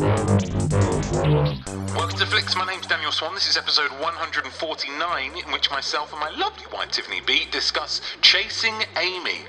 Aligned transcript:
Welcome 0.00 0.38
to 2.16 2.24
Flicks. 2.24 2.56
My 2.56 2.64
name's 2.66 2.86
Daniel 2.86 3.12
Swan. 3.12 3.34
This 3.34 3.50
is 3.50 3.58
episode 3.58 3.90
149, 4.00 5.32
in 5.36 5.52
which 5.52 5.70
myself 5.70 6.10
and 6.12 6.20
my 6.20 6.30
lovely 6.30 6.64
wife 6.72 6.90
Tiffany 6.90 7.20
B 7.26 7.42
discuss 7.50 8.00
Chasing 8.22 8.72
Amy, 8.96 9.40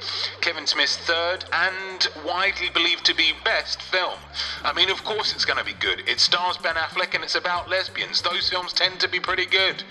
Kevin 0.41 0.67
Smith's 0.67 0.97
third 0.97 1.45
and 1.53 2.09
widely 2.25 2.69
believed 2.73 3.05
to 3.05 3.15
be 3.15 3.31
best 3.45 3.81
film. 3.81 4.19
I 4.65 4.73
mean, 4.73 4.89
of 4.89 5.05
course 5.05 5.33
it's 5.33 5.45
going 5.45 5.59
to 5.59 5.63
be 5.63 5.71
good. 5.79 6.03
It 6.05 6.19
stars 6.19 6.57
Ben 6.57 6.75
Affleck 6.75 7.15
and 7.15 7.23
it's 7.23 7.35
about 7.35 7.69
lesbians. 7.69 8.21
Those 8.21 8.49
films 8.49 8.73
tend 8.73 8.99
to 8.99 9.07
be 9.07 9.21
pretty 9.21 9.45
good. 9.45 9.85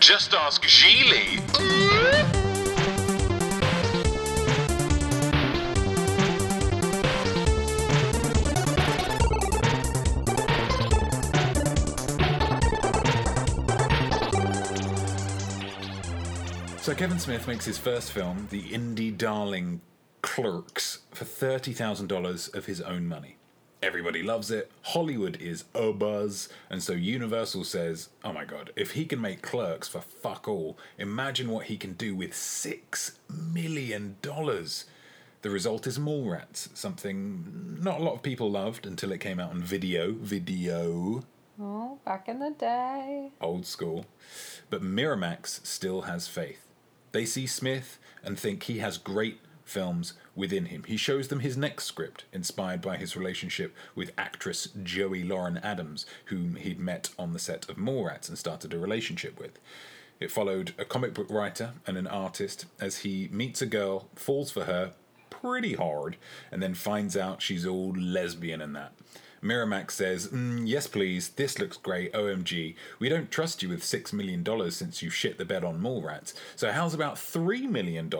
Just 0.00 0.32
ask 0.32 0.62
Gigli. 0.62 2.35
Kevin 16.96 17.18
Smith 17.18 17.46
makes 17.46 17.66
his 17.66 17.76
first 17.76 18.10
film, 18.10 18.48
the 18.50 18.62
indie 18.62 19.16
darling 19.16 19.82
Clerks, 20.22 21.00
for 21.12 21.26
$30,000 21.26 22.54
of 22.54 22.64
his 22.64 22.80
own 22.80 23.06
money. 23.06 23.36
Everybody 23.82 24.22
loves 24.22 24.50
it. 24.50 24.70
Hollywood 24.82 25.36
is 25.36 25.64
a 25.74 25.92
buzz. 25.92 26.48
And 26.70 26.82
so 26.82 26.94
Universal 26.94 27.64
says, 27.64 28.08
oh 28.24 28.32
my 28.32 28.46
god, 28.46 28.72
if 28.76 28.92
he 28.92 29.04
can 29.04 29.20
make 29.20 29.42
Clerks 29.42 29.88
for 29.88 30.00
fuck 30.00 30.48
all, 30.48 30.78
imagine 30.96 31.50
what 31.50 31.66
he 31.66 31.76
can 31.76 31.92
do 31.92 32.14
with 32.16 32.32
$6 32.32 33.12
million. 33.30 34.16
The 34.22 35.50
result 35.50 35.86
is 35.86 35.98
Mallrats, 35.98 36.74
something 36.74 37.76
not 37.78 38.00
a 38.00 38.02
lot 38.02 38.14
of 38.14 38.22
people 38.22 38.50
loved 38.50 38.86
until 38.86 39.12
it 39.12 39.20
came 39.20 39.38
out 39.38 39.50
on 39.50 39.62
video. 39.62 40.12
Video 40.12 41.24
Oh, 41.60 41.98
back 42.04 42.28
in 42.28 42.38
the 42.38 42.50
day. 42.50 43.32
old 43.40 43.66
school. 43.66 44.06
But 44.70 44.82
Miramax 44.82 45.64
still 45.66 46.02
has 46.02 46.26
faith. 46.26 46.65
They 47.12 47.24
see 47.24 47.46
Smith 47.46 47.98
and 48.22 48.38
think 48.38 48.64
he 48.64 48.78
has 48.78 48.98
great 48.98 49.40
films 49.64 50.12
within 50.34 50.66
him. 50.66 50.84
He 50.86 50.96
shows 50.96 51.28
them 51.28 51.40
his 51.40 51.56
next 51.56 51.84
script, 51.84 52.24
inspired 52.32 52.80
by 52.80 52.96
his 52.96 53.16
relationship 53.16 53.74
with 53.94 54.12
actress 54.16 54.68
Joey 54.82 55.24
Lauren 55.24 55.58
Adams, 55.58 56.06
whom 56.26 56.56
he'd 56.56 56.78
met 56.78 57.10
on 57.18 57.32
the 57.32 57.38
set 57.38 57.68
of 57.68 57.76
Mallrats 57.76 58.28
and 58.28 58.38
started 58.38 58.72
a 58.72 58.78
relationship 58.78 59.38
with. 59.38 59.58
It 60.20 60.30
followed 60.30 60.72
a 60.78 60.84
comic 60.84 61.14
book 61.14 61.28
writer 61.28 61.72
and 61.86 61.98
an 61.98 62.06
artist 62.06 62.66
as 62.80 62.98
he 62.98 63.28
meets 63.32 63.60
a 63.60 63.66
girl, 63.66 64.08
falls 64.14 64.50
for 64.50 64.64
her 64.64 64.92
pretty 65.28 65.74
hard, 65.74 66.16
and 66.50 66.62
then 66.62 66.74
finds 66.74 67.16
out 67.16 67.42
she's 67.42 67.66
all 67.66 67.92
lesbian 67.92 68.60
and 68.60 68.74
that. 68.76 68.92
Miramax 69.46 69.92
says, 69.92 70.28
mm, 70.28 70.62
Yes, 70.66 70.86
please, 70.86 71.28
this 71.30 71.58
looks 71.58 71.76
great, 71.76 72.12
OMG. 72.12 72.74
We 72.98 73.08
don't 73.08 73.30
trust 73.30 73.62
you 73.62 73.68
with 73.68 73.82
$6 73.82 74.12
million 74.12 74.44
since 74.70 75.02
you 75.02 75.10
shit 75.10 75.38
the 75.38 75.44
bed 75.44 75.64
on 75.64 75.80
Mallrats. 75.80 76.34
So, 76.56 76.72
how's 76.72 76.94
about 76.94 77.14
$3 77.14 77.62
million? 77.70 78.10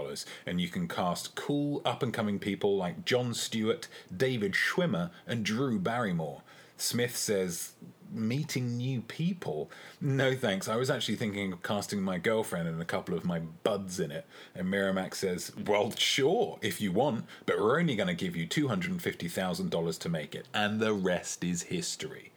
And 0.46 0.60
you 0.60 0.68
can 0.68 0.86
cast 0.86 1.34
cool 1.34 1.82
up 1.84 2.02
and 2.02 2.14
coming 2.14 2.38
people 2.38 2.76
like 2.76 3.04
Jon 3.04 3.34
Stewart, 3.34 3.88
David 4.16 4.52
Schwimmer, 4.52 5.10
and 5.26 5.44
Drew 5.44 5.78
Barrymore. 5.78 6.42
Smith 6.76 7.16
says, 7.16 7.72
Meeting 8.12 8.76
new 8.76 9.00
people? 9.02 9.70
No 10.00 10.34
thanks. 10.36 10.68
I 10.68 10.76
was 10.76 10.90
actually 10.90 11.16
thinking 11.16 11.52
of 11.52 11.62
casting 11.62 12.00
my 12.00 12.18
girlfriend 12.18 12.68
and 12.68 12.80
a 12.80 12.84
couple 12.84 13.16
of 13.16 13.24
my 13.24 13.40
buds 13.40 13.98
in 13.98 14.12
it. 14.12 14.26
And 14.54 14.68
Miramax 14.68 15.16
says, 15.16 15.52
Well, 15.66 15.92
sure, 15.96 16.58
if 16.62 16.80
you 16.80 16.92
want, 16.92 17.24
but 17.46 17.58
we're 17.58 17.80
only 17.80 17.96
going 17.96 18.06
to 18.06 18.14
give 18.14 18.36
you 18.36 18.46
$250,000 18.46 19.98
to 19.98 20.08
make 20.08 20.34
it. 20.34 20.46
And 20.54 20.78
the 20.78 20.92
rest 20.92 21.42
is 21.42 21.62
history. 21.64 22.32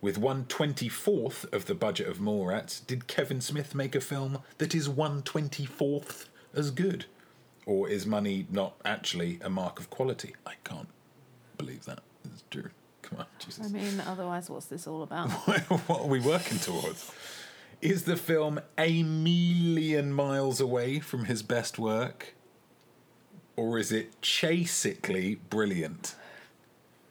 With 0.00 0.16
one 0.16 0.44
twenty 0.44 0.88
fourth 0.88 1.44
of 1.52 1.66
the 1.66 1.74
budget 1.74 2.06
of 2.06 2.18
Mallrats, 2.18 2.86
did 2.86 3.08
Kevin 3.08 3.40
Smith 3.40 3.74
make 3.74 3.96
a 3.96 4.00
film 4.00 4.38
that 4.58 4.72
is 4.72 4.88
one 4.88 5.22
twenty 5.22 5.66
fourth 5.66 6.28
as 6.54 6.70
good? 6.70 7.06
Or 7.66 7.88
is 7.88 8.06
money 8.06 8.46
not 8.48 8.74
actually 8.84 9.40
a 9.42 9.50
mark 9.50 9.80
of 9.80 9.90
quality? 9.90 10.36
I 10.46 10.54
can't 10.62 10.88
believe 11.56 11.84
that 11.86 11.98
is 12.32 12.44
true. 12.48 12.70
Come 13.08 13.20
on, 13.20 13.26
Jesus. 13.38 13.66
I 13.66 13.68
mean, 13.70 14.00
otherwise, 14.00 14.50
what's 14.50 14.66
this 14.66 14.86
all 14.86 15.02
about? 15.02 15.30
what 15.88 16.00
are 16.00 16.06
we 16.06 16.20
working 16.20 16.58
towards? 16.58 17.10
Is 17.80 18.04
the 18.04 18.16
film 18.16 18.60
a 18.76 19.02
million 19.02 20.12
miles 20.12 20.60
away 20.60 21.00
from 21.00 21.24
his 21.24 21.42
best 21.42 21.78
work? 21.78 22.34
Or 23.56 23.78
is 23.78 23.92
it 23.92 24.20
chasically 24.20 25.36
brilliant? 25.48 26.16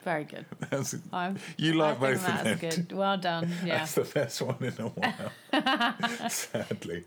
Very 0.02 0.24
good. 0.24 0.46
That's, 0.70 0.94
I'm, 1.12 1.38
you 1.56 1.74
like 1.74 1.98
both 1.98 2.26
of 2.26 2.44
them. 2.44 2.58
good. 2.58 2.92
Well 2.92 3.18
done. 3.18 3.50
Yeah. 3.64 3.78
That's 3.78 3.94
the 3.94 4.02
best 4.02 4.40
one 4.40 4.56
in 4.60 4.74
a 4.78 4.88
while, 4.88 6.30
sadly. 6.30 7.04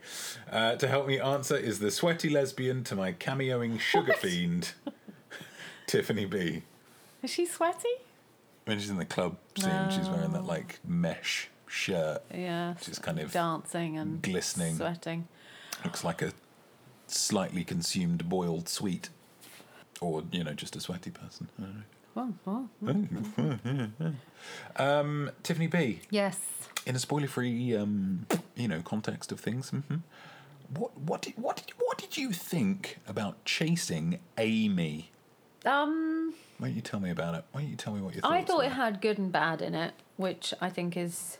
Uh, 0.51 0.75
to 0.75 0.87
help 0.87 1.07
me 1.07 1.19
answer 1.19 1.55
is 1.55 1.79
the 1.79 1.91
sweaty 1.91 2.29
lesbian 2.29 2.83
to 2.85 2.95
my 2.95 3.13
cameoing 3.13 3.79
sugar 3.79 4.13
fiend, 4.13 4.73
Tiffany 5.87 6.25
B. 6.25 6.63
Is 7.23 7.31
she 7.31 7.45
sweaty? 7.45 7.87
When 8.65 8.79
she's 8.79 8.89
in 8.89 8.97
the 8.97 9.05
club 9.05 9.37
scene, 9.57 9.89
she's 9.89 10.09
wearing 10.09 10.33
that 10.33 10.45
like 10.45 10.79
mesh 10.85 11.49
shirt. 11.67 12.21
Yeah. 12.33 12.75
She's 12.81 12.99
kind 12.99 13.19
of 13.19 13.31
dancing 13.31 13.97
and 13.97 14.21
glistening. 14.21 14.75
sweating. 14.75 15.27
Looks 15.83 16.03
like 16.03 16.21
a 16.21 16.31
slightly 17.07 17.63
consumed 17.63 18.29
boiled 18.29 18.69
sweet. 18.69 19.09
Or, 19.99 20.23
you 20.31 20.43
know, 20.43 20.53
just 20.53 20.75
a 20.75 20.79
sweaty 20.79 21.11
person. 21.11 21.49
I 21.59 21.63
don't 21.63 22.45
know. 22.45 22.69
Oh, 22.85 23.49
oh. 24.77 24.83
Um, 24.99 25.31
Tiffany 25.43 25.67
B, 25.67 26.01
Yes. 26.09 26.39
in 26.85 26.95
a 26.95 26.99
spoiler-free, 26.99 27.75
um, 27.75 28.25
you 28.55 28.67
know, 28.67 28.81
context 28.81 29.31
of 29.31 29.39
things, 29.39 29.69
hmm 29.69 29.97
what 30.77 30.97
what 30.97 31.21
did, 31.21 31.33
what 31.35 31.57
did 31.57 31.65
what 31.79 31.97
did 31.97 32.15
you 32.17 32.31
think 32.31 32.97
about 33.05 33.43
chasing 33.43 34.19
Amy? 34.37 35.11
Um, 35.65 36.33
Why 36.61 36.67
don't 36.67 36.75
you 36.75 36.81
tell 36.83 36.99
me 36.99 37.09
about 37.09 37.33
it? 37.33 37.43
Why 37.53 37.61
don't 37.61 37.71
you 37.71 37.75
tell 37.75 37.91
me 37.95 38.01
what 38.01 38.13
you 38.13 38.21
thought? 38.21 38.31
I 38.31 38.43
thought 38.43 38.63
it 38.65 38.71
had 38.73 39.01
good 39.01 39.17
and 39.17 39.31
bad 39.31 39.63
in 39.63 39.73
it, 39.73 39.95
which 40.17 40.53
I 40.61 40.69
think 40.69 40.95
is 40.95 41.39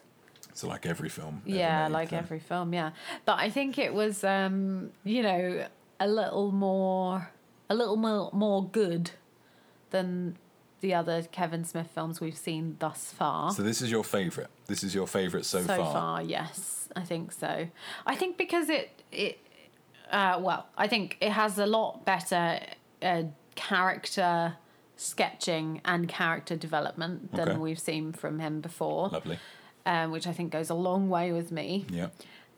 So 0.56 0.68
like 0.68 0.88
every 0.88 1.10
film. 1.10 1.44
yeah, 1.46 1.84
made, 1.88 1.94
like 1.94 2.12
every 2.12 2.40
film, 2.40 2.74
yeah. 2.74 2.90
But 3.24 3.38
I 3.38 3.52
think 3.52 3.78
it 3.78 3.94
was, 3.94 4.24
um, 4.24 4.90
you 5.04 5.22
know, 5.22 5.68
a 6.00 6.08
little 6.08 6.52
more, 6.52 7.30
a 7.70 7.76
little 7.76 7.98
more, 7.98 8.32
more 8.34 8.68
good 8.68 9.12
than 9.92 10.38
the 10.80 10.96
other 10.96 11.22
Kevin 11.32 11.66
Smith 11.66 11.92
films 11.94 12.20
we've 12.20 12.36
seen 12.36 12.78
thus 12.80 13.14
far. 13.16 13.52
So 13.52 13.62
this 13.62 13.84
is 13.84 13.92
your 13.92 14.04
favourite. 14.04 14.50
This 14.66 14.84
is 14.84 14.96
your 14.96 15.06
favourite 15.06 15.46
so, 15.46 15.62
far? 15.62 15.78
so 15.78 15.84
far. 15.84 16.24
yes, 16.24 16.90
I 16.96 17.04
think 17.04 17.32
so. 17.32 17.68
I 18.08 18.16
think 18.16 18.40
because 18.40 18.70
it 18.70 19.04
it 19.12 19.38
uh, 20.12 20.40
well, 20.42 20.66
I 20.76 20.88
think 20.88 21.18
it 21.22 21.30
has 21.30 21.60
a 21.60 21.68
lot 21.68 22.06
better 22.06 22.60
uh, 23.04 23.24
character 23.54 24.56
sketching 25.02 25.82
and 25.84 26.08
character 26.08 26.56
development 26.56 27.32
than 27.34 27.50
Okay. 27.50 27.58
we've 27.58 27.80
seen 27.80 28.14
from 28.14 28.40
him 28.40 28.62
before, 28.62 29.10
Lovely. 29.10 29.40
um, 29.86 30.12
which 30.12 30.28
I 30.28 30.32
think 30.34 30.52
goes 30.52 30.70
a 30.70 30.76
long 30.76 31.10
way 31.10 31.32
with 31.32 31.52
me. 31.52 31.86
Yeah. 31.90 32.10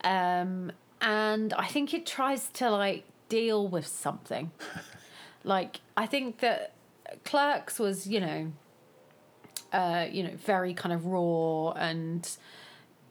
Um, 0.04 0.70
and 1.00 1.52
I 1.54 1.66
think 1.66 1.94
it 1.94 2.04
tries 2.06 2.48
to 2.54 2.70
like 2.70 3.04
deal 3.28 3.66
with 3.66 3.86
something. 3.86 4.50
like 5.44 5.80
I 5.96 6.06
think 6.06 6.38
that 6.40 6.72
Clerks 7.24 7.78
was, 7.78 8.06
you 8.06 8.20
know, 8.20 8.52
uh, 9.72 10.06
you 10.10 10.22
know, 10.22 10.34
very 10.36 10.74
kind 10.74 10.92
of 10.92 11.06
raw 11.06 11.70
and 11.72 12.28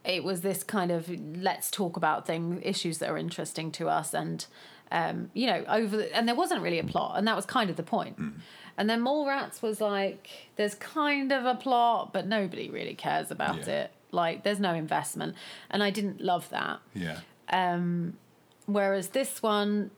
it 0.04 0.22
was 0.22 0.42
this 0.42 0.62
kind 0.62 0.90
of 0.90 1.08
let's 1.36 1.70
talk 1.70 1.96
about 1.96 2.26
things 2.26 2.60
issues 2.62 2.98
that 2.98 3.08
are 3.08 3.16
interesting 3.18 3.72
to 3.72 3.88
us 3.88 4.12
and 4.14 4.46
um, 4.92 5.30
you 5.32 5.46
know 5.46 5.64
over 5.66 5.96
the, 5.96 6.14
and 6.14 6.28
there 6.28 6.34
wasn't 6.34 6.60
really 6.60 6.78
a 6.78 6.84
plot 6.84 7.14
and 7.16 7.26
that 7.26 7.34
was 7.34 7.46
kind 7.46 7.70
of 7.70 7.76
the 7.76 7.82
point 7.82 8.16
and 8.76 8.88
then 8.90 9.00
Mallrats 9.02 9.62
was 9.62 9.80
like 9.80 10.28
there's 10.56 10.74
kind 10.74 11.32
of 11.32 11.44
a 11.44 11.54
plot 11.54 12.12
but 12.12 12.26
nobody 12.26 12.68
really 12.70 12.94
cares 12.94 13.30
about 13.30 13.66
Yeah. 13.66 13.74
it 13.84 13.90
like 14.10 14.42
there's 14.44 14.60
no 14.60 14.74
investment 14.74 15.34
and 15.70 15.82
I 15.82 15.90
didn't 15.90 16.20
love 16.20 16.48
that 16.50 16.80
Yeah. 16.94 17.20
Um, 17.50 18.16
whereas 18.66 19.08
this 19.08 19.42
one 19.42 19.90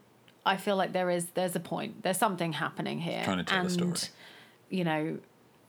I 0.44 0.56
feel 0.56 0.76
like 0.76 0.93
there 0.93 1.11
is 1.11 1.26
there's 1.34 1.56
a 1.56 1.61
point 1.61 2.02
there's 2.02 2.19
something 2.19 2.52
happening 2.55 3.00
here 3.00 3.23
Trying 3.25 3.38
to 3.38 3.44
tell 3.44 3.58
a 3.58 3.61
and 3.62 3.70
story. 3.73 4.12
you 4.70 4.84
know 4.84 5.19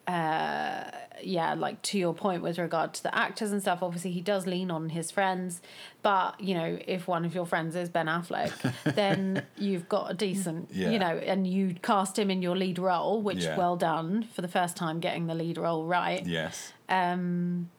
uh 0.08 0.90
yeah 1.22 1.54
like 1.56 1.82
to 1.82 1.98
your 1.98 2.14
point 2.14 2.42
with 2.42 2.58
regard 2.60 2.94
to 2.94 3.04
the 3.04 3.14
actors 3.14 3.52
and 3.52 3.62
stuff 3.62 3.80
obviously 3.82 4.12
he 4.12 4.22
does 4.22 4.46
lean 4.48 4.70
on 4.72 4.90
his 4.90 5.12
friends 5.12 5.62
but 6.02 6.40
you 6.40 6.54
know 6.54 6.78
if 6.88 7.08
one 7.08 7.26
of 7.26 7.34
your 7.36 7.46
friends 7.46 7.76
is 7.76 7.90
ben 7.90 8.06
affleck 8.06 8.54
then 8.96 9.44
you've 9.58 9.90
got 9.90 10.10
a 10.12 10.14
decent 10.14 10.70
Yeah. 10.72 10.92
you 10.92 11.00
know 11.00 11.18
and 11.18 11.46
you 11.48 11.76
cast 11.82 12.18
him 12.18 12.30
in 12.32 12.42
your 12.42 12.56
lead 12.56 12.80
role 12.80 13.22
which 13.22 13.44
Yeah. 13.44 13.58
well 13.58 13.76
done 13.76 14.28
for 14.34 14.42
the 14.42 14.48
first 14.48 14.78
time 14.78 15.00
getting 15.00 15.28
the 15.28 15.36
lead 15.36 15.58
role 15.58 15.86
right 15.86 16.26
Yes. 16.26 16.72
Um, 16.90 17.70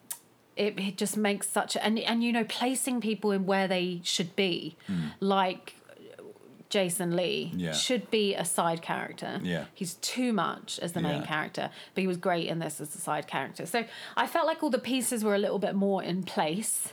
it, 0.57 0.79
it 0.79 0.97
just 0.99 1.17
makes 1.17 1.49
such 1.49 1.77
a, 1.77 1.85
and 1.85 1.99
and 2.01 2.23
you 2.25 2.33
know 2.33 2.45
placing 2.45 3.01
people 3.01 3.31
in 3.31 3.47
where 3.47 3.69
they 3.69 4.01
should 4.03 4.35
be 4.35 4.77
like 5.21 5.77
Jason 6.71 7.17
Lee 7.17 7.53
Yeah. 7.57 7.73
should 7.73 8.11
be 8.11 8.35
a 8.35 8.45
side 8.45 8.83
character. 8.83 9.41
Yeah. 9.43 9.65
He's 9.75 9.95
too 9.95 10.33
much 10.33 10.79
as 10.81 10.93
the 10.93 11.01
main 11.01 11.23
Yeah. 11.23 11.27
character, 11.27 11.71
but 11.95 12.01
he 12.03 12.07
was 12.07 12.17
great 12.19 12.47
in 12.49 12.59
this 12.59 12.81
as 12.81 12.95
a 12.95 12.99
side 12.99 13.27
character. 13.27 13.65
So 13.67 13.85
I 14.17 14.27
felt 14.27 14.47
like 14.47 14.63
all 14.63 14.71
the 14.71 14.79
pieces 14.79 15.25
were 15.25 15.35
a 15.35 15.39
little 15.39 15.59
bit 15.59 15.75
more 15.75 16.03
in 16.03 16.23
place. 16.25 16.93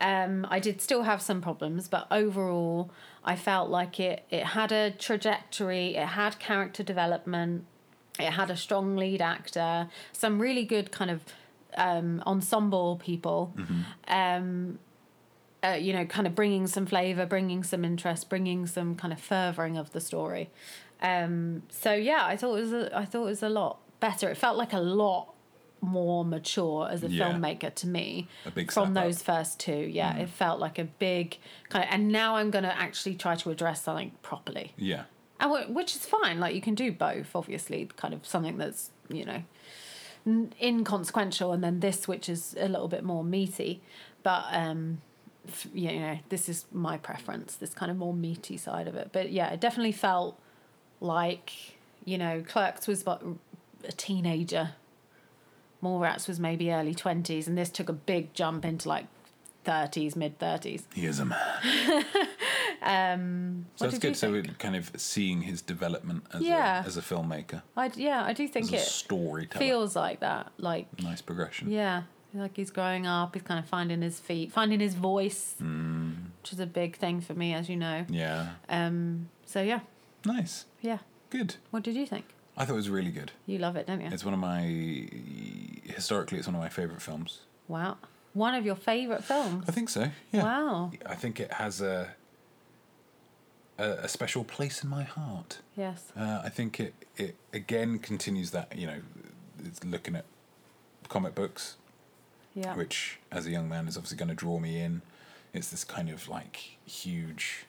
Um, 0.00 0.46
I 0.50 0.58
did 0.58 0.80
still 0.80 1.04
have 1.04 1.22
some 1.22 1.40
problems, 1.40 1.88
but 1.88 2.06
overall, 2.10 2.90
I 3.24 3.36
felt 3.36 3.70
like 3.70 3.98
it, 4.00 4.24
it 4.30 4.44
had 4.44 4.72
a 4.72 4.90
trajectory, 4.90 5.94
it 5.96 6.08
had 6.08 6.38
character 6.38 6.82
development, 6.82 7.64
it 8.18 8.30
had 8.32 8.50
a 8.50 8.56
strong 8.56 8.96
lead 8.96 9.22
actor, 9.22 9.88
some 10.12 10.38
really 10.40 10.64
good 10.64 10.90
kind 10.92 11.10
of 11.10 11.22
um, 11.76 12.22
ensemble 12.26 12.96
people. 13.02 13.52
Um, 14.08 14.78
uh, 15.64 15.72
you 15.72 15.92
know, 15.92 16.04
kind 16.04 16.26
of 16.26 16.34
bringing 16.34 16.66
some 16.66 16.84
flavor, 16.86 17.24
bringing 17.26 17.62
some 17.64 17.84
interest, 17.84 18.28
bringing 18.28 18.66
some 18.66 18.94
kind 18.94 19.12
of 19.12 19.20
furthering 19.20 19.76
of 19.76 19.92
the 19.92 20.00
story. 20.00 20.50
Um, 21.00 21.62
so 21.70 21.92
yeah, 21.94 22.24
I 22.24 22.36
thought 22.36 22.56
it 22.56 22.60
was 22.62 22.72
a, 22.72 22.96
I 22.96 23.04
thought 23.04 23.22
it 23.22 23.30
was 23.30 23.42
a 23.42 23.48
lot 23.48 23.78
better. 24.00 24.28
It 24.30 24.36
felt 24.36 24.56
like 24.56 24.72
a 24.72 24.80
lot 24.80 25.30
more 25.80 26.24
mature 26.24 26.88
as 26.90 27.02
a 27.04 27.08
Yeah. 27.10 27.30
filmmaker 27.32 27.74
to 27.74 27.86
me 27.86 28.26
A 28.46 28.50
big 28.50 28.72
from 28.72 28.96
up. 28.96 29.04
those 29.04 29.22
first 29.22 29.60
two. 29.60 29.72
Yeah, 29.76 30.16
it 30.16 30.30
felt 30.30 30.58
like 30.60 30.78
a 30.78 30.84
big 30.84 31.36
kind 31.68 31.84
of. 31.84 31.90
And 31.92 32.08
now 32.08 32.36
I'm 32.36 32.50
going 32.50 32.64
to 32.64 32.74
actually 32.78 33.16
try 33.16 33.34
to 33.36 33.50
address 33.50 33.82
something 33.82 34.12
properly, 34.22 34.72
Yeah. 34.78 35.04
and 35.40 35.50
wh- 35.52 35.74
which 35.74 35.94
is 35.94 36.06
fine. 36.06 36.40
Like 36.40 36.54
you 36.54 36.62
can 36.62 36.74
do 36.74 36.90
both, 36.90 37.34
obviously. 37.36 37.88
Kind 37.96 38.14
of 38.14 38.26
something 38.26 38.56
that's 38.56 38.90
you 39.10 39.24
know 39.26 39.42
inconsequential, 40.62 41.52
and 41.52 41.62
then 41.62 41.80
this, 41.80 42.08
which 42.08 42.28
is 42.28 42.54
a 42.58 42.68
little 42.68 42.88
bit 42.88 43.04
more 43.04 43.22
meaty. 43.24 43.82
But 44.22 44.44
um, 44.52 45.02
you 45.72 45.98
know, 46.00 46.18
this 46.28 46.48
is 46.48 46.64
my 46.72 46.96
preference. 46.98 47.56
This 47.56 47.74
kind 47.74 47.90
of 47.90 47.96
more 47.98 48.14
meaty 48.14 48.56
side 48.56 48.88
of 48.88 48.94
it. 48.94 49.10
But 49.12 49.30
yeah, 49.32 49.50
it 49.50 49.60
definitely 49.60 49.92
felt 49.92 50.38
like 51.00 51.52
you 52.04 52.18
know, 52.18 52.42
Clerks 52.46 52.86
was 52.86 53.02
about 53.02 53.24
a 53.86 53.92
teenager. 53.92 54.70
Mallrats 55.82 56.26
was 56.28 56.38
maybe 56.40 56.72
early 56.72 56.94
twenties, 56.94 57.46
and 57.48 57.56
this 57.58 57.70
took 57.70 57.88
a 57.88 57.92
big 57.94 58.32
jump 58.34 58.64
into 58.64 58.88
like 58.88 59.06
thirties, 59.64 60.16
mid 60.16 60.38
thirties. 60.38 60.84
He 60.94 61.06
is 61.06 61.18
a 61.18 61.24
man. 61.26 62.04
Um, 62.82 63.64
So 63.76 63.86
that's 63.86 63.98
good. 63.98 64.14
So 64.16 64.30
we're 64.30 64.42
kind 64.42 64.76
of 64.76 64.90
seeing 64.96 65.40
his 65.42 65.62
development 65.62 66.24
as, 66.34 66.42
Yeah. 66.42 66.82
a, 66.82 66.86
as 66.86 66.98
a 66.98 67.00
filmmaker, 67.00 67.62
I 67.76 67.90
yeah, 67.94 68.22
I 68.22 68.34
do 68.34 68.44
as 68.44 68.50
think 68.50 68.72
a 68.72 68.76
it 68.76 69.54
feels 69.58 69.96
like 69.96 70.20
that. 70.20 70.52
Like 70.58 70.86
nice 71.02 71.22
progression. 71.22 71.70
yeah, 71.70 72.02
like 72.34 72.56
he's 72.56 72.70
growing 72.70 73.06
up. 73.06 73.34
He's 73.34 73.42
kind 73.42 73.58
of 73.60 73.66
finding 73.66 74.02
his 74.02 74.18
feet, 74.20 74.52
finding 74.52 74.80
his 74.80 74.94
voice, 74.94 75.54
which 75.60 76.52
is 76.52 76.60
a 76.60 76.66
big 76.66 76.96
thing 76.96 77.20
for 77.20 77.34
me, 77.34 77.54
as 77.54 77.68
you 77.68 77.76
know. 77.76 78.04
Yeah. 78.08 78.50
Um. 78.68 79.28
So 79.46 79.62
yeah, 79.62 79.80
Nice. 80.24 80.64
yeah. 80.80 80.98
Good. 81.30 81.56
What 81.70 81.82
did 81.82 81.94
you 81.96 82.06
think? 82.06 82.24
I 82.56 82.64
thought 82.64 82.74
it 82.74 82.76
was 82.76 82.90
really 82.90 83.10
good. 83.10 83.32
You 83.46 83.58
love 83.58 83.76
it, 83.76 83.86
don't 83.86 84.00
you? 84.00 84.08
It's 84.12 84.24
one 84.24 84.34
of 84.34 84.40
my 84.40 84.62
historically, 85.84 86.38
it's 86.38 86.46
one 86.46 86.54
of 86.54 86.60
my 86.60 86.68
favorite 86.68 87.02
films. 87.02 87.40
wow, 87.68 87.96
one 88.32 88.54
of 88.54 88.64
your 88.64 88.76
favorite 88.76 89.24
films. 89.24 89.64
I 89.68 89.72
think 89.72 89.88
so. 89.88 90.08
Yeah. 90.32 90.42
Wow. 90.42 90.90
I 91.06 91.14
think 91.14 91.40
it 91.40 91.52
has 91.54 91.80
a 91.80 92.14
a, 93.78 93.84
a 94.04 94.08
special 94.08 94.44
place 94.44 94.82
in 94.84 94.88
my 94.90 95.02
heart. 95.02 95.58
Yes. 95.76 96.12
Uh, 96.16 96.42
I 96.44 96.48
think 96.48 96.78
it 96.80 96.94
it 97.16 97.36
again 97.52 97.98
continues 97.98 98.50
that 98.52 98.76
you 98.78 98.86
know, 98.86 99.00
it's 99.64 99.82
looking 99.84 100.14
at 100.16 100.24
comic 101.08 101.34
books, 101.34 101.76
Yeah. 102.54 102.74
which 102.76 103.18
as 103.32 103.46
a 103.46 103.50
young 103.50 103.68
man 103.68 103.88
is 103.88 103.96
obviously 103.96 104.16
going 104.16 104.28
to 104.28 104.34
draw 104.34 104.58
me 104.60 104.80
in. 104.80 105.02
It's 105.52 105.70
this 105.70 105.84
kind 105.84 106.08
of 106.10 106.28
like 106.28 106.78
huge, 106.86 107.66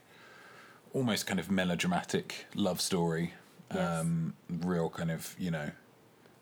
almost 0.93 1.25
kind 1.27 1.39
of 1.39 1.49
melodramatic 1.51 2.45
love 2.55 2.81
story. 2.81 3.33
Yes. 3.73 4.01
Um, 4.01 4.33
real 4.49 4.89
kind 4.89 5.09
of 5.11 5.35
you 5.39 5.49
know, 5.51 5.71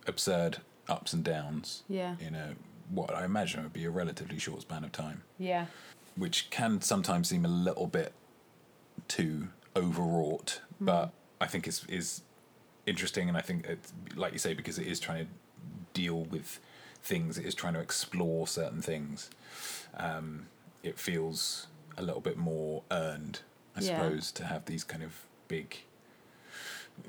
absurd 0.07 0.57
ups 0.90 1.13
and 1.13 1.24
downs. 1.24 1.84
Yeah. 1.88 2.16
In 2.19 2.36
a 2.36 2.56
what 2.90 3.16
I 3.16 3.24
imagine 3.25 3.63
would 3.63 3.74
be 3.74 3.86
a 3.86 3.90
relatively 3.90 4.38
short 4.38 4.62
span 4.62 4.84
of 4.84 4.92
time 4.92 5.24
Yeah. 5.39 5.66
which 6.18 6.50
can 6.50 6.81
sometimes 6.81 7.30
seem 7.30 7.46
a 7.46 7.50
little 7.50 7.88
bit 7.88 8.12
too 9.07 9.48
overwrought, 9.75 10.60
but 10.81 11.12
I 11.42 11.48
think 11.48 11.68
is 11.68 11.86
is 11.88 12.22
interesting, 12.86 13.30
and 13.30 13.38
I 13.38 13.42
think 13.42 13.66
it's 13.66 13.94
like 14.16 14.34
you 14.34 14.39
say 14.39 14.54
because 14.54 14.78
it 14.78 14.86
is 14.88 15.00
trying 15.00 15.25
to 15.25 15.31
deal 15.94 16.24
with 16.25 16.60
things, 17.04 17.38
it 17.38 17.46
is 17.46 17.54
trying 17.56 17.74
to 17.74 17.80
explore 17.80 18.48
certain 18.48 18.82
things. 18.82 19.30
Um, 19.96 20.48
it 20.82 20.98
feels 20.98 21.68
a 21.98 22.02
little 22.02 22.22
bit 22.22 22.38
more 22.38 22.84
earned, 22.92 23.42
I 23.76 23.82
Yeah. 23.82 23.88
suppose, 24.04 24.32
to 24.34 24.46
have 24.46 24.66
these 24.66 24.84
kind 24.84 25.04
of 25.04 25.14
big, 25.48 25.78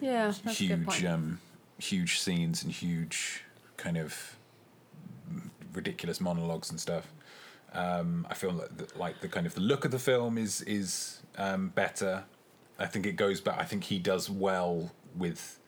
Yeah. 0.01 0.27
That's 0.27 0.61
a 0.61 0.67
good 0.67 0.79
huge, 0.91 1.05
um, 1.05 1.41
huge 1.79 2.21
scenes 2.21 2.63
and 2.63 2.73
huge 2.73 3.43
kind 3.77 3.97
of 3.97 4.37
ridiculous 5.73 6.21
monologues 6.21 6.71
and 6.71 6.81
stuff. 6.81 7.13
Um, 7.73 8.27
I 8.31 8.35
feel 8.35 8.53
like 8.53 8.77
the, 8.77 8.99
like 8.99 9.21
the 9.21 9.29
kind 9.29 9.47
of 9.47 9.55
the 9.55 9.61
look 9.61 9.85
of 9.85 9.91
the 9.91 9.99
film 9.99 10.39
is 10.39 10.63
is 10.63 11.21
um, 11.37 11.69
better. 11.69 12.25
I 12.79 12.87
think 12.87 13.07
it 13.07 13.17
goes 13.17 13.41
back. 13.41 13.59
I 13.59 13.65
think 13.65 13.85
he 13.85 13.99
does 13.99 14.31
well 14.31 14.93
with 15.17 15.59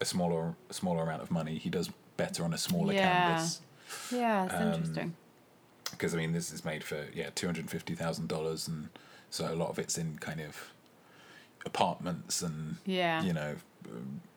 a 0.00 0.04
smaller 0.04 0.54
a 0.70 0.74
smaller 0.74 1.02
amount 1.02 1.22
of 1.22 1.30
money. 1.30 1.58
He 1.58 1.68
does 1.70 1.90
better 2.16 2.44
on 2.44 2.52
a 2.54 2.58
smaller 2.58 2.92
Yeah. 2.92 3.12
canvas 3.36 3.60
yeah, 4.10 4.44
it's 4.46 4.54
um, 4.54 4.72
interesting. 4.72 5.14
because 5.90 6.14
I 6.14 6.16
mean 6.18 6.32
this 6.32 6.52
is 6.52 6.64
made 6.64 6.82
for 6.84 7.06
yeah 7.14 7.30
two 7.34 7.46
hundred 7.46 7.68
fifty 7.70 7.94
thousand 7.94 8.28
dollars, 8.28 8.66
and 8.68 8.88
so 9.30 9.52
a 9.52 9.56
lot 9.56 9.68
of 9.68 9.78
it's 9.78 9.98
in 9.98 10.18
kind 10.18 10.40
of 10.40 10.70
apartments 11.64 12.42
and 12.42 12.76
Yeah. 12.84 13.22
you 13.22 13.32
know 13.32 13.56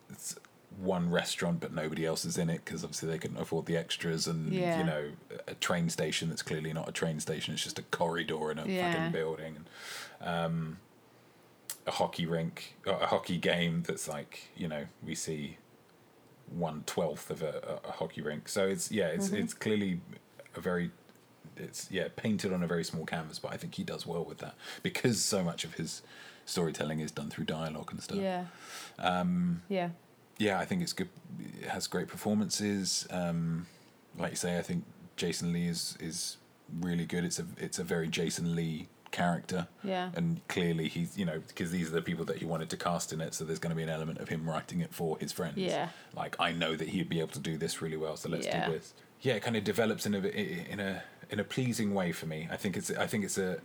it's 0.10 0.36
one 0.78 1.10
restaurant 1.10 1.62
but 1.62 1.74
nobody 1.74 2.06
else 2.06 2.26
is 2.26 2.38
in 2.38 2.50
it 2.50 2.64
because 2.66 2.84
obviously 2.84 3.10
they 3.10 3.18
couldn't 3.18 3.38
afford 3.40 3.66
the 3.66 3.78
extras 3.78 4.28
and 4.28 4.52
Yeah. 4.52 4.78
you 4.78 4.84
know 4.84 5.12
a 5.48 5.56
train 5.56 5.90
station 5.90 6.30
that's 6.30 6.42
clearly 6.42 6.74
not 6.74 6.90
a 6.90 6.92
train 6.92 7.20
station 7.20 7.54
it's 7.54 7.64
just 7.64 7.80
a 7.80 7.84
corridor 7.84 8.52
in 8.52 8.60
a 8.60 8.66
Yeah. 8.66 8.92
fucking 8.94 9.12
building 9.14 9.56
and 9.56 9.68
um 10.28 10.78
a 11.88 11.92
hockey 11.92 12.26
rink 12.26 12.76
a 12.86 13.08
hockey 13.08 13.38
game 13.38 13.84
that's 13.88 14.08
like 14.08 14.50
you 14.56 14.68
know 14.68 14.86
we 15.04 15.16
see 15.16 15.58
one 16.50 16.84
twelfth 16.86 17.30
of 17.32 17.42
a, 17.42 17.80
a, 17.88 17.92
hockey 17.92 18.22
rink 18.22 18.48
so 18.48 18.68
it's 18.68 18.92
yeah 18.92 19.08
it's 19.08 19.28
Mm-hmm. 19.28 19.36
it's 19.44 19.54
clearly 19.54 20.00
a 20.56 20.60
very 20.62 20.92
it's 21.58 21.90
yeah 21.90 22.08
painted 22.16 22.54
on 22.54 22.62
a 22.64 22.68
very 22.68 22.84
small 22.84 23.06
canvas 23.06 23.40
but 23.40 23.52
i 23.52 23.58
think 23.58 23.76
he 23.76 23.84
does 23.84 24.06
well 24.06 24.24
with 24.24 24.38
that 24.40 24.56
because 24.84 25.24
so 25.24 25.44
much 25.44 25.64
of 25.64 25.74
his 25.76 26.02
storytelling 26.46 27.00
is 27.00 27.12
done 27.12 27.30
through 27.30 27.46
dialogue 27.46 27.92
and 27.92 28.02
stuff 28.04 28.18
Yeah. 28.18 28.46
Um. 29.00 29.64
Yeah. 29.70 29.90
yeah, 30.38 30.60
I 30.60 30.66
think 30.66 30.82
it's 30.84 30.94
good. 30.94 31.10
It 31.40 31.70
has 31.70 31.88
great 31.88 32.08
performances. 32.08 33.08
Um, 33.10 33.66
like 34.18 34.32
you 34.32 34.36
say, 34.38 34.58
I 34.58 34.62
think 34.62 34.84
Jason 35.16 35.52
Lee 35.54 35.68
is 35.68 35.98
is 36.00 36.38
really 36.82 37.06
good. 37.06 37.24
It's 37.24 37.40
a 37.40 37.46
it's 37.58 37.80
a 37.80 37.84
very 37.84 38.08
Jason 38.08 38.56
Lee 38.56 38.88
character. 39.16 39.68
Yeah. 39.84 40.10
And 40.18 40.26
clearly 40.48 40.88
he's 40.96 41.18
you 41.18 41.26
know 41.30 41.40
because 41.48 41.70
these 41.72 41.88
are 41.90 41.96
the 42.00 42.02
people 42.10 42.26
that 42.26 42.38
he 42.42 42.46
wanted 42.46 42.70
to 42.72 42.78
cast 42.78 43.14
in 43.14 43.22
it, 43.22 43.34
so 43.34 43.44
there's 43.46 43.60
going 43.60 43.76
to 43.76 43.76
be 43.76 43.84
an 43.84 43.90
element 43.98 44.20
of 44.20 44.28
him 44.30 44.42
writing 44.50 44.80
it 44.82 44.94
for 44.94 45.18
his 45.20 45.32
friends. 45.32 45.58
Yeah. 45.58 45.90
Like 46.22 46.36
I 46.40 46.52
know 46.52 46.76
that 46.76 46.90
he'd 46.90 47.10
be 47.10 47.20
able 47.20 47.30
to 47.40 47.40
do 47.52 47.58
this 47.58 47.82
really 47.82 47.98
well, 47.98 48.18
so 48.18 48.30
let's 48.30 48.46
Yeah. 48.46 48.68
do 48.68 48.74
this. 48.74 48.94
Yeah, 49.22 49.34
it 49.34 49.44
kind 49.44 49.56
of 49.56 49.64
develops 49.64 50.06
in 50.06 50.14
a 50.14 50.20
in 50.74 50.80
a 50.80 51.04
in 51.30 51.40
a 51.40 51.44
pleasing 51.44 51.94
way 52.00 52.12
for 52.12 52.26
me. 52.28 52.48
I 52.52 52.58
think 52.58 52.78
it's 52.78 52.92
I 52.92 53.08
think 53.08 53.24
it's 53.24 53.38
a 53.38 53.60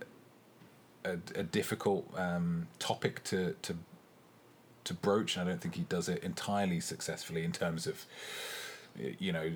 a, 1.03 1.13
a 1.35 1.43
difficult 1.43 2.03
um, 2.17 2.67
topic 2.79 3.23
to 3.25 3.39
to 3.65 3.75
to 4.83 4.93
broach, 4.93 5.35
and 5.35 5.47
I 5.47 5.51
don't 5.51 5.61
think 5.61 5.75
he 5.75 5.83
does 5.83 6.07
it 6.09 6.23
entirely 6.23 6.79
successfully 6.79 7.43
in 7.43 7.51
terms 7.51 7.85
of 7.91 8.05
you 9.25 9.31
know 9.31 9.51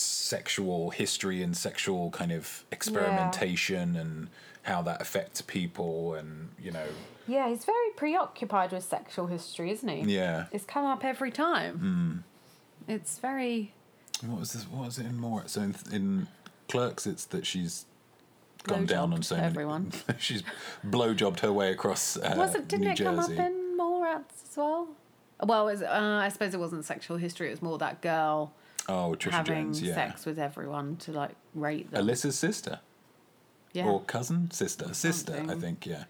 sexual 0.00 0.90
history 0.90 1.42
and 1.42 1.56
sexual 1.56 2.10
kind 2.10 2.32
of 2.32 2.64
experimentation 2.72 3.96
and 3.96 4.28
how 4.62 4.82
that 4.82 5.00
affects 5.00 5.40
people 5.42 6.14
and 6.14 6.50
you 6.62 6.70
know 6.70 6.86
Yeah, 7.26 7.48
he's 7.48 7.64
very 7.64 7.90
preoccupied 7.96 8.72
with 8.72 8.84
sexual 8.84 9.26
history, 9.26 9.70
isn't 9.70 9.88
he? 9.88 10.14
yeah 10.14 10.46
It's 10.52 10.64
come 10.64 10.84
up 10.84 11.04
every 11.04 11.30
time. 11.30 12.24
It's 12.88 13.18
very 13.18 13.72
what 14.22 14.40
was 14.40 14.52
this 14.52 14.64
what 14.68 14.84
was 14.86 14.98
it 14.98 15.06
in 15.06 15.16
more 15.18 15.42
so 15.46 15.62
in, 15.62 15.74
in 15.92 16.26
clerks 16.68 17.06
it's 17.06 17.24
that 17.26 17.46
she's 17.46 17.86
gone 18.64 18.84
down 18.84 19.12
on 19.14 19.22
so 19.22 19.34
many 19.36 19.46
everyone. 19.46 19.92
she's 20.18 20.42
blowjobbed 20.86 21.40
her 21.40 21.52
way 21.52 21.70
across 21.70 22.16
uh, 22.18 22.34
was 22.36 22.54
it 22.54 22.68
didn't 22.68 22.86
New 22.86 22.92
it 22.92 22.98
come 22.98 23.18
up 23.18 23.28
Jersey. 23.28 23.40
in 23.42 23.76
Mallrats 23.78 24.50
as 24.50 24.56
well? 24.56 24.88
Well, 25.42 25.68
it 25.68 25.72
was, 25.72 25.82
uh, 25.82 26.20
I 26.22 26.28
suppose 26.28 26.52
it 26.52 26.60
wasn't 26.60 26.84
sexual 26.84 27.16
history. 27.16 27.46
It 27.48 27.52
was 27.52 27.62
more 27.62 27.78
that 27.78 28.02
girl 28.02 28.52
oh 28.90 29.14
Trisha 29.18 29.30
having 29.30 29.64
Jones 29.66 29.82
yeah 29.82 29.94
sex 29.94 30.26
with 30.26 30.38
everyone 30.38 30.96
to 30.96 31.12
like 31.12 31.36
rate 31.54 31.90
them. 31.90 32.06
Alyssa's 32.06 32.38
sister 32.38 32.80
yeah. 33.72 33.86
or 33.86 34.00
cousin, 34.02 34.50
sister, 34.50 34.92
sister, 34.94 35.44
I 35.48 35.54
think, 35.54 35.86
yeah. 35.86 36.04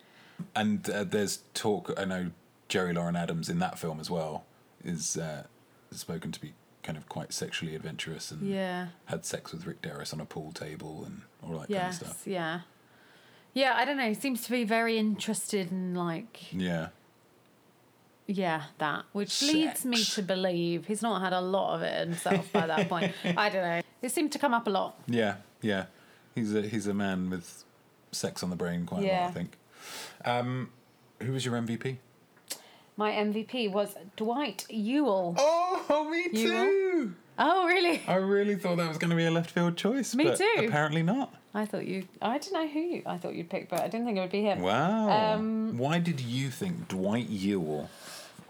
And 0.55 0.89
uh, 0.89 1.05
there's 1.05 1.41
talk. 1.55 1.93
I 1.97 2.05
know 2.07 2.31
Joey 2.69 2.93
Lauren 2.95 3.17
Adams 3.17 3.49
in 3.49 3.59
that 3.59 3.79
film 3.79 4.01
as 4.01 4.09
well 4.11 4.45
is 4.83 5.17
uh, 5.17 5.45
spoken 5.91 6.33
to 6.33 6.41
be 6.41 6.55
kind 6.83 6.97
of 6.97 7.09
quite 7.09 7.33
sexually 7.33 7.75
adventurous 7.75 8.31
and 8.31 8.49
yeah. 8.49 8.87
had 9.07 9.27
sex 9.27 9.53
with 9.53 9.67
Rick 9.67 9.83
Derris 9.83 10.15
on 10.15 10.21
a 10.21 10.25
pool 10.25 10.53
table 10.53 11.05
and 11.05 11.23
all 11.43 11.59
that 11.59 11.69
Yes. 11.69 11.81
kind 11.81 11.91
of 11.91 11.97
stuff. 12.17 12.27
Yeah. 12.27 12.61
Yeah, 13.53 13.75
I 13.77 13.85
don't 13.85 13.97
know. 13.99 14.09
He 14.09 14.15
seems 14.15 14.43
to 14.45 14.51
be 14.51 14.65
very 14.65 14.97
interested 14.97 15.71
in 15.71 15.95
like 15.95 16.53
Yeah. 16.53 16.89
Yeah 18.31 18.63
that, 18.79 19.05
which 19.13 19.43
leads 19.43 19.85
me 19.85 20.03
to 20.03 20.23
believe 20.23 20.87
he's 20.87 21.03
not 21.03 21.21
had 21.21 21.33
a 21.33 21.41
lot 21.41 21.77
of 21.77 21.83
it 21.83 22.09
himself 22.09 22.53
by 22.53 22.67
that 22.67 22.89
point. 22.89 23.13
I 23.37 23.49
don't 23.49 23.63
know. 23.63 23.81
It 24.03 24.13
seemed 24.13 24.33
to 24.33 24.39
come 24.39 24.55
up 24.55 24.67
a 24.67 24.71
lot. 24.71 24.99
Yeah, 25.07 25.37
yeah. 25.61 25.87
He's 26.35 26.55
a 26.55 26.63
he's 26.63 26.87
a 26.87 26.95
man 26.95 27.31
with 27.31 27.65
sex 28.13 28.43
on 28.43 28.51
the 28.51 28.57
brain 28.57 28.87
quite 28.87 29.05
a 29.05 29.07
lot, 29.07 29.29
I 29.29 29.31
think. 29.31 29.57
Um, 30.25 30.71
who 31.21 31.33
was 31.33 31.45
your 31.45 31.55
MVP? 31.55 31.97
My 32.97 33.13
MVP 33.13 33.73
was 33.73 33.95
Dwight 34.17 34.67
Ewell. 34.69 35.35
Oh, 35.39 36.09
me 36.11 36.29
too. 36.29 37.15
Oh, 37.39 37.67
really? 37.67 38.03
I 38.07 38.17
really 38.17 38.57
thought 38.57 38.77
that 38.77 38.89
was 38.89 38.99
going 38.99 39.09
to 39.09 39.17
be 39.17 39.25
a 39.25 39.31
left 39.31 39.51
field 39.51 39.77
choice. 39.77 40.15
Me 40.15 40.25
but 40.25 40.37
too. 40.37 40.67
Apparently 40.67 41.03
not. 41.03 41.35
I 41.55 41.65
thought 41.65 41.87
you. 41.87 42.07
I 42.21 42.37
don't 42.37 42.53
know 42.53 42.69
who 42.69 42.79
you. 42.79 43.03
I 43.07 43.17
thought 43.17 43.35
you'd 43.35 43.49
pick, 43.49 43.71
but 43.71 43.81
I 43.81 43.89
didn't 43.89 44.05
think 44.05 44.19
it 44.19 44.21
would 44.21 44.31
be 44.31 44.43
him. 44.43 44.61
Wow. 44.61 45.09
Um, 45.09 45.79
Why 45.79 45.99
did 45.99 46.21
you 46.21 46.51
think 46.51 46.89
Dwight 46.89 47.31
Ewell 47.31 47.89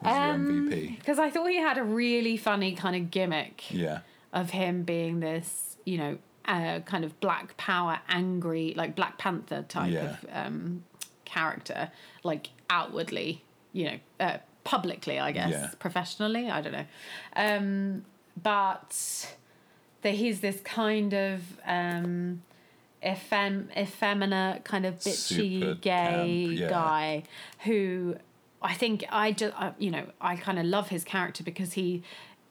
was 0.02 0.16
Um, 0.16 0.46
your 0.46 0.78
MVP? 0.78 0.98
Because 0.98 1.18
I 1.18 1.30
thought 1.30 1.48
he 1.48 1.56
had 1.58 1.78
a 1.78 1.84
really 1.84 2.36
funny 2.36 2.72
kind 2.74 2.96
of 2.96 3.10
gimmick 3.10 3.70
Yeah. 3.70 4.00
of 4.32 4.50
him 4.50 4.82
being 4.82 5.20
this, 5.20 5.76
you 5.84 5.98
know, 5.98 6.18
uh, 6.46 6.80
kind 6.80 7.04
of 7.04 7.18
Black 7.20 7.56
Power, 7.56 8.00
angry, 8.08 8.74
like 8.76 8.96
Black 8.96 9.18
Panther 9.18 9.62
type 9.68 9.92
Yeah. 9.92 10.00
of 10.02 10.26
um, 10.32 10.84
character, 11.24 11.90
like 12.24 12.48
outwardly, 12.70 13.42
you 13.72 13.84
know, 13.84 13.98
uh, 14.18 14.38
publicly, 14.64 15.18
I 15.18 15.32
guess, 15.32 15.50
Yeah. 15.50 15.70
professionally, 15.78 16.50
I 16.50 16.60
don't 16.60 16.72
know. 16.72 16.86
Um, 17.36 18.04
but 18.42 19.26
that 20.02 20.14
he's 20.14 20.40
this 20.40 20.60
kind 20.62 21.12
of 21.12 21.42
um, 21.66 22.42
effem- 23.02 23.68
effeminate, 23.76 24.64
kind 24.64 24.86
of 24.86 24.96
bitchy, 24.96 25.60
Super 25.60 25.74
gay 25.74 26.46
camp, 26.48 26.58
yeah. 26.58 26.68
guy 26.68 27.22
who 27.64 28.16
I 28.62 28.74
think 28.74 29.04
I 29.10 29.32
just, 29.32 29.54
uh, 29.58 29.72
you 29.78 29.90
know, 29.90 30.06
I 30.20 30.36
kind 30.36 30.58
of 30.58 30.66
love 30.66 30.88
his 30.90 31.04
character 31.04 31.42
because 31.42 31.72
he, 31.74 32.02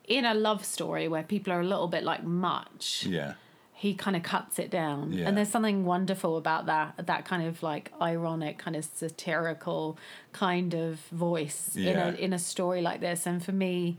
in 0.08 0.26
a 0.26 0.34
love 0.34 0.66
story 0.66 1.08
where 1.08 1.24
people 1.24 1.54
are 1.54 1.62
a 1.62 1.66
little 1.66 1.88
bit 1.88 2.04
like 2.04 2.24
much, 2.24 3.06
Yeah. 3.08 3.34
he 3.74 3.94
kind 3.94 4.16
of 4.16 4.24
cuts 4.24 4.58
it 4.60 4.72
down. 4.72 5.14
Yeah. 5.14 5.28
And 5.28 5.38
there's 5.38 5.50
something 5.50 5.86
wonderful 5.86 6.36
about 6.38 6.66
that, 6.66 7.06
that 7.06 7.26
kind 7.26 7.44
of 7.48 7.62
like 7.62 7.92
ironic, 8.02 8.58
kind 8.58 8.76
of 8.76 8.86
satirical 8.86 9.98
kind 10.34 10.74
of 10.74 11.00
voice 11.12 11.76
in 11.76 11.96
a 11.98 12.10
in 12.14 12.34
a 12.34 12.40
story 12.40 12.82
like 12.82 13.02
this. 13.02 13.26
And 13.28 13.44
for 13.46 13.52
me, 13.52 13.98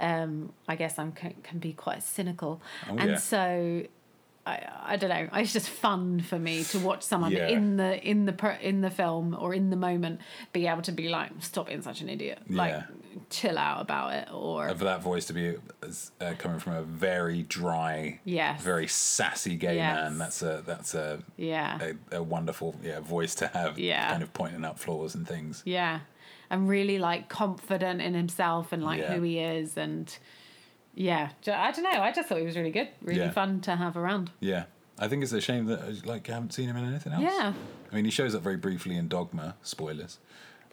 um, 0.00 0.52
I 0.68 0.76
guess 0.76 0.98
I'm 0.98 1.12
can, 1.12 1.34
can 1.42 1.58
be 1.58 1.72
quite 1.72 2.02
cynical, 2.02 2.60
Oh, 2.90 2.96
and 2.98 3.10
yeah. 3.10 3.16
so. 3.16 3.82
I, 4.48 4.92
I 4.92 4.96
don't 4.96 5.10
know. 5.10 5.28
It's 5.34 5.52
just 5.52 5.68
fun 5.68 6.20
for 6.20 6.38
me 6.38 6.64
to 6.64 6.78
watch 6.78 7.02
someone 7.02 7.32
Yeah. 7.32 7.48
in 7.48 7.76
the 7.76 7.90
in 8.08 8.24
the 8.26 8.58
in 8.68 8.80
the 8.80 8.90
film 8.90 9.36
or 9.38 9.54
in 9.54 9.70
the 9.70 9.76
moment 9.76 10.20
be 10.52 10.66
able 10.66 10.82
to 10.82 10.92
be 10.92 11.08
like, 11.08 11.30
"Stop 11.40 11.66
being 11.68 11.82
such 11.82 12.00
an 12.00 12.08
idiot!" 12.08 12.38
Like, 12.48 12.72
Yeah. 12.72 12.82
chill 13.30 13.58
out 13.58 13.80
about 13.82 14.14
it, 14.14 14.28
or 14.32 14.68
For 14.70 14.84
that 14.84 15.02
voice 15.02 15.26
to 15.26 15.32
be 15.32 15.56
uh, 16.20 16.34
coming 16.38 16.58
from 16.60 16.74
a 16.74 16.82
very 16.82 17.42
dry, 17.42 18.20
Yes. 18.24 18.62
very 18.62 18.86
sassy 18.88 19.56
gay 19.56 19.76
Yes. 19.76 19.94
man, 19.96 20.18
that's 20.18 20.40
a 20.42 20.62
that's 20.66 20.94
a, 20.94 21.22
yeah, 21.36 21.78
a 22.10 22.16
a 22.18 22.22
wonderful 22.22 22.74
yeah 22.82 23.00
voice 23.00 23.34
to 23.36 23.48
have. 23.48 23.78
Yeah. 23.78 24.08
Kind 24.10 24.22
of 24.22 24.32
pointing 24.32 24.64
out 24.64 24.78
flaws 24.78 25.14
and 25.14 25.26
things. 25.28 25.62
Yeah. 25.66 26.00
And 26.50 26.66
really 26.66 26.98
like 26.98 27.28
confident 27.28 28.00
in 28.00 28.14
himself 28.14 28.72
and 28.72 28.82
like 28.82 29.00
Yeah. 29.00 29.12
who 29.14 29.22
he 29.22 29.38
is 29.38 29.76
and 29.76 30.16
yeah, 30.94 31.30
I 31.46 31.70
don't 31.72 31.82
know. 31.84 32.00
I 32.02 32.12
just 32.12 32.28
thought 32.28 32.38
he 32.38 32.44
was 32.44 32.56
really 32.56 32.70
good, 32.70 32.88
really 33.02 33.20
Yeah. 33.20 33.30
fun 33.30 33.60
to 33.62 33.76
have 33.76 33.96
around. 33.96 34.30
Yeah. 34.40 34.64
I 34.98 35.06
think 35.06 35.22
it's 35.22 35.32
a 35.32 35.40
shame 35.40 35.66
that 35.66 35.80
uh, 35.80 35.92
like 36.04 36.28
I 36.28 36.32
haven't 36.34 36.52
seen 36.52 36.68
him 36.68 36.76
in 36.76 36.84
anything 36.84 37.12
else. 37.12 37.22
Yeah. 37.22 37.52
I 37.90 37.94
mean, 37.94 38.04
he 38.04 38.10
shows 38.10 38.34
up 38.34 38.42
very 38.42 38.56
briefly 38.56 38.96
in 38.96 39.06
Dogma. 39.08 39.54
Spoilers. 39.62 40.18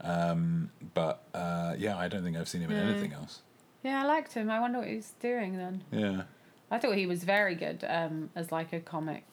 Um, 0.02 0.72
but 0.94 1.24
uh, 1.34 1.76
yeah, 1.78 1.96
I 1.98 2.08
don't 2.08 2.24
think 2.24 2.36
I've 2.36 2.50
seen 2.50 2.62
him 2.62 2.72
in 2.72 2.78
anything 2.78 3.14
else. 3.14 3.42
Yeah, 3.84 4.02
I 4.02 4.06
liked 4.06 4.34
him. 4.34 4.50
I 4.50 4.60
wonder 4.60 4.80
what 4.80 4.88
he's 4.88 5.14
doing 5.20 5.58
then. 5.58 5.84
Yeah. 5.92 6.24
I 6.72 6.80
thought 6.80 6.96
he 6.96 7.06
was 7.06 7.24
very 7.24 7.54
good 7.56 7.86
um, 7.88 8.32
as 8.36 8.52
like 8.52 8.74
a 8.74 8.80
comic 8.80 9.24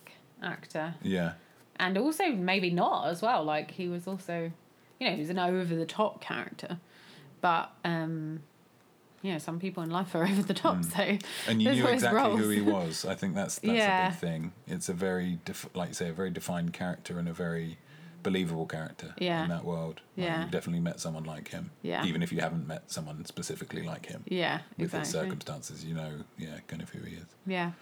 actor, 0.43 0.95
Yeah. 1.03 1.33
and 1.77 1.97
also 1.97 2.29
maybe 2.31 2.71
not 2.71 3.09
as 3.09 3.23
well. 3.23 3.43
Like 3.45 3.71
he 3.71 3.89
was 3.89 4.07
also, 4.07 4.53
you 5.01 5.07
know, 5.09 5.15
he 5.15 5.21
was 5.21 5.31
an 5.31 5.39
over 5.39 5.75
the 5.75 5.87
top 5.87 6.21
character, 6.21 6.79
but 7.41 7.73
um, 7.85 8.43
you 9.23 9.33
know, 9.33 9.39
some 9.39 9.59
people 9.61 9.83
in 9.83 9.91
life 9.91 10.15
are 10.15 10.25
over 10.31 10.43
the 10.43 10.55
top. 10.55 10.83
So 10.85 10.91
Hmm. 11.05 11.17
And 11.51 11.63
you 11.63 11.73
knew 11.73 11.87
exactly 11.87 12.37
who 12.43 12.49
he 12.49 12.61
was. 12.77 13.05
I 13.05 13.15
think 13.15 13.35
that's 13.35 13.59
that's 13.61 13.73
a 13.73 14.09
big 14.11 14.19
thing. 14.21 14.53
It's 14.67 14.89
a 14.89 14.93
very 14.95 15.39
def- 15.45 15.69
like 15.75 15.89
you 15.89 15.95
say, 15.95 16.09
a 16.09 16.13
very 16.13 16.31
defined 16.31 16.73
character 16.73 17.19
and 17.19 17.29
a 17.29 17.33
very 17.33 17.79
believable 18.23 18.67
character 18.67 19.15
Yeah. 19.19 19.43
in 19.43 19.49
that 19.49 19.65
world. 19.65 20.01
Like, 20.17 20.27
Yeah. 20.27 20.43
you've 20.43 20.51
definitely 20.53 20.81
met 20.81 21.01
someone 21.01 21.25
like 21.25 21.49
him. 21.49 21.71
Yeah. 21.83 22.05
Even 22.05 22.23
if 22.23 22.31
you 22.33 22.41
haven't 22.41 22.69
met 22.69 22.89
someone 22.91 23.25
specifically 23.25 23.83
like 23.83 24.07
him. 24.07 24.23
yeah, 24.29 24.61
With 24.79 24.93
his 24.93 25.09
circumstances, 25.09 25.85
you 25.85 25.95
know, 25.95 26.21
yeah, 26.39 26.59
kind 26.69 26.83
of 26.83 26.91
who 26.91 27.01
he 27.03 27.17
is. 27.17 27.27
Yeah, 27.47 27.73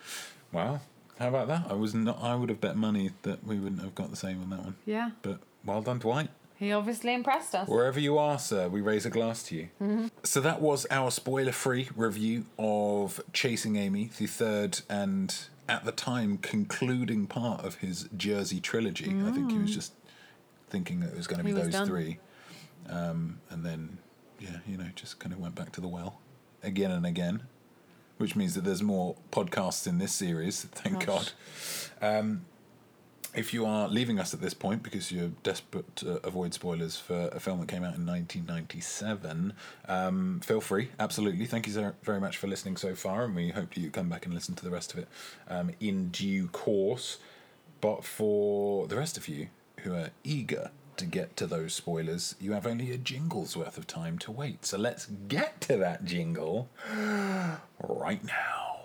Wow. 0.52 0.80
How 1.18 1.28
about 1.28 1.48
that? 1.48 1.66
I 1.68 1.74
was 1.74 1.92
not. 1.94 2.18
I 2.22 2.34
would 2.34 2.48
have 2.48 2.62
bet 2.62 2.74
money 2.76 3.10
that 3.22 3.44
we 3.46 3.58
wouldn't 3.58 3.82
have 3.82 3.94
got 3.94 4.08
the 4.10 4.16
same 4.16 4.40
on 4.40 4.48
that 4.50 4.60
one. 4.60 4.76
yeah. 4.86 5.10
But 5.20 5.40
well 5.62 5.82
done, 5.82 5.98
Dwight. 5.98 6.30
He 6.60 6.72
obviously 6.72 7.14
impressed 7.14 7.54
us. 7.54 7.66
Wherever 7.66 7.98
you 7.98 8.18
are, 8.18 8.38
sir, 8.38 8.68
we 8.68 8.82
raise 8.82 9.06
a 9.06 9.10
glass 9.10 9.42
to 9.44 9.56
you. 9.56 9.68
Mm-hmm. 9.82 10.08
So 10.22 10.42
that 10.42 10.60
was 10.60 10.86
our 10.90 11.10
spoiler 11.10 11.52
free 11.52 11.88
review 11.96 12.44
of 12.58 13.18
Chasing 13.32 13.76
Amy, 13.76 14.10
the 14.18 14.26
third 14.26 14.82
and 14.90 15.34
at 15.70 15.86
the 15.86 15.92
time 15.92 16.36
concluding 16.36 17.26
part 17.26 17.64
of 17.64 17.76
his 17.76 18.10
Jersey 18.14 18.60
trilogy. 18.60 19.06
I 19.26 19.30
think 19.30 19.50
he 19.50 19.56
was 19.58 19.74
just 19.74 19.94
thinking 20.68 21.00
that 21.00 21.12
it 21.12 21.16
was 21.16 21.26
going 21.26 21.38
to 21.38 21.44
be 21.44 21.52
Mm. 21.52 21.62
Those 21.64 21.72
done. 21.72 21.86
three. 21.86 22.18
Um, 22.90 23.40
and 23.48 23.64
then, 23.64 23.96
yeah, 24.38 24.58
you 24.66 24.76
know, 24.76 24.88
just 24.94 25.18
kind 25.18 25.32
of 25.32 25.40
went 25.40 25.54
back 25.54 25.72
to 25.72 25.80
the 25.80 25.88
well 25.88 26.20
again 26.62 26.90
and 26.90 27.06
again, 27.06 27.44
which 28.18 28.36
means 28.36 28.54
that 28.54 28.64
there's 28.64 28.82
more 28.82 29.16
podcasts 29.32 29.86
in 29.86 29.96
this 29.96 30.12
series, 30.12 30.64
thank 30.64 31.06
Gosh. 31.06 31.32
God. 32.00 32.18
Um, 32.18 32.44
if 33.34 33.54
you 33.54 33.64
are 33.64 33.88
leaving 33.88 34.18
us 34.18 34.34
at 34.34 34.40
this 34.40 34.54
point 34.54 34.82
because 34.82 35.12
you're 35.12 35.30
desperate 35.42 35.96
to 35.96 36.24
avoid 36.26 36.52
spoilers 36.54 36.96
for 36.96 37.28
a 37.32 37.40
film 37.40 37.60
that 37.60 37.68
came 37.68 37.84
out 37.84 37.94
in 37.94 38.06
1997, 38.06 39.52
um, 39.88 40.40
feel 40.40 40.60
free. 40.60 40.90
Absolutely. 40.98 41.46
Thank 41.46 41.66
you 41.66 41.94
very 42.02 42.20
much 42.20 42.36
for 42.36 42.46
listening 42.46 42.76
so 42.76 42.94
far, 42.94 43.24
and 43.24 43.34
we 43.34 43.50
hope 43.50 43.76
you 43.76 43.90
come 43.90 44.08
back 44.08 44.26
and 44.26 44.34
listen 44.34 44.54
to 44.56 44.64
the 44.64 44.70
rest 44.70 44.92
of 44.92 45.00
it 45.00 45.08
um, 45.48 45.70
in 45.80 46.08
due 46.08 46.48
course. 46.48 47.18
But 47.80 48.04
for 48.04 48.86
the 48.86 48.96
rest 48.96 49.16
of 49.16 49.28
you 49.28 49.48
who 49.80 49.94
are 49.94 50.10
eager 50.24 50.70
to 50.96 51.06
get 51.06 51.36
to 51.36 51.46
those 51.46 51.72
spoilers, 51.72 52.34
you 52.40 52.52
have 52.52 52.66
only 52.66 52.90
a 52.90 52.98
jingle's 52.98 53.56
worth 53.56 53.78
of 53.78 53.86
time 53.86 54.18
to 54.18 54.30
wait. 54.30 54.66
So 54.66 54.76
let's 54.76 55.06
get 55.06 55.60
to 55.62 55.76
that 55.78 56.04
jingle 56.04 56.68
right 57.82 58.24
now. 58.24 58.80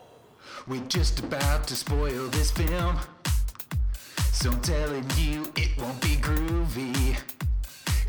We're 0.68 0.86
just 0.86 1.20
about 1.20 1.68
to 1.68 1.76
spoil 1.76 2.28
this 2.30 2.52
film. 2.52 3.00
So 4.36 4.52
I'm 4.52 4.60
telling 4.60 5.10
you, 5.18 5.50
it 5.56 5.76
won't 5.78 6.00
be 6.02 6.18
groovy. 6.18 7.18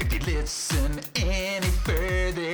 If 0.01 0.13
you 0.13 0.19
listen 0.35 1.01
any 1.15 1.67
further 1.69 2.53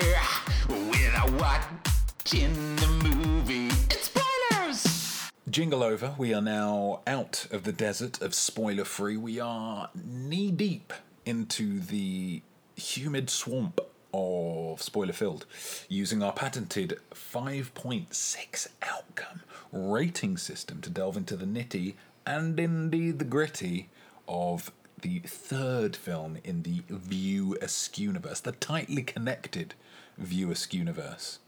without 0.69 1.33
watching 1.33 2.77
the 2.77 2.87
movie, 3.03 3.75
it's 3.91 4.11
spoilers! 4.13 5.31
Jingle 5.49 5.83
over. 5.83 6.15
We 6.19 6.35
are 6.35 6.43
now 6.43 7.01
out 7.07 7.47
of 7.51 7.65
the 7.65 7.73
desert 7.73 8.21
of 8.21 8.35
spoiler 8.35 8.85
free. 8.85 9.17
We 9.17 9.41
are 9.41 9.89
knee 9.95 10.51
deep 10.51 10.93
into 11.25 11.81
the 11.81 12.43
humid 12.77 13.31
swamp 13.31 13.81
of 14.13 14.83
spoiler 14.83 15.15
filled 15.15 15.47
using 15.89 16.23
our 16.23 16.35
patented 16.35 17.01
5.6 17.15 18.67
outcome 18.83 19.41
rating 19.73 20.37
system 20.37 20.83
to 20.83 20.91
delve 20.91 21.17
into 21.17 21.35
the 21.37 21.47
nitty 21.47 21.95
and 22.27 22.59
indeed 22.59 23.19
the 23.19 23.25
gritty 23.25 23.89
of 24.29 24.73
the 25.01 25.21
third 25.21 25.97
film 25.97 26.39
in 26.45 26.63
the 26.63 26.83
View 26.89 27.57
Askewniverse, 27.61 28.43
the 28.43 28.53
tightly 28.53 29.03
connected 29.03 29.75
View 30.17 30.49
Askewniverse. 30.49 31.39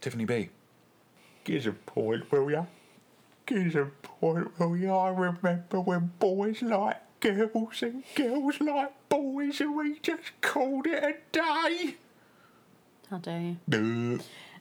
Tiffany 0.00 0.24
B. 0.24 0.48
Give 1.44 1.66
a 1.66 1.72
point, 1.72 2.30
will 2.30 2.50
ya? 2.50 2.64
Give 3.46 3.74
a 3.76 3.86
point, 4.02 4.58
will 4.58 4.76
ya? 4.76 5.06
I 5.06 5.10
remember 5.10 5.80
when 5.80 6.12
boys 6.18 6.62
like 6.62 7.00
girls 7.20 7.82
and 7.82 8.02
girls 8.16 8.60
like 8.60 9.08
boys 9.08 9.60
and 9.60 9.76
we 9.76 9.98
just 10.00 10.40
called 10.40 10.86
it 10.86 11.02
a 11.02 11.14
day. 11.30 11.96
How 13.10 13.18
dare 13.18 13.40
you? 13.40 13.56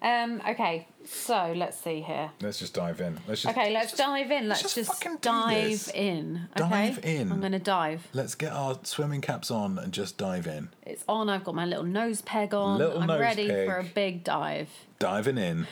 Um, 0.01 0.41
okay, 0.49 0.87
so 1.05 1.53
let's 1.55 1.77
see 1.77 2.01
here. 2.01 2.31
Let's 2.41 2.57
just 2.57 2.73
dive 2.73 3.01
in. 3.01 3.19
Let's 3.27 3.43
just 3.43 3.55
Okay, 3.55 3.71
let's 3.71 3.91
just- 3.91 3.97
dive 3.97 4.31
in. 4.31 4.49
Let's 4.49 4.63
just 4.63 4.73
just, 4.75 4.89
fucking 4.89 5.17
dive 5.21 5.91
in. 5.93 6.47
Okay? 6.59 6.69
Dive 6.69 7.05
in. 7.05 7.31
I'm 7.31 7.39
going 7.39 7.51
to 7.51 7.59
dive. 7.59 8.07
Let's 8.11 8.33
get 8.33 8.51
our 8.51 8.79
swimming 8.81 9.21
caps 9.21 9.51
on 9.51 9.77
and 9.77 9.93
just 9.93 10.17
dive 10.17 10.47
in. 10.47 10.69
It's 10.87 11.03
on. 11.07 11.29
I've 11.29 11.43
got 11.43 11.53
my 11.53 11.65
little 11.65 11.83
nose 11.83 12.23
peg 12.23 12.55
on. 12.55 12.79
Little 12.79 12.99
I'm 13.01 13.07
nose 13.07 13.19
ready 13.21 13.47
peg. 13.47 13.67
for 13.67 13.77
a 13.77 13.83
big 13.83 14.23
dive. 14.23 14.69
Diving 14.97 15.37
in. 15.37 15.67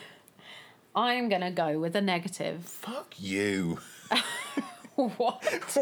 I'm 0.96 1.28
going 1.30 1.42
to 1.42 1.52
go 1.52 1.80
with 1.80 1.96
a 1.96 2.02
negative. 2.02 2.66
Fuck 2.66 3.16
you. 3.18 3.80
what? 4.96 5.44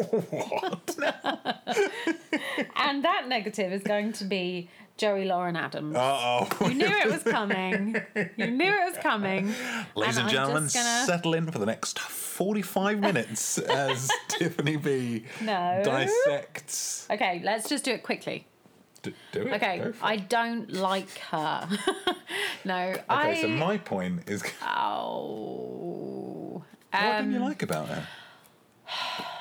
and 2.77 3.03
that 3.03 3.27
negative 3.27 3.73
is 3.73 3.83
going 3.83 4.13
to 4.13 4.23
be 4.23 4.69
Joey 4.97 5.25
Lauren 5.25 5.55
Adams. 5.55 5.95
Uh 5.95 5.99
oh. 6.01 6.47
You 6.67 6.73
knew 6.73 6.85
it 6.87 7.11
was 7.11 7.21
coming. 7.23 7.95
You 8.35 8.47
knew 8.47 8.73
it 8.73 8.91
was 8.93 8.97
coming. 9.01 9.53
Ladies 9.95 10.17
and, 10.17 10.25
I'm 10.27 10.33
gentlemen, 10.33 10.69
gonna- 10.73 11.05
settle 11.05 11.35
in 11.35 11.51
for 11.51 11.59
the 11.59 11.67
next 11.67 11.99
45 11.99 12.99
minutes 12.99 13.57
as 13.59 14.09
Tiffany 14.27 14.75
B 14.77 15.25
No. 15.41 15.81
dissects. 15.85 17.07
Okay, 17.11 17.41
let's 17.43 17.69
just 17.69 17.85
do 17.85 17.91
it 17.91 18.01
quickly. 18.03 18.47
D- 19.03 19.13
do 19.31 19.41
it. 19.43 19.53
Okay, 19.53 19.91
I 20.01 20.17
don't 20.17 20.71
like 20.73 21.19
her. 21.31 21.69
no, 22.65 22.95
I. 23.07 23.29
Okay, 23.31 23.41
so 23.43 23.47
my 23.49 23.77
point 23.77 24.27
is 24.27 24.43
Oh. 24.63 26.63
what 26.91 26.99
don't 27.01 27.31
you 27.31 27.37
Um, 27.37 27.43
like 27.43 27.61
about 27.61 27.87
her? 27.89 28.07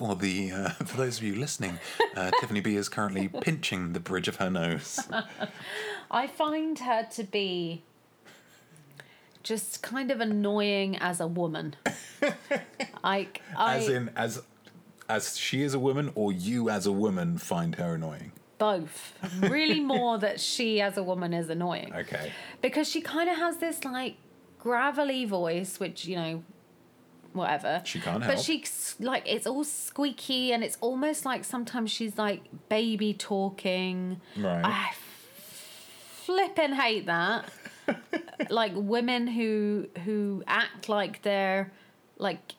For 0.00 0.16
the 0.16 0.50
uh, 0.50 0.68
for 0.86 0.96
those 0.96 1.18
of 1.18 1.24
you 1.24 1.34
listening, 1.34 1.78
uh, 2.16 2.30
Tiffany 2.40 2.60
B 2.60 2.74
is 2.74 2.88
currently 2.88 3.28
pinching 3.28 3.92
the 3.92 4.00
bridge 4.00 4.28
of 4.28 4.36
her 4.36 4.48
nose. 4.48 4.98
I 6.10 6.26
find 6.26 6.78
her 6.78 7.06
to 7.16 7.22
be 7.22 7.82
just 9.42 9.82
kind 9.82 10.10
of 10.10 10.22
annoying 10.22 10.96
as 10.96 11.20
a 11.20 11.26
woman. 11.26 11.76
like 13.04 13.42
I 13.54 13.76
As 13.76 13.88
in, 13.90 14.10
as 14.16 14.42
as 15.06 15.36
she 15.36 15.60
is 15.60 15.74
a 15.74 15.78
woman, 15.78 16.12
or 16.14 16.32
you 16.32 16.70
as 16.70 16.86
a 16.86 16.92
woman 16.92 17.36
find 17.36 17.74
her 17.74 17.96
annoying. 17.96 18.32
both. 18.56 19.12
Really 19.38 19.80
more 19.80 20.16
that 20.16 20.40
she 20.40 20.80
as 20.80 20.96
a 20.96 21.02
woman 21.02 21.34
is 21.34 21.50
annoying. 21.50 21.92
Okay. 21.94 22.32
Because 22.62 22.88
she 22.88 23.02
kind 23.02 23.28
of 23.28 23.36
has 23.36 23.58
this 23.58 23.84
like 23.84 24.16
gravelly 24.58 25.26
voice, 25.26 25.78
which, 25.78 26.06
you 26.06 26.16
know, 26.16 26.42
whatever. 27.32 27.82
She 27.84 28.00
can't 28.00 28.20
But 28.20 28.34
help. 28.34 28.44
she 28.44 28.64
like 28.98 29.22
it's 29.26 29.46
all 29.46 29.64
squeaky 29.64 30.52
and 30.52 30.62
it's 30.64 30.76
almost 30.80 31.24
like 31.24 31.44
sometimes 31.44 31.90
she's 31.90 32.18
like 32.18 32.42
baby 32.68 33.14
talking. 33.14 34.20
Right. 34.36 34.64
I 34.64 34.90
flippin' 36.24 36.72
hate 36.72 37.06
that. 37.06 37.46
like 38.50 38.72
women 38.74 39.26
who 39.26 39.88
who 40.04 40.42
act 40.46 40.88
like 40.88 41.22
they're 41.22 41.72
like 42.18 42.54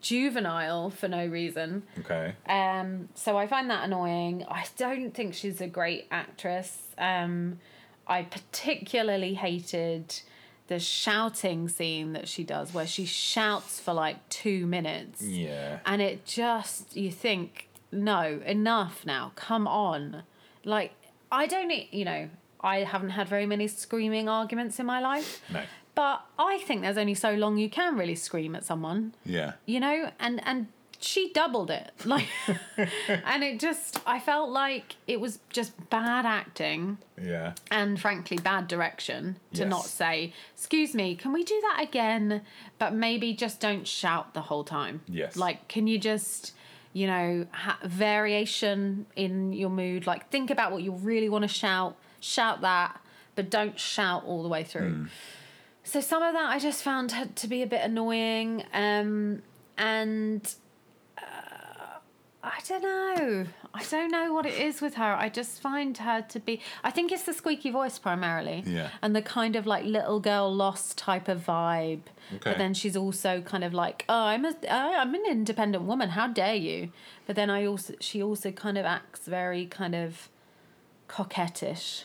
juvenile 0.00 0.90
for 0.90 1.08
no 1.08 1.26
reason. 1.26 1.82
Okay. 2.00 2.34
Um, 2.48 3.08
so 3.14 3.36
I 3.36 3.46
find 3.46 3.70
that 3.70 3.84
annoying. 3.84 4.44
I 4.48 4.64
don't 4.76 5.12
think 5.14 5.34
she's 5.34 5.60
a 5.60 5.66
great 5.68 6.06
actress. 6.10 6.88
Um, 6.98 7.60
I 8.06 8.22
particularly 8.22 9.34
hated 9.34 10.14
the 10.72 10.78
shouting 10.78 11.68
scene 11.68 12.12
that 12.14 12.26
she 12.28 12.44
does, 12.44 12.72
where 12.72 12.86
she 12.86 13.04
shouts 13.04 13.78
for 13.78 13.92
like 13.92 14.16
two 14.30 14.66
minutes. 14.66 15.20
Yeah. 15.22 15.80
And 15.84 16.00
it 16.00 16.24
just, 16.24 16.96
you 16.96 17.10
think, 17.10 17.68
no, 17.90 18.40
enough 18.46 19.04
now, 19.04 19.32
come 19.34 19.66
on. 19.68 20.22
Like, 20.64 20.92
I 21.30 21.46
don't, 21.46 21.70
e- 21.70 21.88
you 21.92 22.04
know, 22.06 22.28
I 22.60 22.78
haven't 22.78 23.10
had 23.10 23.28
very 23.28 23.44
many 23.44 23.66
screaming 23.68 24.28
arguments 24.28 24.78
in 24.80 24.86
my 24.86 25.00
life. 25.00 25.42
No. 25.52 25.60
But 25.94 26.22
I 26.38 26.58
think 26.58 26.80
there's 26.80 26.96
only 26.96 27.14
so 27.14 27.34
long 27.34 27.58
you 27.58 27.68
can 27.68 27.96
really 27.98 28.14
scream 28.14 28.54
at 28.54 28.64
someone 28.64 29.12
Yeah. 29.26 29.52
you 29.66 29.78
know 29.78 30.10
and 30.18 30.40
and 30.46 30.68
she 31.04 31.32
doubled 31.32 31.70
it 31.70 31.90
like 32.04 32.28
and 33.24 33.42
it 33.42 33.58
just 33.60 33.98
i 34.06 34.18
felt 34.20 34.50
like 34.50 34.96
it 35.06 35.20
was 35.20 35.38
just 35.50 35.72
bad 35.90 36.24
acting 36.24 36.96
Yeah. 37.20 37.54
and 37.70 38.00
frankly 38.00 38.36
bad 38.38 38.68
direction 38.68 39.36
to 39.54 39.62
Yes. 39.62 39.68
not 39.70 39.84
say 39.84 40.32
excuse 40.54 40.94
me 40.94 41.16
can 41.16 41.32
we 41.32 41.42
do 41.44 41.60
that 41.62 41.82
again 41.82 42.42
but 42.78 42.94
maybe 42.94 43.32
just 43.34 43.60
don't 43.60 43.86
shout 43.86 44.32
the 44.34 44.42
whole 44.42 44.64
time 44.64 45.00
Yes. 45.08 45.36
like 45.36 45.66
can 45.68 45.86
you 45.86 45.98
just 45.98 46.52
you 46.92 47.06
know 47.06 47.46
ha- 47.52 47.78
variation 47.84 49.06
in 49.16 49.52
your 49.52 49.70
mood 49.70 50.06
like 50.06 50.28
think 50.30 50.50
about 50.50 50.72
what 50.72 50.82
you 50.82 50.92
really 50.92 51.28
want 51.28 51.42
to 51.42 51.48
shout 51.48 51.96
shout 52.20 52.60
that 52.60 53.00
but 53.34 53.50
don't 53.50 53.80
shout 53.80 54.24
all 54.24 54.42
the 54.42 54.48
way 54.48 54.62
through 54.62 55.06
so 55.84 56.00
some 56.00 56.22
of 56.22 56.32
that 56.34 56.44
I 56.50 56.60
just 56.60 56.84
found 56.84 57.12
to 57.34 57.48
be 57.48 57.60
a 57.62 57.66
bit 57.66 57.80
annoying, 57.82 58.62
um, 58.72 59.42
and 59.76 60.54
I 62.44 62.58
don't 62.68 62.82
know. 62.82 63.46
I 63.72 63.84
don't 63.84 64.10
know 64.10 64.32
what 64.32 64.46
it 64.46 64.54
is 64.60 64.80
with 64.80 64.94
her. 64.94 65.14
I 65.14 65.28
just 65.28 65.60
find 65.60 65.96
her 65.98 66.22
to 66.22 66.40
be. 66.40 66.60
I 66.82 66.90
think 66.90 67.12
it's 67.12 67.22
the 67.22 67.32
squeaky 67.32 67.70
voice 67.70 68.00
primarily, 68.00 68.64
Yeah. 68.66 68.88
and 69.00 69.14
the 69.14 69.22
kind 69.22 69.54
of 69.54 69.64
like 69.64 69.84
little 69.84 70.18
girl 70.18 70.52
lost 70.52 70.98
type 70.98 71.28
of 71.28 71.46
vibe. 71.46 72.00
Okay. 72.34 72.40
But 72.50 72.58
then 72.58 72.74
she's 72.74 72.96
also 72.96 73.42
kind 73.42 73.62
of 73.62 73.72
like, 73.72 74.04
oh, 74.08 74.24
I'm 74.24 74.44
a, 74.44 74.48
uh, 74.48 74.54
I'm 74.98 75.14
an 75.14 75.24
independent 75.28 75.84
woman. 75.84 76.10
How 76.10 76.26
dare 76.26 76.56
you? 76.56 76.90
But 77.26 77.36
then 77.36 77.48
I 77.48 77.64
also, 77.64 77.94
she 78.00 78.20
also 78.22 78.50
kind 78.50 78.76
of 78.76 78.84
acts 78.86 79.20
very 79.26 79.64
kind 79.66 79.94
of 79.94 80.28
coquettish 81.08 82.04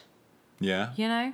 Yeah. 0.60 0.92
you 0.96 1.08
know 1.08 1.32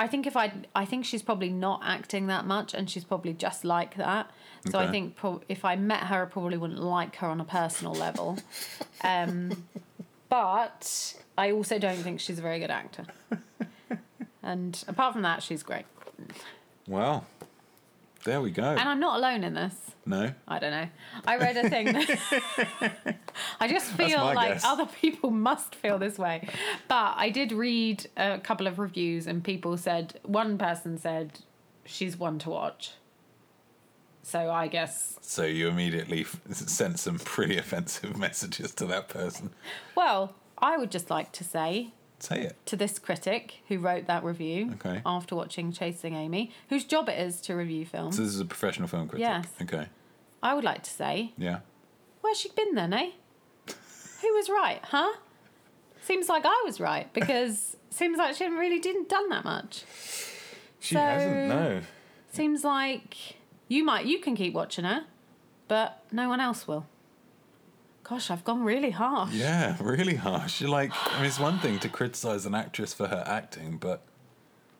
i 0.00 0.06
think 0.08 0.26
if 0.26 0.36
i 0.36 0.52
i 0.74 0.84
think 0.84 1.04
she's 1.04 1.22
probably 1.22 1.50
not 1.50 1.80
acting 1.84 2.26
that 2.26 2.44
much 2.46 2.74
and 2.74 2.90
she's 2.90 3.04
probably 3.04 3.32
just 3.32 3.64
like 3.64 3.94
that. 3.96 4.30
So 4.70 4.78
i 4.78 4.90
think 4.90 5.14
pro- 5.16 5.42
if 5.48 5.64
i 5.64 5.76
met 5.76 6.04
her 6.04 6.22
i 6.22 6.26
probably 6.26 6.56
wouldn't 6.58 6.82
like 6.82 7.16
her 7.16 7.28
on 7.28 7.40
a 7.40 7.44
personal 7.44 7.94
level. 7.94 8.38
Um 9.04 9.64
but 10.28 11.14
i 11.38 11.50
also 11.50 11.78
don't 11.78 11.96
think 12.06 12.20
she's 12.20 12.38
a 12.38 12.42
very 12.42 12.58
good 12.58 12.70
actor. 12.70 13.04
And 14.42 14.82
apart 14.88 15.12
from 15.14 15.22
that 15.22 15.42
she's 15.42 15.62
great. 15.62 15.86
Well, 16.88 17.24
there 18.24 18.40
we 18.40 18.50
go. 18.50 18.62
and 18.64 18.80
i'm 18.88 19.00
not 19.00 19.18
alone 19.18 19.44
in 19.44 19.54
this 19.54 19.74
no. 20.06 20.32
I 20.48 20.58
don't 20.58 20.70
know. 20.72 20.88
I 21.26 21.36
read 21.36 21.56
a 21.56 21.68
thing. 21.68 21.84
That 21.92 23.16
I 23.60 23.68
just 23.68 23.92
feel 23.92 24.18
like 24.18 24.54
guess. 24.54 24.64
other 24.64 24.86
people 24.86 25.30
must 25.30 25.74
feel 25.76 25.98
this 25.98 26.18
way. 26.18 26.48
But 26.88 27.14
I 27.16 27.30
did 27.30 27.52
read 27.52 28.08
a 28.16 28.38
couple 28.40 28.66
of 28.66 28.78
reviews, 28.78 29.26
and 29.26 29.44
people 29.44 29.76
said, 29.76 30.18
one 30.24 30.58
person 30.58 30.98
said, 30.98 31.40
she's 31.84 32.16
one 32.18 32.38
to 32.40 32.50
watch. 32.50 32.92
So 34.22 34.50
I 34.50 34.66
guess, 34.68 35.16
So 35.20 35.44
you 35.44 35.68
immediately 35.68 36.22
f- 36.22 36.40
sent 36.52 36.98
some 36.98 37.18
pretty 37.18 37.56
offensive 37.56 38.16
messages 38.26 38.74
to 38.76 38.86
that 38.86 39.08
person. 39.08 39.50
well, 39.94 40.34
I 40.58 40.76
would 40.76 40.90
just 40.90 41.08
like 41.10 41.30
to 41.32 41.44
say 41.44 41.92
Say 42.20 42.42
it. 42.42 42.56
to 42.66 42.76
this 42.76 42.98
critic 42.98 43.62
who 43.68 43.78
wrote 43.78 44.06
that 44.06 44.22
review 44.24 44.72
Okay. 44.74 45.00
after 45.06 45.34
watching 45.34 45.72
Chasing 45.72 46.14
Amy, 46.14 46.52
whose 46.68 46.84
job 46.84 47.08
it 47.08 47.18
is 47.18 47.40
to 47.42 47.54
review 47.54 47.84
films, 47.86 48.16
So 48.16 48.22
this 48.22 48.34
is 48.34 48.40
a 48.40 48.44
professional 48.44 48.88
film 48.88 49.08
critic. 49.08 49.26
Yes. 49.26 49.46
Okay. 49.62 49.86
I 50.42 50.54
would 50.54 50.64
like 50.64 50.82
to 50.84 50.90
say, 50.90 51.32
Yeah. 51.36 51.60
Where's 52.20 52.38
she 52.38 52.50
been 52.50 52.74
then, 52.74 52.92
eh? 52.92 53.10
Who 54.22 54.34
was 54.34 54.48
right, 54.50 54.80
huh? 54.84 55.12
Seems 56.02 56.28
like 56.28 56.44
I 56.46 56.62
was 56.66 56.78
right 56.80 57.12
because 57.12 57.76
seems 57.90 58.18
like 58.18 58.36
she 58.36 58.46
really 58.46 58.78
didn't 58.78 59.08
done 59.08 59.28
that 59.30 59.44
much. 59.44 59.84
She 60.78 60.94
So- 60.94 61.00
hasn't. 61.00 61.48
No. 61.48 61.80
Seems 62.32 62.62
like 62.64 63.16
you 63.68 63.82
might 63.84 64.04
you 64.06 64.20
can 64.20 64.36
keep 64.36 64.52
watching 64.54 64.84
her, 64.84 65.04
but 65.68 66.04
no 66.12 66.28
one 66.28 66.40
else 66.40 66.68
will. 66.68 66.86
Gosh, 68.10 68.30
I've 68.30 68.42
gone 68.44 68.64
really 68.64 68.90
harsh. 68.90 69.32
Yeah, 69.32 69.76
really 69.80 70.16
harsh. 70.16 70.60
You're 70.60 70.68
like, 70.70 70.90
I 71.12 71.18
mean, 71.18 71.26
it's 71.26 71.38
one 71.38 71.60
thing 71.60 71.78
to 71.78 71.88
criticize 71.88 72.44
an 72.44 72.54
actress 72.56 72.92
for 72.92 73.06
her 73.06 73.22
acting, 73.26 73.76
but 73.78 74.02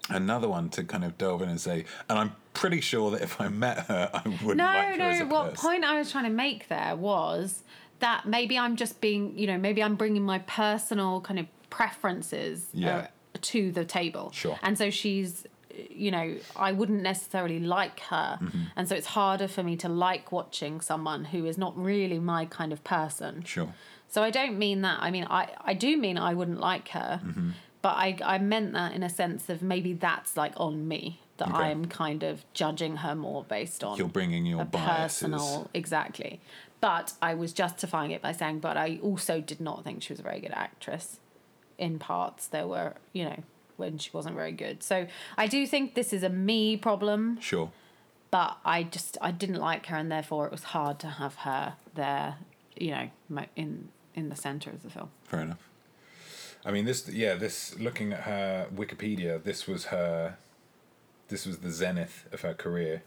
another 0.09 0.49
one 0.49 0.69
to 0.71 0.83
kind 0.83 1.05
of 1.05 1.17
delve 1.17 1.41
in 1.43 1.49
and 1.49 1.61
say, 1.61 1.85
and 2.09 2.19
I'm 2.19 2.33
pretty 2.55 2.81
sure 2.81 3.13
that 3.13 3.23
if 3.23 3.41
I 3.41 3.47
met 3.49 3.87
her, 3.87 4.11
I 4.13 4.29
wouldn't 4.29 4.57
No, 4.57 4.65
like 4.65 4.87
her 4.89 4.97
no. 4.97 5.05
as 5.11 5.21
a 5.21 5.27
What 5.27 5.51
person. 5.51 5.71
point 5.71 5.85
I 5.85 5.97
was 5.97 6.11
trying 6.11 6.25
to 6.25 6.31
make 6.31 6.67
there 6.67 6.97
was 6.97 7.63
that 8.01 8.27
maybe 8.27 8.59
I'm 8.59 8.75
just 8.75 9.01
being, 9.01 9.39
you 9.39 9.47
know, 9.47 9.59
maybe 9.59 9.81
I'm 9.81 9.95
bringing 9.95 10.23
my 10.25 10.41
personal 10.41 11.21
kind 11.21 11.39
of 11.39 11.47
preferences 11.71 12.67
Yeah. 12.75 12.97
uh, 12.97 13.07
to 13.43 13.71
the 13.71 13.85
table. 13.85 14.33
Sure. 14.35 14.59
And 14.63 14.77
so 14.77 14.91
she's, 14.91 15.47
you 15.89 16.11
know, 16.11 16.37
I 16.57 16.73
wouldn't 16.73 17.03
necessarily 17.03 17.59
like 17.61 18.01
her, 18.01 18.39
Mm-hmm. 18.43 18.63
and 18.77 18.89
so 18.89 18.95
it's 18.95 19.07
harder 19.09 19.49
for 19.49 19.63
me 19.63 19.77
to 19.77 19.89
like 19.89 20.33
watching 20.33 20.81
someone 20.81 21.27
who 21.27 21.47
is 21.47 21.57
not 21.59 21.77
really 21.77 22.19
my 22.19 22.45
kind 22.47 22.73
of 22.73 22.83
person. 22.85 23.43
Sure. 23.45 23.73
So 24.09 24.23
I 24.23 24.31
don't 24.31 24.59
mean 24.59 24.83
that. 24.83 24.99
I 25.01 25.11
mean, 25.11 25.27
I, 25.31 25.49
I 25.65 25.75
do 25.75 25.97
mean 25.97 26.19
I 26.19 26.35
wouldn't 26.35 26.61
like 26.61 26.89
her, 26.89 27.21
Mm-hmm. 27.25 27.51
but 27.83 27.95
I, 27.97 28.19
I 28.25 28.39
meant 28.39 28.73
that 28.73 28.93
in 28.93 29.03
a 29.03 29.09
sense 29.11 29.49
of 29.49 29.63
maybe 29.63 29.93
that's 29.93 30.37
like 30.37 30.53
on 30.57 30.89
me, 30.89 31.21
that 31.37 31.49
Okay. 31.49 31.57
I'm 31.59 31.85
kind 31.87 32.23
of 32.23 32.45
judging 32.53 32.97
her 32.99 33.15
more 33.15 33.45
based 33.45 33.83
on 33.85 33.97
You're 33.99 34.09
bringing 34.09 34.45
your 34.47 34.65
biases. 34.65 35.23
personal 35.29 35.71
exactly. 35.73 36.41
But 36.81 37.13
I 37.23 37.35
was 37.35 37.53
justifying 37.53 38.11
it 38.11 38.21
by 38.23 38.33
saying, 38.33 38.61
but 38.61 38.77
I 38.77 38.99
also 39.03 39.41
did 39.41 39.61
not 39.61 39.85
think 39.85 40.03
she 40.03 40.13
was 40.13 40.21
a 40.21 40.23
very 40.23 40.41
good 40.41 40.53
actress. 40.55 41.19
In 41.79 41.99
parts, 41.99 42.47
there 42.47 42.67
were, 42.67 42.95
you 43.13 43.25
know, 43.25 43.43
when 43.81 43.99
she 43.99 44.11
wasn't 44.13 44.37
very 44.37 44.53
good. 44.53 44.83
So 44.85 45.07
I 45.37 45.47
do 45.49 45.67
think 45.67 45.95
this 45.95 46.13
is 46.13 46.23
a 46.23 46.29
me 46.29 46.77
problem, 46.77 47.39
Sure. 47.41 47.73
but 48.31 48.59
I 48.65 48.85
just 48.85 49.19
I 49.21 49.31
didn't 49.33 49.61
like 49.61 49.87
her, 49.87 49.97
and 49.97 50.11
therefore 50.13 50.47
it 50.47 50.53
was 50.53 50.63
hard 50.63 50.99
to 51.01 51.09
have 51.09 51.35
her 51.37 51.75
there, 51.95 52.37
you 52.77 52.93
know, 52.93 53.11
in 53.57 53.89
in 54.15 54.29
the 54.29 54.37
center 54.37 54.71
of 54.71 54.83
the 54.83 54.91
film. 54.91 55.11
Fair 55.25 55.41
enough. 55.41 55.67
I 56.65 56.71
mean, 56.73 56.85
this, 56.85 57.09
yeah, 57.09 57.37
this, 57.37 57.79
looking 57.79 58.13
at 58.13 58.21
her 58.25 58.67
Wikipedia, 58.75 59.43
this 59.43 59.67
was 59.67 59.87
her, 59.87 60.37
this 61.29 61.47
was 61.47 61.59
the 61.61 61.71
zenith 61.71 62.27
of 62.33 62.43
her 62.43 62.53
career. 62.53 63.03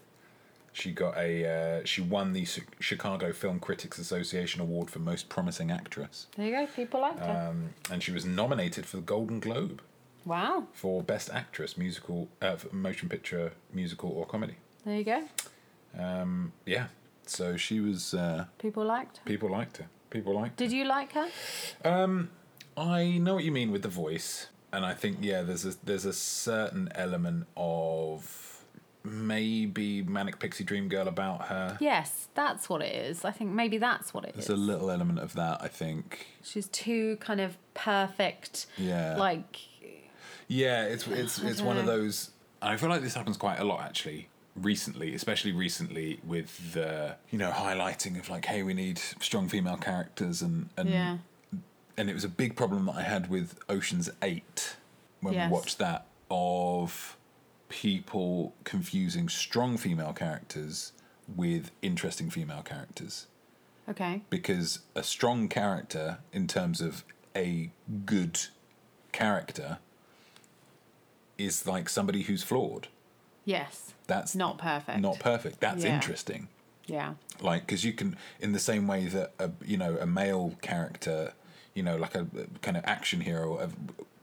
She 0.72 0.90
got 0.90 1.16
a 1.16 1.80
uh, 1.82 1.84
she 1.84 2.00
won 2.02 2.32
the 2.32 2.44
Chicago 2.80 3.32
Film 3.32 3.60
Critics 3.60 3.96
Association 3.96 4.60
Award 4.60 4.90
for 4.90 4.98
Most 4.98 5.28
Promising 5.28 5.70
Actress, 5.70 6.26
There 6.36 6.46
you 6.46 6.52
go. 6.52 6.66
People 6.66 7.00
like 7.02 7.16
her. 7.20 7.48
um, 7.50 7.70
and 7.92 8.02
she 8.02 8.10
was 8.10 8.24
nominated 8.24 8.84
for 8.86 8.96
the 8.96 9.02
Golden 9.04 9.38
Globe 9.38 9.80
wow. 10.24 10.66
for 10.72 11.02
Best 11.02 11.30
Actress, 11.32 11.76
musical, 11.76 12.28
uh, 12.42 12.56
motion 12.72 13.08
picture, 13.08 13.52
musical, 13.72 14.10
or 14.10 14.26
comedy. 14.26 14.56
There 14.84 14.96
you 14.96 15.04
go. 15.04 15.24
Um, 15.98 16.52
yeah, 16.66 16.86
so 17.26 17.56
she 17.56 17.80
was. 17.80 18.14
Uh, 18.14 18.46
People 18.58 18.84
liked. 18.84 19.18
her. 19.18 19.24
people 19.24 19.50
liked 19.50 19.78
her. 19.78 19.86
People 20.10 20.34
liked. 20.34 20.56
Did 20.56 20.72
you 20.72 20.84
like 20.84 21.12
her? 21.12 21.28
her. 21.84 22.28
I 22.76 23.18
know 23.18 23.34
what 23.34 23.44
you 23.44 23.52
mean 23.52 23.70
with 23.70 23.82
the 23.82 23.88
voice, 23.88 24.48
and 24.72 24.84
I 24.84 24.94
think 24.94 25.18
yeah, 25.20 25.42
there's 25.42 25.64
a 25.64 25.74
there's 25.84 26.04
a 26.04 26.12
certain 26.12 26.88
element 26.94 27.46
of 27.56 28.64
maybe 29.04 30.02
manic 30.02 30.38
pixie 30.38 30.64
dream 30.64 30.88
girl 30.88 31.06
about 31.08 31.42
her. 31.46 31.76
Yes, 31.80 32.28
that's 32.34 32.68
what 32.68 32.80
it 32.82 32.94
is. 32.94 33.24
I 33.24 33.30
think 33.30 33.50
maybe 33.50 33.78
that's 33.78 34.14
what 34.14 34.24
it 34.24 34.30
is. 34.36 34.46
There's 34.46 34.58
a 34.58 34.60
little 34.60 34.90
element 34.90 35.18
of 35.18 35.34
that, 35.34 35.62
I 35.62 35.68
think. 35.68 36.26
She's 36.42 36.68
too 36.68 37.16
kind 37.18 37.40
of 37.40 37.56
perfect. 37.74 38.66
Yeah. 38.78 39.16
Like, 39.16 39.58
Yeah, 40.48 40.84
it's 40.84 41.06
it's 41.06 41.38
it's 41.38 41.60
one 41.62 41.78
of 41.78 41.86
those. 41.86 42.30
I 42.62 42.76
feel 42.76 42.88
like 42.88 43.02
this 43.02 43.14
happens 43.14 43.36
quite 43.36 43.58
a 43.58 43.64
lot 43.64 43.80
actually 43.82 44.28
recently, 44.56 45.14
especially 45.14 45.52
recently 45.52 46.20
with 46.24 46.72
the 46.74 47.16
you 47.30 47.38
know 47.38 47.50
highlighting 47.50 48.18
of 48.18 48.28
like, 48.28 48.44
hey, 48.46 48.62
we 48.62 48.74
need 48.74 48.98
strong 49.20 49.48
female 49.48 49.76
characters, 49.76 50.42
and 50.42 50.68
and 50.76 50.88
yeah. 50.90 51.18
and 51.96 52.10
it 52.10 52.14
was 52.14 52.24
a 52.24 52.28
big 52.28 52.56
problem 52.56 52.86
that 52.86 52.96
I 52.96 53.02
had 53.02 53.28
with 53.30 53.58
Ocean's 53.68 54.10
Eight 54.22 54.76
when 55.20 55.34
Yes. 55.34 55.48
we 55.50 55.54
watched 55.54 55.78
that 55.78 56.06
of 56.30 57.16
people 57.68 58.54
confusing 58.64 59.28
strong 59.28 59.76
female 59.76 60.12
characters 60.12 60.92
with 61.34 61.70
interesting 61.82 62.28
female 62.30 62.62
characters 62.62 63.26
Okay. 63.88 64.22
because 64.30 64.80
a 64.94 65.02
strong 65.02 65.48
character 65.48 66.18
in 66.32 66.46
terms 66.46 66.80
of 66.80 67.04
a 67.34 67.70
good 68.04 68.38
character 69.12 69.78
is 71.38 71.66
like 71.66 71.88
somebody 71.88 72.22
who's 72.22 72.42
flawed 72.42 72.88
Yes. 73.44 73.92
that's 74.06 74.34
Not 74.34 74.58
perfect. 74.58 75.00
not 75.00 75.18
perfect 75.18 75.60
that's 75.60 75.84
Yeah. 75.84 75.94
interesting 75.94 76.48
Yeah. 76.86 77.14
like 77.40 77.66
because 77.66 77.84
you 77.84 77.92
can 77.92 78.16
in 78.40 78.52
the 78.52 78.58
same 78.58 78.86
way 78.86 79.06
that 79.06 79.32
a 79.38 79.50
you 79.64 79.76
know 79.76 79.96
a 80.00 80.06
male 80.06 80.54
character 80.62 81.32
you 81.74 81.82
know 81.82 81.96
like 81.96 82.14
a 82.14 82.26
kind 82.62 82.76
of 82.76 82.84
action 82.86 83.20
hero 83.22 83.56
of 83.56 83.74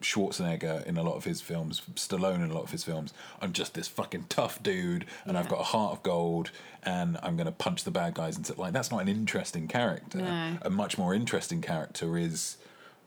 Schwarzenegger 0.01 0.83
in 0.87 0.97
a 0.97 1.03
lot 1.03 1.13
of 1.15 1.25
his 1.25 1.41
films 1.41 1.81
Stallone 1.95 2.43
in 2.43 2.49
a 2.49 2.53
lot 2.53 2.63
of 2.63 2.71
his 2.71 2.83
films 2.83 3.13
I'm 3.39 3.53
just 3.53 3.73
this 3.75 3.87
fucking 3.87 4.25
tough 4.29 4.61
dude 4.63 5.05
and 5.25 5.37
I've 5.37 5.47
got 5.49 5.59
a 5.59 5.63
heart 5.63 5.91
of 5.93 6.03
gold 6.03 6.49
and 6.83 7.17
I'm 7.21 7.35
going 7.35 7.45
to 7.45 7.51
punch 7.51 7.83
the 7.83 7.91
bad 7.91 8.15
guys 8.15 8.35
and 8.35 8.45
stuff 8.45 8.57
like 8.57 8.73
that's 8.73 8.89
not 8.91 9.01
an 9.01 9.07
interesting 9.07 9.67
character 9.67 10.17
No. 10.19 10.57
a 10.63 10.69
much 10.71 10.97
more 10.97 11.13
interesting 11.13 11.61
character 11.61 12.17
is 12.17 12.57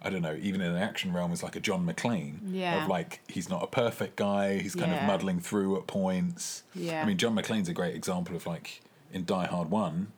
I 0.04 0.10
don't 0.10 0.22
know 0.22 0.36
even 0.40 0.60
in 0.60 0.72
the 0.74 0.80
action 0.80 1.12
realm 1.12 1.32
is 1.32 1.42
like 1.42 1.56
a 1.56 1.60
John 1.60 1.86
McClane 1.86 2.38
Yeah. 2.50 2.82
of 2.84 2.88
like 2.90 3.20
he's 3.28 3.48
not 3.48 3.62
a 3.62 3.66
perfect 3.66 4.16
guy 4.16 4.58
he's 4.58 4.74
kind 4.74 4.92
of 4.92 5.02
muddling 5.04 5.40
through 5.40 5.76
at 5.78 5.86
points 5.86 6.62
Yeah. 6.74 7.02
I 7.02 7.06
mean 7.06 7.16
John 7.16 7.34
McClane's 7.34 7.68
a 7.68 7.72
great 7.74 7.94
example 7.96 8.36
of 8.36 8.46
like 8.46 8.82
in 9.12 9.24
Die 9.24 9.46
Hard 9.46 9.70
One, 9.70 10.08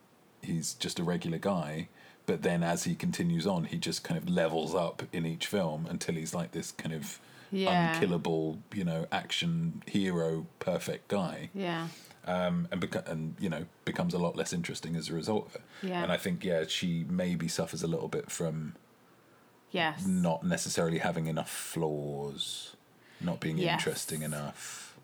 he's 0.42 0.74
just 0.74 0.98
a 0.98 1.04
regular 1.04 1.38
guy, 1.38 1.88
but 2.24 2.42
then 2.42 2.62
as 2.62 2.84
he 2.84 2.94
continues 2.94 3.46
on, 3.46 3.64
he 3.64 3.76
just 3.76 4.02
kind 4.02 4.16
of 4.18 4.28
levels 4.28 4.74
up 4.74 5.02
in 5.12 5.24
each 5.26 5.46
film 5.46 5.86
until 5.88 6.14
he's 6.14 6.34
like 6.34 6.52
this 6.52 6.72
kind 6.72 6.94
of 6.94 7.20
Yeah. 7.52 7.92
unkillable, 7.94 8.58
you 8.74 8.84
know, 8.84 9.06
action 9.12 9.82
hero, 9.86 10.46
perfect 10.58 11.08
guy, 11.08 11.50
Yeah. 11.54 11.88
um, 12.26 12.66
and 12.72 12.80
beca- 12.80 13.06
and 13.08 13.36
you 13.38 13.48
know 13.48 13.66
becomes 13.84 14.14
a 14.14 14.18
lot 14.18 14.34
less 14.34 14.52
interesting 14.52 14.96
as 14.96 15.08
a 15.10 15.14
result 15.14 15.46
of 15.48 15.54
it. 15.56 15.62
Yeah. 15.82 16.02
And 16.02 16.10
I 16.10 16.16
think 16.16 16.42
yeah, 16.42 16.64
she 16.66 17.04
maybe 17.08 17.46
suffers 17.48 17.82
a 17.84 17.86
little 17.86 18.08
bit 18.08 18.30
from 18.32 18.74
Yes. 19.76 20.06
not 20.06 20.42
necessarily 20.42 20.98
having 20.98 21.26
enough 21.26 21.50
flaws, 21.50 22.76
not 23.20 23.40
being 23.40 23.58
Yes. 23.58 23.74
interesting 23.80 24.22
enough. 24.22 24.96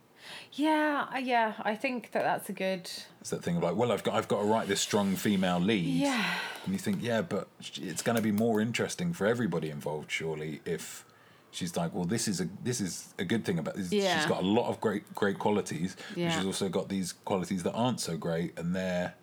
Yeah. 0.55 1.17
Yeah. 1.19 1.55
I 1.61 1.75
think 1.77 2.11
that 2.13 2.23
that's 2.25 2.49
a 2.49 2.53
good. 2.53 2.91
It's 3.21 3.31
that 3.31 3.43
thing 3.43 3.57
of 3.57 3.63
like, 3.63 3.77
well, 3.77 3.91
I've 3.93 4.03
got 4.03 4.15
I've 4.15 4.29
got 4.29 4.41
to 4.41 4.45
write 4.47 4.69
this 4.69 4.81
strong 4.81 5.17
female 5.17 5.59
lead. 5.59 5.85
Yeah. 6.03 6.25
And 6.65 6.73
you 6.75 6.79
think, 6.79 7.03
yeah, 7.03 7.23
but 7.23 7.49
it's 7.75 8.03
going 8.03 8.17
to 8.17 8.23
be 8.23 8.33
more 8.33 8.61
interesting 8.61 9.13
for 9.13 9.27
everybody 9.27 9.71
involved, 9.71 10.11
surely, 10.11 10.61
if 10.65 11.05
she's 11.51 11.77
like, 11.77 11.95
well, 11.95 12.05
this 12.05 12.29
is 12.29 12.41
a 12.41 12.49
this 12.63 12.81
is 12.81 13.15
a 13.19 13.25
good 13.25 13.45
thing 13.45 13.59
about 13.59 13.77
this. 13.77 13.91
Yeah. 13.93 14.19
She's 14.19 14.29
got 14.29 14.43
a 14.43 14.47
lot 14.47 14.69
of 14.69 14.81
great 14.81 15.15
great 15.15 15.39
qualities, 15.39 15.97
Yeah. 16.17 16.29
but 16.29 16.37
she's 16.37 16.47
also 16.47 16.69
got 16.69 16.89
these 16.89 17.13
qualities 17.25 17.63
that 17.63 17.73
aren't 17.73 18.01
so 18.01 18.17
great, 18.17 18.59
and 18.59 18.75
they're. 18.77 19.15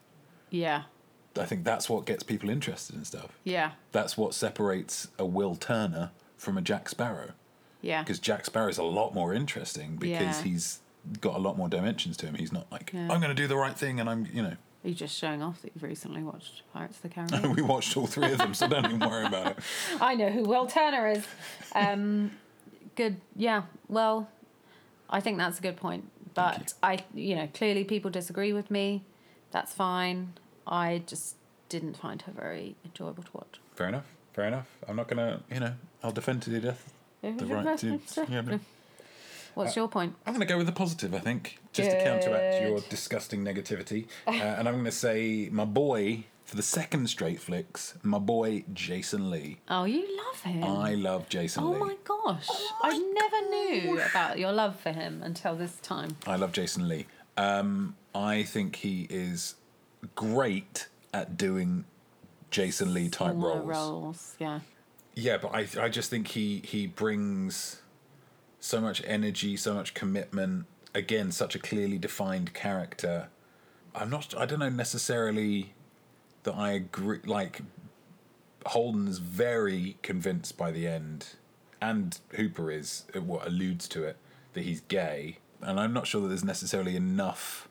Yeah. 0.50 0.84
I 1.38 1.46
think 1.46 1.64
that's 1.64 1.90
what 1.90 2.06
gets 2.06 2.24
people 2.24 2.50
interested 2.50 2.96
in 2.96 3.06
stuff. 3.06 3.38
Yeah. 3.44 3.72
That's 3.92 4.18
what 4.18 4.34
separates 4.34 5.08
a 5.18 5.26
Will 5.26 5.56
Turner 5.56 6.12
from 6.38 6.58
a 6.58 6.62
Jack 6.62 6.90
Sparrow, 6.90 7.32
Yeah. 7.82 8.02
because 8.02 8.20
Jack 8.20 8.46
Sparrow 8.46 8.70
is 8.70 8.78
a 8.78 8.84
lot 8.84 9.14
more 9.14 9.34
interesting 9.34 9.96
because 9.98 10.38
Yeah. 10.38 10.44
he's 10.44 10.80
got 11.22 11.36
a 11.36 11.40
lot 11.40 11.58
more 11.58 11.70
dimensions 11.70 12.18
to 12.18 12.26
him. 12.26 12.36
He's 12.36 12.52
not 12.52 12.70
like 12.72 12.92
Yeah. 12.94 13.02
I'm 13.12 13.20
going 13.22 13.34
to 13.36 13.42
do 13.42 13.48
the 13.48 13.56
right 13.58 13.78
thing, 13.78 14.00
and 14.00 14.10
I'm 14.10 14.26
you 14.34 14.42
know. 14.42 14.56
Are 14.84 14.88
you 14.88 14.96
just 14.96 15.16
showing 15.18 15.42
off 15.44 15.62
that 15.62 15.72
you've 15.76 15.84
recently 15.84 16.24
watched 16.24 16.64
Pirates 16.74 16.98
of 16.98 17.02
the 17.04 17.10
Caribbean? 17.16 17.54
we 17.54 17.62
watched 17.62 17.96
all 17.98 18.08
three 18.08 18.32
of 18.32 18.38
them, 18.38 18.54
so 18.54 18.68
don't 18.68 18.86
even 18.86 19.00
worry 19.00 19.26
about 19.26 19.48
it. 19.52 19.60
I 20.02 20.16
know 20.16 20.30
who 20.30 20.44
Will 20.44 20.68
Turner 20.68 21.10
is. 21.10 21.26
Um, 21.76 22.32
good. 22.96 23.20
Yeah. 23.36 23.64
Well, 23.88 24.30
I 25.10 25.20
think 25.20 25.38
that's 25.38 25.60
a 25.60 25.62
good 25.62 25.76
point. 25.78 26.10
But 26.34 26.74
I, 26.82 27.04
you 27.14 27.36
know, 27.36 27.50
clearly 27.54 27.84
people 27.84 28.10
disagree 28.12 28.54
with 28.54 28.72
me. 28.72 29.04
That's 29.52 29.74
fine. 29.74 30.34
I 30.70 31.02
just 31.06 31.36
didn't 31.68 31.98
find 31.98 32.22
her 32.22 32.32
very 32.32 32.76
enjoyable 32.86 33.24
to 33.24 33.30
watch. 33.34 33.60
Fair 33.76 33.90
enough. 33.90 34.06
Fair 34.34 34.46
enough. 34.46 34.68
I'm 34.88 34.96
not 34.96 35.08
gonna, 35.08 35.42
you 35.52 35.60
know, 35.60 35.74
I'll 36.04 36.12
defend 36.12 36.44
to 36.44 36.50
the 36.50 36.60
death. 36.60 36.94
The 37.22 37.32
right 37.46 37.78
to, 37.80 38.00
yeah, 38.30 38.42
but 38.42 38.62
What's 39.56 39.76
your 39.76 39.90
point? 39.90 40.16
I'm 40.26 40.34
gonna 40.34 40.46
go 40.46 40.58
with 40.58 40.68
the 40.68 40.72
positive. 40.72 41.14
I 41.14 41.20
think 41.20 41.60
just 41.74 41.90
to 41.90 42.02
counteract 42.02 42.62
your 42.62 42.80
disgusting 42.90 43.44
negativity, 43.44 44.06
uh, 44.26 44.32
and 44.32 44.70
I'm 44.70 44.78
gonna 44.78 44.92
say 44.92 45.50
my 45.52 45.66
boy 45.66 46.24
for 46.46 46.56
the 46.56 46.64
second 46.64 47.08
straight 47.10 47.42
flicks. 47.42 47.96
My 48.02 48.20
boy 48.20 48.64
Jason 48.74 49.30
Lee. 49.30 49.58
Oh, 49.70 49.84
you 49.84 50.06
love 50.18 50.42
him. 50.42 50.64
I 50.64 50.94
love 50.96 51.28
Jason 51.30 51.64
Lee. 51.66 51.70
oh 51.70 51.74
Lee. 51.74 51.80
my 51.80 51.96
gosh. 52.06 52.48
I 52.82 52.98
never 52.98 53.50
knew 53.50 54.02
about 54.02 54.40
your 54.40 54.52
love 54.54 54.80
for 54.80 54.92
him 54.92 55.22
until 55.24 55.56
this 55.56 55.76
time. 55.82 56.16
I 56.26 56.38
love 56.38 56.54
Jason 56.54 56.88
Lee. 56.88 57.06
Um, 57.36 57.96
I 58.16 58.44
think 58.44 58.78
he 58.78 59.08
is 59.10 59.56
great 60.16 60.88
at 61.14 61.38
doing 61.38 61.86
Jason 62.52 62.94
Lee 62.94 63.10
type 63.10 63.34
roles. 63.36 63.66
roles. 63.66 64.36
Yeah. 64.40 64.60
Yeah, 65.16 65.38
but 65.38 65.54
I 65.54 65.68
I 65.80 65.90
just 65.90 66.10
think 66.10 66.30
he 66.30 66.62
he 66.64 66.88
brings 66.88 67.82
so 68.60 68.82
much 68.82 69.02
energy, 69.06 69.58
so 69.58 69.74
much 69.74 69.94
commitment. 69.94 70.66
Again, 70.96 71.32
such 71.32 71.56
a 71.56 71.60
clearly 71.60 71.98
defined 71.98 72.54
character. 72.54 73.30
I'm 73.94 74.10
not. 74.10 74.34
I 74.38 74.46
don't 74.46 74.60
know 74.60 74.70
necessarily 74.70 75.74
that 76.44 76.56
I 76.56 76.72
agree. 76.72 77.20
Like 77.26 77.62
Holden's 78.66 79.20
very 79.20 79.98
convinced 80.02 80.58
by 80.58 80.72
the 80.72 80.88
end, 80.88 81.28
and 81.82 82.20
Hooper 82.36 82.72
is 82.72 83.06
what 83.14 83.48
alludes 83.48 83.88
to 83.90 84.04
it 84.04 84.18
that 84.54 84.64
he's 84.64 84.82
gay, 84.82 85.40
and 85.62 85.80
I'm 85.80 85.94
not 85.94 86.08
sure 86.08 86.22
that 86.22 86.28
there's 86.30 86.44
necessarily 86.44 86.96
enough 86.96 87.69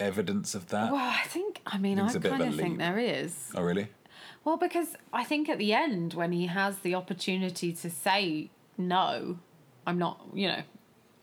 evidence 0.00 0.54
of 0.54 0.68
that. 0.68 0.92
Well, 0.92 1.00
I 1.00 1.26
think, 1.26 1.60
I 1.66 1.78
mean, 1.78 1.98
I 1.98 2.06
bit 2.12 2.24
of 2.24 2.38
kind 2.38 2.42
of 2.42 2.56
think 2.56 2.78
there 2.78 2.98
is. 2.98 3.50
Oh, 3.54 3.62
really? 3.62 3.88
Well, 4.44 4.56
because 4.56 4.96
I 5.12 5.24
think 5.24 5.48
at 5.48 5.58
the 5.58 5.72
end, 5.74 6.14
when 6.14 6.32
he 6.32 6.46
has 6.46 6.78
the 6.78 6.94
opportunity 6.94 7.72
to 7.72 7.90
say 7.90 8.50
no, 8.78 9.38
I'm 9.86 9.98
not, 9.98 10.20
you 10.32 10.48
know, 10.48 10.62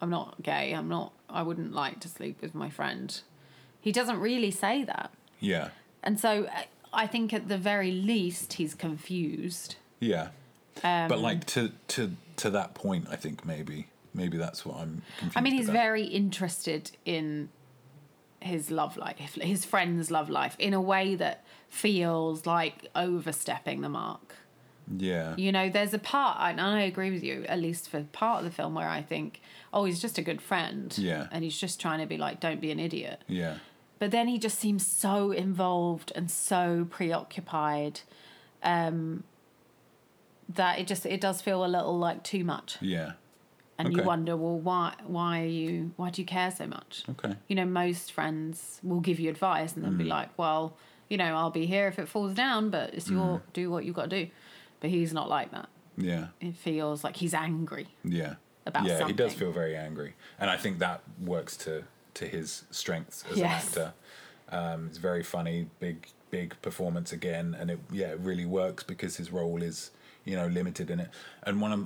I'm 0.02 0.10
not 0.10 0.42
gay. 0.44 0.74
I'm 0.74 0.88
not, 0.88 1.13
I 1.30 1.42
wouldn't 1.42 1.74
like 1.74 2.00
to 2.02 2.08
sleep 2.08 2.42
with 2.42 2.54
my 2.54 2.70
friend. 2.70 3.20
He 3.82 3.92
doesn't 3.92 4.20
really 4.20 4.52
say 4.52 4.84
that. 4.84 5.12
Yeah. 5.40 5.70
And 6.04 6.20
so 6.20 6.48
I 6.94 7.08
think 7.08 7.34
at 7.34 7.48
the 7.48 7.58
very 7.58 7.92
least, 7.92 8.54
he's 8.54 8.76
confused. 8.76 9.76
Yeah. 10.00 10.30
Um, 10.84 11.08
but 11.08 11.20
like 11.20 11.46
to 11.48 11.72
to 11.88 12.12
to 12.38 12.50
that 12.52 12.76
point, 12.76 13.08
I 13.10 13.16
think 13.16 13.46
maybe 13.46 13.88
maybe 14.13 14.38
that's 14.38 14.66
what 14.66 14.78
I'm. 14.78 15.02
Confused 15.18 15.38
I 15.38 15.42
mean, 15.42 15.54
he's 15.54 15.70
about. 15.70 15.74
very 15.74 16.04
interested 16.04 16.92
in 17.04 17.50
his 18.39 18.71
love 18.71 18.97
life, 18.97 19.17
his 19.17 19.65
friend's 19.65 20.12
love 20.12 20.30
life, 20.30 20.56
in 20.60 20.73
a 20.73 20.82
way 20.82 21.15
that 21.15 21.43
feels 21.67 22.45
like 22.45 22.88
overstepping 22.95 23.82
the 23.82 23.89
mark. 23.89 24.36
Yeah. 24.95 25.36
You 25.36 25.52
know, 25.52 25.69
there's 25.69 25.93
a 25.93 26.00
part, 26.00 26.38
and 26.39 26.62
I 26.62 26.82
agree 26.82 27.12
with 27.12 27.23
you, 27.23 27.43
at 27.50 27.60
least 27.60 27.89
for 27.89 28.04
part 28.04 28.39
of 28.39 28.45
the 28.45 28.52
film, 28.52 28.73
where 28.73 28.88
I 28.88 29.02
think, 29.02 29.41
oh, 29.73 29.86
he's 29.86 30.00
just 30.00 30.17
a 30.17 30.21
good 30.21 30.41
friend. 30.41 30.95
Yeah. 30.97 31.28
And 31.32 31.43
he's 31.43 31.58
just 31.58 31.82
trying 31.82 32.00
to 32.00 32.06
be 32.06 32.17
like, 32.17 32.39
don't 32.39 32.62
be 32.62 32.71
an 32.71 32.80
idiot. 32.80 33.23
Yeah. 33.28 33.58
But 34.00 34.12
then 34.12 34.28
he 34.28 34.38
just 34.38 34.60
seems 34.60 34.86
so 34.86 35.32
involved 35.32 36.12
and 36.15 36.30
so 36.32 36.88
preoccupied 36.89 38.02
um, 38.63 39.23
that 40.47 40.80
it 40.80 40.88
just, 40.88 41.06
it 41.06 41.19
does 41.19 41.41
feel 41.41 41.65
a 41.65 41.67
little 41.67 41.97
like 41.97 42.23
too 42.23 42.43
much. 42.43 42.78
Yeah. 42.80 43.13
And 43.80 43.94
you 43.96 44.04
wonder, 44.04 44.36
well, 44.36 44.58
why 44.60 44.94
why 45.06 45.42
are 45.44 45.46
you 45.46 45.92
why 45.98 46.10
do 46.10 46.22
you 46.22 46.26
care 46.26 46.52
so 46.52 46.68
much? 46.68 47.04
Okay. 47.10 47.36
You 47.48 47.56
know, 47.56 47.66
most 47.66 48.12
friends 48.12 48.80
will 48.84 49.00
give 49.02 49.20
you 49.20 49.30
advice 49.30 49.76
and 49.76 49.84
then 49.84 49.94
Mm. 49.94 49.98
be 50.00 50.04
like, 50.06 50.30
well, 50.38 50.76
you 51.10 51.18
know, 51.18 51.36
I'll 51.36 51.52
be 51.52 51.66
here 51.66 51.88
if 51.88 52.00
it 52.00 52.08
falls 52.08 52.34
down, 52.34 52.70
but 52.70 52.94
it's 52.94 53.10
your 53.10 53.38
Mm. 53.40 53.42
do 53.54 53.70
what 53.72 53.86
you've 53.86 53.96
got 53.96 54.10
to 54.10 54.26
do. 54.26 54.32
But 54.80 54.90
he's 54.90 55.13
not 55.13 55.30
like 55.30 55.52
that. 55.52 55.70
Yeah. 55.98 56.28
It 56.40 56.56
feels 56.56 57.04
like 57.04 57.16
he's 57.18 57.34
angry. 57.34 57.88
Yeah. 58.04 58.36
About 58.66 58.86
yeah, 58.86 59.08
he 59.08 59.13
does 59.13 59.34
feel 59.34 59.54
very 59.54 59.78
angry, 59.78 60.13
and 60.40 60.50
I 60.50 60.58
think 60.58 60.80
that 60.80 61.02
works 61.22 61.56
to 61.58 61.84
to 62.16 62.26
his 62.28 62.66
strengths 62.72 63.24
as 63.32 63.38
Yes. 63.38 63.78
an 63.78 63.84
actor. 63.84 63.94
Um, 64.50 64.88
it's 64.88 64.98
very 64.98 65.24
funny, 65.24 65.68
big 65.80 66.08
big 66.32 66.62
performance 66.62 67.13
again, 67.13 67.56
and 67.58 67.72
it 67.72 67.80
yeah 67.92 68.08
it 68.08 68.20
really 68.20 68.46
works 68.46 68.84
because 68.84 69.16
his 69.16 69.32
role 69.32 69.62
is 69.63 69.92
you 70.26 70.36
know 70.36 70.48
limited 70.48 70.90
in 70.90 71.00
it. 71.00 71.10
And 71.44 71.62
one 71.62 71.72
of 71.72 71.80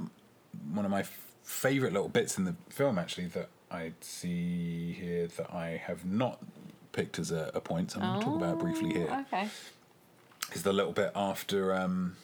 one 0.74 0.86
of 0.86 0.90
my 0.92 1.04
favorite 1.44 1.94
little 1.94 2.10
bits 2.10 2.38
in 2.38 2.46
the 2.46 2.56
film 2.70 2.98
actually 2.98 3.28
that 3.28 3.50
I 3.70 3.94
see 4.02 4.94
here 4.94 5.28
that 5.28 5.54
I 5.54 5.82
have 5.86 6.06
not 6.06 6.40
picked 6.92 7.20
as 7.20 7.32
a, 7.32 7.52
a 7.54 7.62
point, 7.62 7.92
so 7.92 8.00
I'm 8.00 8.08
going 8.08 8.20
to 8.20 8.26
talk 8.26 8.36
about 8.36 8.60
briefly 8.60 8.94
here 8.94 9.08
Oh, 9.10 9.22
Okay. 9.22 9.48
is 10.54 10.64
the 10.64 10.74
little 10.74 10.92
bit 10.92 11.12
after 11.16 11.74
um, 11.74 12.16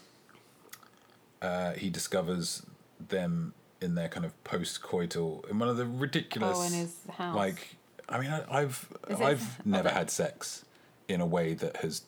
uh, 1.41 1.73
he 1.73 1.89
discovers 1.89 2.63
them 3.09 3.53
in 3.79 3.95
their 3.95 4.09
kind 4.09 4.25
of 4.25 4.43
post-coital 4.43 5.47
in 5.49 5.59
one 5.59 5.69
of 5.69 5.77
the 5.77 5.85
ridiculous 5.85 6.57
Oh, 6.59 6.63
in 6.65 6.73
his 6.73 6.95
house. 7.15 7.35
like 7.35 7.75
I 8.09 8.19
mean 8.19 8.31
I, 8.31 8.43
I've 8.49 8.87
Is 9.07 9.21
I've 9.21 9.65
never 9.65 9.89
oh, 9.89 9.93
had 9.93 10.09
sex 10.09 10.65
in 11.07 11.21
a 11.21 11.25
way 11.25 11.53
that 11.53 11.77
has 11.77 12.01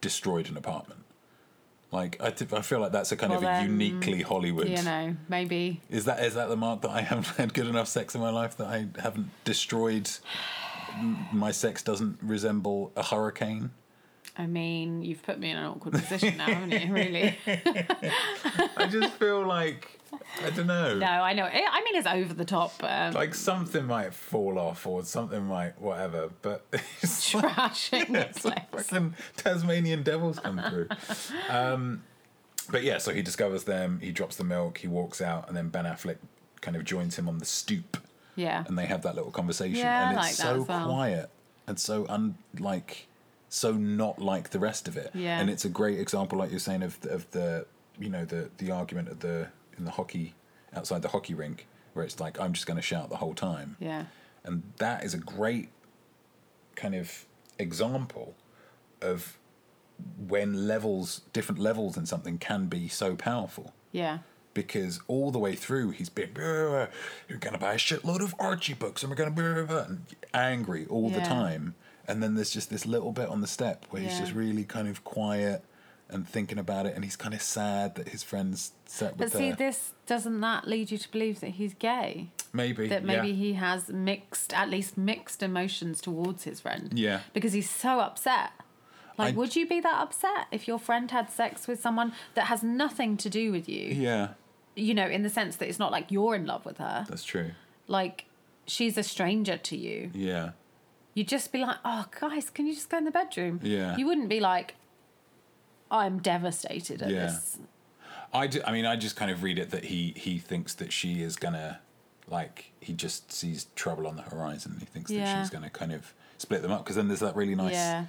destroyed 0.00 0.48
an 0.48 0.56
apartment. 0.56 1.00
Like 1.96 2.20
I, 2.20 2.30
th- 2.30 2.52
I 2.52 2.60
feel 2.60 2.78
like 2.80 2.92
that's 2.92 3.10
a 3.10 3.16
kind 3.16 3.30
Well, 3.30 3.38
of 3.38 3.44
a 3.44 3.46
then, 3.46 3.70
uniquely 3.70 4.20
Hollywood. 4.22 4.68
You 4.68 4.82
know, 4.82 5.16
maybe 5.30 5.80
Is 5.88 6.04
that 6.04 6.22
is 6.22 6.34
that 6.34 6.48
the 6.50 6.56
mark 6.56 6.82
that 6.82 6.90
I 6.90 7.00
haven't 7.00 7.26
had 7.38 7.54
good 7.54 7.66
enough 7.66 7.88
sex 7.88 8.14
in 8.14 8.20
my 8.20 8.30
life 8.30 8.56
that 8.58 8.66
I 8.66 8.86
haven't 9.00 9.30
destroyed? 9.44 10.08
My 11.32 11.50
sex 11.52 11.82
doesn't 11.82 12.18
resemble 12.22 12.92
a 12.96 13.02
hurricane. 13.02 13.70
I 14.38 14.46
mean, 14.46 15.02
you've 15.02 15.22
put 15.22 15.38
me 15.38 15.50
in 15.50 15.56
an 15.56 15.64
awkward 15.64 15.94
position 15.94 16.36
now, 16.36 16.44
haven't 16.46 16.72
you? 16.72 16.92
Really? 16.92 17.38
I 18.76 18.86
just 18.90 19.14
feel 19.14 19.46
like 19.46 19.95
I 20.44 20.50
don't 20.50 20.66
know. 20.66 20.96
No, 20.98 21.06
I 21.06 21.32
know. 21.32 21.44
I 21.44 21.82
mean, 21.84 21.96
it's 21.96 22.06
over 22.06 22.32
the 22.34 22.44
top. 22.44 22.72
Um, 22.82 23.12
Like 23.14 23.34
something 23.34 23.86
might 23.86 24.14
fall 24.14 24.58
off 24.58 24.86
or 24.86 25.02
something 25.04 25.44
might 25.46 25.80
whatever, 25.80 26.30
but 26.42 26.64
it's 27.02 27.34
like, 27.34 27.44
trashing 27.54 28.12
the 28.12 28.28
it's 28.28 28.44
like 28.44 28.70
fucking 28.70 29.14
Tasmanian 29.36 30.02
devils 30.02 30.38
come 30.38 30.60
through. 30.68 30.88
Um, 31.48 32.02
but 32.70 32.82
yeah, 32.82 32.98
so 32.98 33.12
he 33.12 33.22
discovers 33.22 33.64
them. 33.64 34.00
He 34.02 34.12
drops 34.12 34.36
the 34.36 34.44
milk. 34.44 34.78
He 34.78 34.88
walks 34.88 35.20
out, 35.20 35.48
and 35.48 35.56
then 35.56 35.68
Ben 35.68 35.84
Affleck 35.84 36.16
kind 36.60 36.76
of 36.76 36.84
joins 36.84 37.16
him 37.18 37.28
on 37.28 37.38
the 37.38 37.44
stoop, 37.44 37.96
Yeah. 38.34 38.64
and 38.66 38.76
they 38.78 38.86
have 38.86 39.02
that 39.02 39.14
little 39.14 39.30
conversation. 39.30 39.76
Yeah, 39.76 40.10
and 40.10 40.18
I 40.18 40.28
it's 40.28 40.38
like 40.40 40.48
that 40.48 40.56
so 40.56 40.62
well. 40.62 40.86
quiet 40.86 41.30
and 41.68 41.78
so 41.78 42.06
unlike, 42.08 43.06
so 43.48 43.72
not 43.72 44.20
like 44.20 44.50
the 44.50 44.58
rest 44.58 44.88
of 44.88 44.96
it. 44.96 45.10
Yeah. 45.14 45.38
and 45.40 45.48
it's 45.50 45.64
a 45.64 45.68
great 45.68 45.98
example, 46.00 46.38
like 46.38 46.50
you're 46.50 46.58
saying, 46.60 46.82
of 46.82 47.00
the, 47.00 47.10
of 47.10 47.30
the 47.30 47.66
you 47.98 48.08
know 48.10 48.24
the 48.24 48.50
the 48.58 48.70
argument 48.70 49.08
at 49.08 49.20
the 49.20 49.48
in 49.78 49.84
the 49.84 49.92
hockey 49.92 50.34
outside 50.74 51.02
the 51.02 51.08
hockey 51.08 51.34
rink 51.34 51.66
where 51.92 52.04
it's 52.04 52.20
like 52.20 52.38
I'm 52.38 52.52
just 52.52 52.66
going 52.66 52.76
to 52.76 52.82
shout 52.82 53.08
the 53.08 53.16
whole 53.16 53.34
time. 53.34 53.76
Yeah. 53.80 54.04
And 54.44 54.62
that 54.76 55.02
is 55.02 55.14
a 55.14 55.18
great 55.18 55.70
kind 56.76 56.94
of 56.94 57.24
example 57.58 58.34
of 59.00 59.38
when 60.28 60.68
levels, 60.68 61.22
different 61.32 61.58
levels 61.58 61.96
in 61.96 62.06
something 62.06 62.38
can 62.38 62.66
be 62.66 62.86
so 62.88 63.16
powerful. 63.16 63.72
Yeah. 63.92 64.18
Because 64.52 65.00
all 65.08 65.30
the 65.30 65.38
way 65.38 65.54
through, 65.54 65.90
he's 65.90 66.08
been, 66.08 66.30
you're 66.36 67.38
going 67.38 67.54
to 67.54 67.58
buy 67.58 67.74
a 67.74 67.78
shitload 67.78 68.20
of 68.20 68.34
Archie 68.38 68.74
books 68.74 69.02
and 69.02 69.10
we're 69.10 69.16
going 69.16 69.34
to, 69.34 69.98
be 70.08 70.16
angry 70.32 70.86
all 70.88 71.10
the 71.10 71.20
time. 71.20 71.74
And 72.08 72.22
then 72.22 72.34
there's 72.34 72.50
just 72.50 72.70
this 72.70 72.86
little 72.86 73.12
bit 73.12 73.28
on 73.28 73.40
the 73.40 73.46
step 73.46 73.86
where 73.90 74.02
he's 74.02 74.18
just 74.18 74.32
really 74.32 74.64
kind 74.64 74.88
of 74.88 75.02
quiet 75.02 75.64
and 76.08 76.28
thinking 76.28 76.58
about 76.58 76.86
it. 76.86 76.94
And 76.94 77.04
he's 77.04 77.16
kind 77.16 77.34
of 77.34 77.42
sad 77.42 77.94
that 77.96 78.08
his 78.08 78.22
friend's 78.22 78.72
set 78.86 79.16
But 79.16 79.24
with 79.26 79.32
see, 79.36 79.50
the, 79.50 79.56
this 79.56 79.92
doesn't 80.06 80.40
that 80.40 80.66
lead 80.68 80.90
you 80.90 80.98
to 80.98 81.10
believe 81.10 81.40
that 81.40 81.50
he's 81.50 81.74
gay? 81.74 82.28
maybe. 82.52 82.88
That 82.88 83.04
maybe 83.04 83.28
yeah. 83.28 83.34
he 83.34 83.52
has 83.54 83.88
mixed, 83.88 84.54
at 84.54 84.70
least 84.70 84.96
mixed 84.96 85.42
emotions 85.42 86.00
towards 86.00 86.44
his 86.44 86.60
friend. 86.60 86.92
Yeah. 86.98 87.20
Because 87.32 87.52
he's 87.52 87.68
so 87.68 88.00
upset. 88.00 88.50
Like, 89.18 89.34
I- 89.34 89.36
would 89.36 89.56
you 89.56 89.66
be 89.66 89.80
that 89.80 90.00
upset 90.00 90.46
if 90.50 90.66
your 90.68 90.78
friend 90.78 91.10
had 91.10 91.30
sex 91.30 91.66
with 91.66 91.80
someone 91.80 92.12
that 92.34 92.46
has 92.46 92.62
nothing 92.62 93.16
to 93.18 93.28
do 93.30 93.50
with 93.52 93.68
you? 93.68 93.88
Yeah, 93.88 94.28
You 94.74 94.94
know, 94.94 95.06
in 95.06 95.22
the 95.22 95.30
sense 95.30 95.56
that 95.56 95.68
it's 95.68 95.78
not 95.78 95.90
like 95.92 96.10
you're 96.10 96.34
in 96.34 96.46
love 96.46 96.64
with 96.64 96.78
her. 96.78 97.04
that's 97.08 97.24
true. 97.24 97.50
Like, 97.88 98.24
she's 98.66 98.96
a 98.98 99.02
stranger 99.02 99.56
to 99.56 99.76
you. 99.76 100.10
Yeah. 100.14 100.50
You'd 101.14 101.28
just 101.28 101.50
be 101.50 101.60
like, 101.60 101.76
oh, 101.84 102.06
guys, 102.20 102.50
can 102.50 102.66
you 102.66 102.74
just 102.74 102.90
go 102.90 102.98
in 102.98 103.04
the 103.04 103.10
bedroom? 103.10 103.60
Yeah. 103.62 103.96
You 103.96 104.06
wouldn't 104.06 104.28
be 104.28 104.38
like, 104.40 104.74
I'm 105.90 106.18
devastated 106.18 107.02
at 107.02 107.10
Yeah. 107.10 107.26
this. 107.26 107.58
I, 108.32 108.48
ju- 108.48 108.62
I 108.66 108.72
mean, 108.72 108.86
I 108.86 108.96
just 108.96 109.16
kind 109.16 109.30
of 109.30 109.42
read 109.42 109.58
it 109.58 109.70
that 109.70 109.84
he, 109.84 110.12
he 110.16 110.38
thinks 110.38 110.74
that 110.74 110.92
she 110.92 111.22
is 111.22 111.36
gonna, 111.36 111.80
like, 112.28 112.72
he 112.80 112.92
just 112.92 113.30
sees 113.32 113.66
trouble 113.76 114.06
on 114.06 114.16
the 114.16 114.22
horizon. 114.22 114.76
He 114.80 114.86
thinks 114.86 115.10
that 115.10 115.38
she's 115.40 115.50
gonna 115.50 115.70
kind 115.70 115.92
of 115.92 116.12
split 116.38 116.62
them 116.62 116.72
up 116.72 116.84
because 116.84 116.96
then 116.96 117.08
there's 117.08 117.20
that 117.20 117.36
really 117.36 117.54
nice 117.54 117.74
Yeah. 117.74 118.06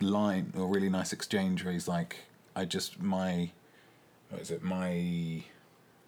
line 0.00 0.52
or 0.56 0.66
really 0.66 0.88
nice 0.88 1.12
exchange 1.12 1.62
where 1.62 1.72
he's 1.72 1.86
like, 1.88 2.16
I 2.56 2.64
just 2.64 3.00
my, 3.00 3.50
what 4.30 4.40
is 4.40 4.50
it? 4.50 4.62
My 4.62 5.42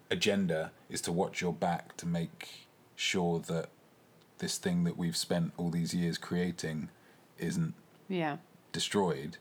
agenda 0.09 0.71
is 0.89 1.01
to 1.01 1.11
watch 1.11 1.41
your 1.41 1.53
back 1.53 1.95
to 1.97 2.05
make 2.07 2.49
sure 2.95 3.39
that 3.39 3.69
this 4.39 4.57
thing 4.57 4.83
that 4.83 4.97
we've 4.97 5.17
spent 5.17 5.51
all 5.57 5.69
these 5.69 5.93
years 5.93 6.17
creating 6.17 6.89
isn't 7.37 7.73
Yeah. 8.09 8.37
destroyed. 8.71 9.37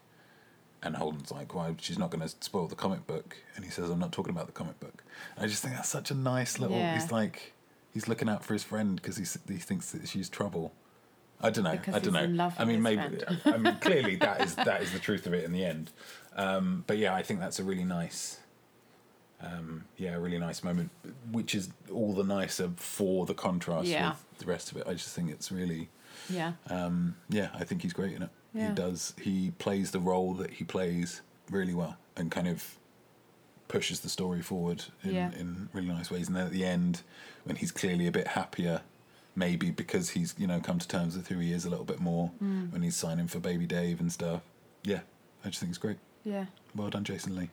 And 0.82 0.94
Holden's 0.96 1.30
like, 1.32 1.54
well, 1.54 1.74
she's 1.80 1.98
not 1.98 2.10
going 2.10 2.20
to 2.20 2.28
spoil 2.40 2.66
the 2.68 2.74
comic 2.76 3.06
book. 3.06 3.36
And 3.56 3.64
he 3.64 3.70
says, 3.70 3.90
I'm 3.90 3.98
not 3.98 4.12
talking 4.12 4.30
about 4.30 4.46
the 4.46 4.52
comic 4.52 4.78
book. 4.78 5.02
And 5.36 5.44
I 5.44 5.48
just 5.48 5.62
think 5.62 5.74
that's 5.74 5.88
such 5.88 6.10
a 6.10 6.14
nice 6.14 6.58
little. 6.58 6.76
Yeah. 6.76 6.94
He's 6.94 7.10
like, 7.10 7.54
he's 7.92 8.06
looking 8.08 8.28
out 8.28 8.44
for 8.44 8.52
his 8.52 8.62
friend 8.62 8.96
because 8.96 9.16
he 9.16 9.24
he 9.52 9.58
thinks 9.58 9.90
that 9.92 10.06
she's 10.08 10.28
trouble. 10.28 10.72
I 11.40 11.50
don't 11.50 11.64
know. 11.64 11.72
Because 11.72 11.94
I 11.94 11.98
don't 11.98 12.36
know. 12.36 12.52
I 12.58 12.64
mean, 12.64 12.82
maybe. 12.82 13.18
I 13.44 13.56
mean, 13.56 13.76
clearly 13.80 14.16
that 14.16 14.42
is 14.42 14.54
that 14.56 14.82
is 14.82 14.92
the 14.92 14.98
truth 14.98 15.26
of 15.26 15.34
it 15.34 15.44
in 15.44 15.52
the 15.52 15.64
end. 15.64 15.90
Um, 16.36 16.84
but 16.86 16.98
yeah, 16.98 17.14
I 17.14 17.22
think 17.22 17.40
that's 17.40 17.58
a 17.58 17.64
really 17.64 17.84
nice. 17.84 18.38
Um, 19.40 19.84
yeah, 19.98 20.14
a 20.14 20.20
really 20.20 20.38
nice 20.38 20.64
moment, 20.64 20.90
which 21.30 21.54
is 21.54 21.68
all 21.92 22.14
the 22.14 22.24
nicer 22.24 22.70
for 22.76 23.26
the 23.26 23.34
contrast 23.34 23.86
Yeah. 23.86 24.10
with 24.30 24.38
the 24.38 24.46
rest 24.46 24.70
of 24.70 24.78
it. 24.78 24.84
I 24.86 24.92
just 24.94 25.14
think 25.14 25.30
it's 25.30 25.52
really 25.52 25.90
Yeah. 26.30 26.52
um, 26.70 27.16
yeah, 27.28 27.50
I 27.52 27.64
think 27.64 27.82
he's 27.82 27.92
great 27.92 28.14
in 28.14 28.22
it. 28.22 28.30
Yeah. 28.56 28.68
He 28.70 28.74
does. 28.74 29.14
He 29.20 29.52
plays 29.58 29.90
the 29.90 30.00
role 30.00 30.34
that 30.34 30.50
he 30.52 30.64
plays 30.64 31.20
really 31.50 31.74
well, 31.74 31.96
and 32.16 32.30
kind 32.30 32.48
of 32.48 32.76
pushes 33.68 34.00
the 34.00 34.08
story 34.08 34.42
forward 34.42 34.84
in, 35.02 35.14
Yeah. 35.14 35.30
in 35.32 35.68
really 35.72 35.88
nice 35.88 36.10
ways. 36.10 36.28
And 36.28 36.36
then 36.36 36.46
at 36.46 36.52
the 36.52 36.64
end, 36.64 37.02
when 37.44 37.56
he's 37.56 37.72
clearly 37.72 38.06
a 38.06 38.12
bit 38.12 38.28
happier, 38.28 38.82
maybe 39.34 39.70
because 39.70 40.10
he's 40.10 40.34
you 40.38 40.46
know 40.46 40.60
come 40.60 40.78
to 40.78 40.88
terms 40.88 41.16
with 41.16 41.28
who 41.28 41.38
he 41.38 41.52
is 41.52 41.64
a 41.64 41.70
little 41.70 41.84
bit 41.84 42.00
more, 42.00 42.30
Mm. 42.42 42.72
when 42.72 42.82
he's 42.82 42.96
signing 42.96 43.26
for 43.28 43.38
Baby 43.40 43.66
Dave 43.66 44.00
and 44.00 44.10
stuff. 44.12 44.42
Yeah, 44.84 45.00
I 45.44 45.48
just 45.48 45.60
think 45.60 45.70
it's 45.70 45.78
great. 45.78 45.98
Yeah. 46.24 46.46
Well 46.74 46.90
done, 46.90 47.04
Jason 47.04 47.36
Lee. 47.36 47.50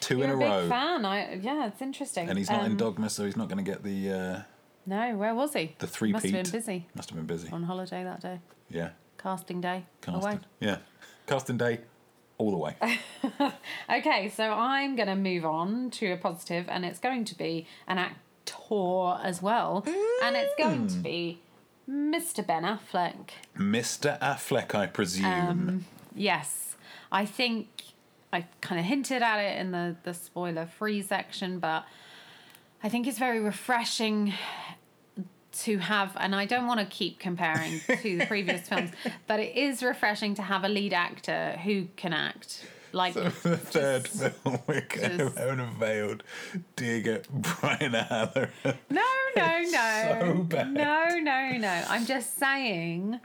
2 0.00 0.18
You're 0.18 0.24
in 0.24 0.30
a, 0.30 0.34
a 0.34 0.38
big 0.38 0.48
row, 0.48 0.68
fan. 0.68 1.04
I 1.06 1.34
yeah, 1.36 1.66
it's 1.66 1.80
interesting. 1.80 2.28
and 2.28 2.36
he's 2.38 2.50
not 2.50 2.64
in 2.66 2.72
Um, 2.72 2.76
Dogma, 2.76 3.08
so 3.10 3.24
he's 3.24 3.36
not 3.36 3.48
going 3.48 3.64
to 3.64 3.70
get 3.70 3.82
the 3.82 4.10
uh, 4.10 4.42
No, 4.86 5.16
where 5.16 5.34
was 5.34 5.54
he? 5.54 5.74
the 5.78 5.86
three 5.86 6.12
Must 6.12 6.24
have 6.26 6.32
been 6.32 6.50
busy 6.52 6.86
Must 6.94 7.08
have 7.10 7.16
been 7.16 7.26
busy. 7.26 7.48
on 7.50 7.62
holiday 7.62 8.04
that 8.04 8.20
day. 8.20 8.40
Yeah, 8.68 8.90
Casting 9.24 9.60
day. 9.60 9.84
casting. 10.02 10.22
Away. 10.22 10.38
Yeah, 10.60 10.76
casting 11.26 11.56
day, 11.56 11.80
all 12.38 12.50
the 12.52 12.56
way. 12.58 12.76
Okay, 13.90 14.28
so 14.28 14.50
I'm 14.52 14.94
going 14.96 15.08
to 15.08 15.14
move 15.16 15.44
on 15.44 15.90
to 15.92 16.12
a 16.12 16.16
positive, 16.16 16.66
and 16.68 16.84
it's 16.84 16.98
going 16.98 17.24
to 17.26 17.36
be 17.36 17.66
an 17.88 17.98
actor 17.98 19.18
as 19.22 19.40
well, 19.42 19.82
and 20.22 20.36
it's 20.36 20.52
going 20.58 20.86
Mm. 20.86 20.92
to 20.92 20.98
be 20.98 21.40
Mr. 21.90 22.46
Ben 22.46 22.62
Affleck. 22.64 23.30
Mr. 23.58 24.18
Affleck, 24.20 24.74
I 24.74 24.86
presume. 24.86 25.24
Um, 25.24 25.84
Yes, 26.14 26.76
I 27.10 27.24
think 27.26 27.68
I 28.32 28.44
kind 28.60 28.78
of 28.78 28.86
hinted 28.86 29.22
at 29.22 29.38
it 29.38 29.58
in 29.58 29.70
the 29.72 29.96
the 30.04 30.12
spoiler 30.14 30.66
free 30.66 31.02
section, 31.02 31.58
but 31.58 31.84
I 32.82 32.88
think 32.90 33.06
it's 33.06 33.18
very 33.18 33.40
refreshing 33.40 34.32
to 35.62 35.78
have, 35.78 36.16
and 36.18 36.34
I 36.34 36.44
don't 36.46 36.66
want 36.66 36.80
to 36.80 36.86
keep 36.86 37.18
comparing 37.18 37.80
to 38.02 38.18
the 38.18 38.26
previous 38.26 38.68
films, 38.68 38.90
but 39.26 39.40
it 39.40 39.56
is 39.56 39.82
refreshing 39.82 40.34
to 40.36 40.42
have 40.42 40.64
a 40.64 40.68
lead 40.68 40.92
actor 40.92 41.58
who 41.64 41.86
can 41.96 42.12
act. 42.12 42.66
Like 42.92 43.14
the 43.14 43.30
third 43.30 44.04
just- 44.04 44.20
film, 44.22 44.58
we're 44.68 44.80
going 44.82 45.10
to 45.18 45.24
just- 45.24 45.38
have 45.38 45.58
a 45.58 45.70
veiled 45.78 46.22
dig 46.76 47.08
at 47.08 47.28
Brian 47.60 47.94
O'Halloran. 47.96 48.50
No, 48.88 49.02
no, 49.36 49.58
no. 49.62 50.18
So 50.20 50.34
bad. 50.48 50.72
No, 50.72 51.08
no, 51.18 51.50
no. 51.58 51.84
I'm 51.88 52.06
just 52.06 52.38
saying, 52.38 53.18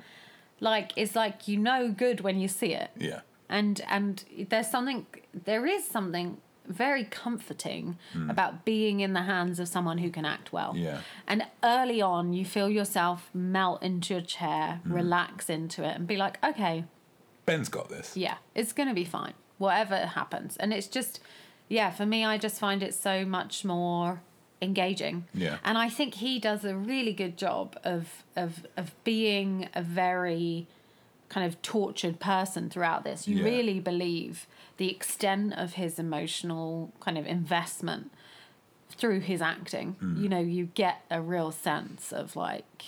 like, 0.60 0.92
it's 0.96 1.16
like 1.16 1.48
you 1.48 1.58
know 1.58 1.90
good 1.92 2.22
when 2.22 2.40
you 2.40 2.48
see 2.48 2.74
it. 2.74 2.90
yeah. 2.98 3.22
and 3.48 3.82
and 3.90 4.24
there's 4.50 4.70
something 4.72 5.06
there 5.46 5.66
is 5.68 5.86
something 5.88 6.38
very 6.70 7.04
comforting 7.04 7.98
hmm. 8.14 8.30
about 8.30 8.64
being 8.64 9.00
in 9.00 9.14
the 9.14 9.24
hands 9.24 9.60
of 9.60 9.68
someone 9.68 9.98
who 9.98 10.10
can 10.10 10.24
act 10.24 10.54
well. 10.54 10.74
Yeah. 10.76 11.02
And 11.28 11.46
early 11.64 12.02
on, 12.02 12.34
you 12.34 12.46
feel 12.46 12.70
yourself 12.70 13.30
melt 13.34 13.84
into 13.84 14.14
your 14.14 14.24
chair, 14.24 14.80
hmm. 14.84 14.94
relax 14.94 15.50
into 15.50 15.84
it, 15.84 15.96
and 15.96 16.08
be 16.08 16.16
like, 16.16 16.42
okay, 16.44 16.86
Ben's 17.46 17.70
got 17.70 17.90
this. 17.90 18.16
yeah, 18.16 18.38
it's 18.54 18.72
going 18.72 18.90
to 18.90 18.96
be 18.96 19.06
fine, 19.06 19.34
whatever 19.58 19.98
happens. 19.98 20.56
And 20.58 20.72
it's 20.72 20.88
just, 20.88 21.20
yeah, 21.68 21.90
for 21.90 22.06
me, 22.06 22.24
I 22.24 22.38
just 22.38 22.60
find 22.60 22.84
it 22.84 22.94
so 22.94 23.26
much 23.26 23.66
more 23.66 24.22
engaging. 24.62 25.26
Yeah. 25.34 25.58
And 25.64 25.78
I 25.78 25.90
think 25.90 26.16
he 26.16 26.40
does 26.40 26.64
a 26.66 26.76
really 26.76 27.14
good 27.14 27.38
job 27.38 27.78
of 27.84 28.24
of 28.36 28.66
of 28.78 28.94
being 29.04 29.70
a 29.74 29.82
very 29.82 30.68
kind 31.30 31.46
of 31.48 31.62
tortured 31.62 32.20
person 32.20 32.70
throughout 32.70 33.04
this. 33.04 33.28
You 33.28 33.38
Yeah. 33.38 33.44
really 33.46 33.80
believe 33.80 34.48
the 34.78 34.90
extent 34.90 35.54
of 35.54 35.74
his 35.74 36.00
emotional 36.00 36.92
kind 37.00 37.18
of 37.18 37.26
investment 37.28 38.12
through 38.90 39.20
his 39.22 39.42
acting. 39.42 39.94
Hmm. 40.00 40.22
You 40.22 40.30
know, 40.30 40.40
you 40.40 40.66
get 40.74 41.06
a 41.12 41.22
real 41.22 41.52
sense 41.52 42.12
of 42.12 42.36
like 42.36 42.84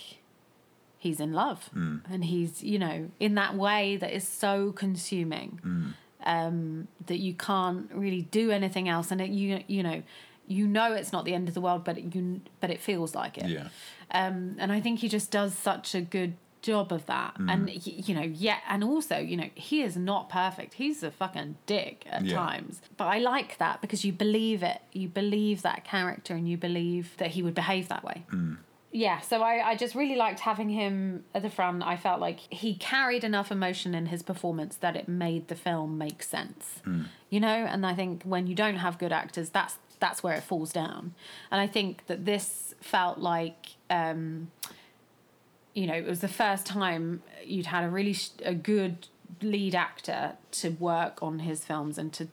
he's 0.98 1.20
in 1.20 1.32
love 1.32 1.68
Hmm. 1.72 1.96
and 2.10 2.24
he's 2.24 2.62
you 2.62 2.78
know 2.78 3.10
in 3.18 3.34
that 3.34 3.54
way 3.56 3.96
that 3.96 4.12
is 4.14 4.26
so 4.26 4.70
consuming 4.72 5.58
Hmm. 5.62 5.88
um, 6.24 6.88
that 7.06 7.18
you 7.18 7.34
can't 7.34 7.90
really 7.92 8.22
do 8.22 8.50
anything 8.52 8.88
else 8.88 9.10
and 9.10 9.20
it, 9.20 9.30
you 9.30 9.64
you 9.66 9.82
know 9.82 10.02
you 10.46 10.66
know 10.66 10.92
it's 10.92 11.12
not 11.12 11.24
the 11.24 11.34
end 11.34 11.48
of 11.48 11.54
the 11.54 11.60
world 11.60 11.82
but 11.82 11.98
it, 11.98 12.14
you 12.14 12.40
but 12.60 12.70
it 12.70 12.78
feels 12.80 13.14
like 13.16 13.36
it 13.36 13.48
Yeah. 13.50 13.68
um, 14.12 14.54
and 14.58 14.70
I 14.70 14.80
think 14.80 15.00
he 15.00 15.08
just 15.08 15.32
does 15.32 15.54
such 15.56 15.92
a 15.96 16.00
good 16.00 16.34
job 16.62 16.92
of 16.92 17.04
that. 17.06 17.34
Mm. 17.38 17.52
And 17.52 17.86
you 17.86 18.14
know, 18.14 18.22
yeah, 18.22 18.58
and 18.68 18.82
also, 18.82 19.18
you 19.18 19.36
know, 19.36 19.50
he 19.54 19.82
is 19.82 19.96
not 19.96 20.28
perfect. 20.28 20.74
He's 20.74 21.02
a 21.02 21.10
fucking 21.10 21.56
dick 21.66 22.04
at 22.08 22.24
Yeah. 22.24 22.36
times. 22.36 22.80
But 22.96 23.06
I 23.06 23.18
like 23.18 23.58
that 23.58 23.80
because 23.80 24.04
you 24.04 24.12
believe 24.12 24.62
it. 24.62 24.80
You 24.92 25.08
believe 25.08 25.62
that 25.62 25.84
character, 25.84 26.34
and 26.34 26.48
you 26.48 26.56
believe 26.56 27.16
that 27.18 27.32
he 27.32 27.42
would 27.42 27.54
behave 27.54 27.88
that 27.88 28.02
way. 28.04 28.24
Mm. 28.32 28.58
Yeah, 28.94 29.20
so 29.20 29.40
I, 29.42 29.70
I 29.70 29.74
just 29.74 29.94
really 29.94 30.16
liked 30.16 30.40
having 30.40 30.68
him 30.68 31.24
at 31.34 31.40
the 31.40 31.48
front. 31.48 31.82
I 31.82 31.96
felt 31.96 32.20
like 32.20 32.38
he 32.52 32.74
carried 32.74 33.24
enough 33.24 33.50
emotion 33.50 33.94
in 33.94 34.04
his 34.06 34.22
performance 34.22 34.76
that 34.76 34.96
it 34.96 35.08
made 35.08 35.48
the 35.48 35.54
film 35.54 35.96
make 35.96 36.22
sense. 36.22 36.82
You 37.30 37.40
know, 37.40 37.48
and 37.72 37.86
I 37.86 37.94
think 37.94 38.22
when 38.24 38.46
you 38.46 38.54
don't 38.54 38.76
have 38.76 38.98
good 38.98 39.10
actors, 39.12 39.48
that's 39.48 39.78
that's 39.98 40.22
where 40.22 40.34
it 40.34 40.42
falls 40.42 40.72
down. 40.72 41.14
And 41.50 41.58
I 41.60 41.66
think 41.68 42.06
that 42.08 42.26
this 42.26 42.74
felt 42.82 43.16
like 43.18 43.76
um, 43.88 44.50
you 45.74 45.86
know, 45.86 45.94
it 45.94 46.06
was 46.06 46.20
the 46.20 46.28
first 46.28 46.66
time 46.66 47.22
you'd 47.44 47.66
had 47.66 47.84
a 47.84 47.88
really 47.88 48.12
sh- 48.12 48.30
a 48.44 48.54
good 48.54 49.08
lead 49.40 49.74
actor 49.74 50.34
to 50.52 50.70
work 50.70 51.22
on 51.22 51.40
his 51.40 51.64
films 51.64 51.98
and 51.98 52.12
to 52.12 52.28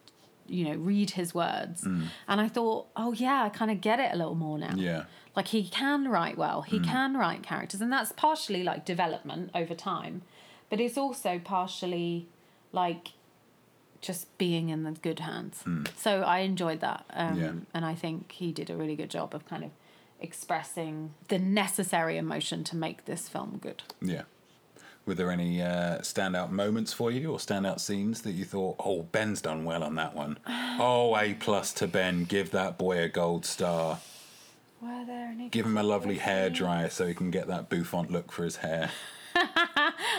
you 0.47 0.65
know 0.65 0.75
read 0.75 1.12
his 1.12 1.34
words. 1.34 1.84
Mm. 1.84 2.08
And 2.28 2.41
i 2.41 2.47
thought 2.47 2.88
oh 2.95 3.13
yeah 3.13 3.43
i 3.43 3.49
kind 3.49 3.69
of 3.71 3.82
get 3.82 3.99
it 3.99 4.12
a 4.12 4.17
little 4.17 4.36
more 4.36 4.58
now. 4.58 4.73
Yeah. 4.75 5.04
like 5.36 5.47
he 5.49 5.63
can 5.69 6.10
write 6.10 6.38
well. 6.38 6.63
He 6.63 6.80
mm. 6.80 6.86
can 6.86 7.15
write 7.15 7.43
characters. 7.43 7.82
And 7.82 7.91
that's 7.91 8.12
partially 8.12 8.63
like 8.63 8.84
development 8.84 9.52
over 9.54 9.75
time. 9.75 10.23
But 10.69 10.80
it's 10.80 10.97
also 10.97 11.39
partially 11.39 12.28
like 12.71 13.10
just 14.02 14.36
being 14.38 14.69
in 14.69 14.84
the 14.84 14.91
good 14.91 15.19
hands. 15.19 15.62
Mm. 15.65 15.88
So 15.95 16.21
i 16.21 16.39
enjoyed 16.39 16.80
that 16.82 17.06
um, 17.13 17.39
Yeah. 17.39 17.52
and 17.73 17.86
i 17.86 17.95
think 17.95 18.32
he 18.32 18.52
did 18.52 18.69
a 18.69 18.75
really 18.75 18.95
good 18.95 19.10
job 19.10 19.34
of 19.36 19.45
kind 19.47 19.63
of 19.63 19.71
expressing 20.19 21.13
the 21.29 21.39
necessary 21.39 22.17
emotion 22.17 22.63
to 22.65 22.75
make 22.75 23.05
this 23.05 23.27
film 23.29 23.60
good 23.62 23.84
Yeah. 24.01 24.23
Were 25.05 25.15
there 25.15 25.32
any 25.32 25.62
uh, 25.62 25.99
standout 25.99 26.51
moments 26.51 26.93
for 26.93 27.10
you 27.10 27.32
or 27.32 27.39
standout 27.39 27.79
scenes 27.79 28.21
that 28.21 28.34
you 28.34 28.45
thought, 28.45 28.75
oh, 28.79 29.03
Ben's 29.03 29.41
done 29.41 29.63
well 29.63 29.84
on 29.84 29.95
that 29.95 30.13
one? 30.15 30.38
Oh, 30.82 31.17
A 31.17 31.34
plus 31.34 31.73
to 31.73 31.88
Ben. 31.88 32.23
Give 32.25 32.51
that 32.51 32.77
boy 32.77 32.99
a 33.03 33.10
gold 33.10 33.45
star. 33.45 33.99
were 34.82 35.03
there 35.05 35.27
any 35.34 35.49
Give 35.49 35.65
him 35.65 35.77
a 35.77 35.84
lovely 35.84 36.19
hair 36.19 36.49
dryer 36.49 36.89
so 36.89 37.08
he 37.08 37.13
can 37.13 37.32
get 37.32 37.47
that 37.47 37.69
bouffant 37.69 38.12
look 38.12 38.32
for 38.32 38.43
his 38.43 38.58
hair. 38.58 38.91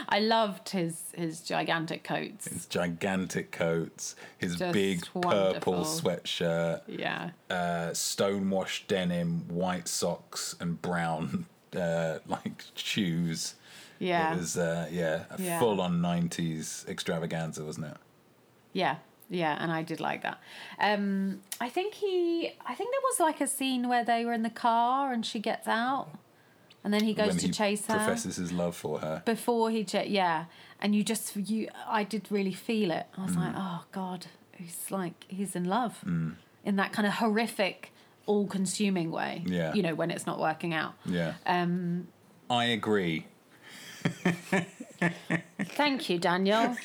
i 0.09 0.19
loved 0.21 0.71
his 0.71 1.13
his 1.15 1.41
gigantic 1.41 2.03
coats 2.05 2.47
His 2.49 2.67
gigantic 2.67 3.51
coats, 3.53 4.17
his 4.39 4.57
Just 4.57 4.73
big 4.73 5.05
purple 5.13 5.85
sweatshirt, 5.85 6.83
yeah 6.87 7.31
uh, 7.51 7.93
stonewashed 7.95 8.89
denim, 8.89 9.49
white 9.49 9.89
socks, 9.89 10.55
and 10.61 10.81
brown 10.83 11.47
uh, 11.77 12.19
like 12.27 12.65
shoes. 12.75 13.55
yeah 13.99 14.33
It 14.35 14.39
was 14.39 14.57
uh, 14.57 14.89
yeah, 14.91 15.25
a 15.31 15.41
Yeah. 15.43 15.59
full 15.59 15.81
on 15.81 16.01
nineties 16.01 16.85
extravaganza, 16.89 17.65
wasn't 17.65 17.87
it? 17.87 17.97
Yeah, 18.73 18.97
yeah, 19.29 19.57
and 19.61 19.71
I 19.73 19.83
did 19.83 20.01
like 20.01 20.23
that. 20.23 20.39
Um, 20.79 21.41
I 21.61 21.69
think 21.69 21.95
he, 21.95 22.53
I 22.65 22.75
think 22.75 22.91
there 22.93 23.01
was 23.11 23.19
like 23.21 23.41
a 23.41 23.47
scene 23.47 23.89
where 23.89 24.05
they 24.05 24.25
were 24.25 24.33
in 24.33 24.43
the 24.43 24.51
car 24.51 25.13
and 25.13 25.25
she 25.27 25.39
gets 25.41 25.67
out, 25.69 26.09
and 26.85 26.93
then 26.95 27.05
he 27.05 27.13
goes 27.15 27.29
when 27.29 27.37
to 27.39 27.47
he 27.47 27.53
chase 27.53 27.87
her 27.87 27.95
professes 27.97 28.37
his 28.37 28.53
love 28.53 28.75
for 28.77 28.99
her. 29.01 29.23
before 29.25 29.71
he, 29.71 29.85
ch- 29.85 30.07
yeah, 30.07 30.47
and 30.81 30.95
you 30.95 31.03
just 31.05 31.37
you, 31.37 31.69
I 31.87 32.05
did 32.05 32.27
really 32.31 32.53
feel 32.55 32.91
it. 32.91 33.07
I 33.17 33.23
was 33.25 33.33
Mm. 33.33 33.37
like, 33.45 33.55
oh 33.57 33.85
god, 33.93 34.27
he's 34.53 34.91
like 34.91 35.25
he's 35.29 35.55
in 35.57 35.65
love, 35.65 36.03
in 36.05 36.77
that 36.77 36.93
kind 36.93 37.07
of 37.07 37.15
horrific, 37.15 37.93
all-consuming 38.27 39.11
way. 39.11 39.43
Yeah. 39.47 39.75
you 39.75 39.83
know 39.83 39.95
when 39.95 40.11
it's 40.11 40.27
not 40.27 40.39
working 40.39 40.73
out. 40.75 40.95
Yeah. 41.07 41.35
Um, 41.47 42.09
I 42.49 42.65
agree. 42.67 43.27
Thank 45.61 46.09
you, 46.11 46.19
Daniel. 46.19 46.77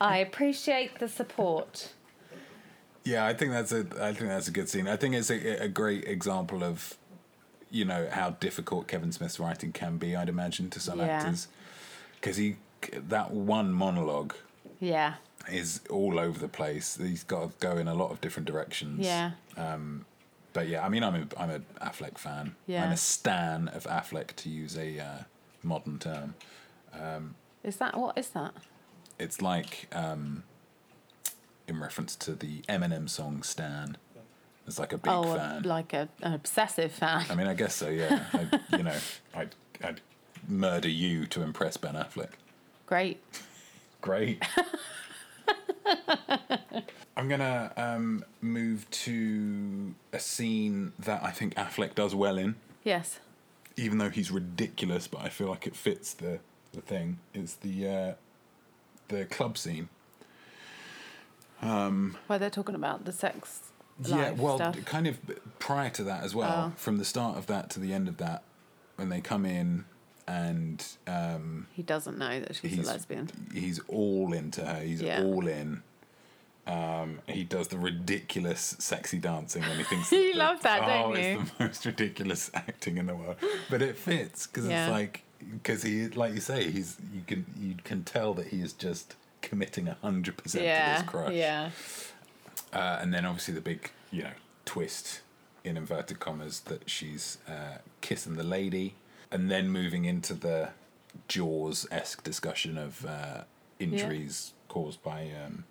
I 0.00 0.18
appreciate 0.18 0.98
the 0.98 1.08
support. 1.08 1.92
Yeah, 3.04 3.24
I 3.26 3.34
think 3.34 3.52
that's 3.52 3.72
a 3.72 3.86
I 4.00 4.12
think 4.12 4.28
that's 4.28 4.48
a 4.48 4.50
good 4.50 4.68
scene. 4.68 4.86
I 4.88 4.96
think 4.96 5.14
it's 5.14 5.30
a, 5.30 5.64
a 5.64 5.68
great 5.68 6.04
example 6.04 6.62
of 6.62 6.96
you 7.70 7.84
know 7.84 8.08
how 8.10 8.30
difficult 8.30 8.86
Kevin 8.88 9.12
Smith's 9.12 9.38
writing 9.40 9.72
can 9.72 9.96
be. 9.96 10.16
I'd 10.16 10.28
imagine 10.28 10.70
to 10.70 10.80
some 10.80 10.98
Yeah. 10.98 11.06
actors 11.06 11.48
because 12.20 12.36
he 12.36 12.56
that 12.92 13.30
one 13.30 13.72
monologue 13.72 14.34
Yeah, 14.80 15.14
is 15.50 15.80
all 15.90 16.18
over 16.18 16.38
the 16.38 16.48
place. 16.48 16.96
He's 16.96 17.24
got 17.24 17.50
to 17.50 17.66
go 17.66 17.76
in 17.76 17.86
a 17.88 17.94
lot 17.94 18.10
of 18.10 18.20
different 18.20 18.46
directions. 18.48 19.00
yeah. 19.00 19.32
But 20.52 20.66
yeah, 20.66 20.84
I 20.84 20.88
mean, 20.88 21.04
I'm 21.04 21.14
a 21.14 21.26
I'm 21.40 21.50
a 21.50 21.60
Affleck 21.84 22.18
fan. 22.18 22.56
Yeah. 22.66 22.84
I'm 22.84 22.90
a 22.90 22.96
stan 22.96 23.68
of 23.68 23.84
Affleck 23.84 24.34
to 24.36 24.48
use 24.48 24.76
a 24.76 24.98
uh, 24.98 25.18
modern 25.62 25.98
term. 26.00 26.34
Is 27.62 27.76
that 27.76 27.96
what 27.96 28.18
is 28.18 28.30
that? 28.30 28.52
It's 29.18 29.40
like 29.40 29.86
um, 29.92 30.42
in 31.68 31.78
reference 31.78 32.16
to 32.16 32.34
the 32.34 32.62
Eminem 32.62 33.08
song 33.08 33.42
"Stan." 33.44 33.96
It's 34.66 34.78
like 34.78 34.92
a 34.92 34.98
big 34.98 35.12
oh, 35.12 35.34
fan. 35.34 35.62
like 35.62 35.92
a, 35.92 36.08
an 36.22 36.34
obsessive 36.34 36.92
fan. 36.92 37.24
I 37.28 37.34
mean, 37.34 37.46
I 37.46 37.54
guess 37.54 37.74
so. 37.74 37.88
Yeah, 37.88 38.24
I, 38.32 38.76
you 38.76 38.82
know, 38.84 38.96
I'd, 39.34 39.54
I'd 39.82 40.00
murder 40.48 40.88
you 40.88 41.26
to 41.26 41.42
impress 41.42 41.76
Ben 41.76 41.94
Affleck. 41.94 42.30
Great. 42.86 43.20
Great. 44.00 44.42
I'm 47.16 47.28
gonna 47.28 47.72
um, 47.76 48.24
move 48.40 48.88
to 48.90 49.94
a 50.12 50.20
scene 50.20 50.92
that 50.98 51.22
I 51.22 51.30
think 51.32 51.54
Affleck 51.54 51.94
does 51.94 52.14
well 52.14 52.38
in, 52.38 52.54
Yes. 52.84 53.18
even 53.76 53.98
though 53.98 54.08
he's 54.10 54.30
ridiculous. 54.30 55.06
But 55.08 55.22
I 55.22 55.28
feel 55.28 55.48
like 55.48 55.66
it 55.66 55.74
fits 55.76 56.14
the 56.14 56.38
the 56.72 56.80
thing. 56.80 57.18
It's 57.34 57.54
the 57.56 57.88
uh, 57.88 58.12
the 59.08 59.24
club 59.26 59.58
scene. 59.58 59.88
Um, 61.60 62.16
Where 62.26 62.38
they're 62.38 62.48
talking 62.48 62.74
about 62.74 63.04
the 63.04 63.12
sex 63.12 63.69
yeah, 64.08 64.30
well, 64.32 64.56
stuff. 64.56 64.84
kind 64.84 65.06
of 65.06 65.18
prior 65.58 65.90
to 65.90 66.02
that 66.04 66.22
as 66.24 66.34
well, 66.34 66.72
Oh. 66.72 66.72
from 66.76 66.98
the 66.98 67.04
start 67.04 67.36
of 67.38 67.46
that 67.48 67.70
to 67.70 67.80
the 67.80 67.92
end 67.92 68.08
of 68.08 68.16
that, 68.18 68.42
when 68.96 69.08
they 69.08 69.20
come 69.20 69.44
in 69.46 69.84
and 70.26 70.84
um, 71.06 71.66
He 71.72 71.82
doesn't 71.82 72.18
know 72.18 72.40
that 72.40 72.54
she's 72.56 72.78
a 72.78 72.82
lesbian. 72.82 73.28
he's 73.52 73.80
all 73.88 74.32
into 74.32 74.64
her. 74.64 74.80
He's 74.80 75.02
Yeah. 75.02 75.22
all 75.22 75.46
in. 75.46 75.82
Um, 76.66 77.20
he 77.26 77.42
does 77.42 77.68
the 77.68 77.78
ridiculous 77.78 78.76
sexy 78.78 79.18
dancing 79.18 79.62
when 79.62 79.78
he 79.78 79.82
thinks 79.82 80.12
You 80.12 80.32
that- 80.34 80.38
love 80.38 80.62
that, 80.62 80.82
oh, 80.84 80.86
don't 81.14 81.16
it's 81.16 81.26
you? 81.40 81.56
the 81.58 81.64
most 81.64 81.84
ridiculous 81.86 82.50
acting 82.54 82.98
in 82.98 83.06
the 83.06 83.14
world, 83.16 83.36
but 83.70 83.82
it 83.82 83.96
fits 83.96 84.46
because 84.46 84.68
Yeah. 84.68 84.84
it's 84.86 84.92
like 84.92 85.22
because 85.54 85.82
he, 85.82 86.06
like 86.08 86.34
you 86.34 86.40
say, 86.40 86.70
he's 86.70 86.96
you 87.14 87.22
can 87.26 87.46
you 87.58 87.74
can 87.82 88.04
tell 88.04 88.34
that 88.34 88.48
he 88.48 88.60
is 88.60 88.72
just 88.74 89.16
committing 89.40 89.86
hundred 89.86 90.36
percent 90.36 90.60
to 90.62 90.66
Yeah. 90.66 90.98
this 91.00 91.08
crush. 91.08 91.32
Yeah. 91.32 91.70
Uh, 92.72 92.98
and 93.00 93.12
then 93.12 93.24
obviously 93.24 93.54
the 93.54 93.60
big, 93.62 93.90
you 94.10 94.22
know, 94.24 94.32
twist 94.64 95.20
in 95.64 95.76
inverted 95.76 96.20
commas 96.20 96.60
that 96.60 96.88
she's 96.88 97.38
uh, 97.48 97.78
kissing 98.00 98.34
the 98.34 98.44
lady, 98.44 98.94
and 99.30 99.50
then 99.50 99.68
moving 99.68 100.04
into 100.04 100.34
the 100.34 100.70
Jaws 101.28 101.86
esque 101.90 102.22
discussion 102.22 102.78
of 102.78 103.04
uh, 103.04 103.42
injuries 103.78 104.52
caused 104.68 105.02
by, 105.02 105.30
um, 105.44 105.64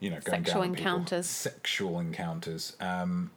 you 0.00 0.10
know, 0.10 0.20
Sexual 0.20 0.42
down 0.42 0.56
on 0.70 0.74
people. 0.74 0.92
encounters. 0.92 1.26
sexual 1.26 1.98
encounters, 2.00 2.76
um, 2.80 3.30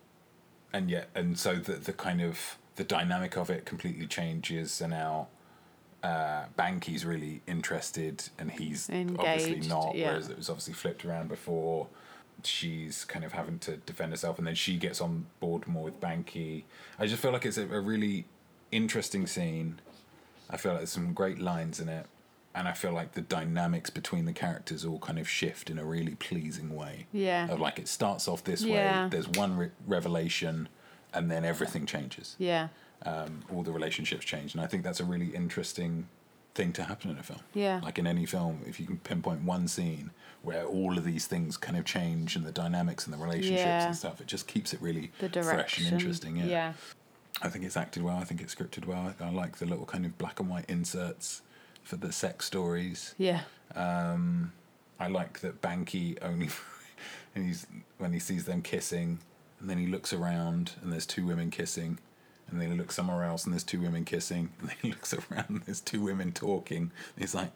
and 0.74 0.90
yet, 0.90 1.10
and 1.16 1.38
so 1.38 1.56
the 1.56 1.74
the 1.74 1.94
kind 1.94 2.22
of 2.22 2.58
the 2.76 2.84
dynamic 2.84 3.38
of 3.38 3.50
it 3.50 3.66
completely 3.66 4.08
changes, 4.08 4.82
and 4.82 4.92
now. 4.92 5.28
Uh, 6.04 6.46
Banky's 6.56 7.06
really 7.06 7.44
interested, 7.46 8.24
and 8.40 8.50
he's 8.50 8.90
obviously 8.90 9.60
not. 9.70 9.94
yeah. 9.94 10.08
Whereas 10.08 10.30
it 10.30 10.38
was 10.38 10.50
obviously 10.50 10.74
flipped 10.74 11.06
around 11.06 11.30
before. 11.30 11.90
She's 12.46 13.04
kind 13.06 13.24
of 13.26 13.32
having 13.34 13.60
to 13.60 13.78
defend 13.78 14.12
herself, 14.12 14.38
and 14.38 14.48
then 14.48 14.56
she 14.56 14.78
gets 14.78 15.02
on 15.02 15.26
board 15.40 15.68
more 15.68 15.84
with 15.86 16.00
Banky. 16.00 16.64
I 17.00 17.08
just 17.08 17.22
feel 17.22 17.32
like 17.32 17.46
it's 17.46 17.58
a, 17.58 17.64
a 17.70 17.80
really 17.80 18.26
interesting 18.72 19.28
scene. 19.28 19.80
I 20.50 20.58
feel 20.58 20.72
like 20.74 20.82
there's 20.82 20.92
some 20.92 21.14
great 21.14 21.40
lines 21.40 21.80
in 21.80 21.90
it, 21.90 22.06
and 22.54 22.68
I 22.68 22.74
feel 22.74 22.92
like 22.92 23.14
the 23.14 23.22
dynamics 23.22 23.90
between 23.90 24.26
the 24.26 24.34
characters 24.34 24.86
all 24.86 25.00
kind 25.00 25.18
of 25.20 25.28
shift 25.30 25.70
in 25.70 25.78
a 25.80 25.86
really 25.86 26.16
pleasing 26.16 26.76
way. 26.76 27.08
Yeah. 27.14 27.48
Of 27.50 27.60
like 27.60 27.80
it 27.80 27.88
starts 27.88 28.28
off 28.28 28.44
this 28.44 28.62
Yeah. 28.64 29.04
way, 29.06 29.10
there's 29.10 29.30
one 29.30 29.58
re- 29.58 29.72
revelation, 29.88 30.68
and 31.14 31.32
then 31.32 31.46
everything 31.46 31.86
changes. 31.86 32.36
Yeah. 32.38 32.68
Um, 33.04 33.44
all 33.52 33.64
the 33.64 33.72
relationships 33.72 34.26
change, 34.26 34.54
and 34.54 34.62
I 34.64 34.68
think 34.68 34.84
that's 34.84 35.00
a 35.00 35.06
really 35.06 35.30
interesting 35.36 36.08
thing 36.54 36.74
to 36.74 36.84
happen 36.84 37.10
in 37.12 37.18
a 37.18 37.24
film. 37.24 37.40
Yeah. 37.54 37.80
Like 37.84 37.98
in 38.00 38.06
any 38.08 38.26
film, 38.26 38.62
if 38.66 38.80
you 38.80 38.86
can 38.86 38.98
pinpoint 38.98 39.44
one 39.44 39.68
scene 39.68 40.12
where 40.42 40.66
all 40.66 40.98
of 40.98 41.04
these 41.06 41.28
things 41.28 41.56
kind 41.56 41.78
of 41.78 41.86
change 41.86 42.36
and 42.36 42.46
the 42.46 42.52
dynamics 42.52 43.06
and 43.06 43.14
the 43.14 43.18
relationships 43.18 43.60
Yeah. 43.62 43.86
and 43.88 43.96
stuff, 43.96 44.20
it 44.22 44.28
just 44.28 44.48
keeps 44.48 44.74
it 44.74 44.82
really 44.82 45.12
fresh 45.32 45.78
and 45.80 45.88
interesting. 45.94 46.38
Yeah. 46.38 46.46
Yeah. 46.46 46.74
I 47.42 47.48
think 47.50 47.64
it's 47.64 47.78
acted 47.78 48.04
well. 48.04 48.18
I 48.18 48.24
think 48.26 48.42
it's 48.42 48.54
scripted 48.54 48.86
well. 48.86 49.14
I, 49.20 49.26
I 49.26 49.30
like 49.32 49.58
the 49.58 49.66
little 49.66 49.86
kind 49.86 50.06
of 50.06 50.18
black 50.18 50.40
and 50.40 50.50
white 50.50 50.66
inserts 50.68 51.42
for 51.84 51.96
the 51.96 52.12
sex 52.12 52.46
stories. 52.46 53.16
Yeah. 53.18 53.42
Um, 53.76 54.52
I 55.00 55.08
like 55.08 55.40
that 55.40 55.62
Banky 55.62 56.18
only, 56.22 56.50
and 57.36 57.46
he's 57.46 57.66
when 57.98 58.12
he 58.14 58.20
sees 58.20 58.46
them 58.46 58.62
kissing, 58.62 59.20
and 59.60 59.70
then 59.70 59.78
he 59.78 59.88
looks 59.88 60.12
around 60.12 60.74
and 60.82 60.92
there's 60.92 61.06
two 61.06 61.26
women 61.26 61.50
kissing, 61.50 61.98
and 62.52 62.62
then 62.62 62.72
he 62.72 62.78
looks 62.78 62.96
somewhere 62.96 63.24
else 63.24 63.46
and 63.46 63.54
there's 63.54 63.64
two 63.64 63.82
women 63.82 64.06
kissing, 64.06 64.50
and 64.60 64.70
then 64.70 64.78
he 64.82 64.90
looks 64.90 65.14
around 65.14 65.50
and 65.50 65.64
there's 65.64 65.82
two 65.82 66.02
women 66.02 66.32
talking. 66.32 66.92
He's 67.18 67.36
like, 67.36 67.52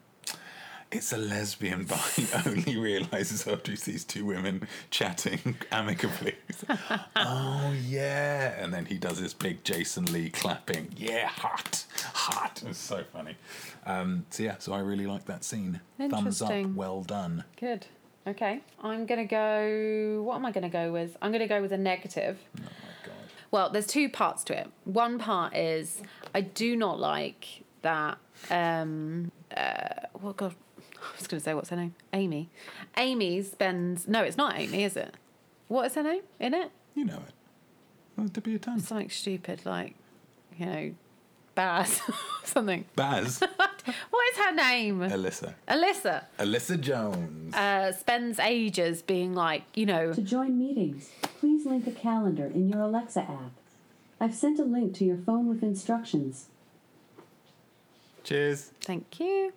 it's 0.92 1.12
a 1.12 1.16
lesbian, 1.16 1.84
but 1.84 1.98
he 2.16 2.26
only 2.46 2.76
realizes 2.76 3.46
after 3.46 3.72
he 3.72 3.76
sees 3.76 4.04
two 4.04 4.24
women 4.24 4.68
chatting 4.90 5.56
amicably. 5.72 6.34
Like, 6.68 6.78
oh 7.16 7.74
yeah, 7.84 8.62
and 8.62 8.72
then 8.72 8.86
he 8.86 8.96
does 8.96 9.20
this 9.20 9.34
big 9.34 9.64
Jason 9.64 10.06
Lee 10.06 10.30
clapping. 10.30 10.92
Yeah, 10.96 11.26
hot, 11.26 11.84
hot. 12.12 12.62
It's 12.66 12.78
so 12.78 13.04
funny. 13.12 13.36
Um, 13.84 14.26
so 14.30 14.42
yeah, 14.42 14.56
so 14.58 14.72
I 14.72 14.80
really 14.80 15.06
like 15.06 15.26
that 15.26 15.44
scene. 15.44 15.80
Thumbs 15.98 16.40
up, 16.42 16.66
well 16.74 17.02
done. 17.02 17.44
Good. 17.58 17.86
Okay. 18.26 18.60
I'm 18.82 19.06
going 19.06 19.20
to 19.20 19.26
go. 19.26 20.22
What 20.24 20.34
am 20.36 20.46
I 20.46 20.50
going 20.50 20.64
to 20.64 20.68
go 20.68 20.90
with? 20.92 21.16
I'm 21.22 21.30
going 21.30 21.42
to 21.42 21.46
go 21.46 21.62
with 21.62 21.72
a 21.72 21.78
negative. 21.78 22.38
God. 22.56 22.70
Well, 23.56 23.70
there's 23.70 23.86
two 23.86 24.10
parts 24.10 24.44
to 24.44 24.60
it. 24.60 24.70
One 24.84 25.18
part 25.18 25.56
is 25.56 26.02
I 26.34 26.42
do 26.42 26.76
not 26.76 27.00
like 27.00 27.62
that. 27.80 28.18
Um, 28.50 29.32
uh, 29.56 30.08
well, 30.20 30.34
God, 30.34 30.54
I 30.78 31.16
was 31.16 31.26
going 31.26 31.40
to 31.40 31.42
say 31.42 31.54
what's 31.54 31.70
her 31.70 31.76
name? 31.76 31.94
Amy. 32.12 32.50
Amy 32.98 33.40
spends. 33.40 34.06
No, 34.06 34.22
it's 34.24 34.36
not 34.36 34.58
Amy, 34.58 34.84
is 34.84 34.94
it? 34.94 35.14
What 35.68 35.86
is 35.86 35.94
her 35.94 36.02
name 36.02 36.20
in 36.38 36.52
it? 36.52 36.70
You 36.94 37.06
know 37.06 37.16
it. 37.26 37.32
Well, 38.18 38.28
to 38.28 38.42
be 38.42 38.56
a 38.56 38.58
ton. 38.58 38.78
Something 38.78 39.08
stupid 39.08 39.64
like, 39.64 39.94
you 40.58 40.66
know, 40.66 40.94
Baz, 41.54 42.02
something. 42.44 42.84
Baz, 42.94 43.42
What 44.10 44.32
is 44.32 44.38
her 44.38 44.52
name? 44.52 45.00
Alyssa, 45.00 45.54
Alyssa. 45.68 46.24
Alyssa 46.38 46.80
Jones. 46.80 47.54
Uh, 47.54 47.92
spends 47.92 48.38
ages 48.38 49.02
being 49.02 49.34
like, 49.34 49.62
you 49.74 49.86
know, 49.86 50.12
To 50.12 50.22
join 50.22 50.58
meetings, 50.58 51.10
please 51.40 51.66
link 51.66 51.86
a 51.86 51.92
calendar 51.92 52.46
in 52.46 52.68
your 52.68 52.82
Alexa 52.82 53.20
app. 53.20 53.52
I've 54.20 54.34
sent 54.34 54.58
a 54.58 54.64
link 54.64 54.94
to 54.96 55.04
your 55.04 55.18
phone 55.18 55.46
with 55.46 55.62
instructions. 55.62 56.46
Cheers. 58.24 58.72
Thank 58.80 59.20
you. 59.20 59.52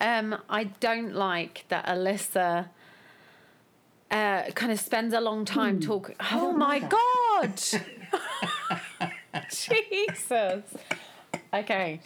Um, 0.00 0.36
I 0.48 0.64
don't 0.64 1.14
like 1.14 1.64
that 1.68 1.86
Alyssa 1.86 2.68
uh, 4.12 4.42
kind 4.54 4.70
of 4.70 4.78
spends 4.78 5.12
a 5.12 5.20
long 5.20 5.44
time 5.44 5.80
talking. 5.80 6.14
Oh 6.30 6.52
my 6.52 6.78
like 6.78 6.90
god! 6.90 7.62
Jesus. 9.50 10.62
Okay. 11.52 12.00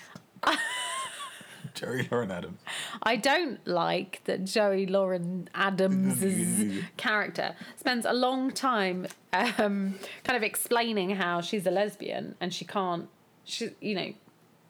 Jerry 1.77 2.09
Lauren 2.11 2.31
Adams. 2.33 2.59
I 3.03 3.15
don't 3.17 3.65
like 3.67 4.23
that 4.25 4.45
Joey 4.45 4.87
Lauren 4.87 5.49
Adams' 5.55 6.83
character 6.97 7.55
spends 7.77 8.05
a 8.05 8.13
long 8.13 8.51
time 8.51 9.07
um, 9.33 9.95
kind 10.25 10.37
of 10.37 10.43
explaining 10.43 11.11
how 11.11 11.41
she's 11.41 11.67
a 11.67 11.71
lesbian 11.71 12.35
and 12.41 12.53
she 12.53 12.65
can't, 12.65 13.09
she, 13.45 13.71
you 13.81 13.95
know, 13.95 14.13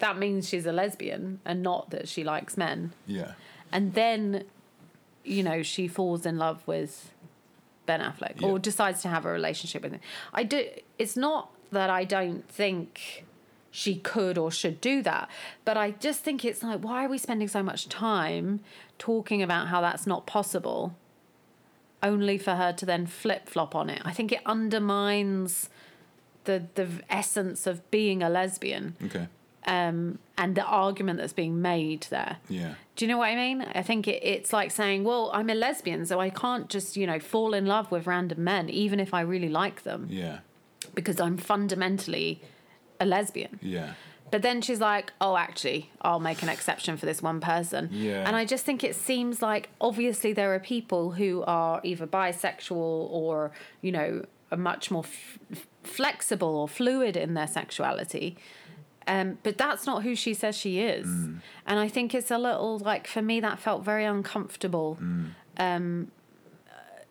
that 0.00 0.18
means 0.18 0.48
she's 0.48 0.66
a 0.66 0.72
lesbian 0.72 1.40
and 1.46 1.62
not 1.62 1.88
that 1.90 2.08
she 2.08 2.22
likes 2.24 2.56
men. 2.58 2.92
Yeah. 3.06 3.32
and 3.72 3.94
then 3.94 4.44
you 5.24 5.42
know 5.42 5.60
she 5.62 5.88
falls 5.88 6.24
in 6.26 6.36
love 6.38 6.62
with 6.66 7.12
Ben 7.86 8.00
Affleck 8.00 8.40
Yeah. 8.40 8.48
or 8.48 8.58
decides 8.60 9.02
to 9.02 9.08
have 9.08 9.24
a 9.24 9.30
relationship 9.30 9.82
with 9.82 9.92
him. 9.92 10.00
I 10.34 10.42
do. 10.44 10.66
It's 10.98 11.16
not 11.16 11.50
that 11.72 11.90
I 11.90 12.04
don't 12.04 12.48
think 12.48 13.24
she 13.82 13.94
could 13.96 14.36
or 14.38 14.50
should 14.50 14.80
do 14.80 15.02
that, 15.02 15.28
but 15.66 15.76
I 15.76 15.90
just 16.06 16.20
think 16.24 16.44
it's 16.44 16.62
like 16.62 16.80
why 16.80 17.04
are 17.04 17.08
we 17.08 17.18
spending 17.18 17.48
so 17.48 17.62
much 17.62 17.88
time 17.90 18.60
talking 18.98 19.42
about 19.42 19.68
how 19.68 19.80
that's 19.82 20.06
not 20.06 20.24
possible, 20.26 20.94
only 22.02 22.38
for 22.38 22.54
her 22.54 22.72
to 22.72 22.86
then 22.86 23.06
flip 23.06 23.48
flop 23.48 23.74
on 23.74 23.90
it. 23.90 24.00
I 24.04 24.12
think 24.12 24.32
it 24.32 24.40
undermines 24.46 25.68
the 26.44 26.64
the 26.74 26.88
essence 27.10 27.66
of 27.66 27.76
being 27.90 28.22
a 28.22 28.30
lesbian 28.30 28.96
Okay. 29.06 29.26
um, 29.66 30.18
and 30.38 30.54
the 30.54 30.64
argument 30.64 31.18
that's 31.18 31.32
being 31.34 31.60
made 31.60 32.02
there. 32.10 32.36
Yeah. 32.48 32.74
Do 32.94 33.04
you 33.04 33.10
know 33.10 33.18
what 33.18 33.28
I 33.28 33.36
mean? 33.36 33.60
I 33.62 33.82
think 33.82 34.08
it, 34.08 34.22
it's 34.24 34.52
like 34.54 34.70
saying, 34.70 35.04
well, 35.04 35.30
I'm 35.34 35.50
a 35.50 35.54
lesbian, 35.54 36.06
so 36.06 36.18
I 36.18 36.30
can't 36.30 36.70
just, 36.70 36.96
you 36.96 37.06
know, 37.06 37.18
fall 37.18 37.52
in 37.52 37.66
love 37.66 37.90
with 37.90 38.06
random 38.06 38.42
men, 38.42 38.70
even 38.70 39.00
if 39.00 39.12
I 39.12 39.20
really 39.20 39.50
like 39.50 39.82
them, 39.82 40.06
Yeah. 40.10 40.38
because 40.94 41.20
I'm 41.20 41.36
fundamentally 41.36 42.40
a 43.00 43.06
lesbian. 43.06 43.58
Yeah. 43.62 43.94
But 44.30 44.42
then 44.42 44.60
she's 44.60 44.80
like, 44.80 45.12
oh, 45.20 45.36
actually, 45.36 45.90
I'll 46.02 46.18
make 46.18 46.42
an 46.42 46.48
exception 46.48 46.96
for 46.96 47.06
this 47.06 47.22
one 47.22 47.40
person. 47.40 47.90
Yeah. 47.92 48.24
And 48.26 48.34
I 48.34 48.44
just 48.44 48.64
think 48.64 48.82
it 48.82 48.96
seems 48.96 49.40
like 49.40 49.68
obviously 49.80 50.32
there 50.32 50.52
are 50.52 50.58
people 50.58 51.12
who 51.12 51.44
are 51.46 51.80
either 51.84 52.08
bisexual 52.08 52.72
or, 52.76 53.52
you 53.82 53.92
know, 53.92 54.24
are 54.50 54.58
much 54.58 54.90
more 54.90 55.04
f- 55.04 55.66
flexible 55.84 56.56
or 56.56 56.68
fluid 56.68 57.16
in 57.16 57.34
their 57.34 57.46
sexuality. 57.46 58.36
Um, 59.06 59.38
but 59.44 59.56
that's 59.56 59.86
not 59.86 60.02
who 60.02 60.16
she 60.16 60.34
says 60.34 60.56
she 60.56 60.80
is. 60.80 61.06
Mm. 61.06 61.40
And 61.64 61.78
I 61.78 61.86
think 61.86 62.12
it's 62.12 62.32
a 62.32 62.38
little 62.38 62.80
like, 62.80 63.06
for 63.06 63.22
me, 63.22 63.38
that 63.40 63.60
felt 63.60 63.84
very 63.84 64.04
uncomfortable 64.04 64.98
Mm. 65.00 65.30
um, 65.58 66.10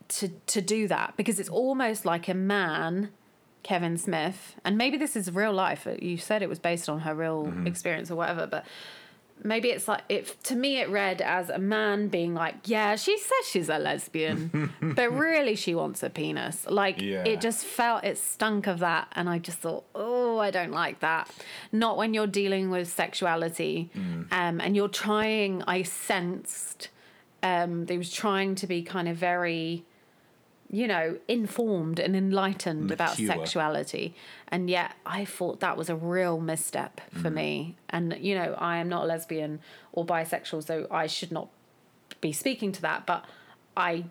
to, 0.10 0.28
to 0.28 0.62
do 0.62 0.88
that 0.90 1.16
because 1.18 1.40
it's 1.40 1.50
almost 1.50 2.06
like 2.06 2.28
a 2.28 2.34
man. 2.34 3.10
Kevin 3.66 3.98
Smith, 3.98 4.56
and 4.64 4.78
maybe 4.78 4.96
this 4.98 5.16
is 5.16 5.26
real 5.34 5.54
life. 5.54 5.88
You 6.02 6.18
said 6.18 6.42
it 6.44 6.50
was 6.50 6.60
based 6.60 6.88
on 6.88 7.00
her 7.06 7.14
real 7.16 7.46
Mm-hmm. 7.48 7.68
experience 7.68 8.12
or 8.12 8.16
whatever, 8.16 8.46
but 8.48 8.64
maybe 9.44 9.68
it's 9.76 9.88
like 9.88 10.02
it 10.08 10.24
to 10.44 10.56
me 10.56 10.78
it 10.80 10.90
read 10.90 11.20
as 11.22 11.50
a 11.50 11.58
man 11.58 12.08
being 12.08 12.34
like, 12.34 12.56
"Yeah, 12.76 12.96
she 12.96 13.18
says 13.18 13.44
she's 13.52 13.70
a 13.70 13.80
lesbian, 13.80 14.72
but 14.96 15.10
really 15.12 15.56
she 15.56 15.74
wants 15.76 16.04
a 16.04 16.10
penis." 16.10 16.66
Like 16.70 17.02
Yeah. 17.02 17.24
it 17.32 17.42
just 17.42 17.66
felt 17.66 18.04
it 18.04 18.18
stunk 18.18 18.68
of 18.68 18.78
that, 18.80 19.08
and 19.18 19.28
I 19.30 19.40
just 19.40 19.58
thought, 19.60 19.84
"Oh, 19.96 20.38
I 20.48 20.52
don't 20.52 20.72
like 20.84 21.00
that." 21.00 21.24
Not 21.72 21.98
when 21.98 22.14
you're 22.14 22.28
dealing 22.42 22.70
with 22.70 22.88
sexuality, 22.88 23.90
um, 24.40 24.62
and 24.64 24.76
you're 24.76 24.96
trying. 25.06 25.64
I 25.68 25.82
sensed 25.84 26.90
um, 27.44 27.86
they 27.88 27.98
was 27.98 28.12
trying 28.12 28.56
to 28.56 28.68
be 28.68 28.84
kind 28.84 29.08
of 29.08 29.18
very 29.18 29.84
you 30.70 30.88
know, 30.88 31.18
informed 31.28 32.00
and 32.00 32.16
enlightened 32.16 32.92
about 32.92 33.18
sexuality. 33.18 34.16
And 34.48 34.70
yet 34.70 34.94
I 35.06 35.26
thought 35.26 35.60
that 35.60 35.78
was 35.78 35.90
a 35.90 35.96
real 35.96 36.40
misstep 36.40 37.02
for 37.12 37.30
mm. 37.30 37.36
me. 37.36 37.76
And, 37.90 38.18
you 38.20 38.36
know, 38.36 38.56
I 38.58 38.78
am 38.78 38.90
not 38.90 39.04
a 39.04 39.08
lesbian 39.08 39.60
or 39.94 40.06
bisexual, 40.06 40.66
so 40.66 40.88
I 40.90 41.08
should 41.08 41.32
not 41.32 41.50
be 42.20 42.32
speaking 42.32 42.72
to 42.74 42.82
that. 42.82 43.06
But 43.06 43.26
I 43.78 44.06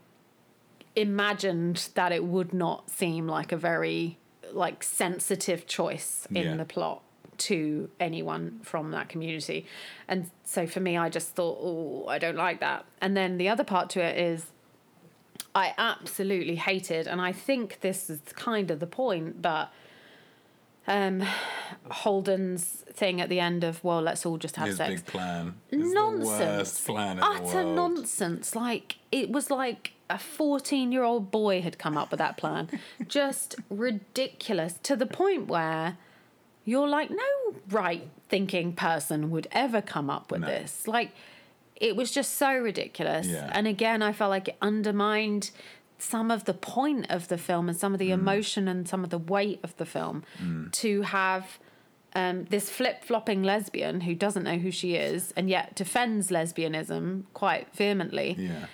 imagined 0.97 1.89
that 1.95 2.13
it 2.13 2.25
would 2.25 2.55
not 2.55 2.89
seem 2.89 3.27
like 3.27 3.53
a 3.53 3.57
very 3.57 4.19
like 4.53 4.83
sensitive 4.83 5.67
choice 5.67 6.27
in 6.31 6.37
Yeah. 6.37 6.57
the 6.57 6.65
plot 6.65 7.03
to 7.37 7.91
anyone 7.99 8.61
from 8.63 8.93
that 8.93 9.09
community. 9.09 9.67
And 10.07 10.31
so 10.45 10.67
for 10.67 10.79
me 10.79 10.97
I 10.97 11.09
just 11.09 11.31
thought, 11.31 11.59
oh, 11.61 12.07
I 12.07 12.19
don't 12.19 12.37
like 12.37 12.61
that. 12.61 12.85
And 13.01 13.17
then 13.17 13.39
the 13.39 13.49
other 13.49 13.65
part 13.65 13.91
to 13.91 14.01
it 14.01 14.17
is 14.17 14.53
I 15.55 15.73
absolutely 15.79 16.57
hated, 16.57 17.07
and 17.07 17.21
I 17.21 17.33
think 17.33 17.81
this 17.81 18.11
is 18.11 18.21
kind 18.35 18.71
of 18.71 18.81
the 18.81 18.87
point, 18.87 19.41
but 19.41 19.73
um, 20.87 21.23
Holden's 21.91 22.65
thing 22.93 23.21
at 23.21 23.29
the 23.29 23.41
end 23.41 23.65
of, 23.65 23.83
well, 23.85 24.03
let's 24.03 24.27
all 24.27 24.37
just 24.37 24.57
have 24.57 24.67
His 24.69 24.77
sex. 24.77 25.03
big 25.03 25.07
plan. 25.07 25.55
nonsense. 25.71 26.29
The 26.39 26.45
worst 26.45 26.87
plan 26.87 27.17
in 27.19 27.23
Utter 27.23 27.45
the 27.61 27.65
world. 27.67 27.77
nonsense. 27.77 28.55
Like, 28.57 28.97
it 29.13 29.31
was 29.31 29.51
like 29.51 29.93
a 30.11 30.19
14 30.19 30.93
year 30.93 31.03
old 31.03 31.31
boy 31.31 31.63
had 31.63 31.79
come 31.79 31.97
up 31.97 32.11
with 32.11 32.19
that 32.19 32.37
plan. 32.37 32.69
Just 33.09 33.57
ridiculous 33.71 34.75
to 34.83 34.97
the 34.97 35.07
point 35.07 35.47
where 35.49 35.97
you're 36.65 36.89
like, 36.89 37.11
no 37.11 37.55
right 37.71 38.07
thinking 38.29 38.73
person 38.73 39.31
would 39.31 39.47
ever 39.53 39.81
come 39.81 40.11
up 40.11 40.31
with 40.31 40.41
No. 40.43 40.47
this. 40.49 40.87
Like, 40.89 41.13
it 41.77 41.97
was 41.97 42.11
just 42.11 42.35
so 42.37 42.57
ridiculous. 42.57 43.27
Yeah. 43.27 43.51
And 43.53 43.67
again, 43.67 44.03
I 44.03 44.13
felt 44.13 44.31
like 44.31 44.49
it 44.49 44.57
undermined 44.63 45.51
some 45.99 46.31
of 46.31 46.45
the 46.45 46.55
point 46.55 47.07
of 47.11 47.29
the 47.29 47.39
film 47.39 47.69
and 47.69 47.77
some 47.79 47.93
of 47.93 47.99
the 47.99 48.11
emotion 48.11 48.69
and 48.69 48.89
some 48.89 49.05
of 49.05 49.11
the 49.11 49.19
weight 49.19 49.61
of 49.63 49.77
the 49.77 49.87
film 49.87 50.23
to 50.73 51.03
have 51.03 51.59
um, 52.15 52.45
this 52.45 52.69
flip 52.71 53.05
flopping 53.05 53.43
lesbian 53.43 54.03
who 54.03 54.15
doesn't 54.15 54.43
know 54.45 54.59
who 54.59 54.71
she 54.71 54.95
is 54.95 55.33
and 55.37 55.49
yet 55.49 55.75
defends 55.75 56.31
lesbianism 56.31 57.25
quite 57.33 57.75
vehemently 57.75 58.37
Yeah. 58.39 58.67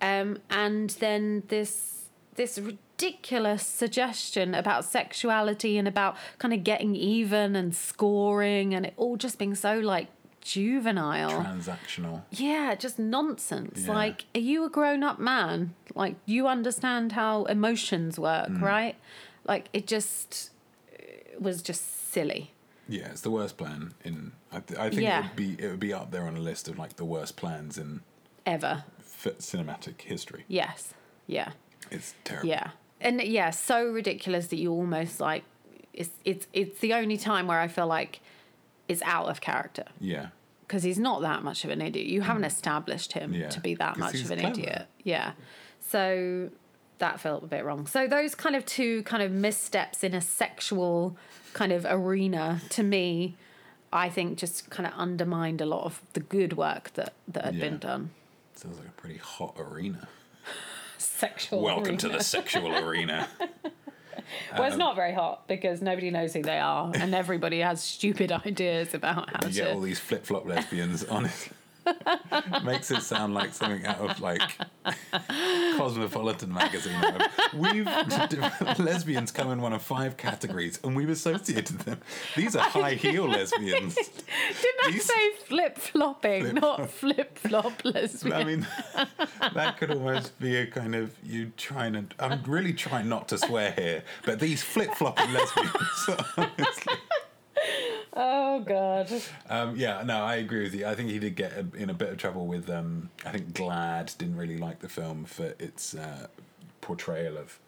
um, 0.00 0.38
and 0.48 0.90
then 0.90 1.42
this 1.48 1.92
this 2.36 2.58
ridiculous 2.58 3.66
suggestion 3.66 4.54
about 4.54 4.84
sexuality 4.84 5.78
and 5.78 5.88
about 5.88 6.16
kind 6.38 6.52
of 6.54 6.62
getting 6.64 6.94
even 6.94 7.56
and 7.56 7.74
scoring 7.74 8.74
and 8.74 8.86
it 8.86 8.94
all 8.96 9.16
just 9.16 9.38
being 9.38 9.54
so 9.54 9.78
like 9.78 10.08
juvenile 10.46 11.30
Transactional. 11.42 12.22
yeah 12.30 12.74
just 12.74 12.98
nonsense 12.98 13.84
Yeah. 13.86 13.92
like 13.94 14.24
are 14.34 14.40
you 14.40 14.64
a 14.64 14.70
grown-up 14.70 15.18
man 15.18 15.74
like 15.94 16.14
you 16.24 16.46
understand 16.46 17.12
how 17.12 17.44
emotions 17.44 18.18
work 18.18 18.48
Mm. 18.48 18.62
right 18.62 18.96
like 19.44 19.68
it 19.72 19.86
just 19.86 20.50
it 20.92 21.40
was 21.40 21.62
just 21.62 21.82
silly 22.12 22.50
Yeah, 22.88 23.08
it's 23.12 23.22
the 23.22 23.30
worst 23.32 23.56
plan 23.56 23.94
in. 24.04 24.32
I, 24.52 24.60
th- 24.60 24.78
I 24.78 24.88
think 24.90 25.02
Yeah. 25.02 25.18
it 25.18 25.22
would 25.24 25.36
be 25.36 25.50
it 25.64 25.68
would 25.70 25.80
be 25.80 25.92
up 25.92 26.10
there 26.12 26.26
on 26.30 26.36
a 26.36 26.40
list 26.50 26.68
of 26.68 26.78
like 26.78 26.94
the 26.96 27.04
worst 27.04 27.36
plans 27.36 27.76
in 27.78 28.00
ever 28.44 28.84
f- 29.00 29.38
cinematic 29.38 30.02
history. 30.02 30.44
yes 30.48 30.94
yeah 31.26 31.50
It's 31.90 32.14
terrible. 32.24 32.48
Yeah. 32.48 32.68
And 33.00 33.20
yeah, 33.20 33.50
so 33.50 33.76
ridiculous 34.00 34.46
that 34.48 34.56
you 34.58 34.70
almost 34.72 35.20
like 35.20 35.42
it's 35.92 36.10
it's 36.24 36.46
it's 36.52 36.78
the 36.80 36.92
only 36.94 37.16
time 37.16 37.44
where 37.50 37.60
I 37.66 37.68
feel 37.68 37.86
like 37.98 38.20
it's 38.88 39.02
out 39.02 39.28
of 39.32 39.40
character 39.40 39.84
Yeah. 40.00 40.26
Because 40.66 40.82
he's 40.82 40.98
not 40.98 41.22
that 41.22 41.42
much 41.42 41.64
of 41.64 41.70
an 41.70 41.80
idiot. 41.80 42.06
You 42.06 42.22
haven't 42.22 42.44
established 42.44 43.12
him 43.12 43.32
Mm. 43.32 43.38
Yeah, 43.40 43.48
to 43.50 43.60
be 43.60 43.74
that 43.76 43.96
much 43.96 44.20
of 44.20 44.30
an 44.30 44.40
clever. 44.40 44.58
idiot. 44.60 44.86
Yeah. 45.04 45.32
So 45.80 46.50
that 46.98 47.20
felt 47.20 47.44
a 47.44 47.46
bit 47.46 47.64
wrong. 47.64 47.86
So 47.86 48.06
those 48.06 48.34
kind 48.34 48.56
of 48.56 48.64
two 48.66 49.02
kind 49.04 49.22
of 49.22 49.30
missteps 49.30 50.02
in 50.02 50.14
a 50.14 50.20
sexual 50.20 51.16
kind 51.52 51.72
of 51.72 51.86
arena 51.88 52.60
to 52.70 52.82
me 52.82 53.36
I 53.92 54.08
think 54.10 54.36
just 54.38 54.68
kind 54.68 54.86
of 54.86 54.92
undermined 54.94 55.60
a 55.60 55.66
lot 55.66 55.84
of 55.84 56.02
the 56.12 56.20
good 56.20 56.56
work 56.56 56.92
that 56.94 57.12
that 57.28 57.44
had 57.44 57.60
been 57.60 57.78
done. 57.78 58.10
Sounds 58.54 58.78
like 58.78 58.88
a 58.88 58.92
pretty 58.92 59.18
hot 59.18 59.54
arena. 59.58 60.08
Sexual 60.98 61.62
Welcome 61.62 61.96
to 61.98 62.08
the 62.08 62.20
sexual 62.22 62.74
arena. 62.76 63.28
Well, 64.52 64.64
it's 64.64 64.74
um, 64.74 64.78
not 64.78 64.96
very 64.96 65.12
hot 65.12 65.46
because 65.48 65.82
nobody 65.82 66.10
knows 66.10 66.34
who 66.34 66.42
they 66.42 66.58
are, 66.58 66.90
and 66.94 67.14
everybody 67.14 67.60
has 67.60 67.82
stupid 67.82 68.32
ideas 68.46 68.94
about 68.94 69.30
how 69.30 69.48
You 69.48 69.54
get 69.54 69.74
all 69.74 69.80
these 69.80 70.00
flip 70.00 70.24
flop 70.24 70.46
lesbians 70.46 71.04
on 71.08 71.26
it. 71.26 71.48
Makes 72.64 72.90
it 72.90 73.02
sound 73.02 73.34
like 73.34 73.52
something 73.54 73.84
out 73.86 73.98
of 73.98 74.20
like 74.20 74.40
Cosmopolitan 75.76 76.52
magazine. 76.52 77.00
We've 77.54 77.86
lesbians 78.78 79.30
come 79.32 79.50
in 79.50 79.60
one 79.60 79.72
of 79.72 79.82
five 79.82 80.16
categories, 80.16 80.78
and 80.84 80.96
we've 80.96 81.08
associated 81.10 81.80
them. 81.80 82.00
These 82.36 82.56
are 82.56 82.62
high 82.62 82.94
heel 82.94 83.24
lesbians. 83.28 83.94
Didn't 83.94 84.84
I 84.84 84.90
These- 84.90 85.04
say 85.04 85.30
flip 85.46 85.78
flopping, 85.78 86.54
not 86.54 86.90
flip 86.90 87.38
flop 87.38 87.84
lesbian? 87.84 88.32
I 88.36 88.44
mean, 88.44 88.66
that 89.54 89.76
could 89.78 89.90
almost 89.90 90.38
be 90.38 90.56
a 90.56 90.66
kind 90.66 90.94
of 90.94 91.14
you 91.22 91.52
trying 91.56 91.92
to. 91.94 92.04
I'm 92.18 92.42
really 92.44 92.72
trying 92.72 93.08
not 93.08 93.28
to 93.28 93.38
swear 93.38 93.72
here, 93.72 94.02
but 94.24 94.40
these 94.40 94.62
flip 94.62 94.94
flopping 94.94 95.32
lesbians. 95.32 95.72
honestly. 96.36 96.94
Oh 98.56 98.60
god. 98.60 99.10
Um, 99.50 99.76
yeah, 99.76 100.02
no, 100.04 100.22
I 100.24 100.36
agree 100.36 100.62
with 100.62 100.74
you. 100.74 100.86
I 100.86 100.94
think 100.94 101.10
he 101.10 101.18
did 101.18 101.36
get 101.36 101.52
a, 101.52 101.66
in 101.76 101.90
a 101.90 101.94
bit 101.94 102.08
of 102.10 102.16
trouble 102.16 102.46
with. 102.46 102.70
Um, 102.70 103.10
I 103.24 103.30
think 103.30 103.52
GLAAD 103.52 104.16
didn't 104.16 104.36
really 104.36 104.56
like 104.56 104.78
the 104.78 104.88
film 104.88 105.24
for 105.26 105.54
its 105.58 105.94
uh, 105.94 106.28
portrayal 106.80 107.36
of 107.36 107.58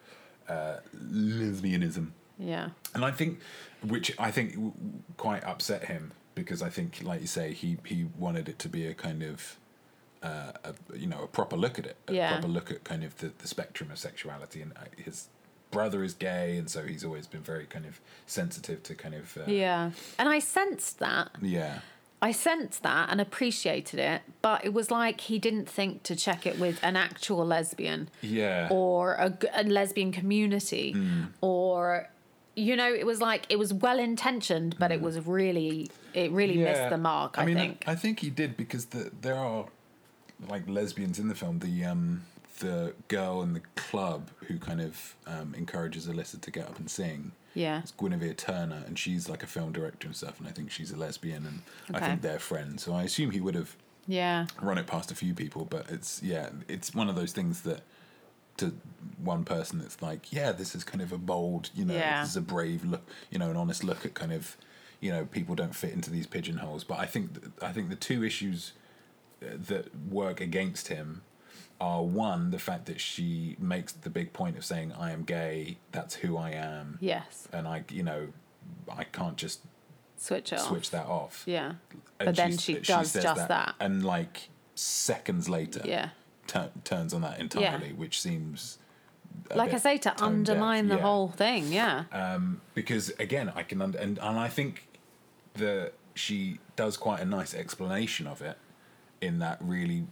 uh, 0.47 0.77
lesbianism, 0.97 2.11
Yeah. 2.39 2.69
and 2.95 3.05
I 3.05 3.11
think, 3.11 3.39
which 3.85 4.11
I 4.17 4.31
think 4.31 4.53
w- 4.53 4.71
w- 4.71 4.99
quite 5.17 5.43
upset 5.43 5.85
him 5.85 6.11
because 6.33 6.61
I 6.63 6.69
think, 6.69 7.01
like 7.03 7.21
you 7.21 7.27
say, 7.27 7.53
he 7.53 7.77
he 7.85 8.07
wanted 8.17 8.49
it 8.49 8.57
to 8.59 8.69
be 8.69 8.87
a 8.87 8.93
kind 8.93 9.21
of. 9.23 9.57
Uh, 10.21 10.51
a, 10.65 10.73
you 10.97 11.07
know, 11.07 11.23
a 11.23 11.27
proper 11.27 11.55
look 11.55 11.79
at 11.79 11.85
it, 11.85 11.95
a 12.09 12.13
Yeah. 12.13 12.33
proper 12.33 12.49
look 12.49 12.69
at 12.71 12.83
kind 12.83 13.05
of 13.05 13.15
the, 13.19 13.31
the 13.37 13.47
spectrum 13.47 13.89
of 13.89 13.97
sexuality, 13.97 14.61
and 14.61 14.73
uh, 14.75 14.81
his 14.97 15.29
brother 15.71 16.03
is 16.03 16.13
gay, 16.13 16.57
and 16.57 16.69
so 16.69 16.83
he's 16.83 17.03
always 17.03 17.27
been 17.27 17.41
very 17.41 17.65
kind 17.65 17.85
of 17.85 17.99
sensitive 18.25 18.83
to 18.83 18.95
kind 18.95 19.15
of 19.15 19.37
uh, 19.37 19.41
Yeah. 19.47 19.91
And 20.17 20.29
I 20.29 20.39
sensed 20.39 20.99
that. 20.99 21.31
yeah, 21.41 21.79
I 22.21 22.31
sensed 22.31 22.83
that 22.83 23.09
and 23.09 23.21
appreciated 23.21 23.99
it, 23.99 24.21
but 24.41 24.65
it 24.65 24.73
was 24.73 24.91
like 24.91 25.21
he 25.21 25.39
didn't 25.39 25.69
think 25.69 26.03
to 26.03 26.15
check 26.15 26.45
it 26.45 26.59
with 26.59 26.79
an 26.83 26.95
actual 26.95 27.45
lesbian. 27.45 28.09
yeah, 28.21 28.67
or 28.69 29.13
a 29.53 29.63
lesbian 29.63 30.11
community 30.11 30.95
or 31.41 32.09
you 32.55 32.75
know 32.75 32.93
it 32.93 33.05
was 33.05 33.21
like 33.21 33.45
it 33.47 33.57
was 33.57 33.73
well 33.73 33.99
intentioned 33.99 34.75
but 34.77 34.91
it 34.91 34.99
was 34.99 35.25
really 35.25 35.89
it 36.13 36.29
really 36.31 36.57
missed 36.57 36.89
the 36.89 36.97
mark 36.97 37.37
i, 37.37 37.45
mean, 37.45 37.55
think 37.55 37.83
I 37.87 37.95
think 37.95 38.19
he 38.19 38.29
did 38.29 38.57
because 38.57 38.87
the, 38.87 39.11
there 39.21 39.35
are 39.35 39.67
like 40.47 40.67
lesbians 40.69 41.19
in 41.19 41.27
the 41.27 41.35
film. 41.35 41.59
The 41.59 41.85
um 41.85 42.23
the 42.59 42.93
girl 43.07 43.41
in 43.41 43.53
the 43.53 43.61
club 43.75 44.29
who 44.47 44.57
kind 44.59 44.81
of 44.81 45.15
um, 45.27 45.53
encourages 45.57 46.07
Alyssa 46.07 46.39
to 46.41 46.51
get 46.51 46.67
up 46.67 46.77
and 46.79 46.89
sing. 46.89 47.31
yeah 47.53 47.79
It's 47.81 47.91
Guinevere 47.91 48.33
Turner, 48.35 48.83
and 48.85 48.97
she's 48.99 49.27
like 49.29 49.43
a 49.43 49.47
film 49.47 49.71
director 49.71 50.07
and 50.07 50.15
stuff. 50.15 50.39
And 50.39 50.47
I 50.47 50.51
think 50.51 50.69
she's 50.71 50.91
a 50.91 50.97
lesbian, 50.97 51.45
and 51.45 51.61
I 51.95 51.99
think 52.05 52.21
they're 52.21 52.39
friends. 52.39 52.83
So 52.83 52.93
I 52.93 53.03
assume 53.03 53.31
he 53.31 53.41
would 53.41 53.55
have 53.55 53.75
yeah 54.07 54.47
run 54.61 54.77
it 54.77 54.87
past 54.87 55.11
a 55.11 55.15
few 55.15 55.33
people. 55.33 55.65
But 55.65 55.89
it's 55.89 56.21
yeah, 56.23 56.49
it's 56.67 56.93
one 56.93 57.09
of 57.09 57.15
those 57.15 57.31
things 57.31 57.61
that 57.61 57.81
to 58.57 58.73
one 59.23 59.43
person, 59.45 59.79
it's 59.81 60.01
like 60.01 60.31
yeah, 60.33 60.51
this 60.51 60.75
is 60.75 60.83
kind 60.83 61.01
of 61.01 61.11
a 61.13 61.17
bold, 61.17 61.69
you 61.73 61.85
know, 61.85 61.93
Yeah. 61.93 62.21
this 62.21 62.31
is 62.31 62.37
a 62.37 62.41
brave 62.41 62.83
look, 62.83 63.03
you 63.31 63.39
know, 63.39 63.49
an 63.49 63.55
honest 63.57 63.83
look 63.85 64.05
at 64.05 64.13
kind 64.15 64.33
of, 64.33 64.57
you 64.99 65.11
know, 65.11 65.25
people 65.25 65.55
don't 65.55 65.73
fit 65.75 65.93
into 65.93 66.09
these 66.11 66.27
pigeonholes. 66.27 66.83
But 66.83 66.99
I 66.99 67.05
think 67.05 67.39
th- 67.39 67.53
I 67.61 67.71
think 67.71 67.89
the 67.89 67.95
two 67.95 68.23
issues 68.23 68.73
uh, 69.41 69.55
that 69.69 69.85
work 70.11 70.41
against 70.41 70.89
him 70.89 71.21
are 71.81 72.03
one 72.03 72.51
the 72.51 72.59
fact 72.59 72.85
that 72.87 72.99
she 72.99 73.55
makes 73.59 73.93
the 73.93 74.09
big 74.09 74.33
point 74.33 74.57
of 74.57 74.65
saying 74.65 74.91
I 74.93 75.11
am 75.11 75.23
gay, 75.23 75.77
that's 75.91 76.15
who 76.15 76.37
I 76.37 76.51
am, 76.51 76.97
yes. 77.01 77.47
And 77.53 77.67
I 77.67 77.83
you 77.89 78.03
know 78.03 78.27
I 78.91 79.03
can't 79.05 79.37
just 79.37 79.61
switch 80.17 80.51
it 80.53 80.59
switch 80.59 80.87
off 80.87 80.91
that 80.91 81.05
off. 81.05 81.43
yeah. 81.45 81.73
And 82.19 82.25
but 82.27 82.35
then 82.35 82.57
she's- 82.57 82.85
she 82.85 82.91
does 82.93 83.13
just 83.13 83.47
that. 83.47 83.75
and 83.79 84.03
like 84.03 84.49
seconds 84.75 85.47
later, 85.47 85.81
yeah. 85.85 86.09
tur- 86.47 86.71
turns 86.83 87.13
on 87.13 87.21
that 87.21 87.39
entirely, 87.39 87.93
which 87.93 88.19
seems 88.21 88.77
like 89.55 89.73
i 89.73 89.77
say 89.77 89.97
to 89.97 90.09
tone 90.09 90.15
deaf, 90.15 90.23
undermine 90.55 90.87
the 90.89 90.95
yeah. 90.95 91.01
whole 91.01 91.29
thing 91.29 91.71
yeah. 91.71 92.03
Um, 92.11 92.61
because 92.73 93.09
again, 93.19 93.51
I 93.55 93.63
can 93.63 93.81
under- 93.81 93.97
and 93.97 94.17
and 94.19 94.37
I 94.37 94.49
think 94.49 94.87
that 95.53 95.93
she 96.13 96.59
does 96.75 96.97
quite 96.97 97.21
a 97.21 97.25
nice 97.25 97.53
explanation 97.53 98.27
of 98.27 98.41
it 98.41 98.57
in 99.21 99.39
that 99.39 99.57
really 99.61 100.05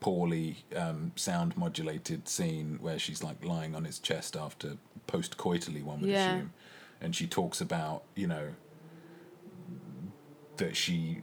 poorly 0.00 0.64
um, 0.76 1.12
sound 1.16 1.56
modulated 1.56 2.28
scene 2.28 2.78
where 2.80 2.98
she's 2.98 3.22
like 3.22 3.44
lying 3.44 3.74
on 3.74 3.84
his 3.84 3.98
chest 3.98 4.36
after 4.36 4.76
post 5.06 5.36
coitally 5.36 5.82
one 5.82 6.00
would 6.00 6.10
Yeah. 6.10 6.34
assume, 6.34 6.52
and 7.00 7.14
she 7.16 7.26
talks 7.26 7.60
about 7.60 8.02
you 8.14 8.26
know 8.26 8.50
that 10.56 10.76
she 10.76 11.22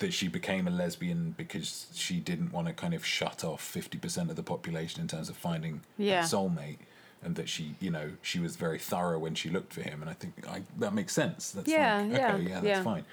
that 0.00 0.12
she 0.12 0.26
became 0.28 0.66
a 0.66 0.70
lesbian 0.70 1.34
because 1.36 1.86
she 1.94 2.18
didn't 2.18 2.52
want 2.52 2.66
to 2.66 2.72
kind 2.72 2.94
of 2.94 3.06
shut 3.06 3.44
off 3.44 3.62
50% 3.62 4.28
of 4.28 4.34
the 4.34 4.42
population 4.42 5.00
in 5.00 5.06
terms 5.06 5.28
of 5.28 5.36
finding 5.36 5.82
Yeah. 5.96 6.20
a 6.20 6.22
soulmate 6.24 6.78
and 7.22 7.36
that 7.36 7.48
she 7.48 7.74
you 7.80 7.90
know 7.90 8.10
she 8.20 8.38
was 8.40 8.56
very 8.56 8.78
thorough 8.78 9.18
when 9.18 9.34
she 9.34 9.48
looked 9.48 9.72
for 9.72 9.82
him 9.82 10.02
and 10.02 10.10
i 10.10 10.12
think 10.14 10.34
I, 10.48 10.62
that 10.78 10.92
makes 10.92 11.12
sense 11.14 11.52
that's 11.52 11.68
Yeah, 11.68 12.02
like, 12.02 12.10
yeah, 12.20 12.34
okay 12.34 12.42
yeah 12.42 12.54
that's 12.60 12.66
yeah. 12.66 12.82
fine 12.82 13.04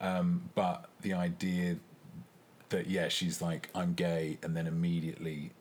um, 0.00 0.48
but 0.54 0.88
the 1.02 1.12
idea 1.12 1.76
that 2.70 2.86
yeah 2.86 3.08
she's 3.08 3.42
like 3.42 3.68
i'm 3.74 3.94
gay 3.94 4.38
and 4.42 4.56
then 4.56 4.66
immediately 4.66 5.52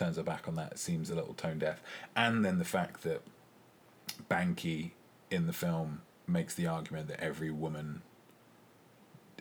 turns 0.00 0.16
her 0.16 0.22
back 0.22 0.48
on 0.48 0.54
that. 0.56 0.78
Seems 0.78 1.10
a 1.10 1.14
little 1.14 1.34
tone 1.34 1.58
deaf. 1.58 1.82
And 2.16 2.44
then 2.44 2.58
the 2.58 2.64
fact 2.64 3.02
that 3.02 3.22
banky 4.30 4.92
in 5.30 5.46
the 5.46 5.52
film 5.52 6.02
makes 6.26 6.54
the 6.54 6.66
argument 6.66 7.08
that 7.08 7.20
every 7.20 7.50
woman 7.50 8.02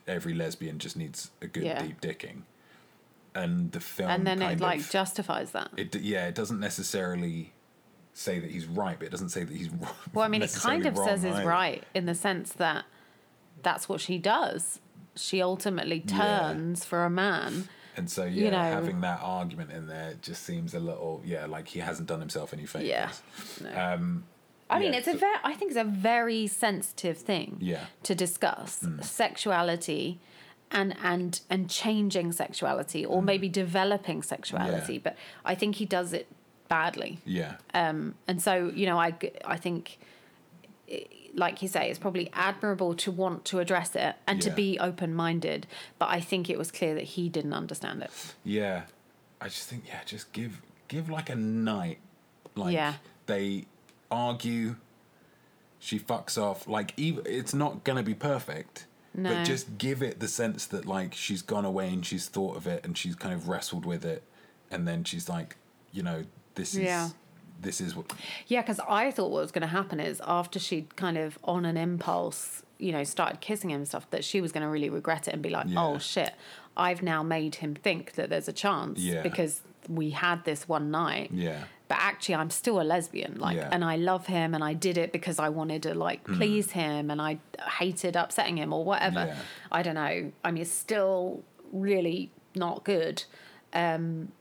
every 0.08 0.34
lesbian 0.34 0.80
just 0.80 0.98
needs 0.98 1.32
a 1.42 1.48
good 1.48 1.64
Yeah. 1.64 1.82
deep 1.82 2.02
dicking. 2.02 2.42
And 3.36 3.72
the 3.72 3.80
film 3.80 4.10
and 4.10 4.26
then 4.28 4.42
it 4.42 4.46
kind 4.46 4.62
like 4.62 4.90
justifies 4.90 5.52
that. 5.52 5.70
It 5.78 5.96
yeah 5.96 6.28
it 6.28 6.36
doesn't 6.36 6.60
necessarily 6.60 7.54
say 8.14 8.40
that 8.40 8.50
he's 8.50 8.66
right 8.66 8.98
but 8.98 9.06
it 9.08 9.12
doesn't 9.12 9.30
say 9.30 9.44
that 9.44 9.56
he's 9.56 9.70
well 10.14 10.26
i 10.26 10.28
mean 10.28 10.42
it 10.42 10.52
kind 10.52 10.86
of 10.86 10.98
says 10.98 11.24
is 11.24 11.46
right 11.46 11.86
in 11.94 12.06
the 12.06 12.16
sense 12.16 12.52
that 12.54 12.84
that's 13.62 13.88
what 13.88 14.02
she 14.02 14.18
does 14.18 14.82
she 15.20 15.42
ultimately 15.42 16.04
Yeah. 16.08 16.18
turns 16.18 16.86
for 16.86 17.04
a 17.06 17.10
man 17.10 17.70
and 17.98 18.10
so 18.10 18.24
yeah 18.24 18.44
you 18.46 18.52
know- 18.52 18.58
having 18.58 19.02
that 19.02 19.20
argument 19.22 19.72
in 19.72 19.88
there 19.88 20.14
just 20.22 20.44
seems 20.44 20.74
a 20.74 20.80
little 20.80 21.22
yeah 21.26 21.46
like 21.46 21.68
he 21.68 21.80
hasn't 21.80 22.08
done 22.08 22.20
himself 22.20 22.54
any 22.54 22.66
favors 22.66 23.22
Yeah. 23.62 23.94
um 23.94 24.24
I 24.72 24.78
mean, 24.78 24.94
Yeah, 24.94 25.00
it's 25.00 25.08
a 25.08 25.14
so- 25.14 25.18
very. 25.18 25.36
I 25.44 25.56
think 25.56 25.72
it's 25.72 25.80
a 25.80 25.84
very 25.84 26.46
sensitive 26.46 27.18
thing. 27.18 27.58
Yeah. 27.60 27.78
Mm. 27.80 28.04
To 28.04 28.14
discuss 28.14 28.86
sexuality, 29.02 30.20
and 30.72 30.96
and 31.02 31.42
and 31.50 31.68
changing 31.68 32.32
sexuality, 32.34 33.04
or 33.04 33.24
maybe 33.24 33.50
developing 33.50 34.22
sexuality. 34.22 34.94
Mm. 34.94 34.96
Yeah. 34.98 35.06
But 35.06 35.16
I 35.44 35.56
think 35.56 35.78
he 35.78 35.86
does 35.88 36.14
it 36.14 36.28
badly. 36.68 37.18
Yeah. 37.26 37.56
Um 37.74 38.14
and 38.28 38.40
so 38.44 38.72
you 38.80 38.86
know 38.86 39.00
I 39.00 39.16
I 39.44 39.58
think 39.58 39.98
like 41.36 41.62
you 41.62 41.68
say 41.68 41.90
it's 41.90 42.00
probably 42.00 42.30
admirable 42.34 42.94
to 42.96 43.12
want 43.12 43.46
to 43.46 43.60
address 43.60 43.96
it 43.96 44.16
and 44.28 44.42
to 44.42 44.50
be 44.50 44.78
open-minded 44.80 45.68
but 45.98 46.10
i 46.10 46.20
think 46.20 46.50
it 46.50 46.58
was 46.58 46.72
clear 46.72 46.94
that 46.96 47.04
he 47.04 47.30
didn't 47.30 47.54
understand 47.54 48.02
it 48.02 48.12
Yeah, 48.44 48.84
I 49.42 49.46
just 49.46 49.70
think 49.70 49.84
yeah, 49.88 50.02
just 50.06 50.32
give 50.34 50.62
give 50.88 51.10
like 51.10 51.30
a 51.30 51.36
night, 51.36 52.00
like 52.56 52.74
Yeah. 52.74 52.96
they 53.28 53.66
argue, 54.12 54.76
she 55.80 56.00
fucks 56.00 56.38
off. 56.38 56.68
Like 56.68 56.94
even 56.98 57.24
it's 57.26 57.54
not 57.54 57.84
gonna 57.84 58.04
be 58.04 58.14
perfect, 58.16 58.86
No. 59.14 59.30
but 59.34 59.44
just 59.46 59.78
give 59.78 60.02
it 60.04 60.20
the 60.20 60.28
sense 60.28 60.66
that 60.68 60.86
like 60.86 61.14
she's 61.14 61.42
gone 61.42 61.64
away 61.66 61.90
and 61.90 62.06
she's 62.06 62.28
thought 62.28 62.58
of 62.58 62.68
it 62.68 62.84
and 62.84 62.98
she's 62.98 63.16
kind 63.16 63.34
of 63.34 63.48
wrestled 63.48 63.86
with 63.86 64.04
it, 64.04 64.24
and 64.72 64.88
then 64.88 65.04
she's 65.04 65.30
like, 65.30 65.56
you 65.94 66.04
know, 66.04 66.26
this 66.56 66.74
is 66.74 66.82
Yeah. 66.82 67.10
This 67.62 67.82
is 67.82 67.96
what 67.96 68.12
yeah 68.48 68.62
because 68.62 68.80
i 68.88 69.12
thought 69.12 69.32
what 69.32 69.42
was 69.42 69.52
going 69.52 69.62
to 69.62 69.68
happen 69.68 70.00
is 70.00 70.22
after 70.26 70.60
she'd 70.60 70.96
kind 70.96 71.18
of 71.18 71.38
on 71.44 71.66
an 71.66 71.78
impulse 71.78 72.64
you 72.78 72.92
know 72.92 73.04
started 73.04 73.42
kissing 73.42 73.70
him 73.72 73.78
and 73.78 73.88
stuff 73.88 74.10
that 74.12 74.24
she 74.24 74.40
was 74.42 74.52
going 74.52 74.64
to 74.64 74.70
really 74.70 74.90
regret 74.90 75.28
it 75.28 75.34
and 75.34 75.42
be 75.44 75.50
like 75.50 75.66
Yeah. 75.68 75.84
oh 75.84 75.98
shit 75.98 76.34
i've 76.78 77.02
now 77.04 77.22
made 77.24 77.56
him 77.56 77.76
think 77.76 78.14
that 78.14 78.30
there's 78.30 78.48
a 78.48 78.54
chance 78.54 79.00
Yeah. 79.00 79.22
because 79.22 79.62
we 79.90 80.12
had 80.12 80.46
this 80.46 80.68
one 80.70 80.92
night 80.92 81.32
yeah 81.34 81.64
but 81.88 81.98
actually 82.00 82.36
I'm 82.36 82.52
still 82.52 82.80
a 82.80 82.84
lesbian 82.84 83.40
like 83.40 83.58
Yeah. 83.58 83.68
and 83.72 83.84
I 83.84 83.96
love 83.96 84.28
him 84.28 84.54
and 84.54 84.64
I 84.64 84.74
did 84.76 84.96
it 85.00 85.12
because 85.12 85.40
I 85.40 85.50
wanted 85.50 85.82
to 85.84 85.96
like 85.96 86.24
please 86.24 86.70
him 86.70 87.10
and 87.10 87.20
I 87.20 87.40
hated 87.80 88.16
upsetting 88.16 88.58
him 88.58 88.72
or 88.74 88.86
whatever. 88.86 89.36
I 89.72 89.82
don't 89.82 89.96
know 89.96 90.32
I 90.44 90.52
mean 90.52 90.62
it's 90.62 90.70
still 90.72 91.44
really 91.72 92.32
not 92.54 92.84
good 92.84 93.24
um 93.74 94.32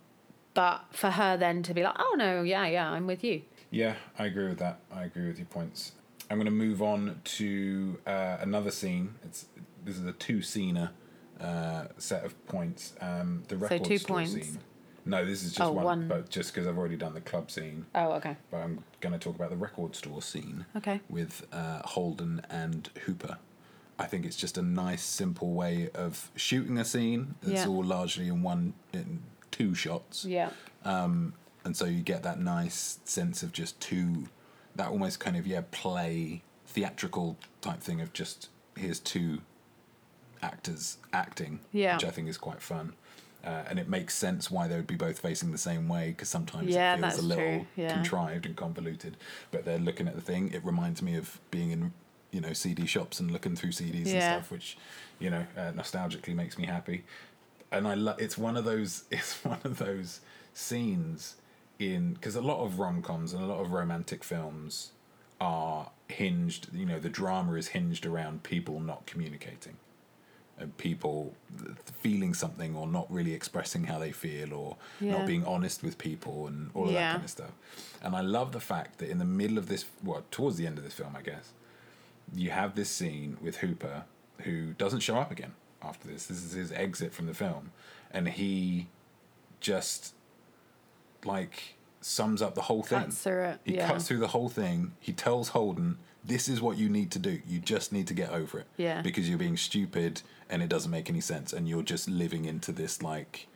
but 0.59 0.85
for 0.91 1.11
her 1.11 1.37
then 1.37 1.63
to 1.63 1.73
be 1.73 1.83
like 1.85 1.95
oh 1.99 2.15
no 2.19 2.43
yeah 2.43 2.67
yeah 2.67 2.91
I'm 2.91 3.07
with 3.07 3.23
you 3.23 3.43
Yeah, 3.71 3.95
I 4.19 4.25
agree 4.31 4.49
with 4.49 4.59
that. 4.59 4.77
I 4.91 5.05
agree 5.05 5.27
with 5.29 5.39
your 5.39 5.47
points. 5.59 5.93
I'm 6.31 6.37
going 6.39 6.47
to 6.57 6.59
move 6.67 6.81
on 6.83 7.21
to 7.39 7.99
uh, 8.07 8.37
another 8.49 8.71
scene. 8.81 9.07
It's 9.27 9.41
this 9.85 9.97
is 10.01 10.07
a 10.07 10.13
two 10.27 10.39
scener 10.51 10.89
uh, 11.49 11.85
set 11.99 12.25
of 12.25 12.33
points. 12.47 12.95
Um, 13.09 13.43
the 13.49 13.57
record 13.57 13.85
two 13.85 13.99
store 13.99 14.17
points? 14.17 14.33
scene. 14.33 14.59
No, 15.05 15.19
this 15.31 15.43
is 15.45 15.51
just 15.53 15.61
Oh, 15.69 15.73
one, 15.73 15.85
one. 15.85 16.09
but 16.09 16.23
just 16.31 16.49
because 16.53 16.67
I've 16.67 16.79
already 16.81 16.97
done 16.97 17.15
the 17.15 17.21
club 17.31 17.51
scene. 17.51 17.85
oh 17.95 18.13
okay 18.19 18.35
But 18.51 18.59
I'm 18.65 18.75
going 19.03 19.13
to 19.19 19.19
talk 19.27 19.37
about 19.41 19.51
the 19.51 19.61
record 19.69 19.95
store 19.95 20.23
scene. 20.23 20.65
Okay. 20.79 21.01
With 21.11 21.47
uh, 21.53 21.81
Holden 21.95 22.41
and 22.51 22.89
Hooper. 23.05 23.37
I 23.99 24.07
think 24.11 24.25
it's 24.27 24.37
just 24.45 24.57
a 24.59 24.63
nice, 24.85 25.03
simple 25.05 25.51
way 25.63 25.91
of 26.05 26.31
shooting 26.37 26.79
a 26.79 26.85
scene. 26.85 27.35
It's 27.43 27.65
Yeah. 27.65 27.69
all 27.73 27.85
largely 27.85 28.29
in 28.29 28.43
one, 28.43 28.73
in 28.93 29.09
two 29.59 29.75
shots. 29.75 30.25
Yeah. 30.25 30.51
And 30.85 31.77
so 31.77 31.85
you 31.85 32.01
get 32.03 32.23
that 32.23 32.41
nice 32.41 32.99
sense 33.05 33.43
of 33.43 33.53
just 33.53 33.79
two 33.81 34.25
that 34.77 34.89
almost 34.89 35.19
kind 35.21 35.37
of 35.37 35.47
yeah 35.47 35.63
play 35.71 36.43
theatrical 36.67 37.37
type 37.61 37.81
thing 37.81 38.01
of 38.01 38.13
just 38.13 38.49
here's 38.77 39.01
two 39.01 39.41
actors 40.41 40.99
acting 41.13 41.59
Yeah. 41.73 41.97
which 41.97 42.05
i 42.05 42.11
think 42.11 42.29
is 42.29 42.39
quite 42.39 42.63
fun. 42.63 42.93
Uh, 43.45 43.63
and 43.71 43.79
it 43.79 43.89
makes 43.89 44.15
sense 44.17 44.51
why 44.51 44.67
they 44.67 44.75
would 44.77 44.87
be 44.87 44.97
both 44.97 45.21
facing 45.21 45.53
the 45.53 45.59
same 45.59 45.89
way 45.89 46.09
because 46.11 46.29
sometimes 46.29 46.69
Yeah, 46.75 46.95
it 46.97 47.01
feels 47.01 47.19
a 47.19 47.23
little 47.23 47.67
yeah. 47.77 47.95
contrived 47.95 48.45
and 48.47 48.57
convoluted. 48.57 49.17
But 49.53 49.65
they're 49.65 49.79
looking 49.79 50.09
at 50.09 50.17
the 50.17 50.21
thing 50.21 50.53
it 50.53 50.65
reminds 50.65 51.03
me 51.03 51.17
of 51.17 51.41
being 51.51 51.71
in 51.71 51.93
you 52.31 52.41
know 52.43 52.53
cd 52.53 52.85
shops 52.87 53.21
and 53.21 53.31
looking 53.31 53.57
through 53.57 53.71
cds 53.71 54.07
and 54.13 54.23
stuff 54.23 54.51
which 54.51 54.77
you 55.19 55.31
know 55.31 55.47
uh, 55.57 55.73
nostalgically 55.73 56.35
makes 56.35 56.59
me 56.59 56.67
happy 56.67 57.05
and 57.71 57.87
I 57.87 57.95
lo- 57.95 58.17
it's 58.19 58.37
one 58.39 58.57
of 58.57 58.65
those 58.65 59.05
it's 59.11 59.45
one 59.45 59.61
of 59.65 59.79
those 59.79 60.21
scenes 60.55 61.37
in 61.79 62.15
because 62.15 62.35
a 62.37 62.41
lot 62.41 62.65
of 62.65 62.79
rom 62.79 63.03
coms 63.03 63.33
and 63.33 63.43
a 63.43 63.47
lot 63.47 63.61
of 63.61 63.73
romantic 63.73 64.25
films 64.25 64.93
are 65.41 65.91
hinged. 66.09 66.69
You 66.73 66.87
know, 66.87 66.99
the 66.99 67.09
drama 67.09 67.53
is 67.55 67.69
hinged 67.69 68.05
around 68.07 68.43
people 68.43 68.81
not 68.81 69.07
communicating 69.07 69.77
and 70.61 70.77
people 70.77 71.35
feeling 72.01 72.35
something 72.35 72.75
or 72.75 72.85
not 72.89 73.07
really 73.13 73.33
expressing 73.33 73.85
how 73.85 73.97
they 74.01 74.11
feel 74.11 74.53
or 74.53 74.77
Yeah. 75.01 75.13
not 75.19 75.27
being 75.27 75.45
honest 75.45 75.85
with 75.85 75.99
people 75.99 76.49
and 76.49 76.73
all 76.75 76.89
of 76.89 76.95
that 76.95 77.13
kind 77.13 77.25
of 77.25 77.31
stuff. 77.31 77.53
And 78.03 78.17
I 78.17 78.23
love 78.23 78.51
the 78.51 78.59
fact 78.59 78.99
that 78.99 79.09
in 79.09 79.19
the 79.19 79.25
middle 79.25 79.57
of 79.57 79.69
this, 79.69 79.85
well, 80.03 80.25
towards 80.33 80.57
the 80.57 80.67
end 80.67 80.77
of 80.77 80.83
this 80.83 80.95
film, 80.95 81.15
I 81.17 81.23
guess, 81.23 81.53
you 82.35 82.51
have 82.51 82.75
this 82.75 82.91
scene 82.91 83.37
with 83.41 83.59
Hooper 83.59 84.03
who 84.41 84.73
doesn't 84.73 84.99
show 85.01 85.17
up 85.17 85.31
again 85.31 85.53
after 85.83 86.09
this. 86.09 86.27
This 86.27 86.43
is 86.45 86.53
his 86.53 86.73
exit 86.73 87.13
from 87.13 87.27
the 87.27 87.35
film. 87.35 87.73
And 88.11 88.29
he 88.29 88.89
just 89.61 90.15
like 91.25 91.75
sums 92.01 92.41
up 92.43 92.55
the 92.55 92.63
whole 92.63 92.83
thing. 92.83 93.01
Cuts 93.05 93.27
it, 93.27 93.61
He 93.65 93.77
yeah. 93.77 93.89
cuts 93.89 94.07
through 94.09 94.19
the 94.19 94.29
whole 94.29 94.49
thing. 94.49 94.93
He 95.01 95.13
tells 95.13 95.49
Holden, 95.51 95.99
"This 96.25 96.49
is 96.49 96.61
what 96.61 96.79
you 96.79 96.89
need 96.89 97.11
to 97.13 97.19
do. 97.19 97.41
You 97.47 97.59
just 97.59 97.93
need 97.93 98.07
to 98.07 98.15
get 98.15 98.31
over 98.31 98.61
it. 98.61 98.67
Yeah. 98.77 99.03
Because 99.03 99.29
you're 99.29 99.39
being 99.39 99.57
stupid 99.57 100.23
and 100.49 100.63
it 100.63 100.69
doesn't 100.69 100.91
make 100.91 101.11
any 101.11 101.21
sense, 101.21 101.53
and 101.53 101.69
you're 101.69 101.83
just 101.83 102.09
living 102.09 102.45
into 102.45 102.73
this 102.73 103.03
like 103.03 103.49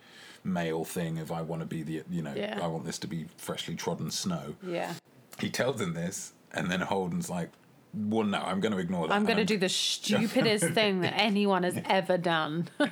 male 0.44 0.84
thing 0.84 1.18
of 1.18 1.30
I 1.30 1.40
want 1.42 1.60
to 1.62 1.66
be 1.66 1.82
the 1.82 2.02
you 2.10 2.20
know 2.22 2.34
Yeah. 2.34 2.58
I 2.60 2.66
want 2.66 2.84
this 2.84 2.98
to 2.98 3.06
be 3.06 3.26
freshly 3.36 3.76
trodden 3.76 4.10
snow. 4.10 4.56
yeah 4.66 4.94
He 5.38 5.48
tells 5.50 5.80
him 5.80 5.94
this, 5.94 6.32
and 6.52 6.70
then 6.70 6.80
Holden's 6.80 7.30
like, 7.30 7.50
"Well, 7.94 8.26
no, 8.26 8.38
I'm 8.38 8.60
going 8.60 8.72
to 8.72 8.78
ignore 8.78 9.08
that. 9.08 9.14
I'm 9.14 9.24
going 9.24 9.38
to 9.38 9.44
do 9.44 9.58
the 9.58 9.68
stupidest 9.68 10.64
thing 10.74 11.00
that 11.00 11.14
anyone 11.16 11.62
has 11.62 11.78
ever 11.86 12.18
done 12.18 12.68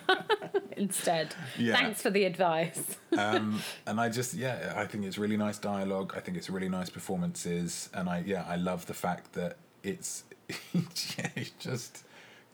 instead. 0.76 1.34
Yeah. 1.58 1.74
Thanks 1.74 2.02
for 2.02 2.10
the 2.10 2.24
advice. 2.24 2.96
um, 3.18 3.60
and 3.86 4.00
I 4.00 4.08
just 4.08 4.34
yeah, 4.34 4.74
I 4.76 4.86
think 4.86 5.04
it's 5.04 5.18
really 5.18 5.36
nice 5.36 5.58
dialogue. 5.58 6.14
I 6.16 6.20
think 6.20 6.36
it's 6.36 6.50
really 6.50 6.68
nice 6.68 6.90
performances, 6.90 7.88
and 7.94 8.08
I 8.08 8.22
yeah, 8.26 8.44
I 8.46 8.56
love 8.56 8.86
the 8.86 8.94
fact 8.94 9.32
that 9.34 9.56
it's 9.82 10.24
it 10.48 11.52
just 11.58 12.04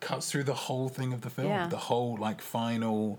cuts 0.01 0.31
through 0.31 0.45
the 0.45 0.55
whole 0.55 0.89
thing 0.89 1.13
of 1.13 1.23
the 1.23 1.31
film. 1.31 1.49
Yeah. 1.49 1.69
The 1.69 1.77
whole 1.77 2.17
like 2.17 2.41
final 2.41 3.19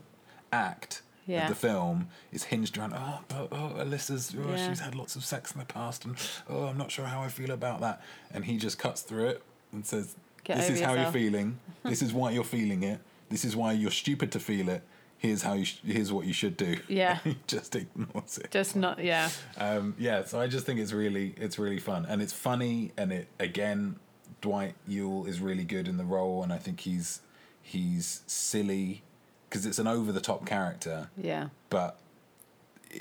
act 0.51 1.01
Yeah. 1.27 1.43
of 1.43 1.49
the 1.49 1.55
film 1.55 2.07
is 2.31 2.45
hinged 2.45 2.77
around 2.77 2.93
oh, 2.95 3.19
oh, 3.31 3.47
oh 3.51 3.83
Alyssa's 3.83 4.33
oh, 4.37 4.49
Yeah. 4.49 4.69
she's 4.69 4.79
had 4.79 4.95
lots 4.95 5.15
of 5.15 5.23
sex 5.25 5.51
in 5.51 5.59
the 5.59 5.65
past, 5.65 6.05
and 6.05 6.15
oh, 6.49 6.65
I'm 6.65 6.77
not 6.77 6.89
sure 6.89 7.05
how 7.05 7.21
I 7.21 7.27
feel 7.27 7.51
about 7.51 7.81
that. 7.81 8.01
And 8.33 8.45
he 8.45 8.57
just 8.57 8.79
cuts 8.79 9.01
through 9.01 9.27
it 9.27 9.43
and 9.71 9.85
says, 9.85 10.15
Get 10.43 10.57
"This 10.57 10.69
is 10.69 10.81
how 10.81 10.93
you're 10.93 11.11
feeling. 11.11 11.59
this 11.83 12.01
is 12.01 12.13
why 12.13 12.31
you're 12.31 12.43
feeling 12.43 12.83
it. 12.83 13.01
This 13.29 13.43
is 13.43 13.55
why 13.55 13.73
you're 13.73 13.91
stupid 13.91 14.31
to 14.31 14.39
feel 14.39 14.69
it." 14.69 14.81
Here's 15.19 15.41
how 15.41 15.53
you. 15.53 15.65
Sh- 15.65 15.79
here's 15.83 16.13
what 16.13 16.25
you 16.25 16.33
should 16.33 16.55
do. 16.57 16.77
Yeah. 16.87 17.17
he 17.23 17.37
just 17.47 17.75
ignores 17.75 18.37
it. 18.37 18.51
Just 18.51 18.75
not, 18.75 19.03
yeah. 19.03 19.29
Um, 19.57 19.95
yeah, 19.97 20.23
so 20.23 20.39
I 20.39 20.47
just 20.47 20.65
think 20.65 20.79
it's 20.79 20.93
really 20.93 21.33
it's 21.37 21.57
really 21.59 21.79
fun 21.79 22.05
and 22.07 22.21
it's 22.21 22.33
funny 22.33 22.91
and 22.97 23.11
it 23.11 23.27
again 23.39 23.95
Dwight 24.41 24.75
Ewell 24.87 25.25
is 25.25 25.39
really 25.41 25.63
good 25.63 25.87
in 25.87 25.97
the 25.97 26.05
role 26.05 26.43
and 26.43 26.53
I 26.53 26.57
think 26.59 26.81
he's 26.81 27.21
he's 27.63 28.21
silly 28.27 29.01
because 29.49 29.65
it's 29.65 29.79
an 29.79 29.87
over 29.87 30.11
the 30.11 30.21
top 30.21 30.45
character 30.45 31.09
Yeah. 31.21 31.49
but 31.69 31.99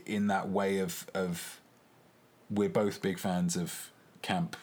in 0.04 0.26
that 0.28 0.48
way 0.48 0.78
of 0.78 1.06
of 1.14 1.60
we're 2.50 2.68
both 2.68 3.02
big 3.02 3.18
fans 3.18 3.56
of 3.56 3.90
camp 4.22 4.56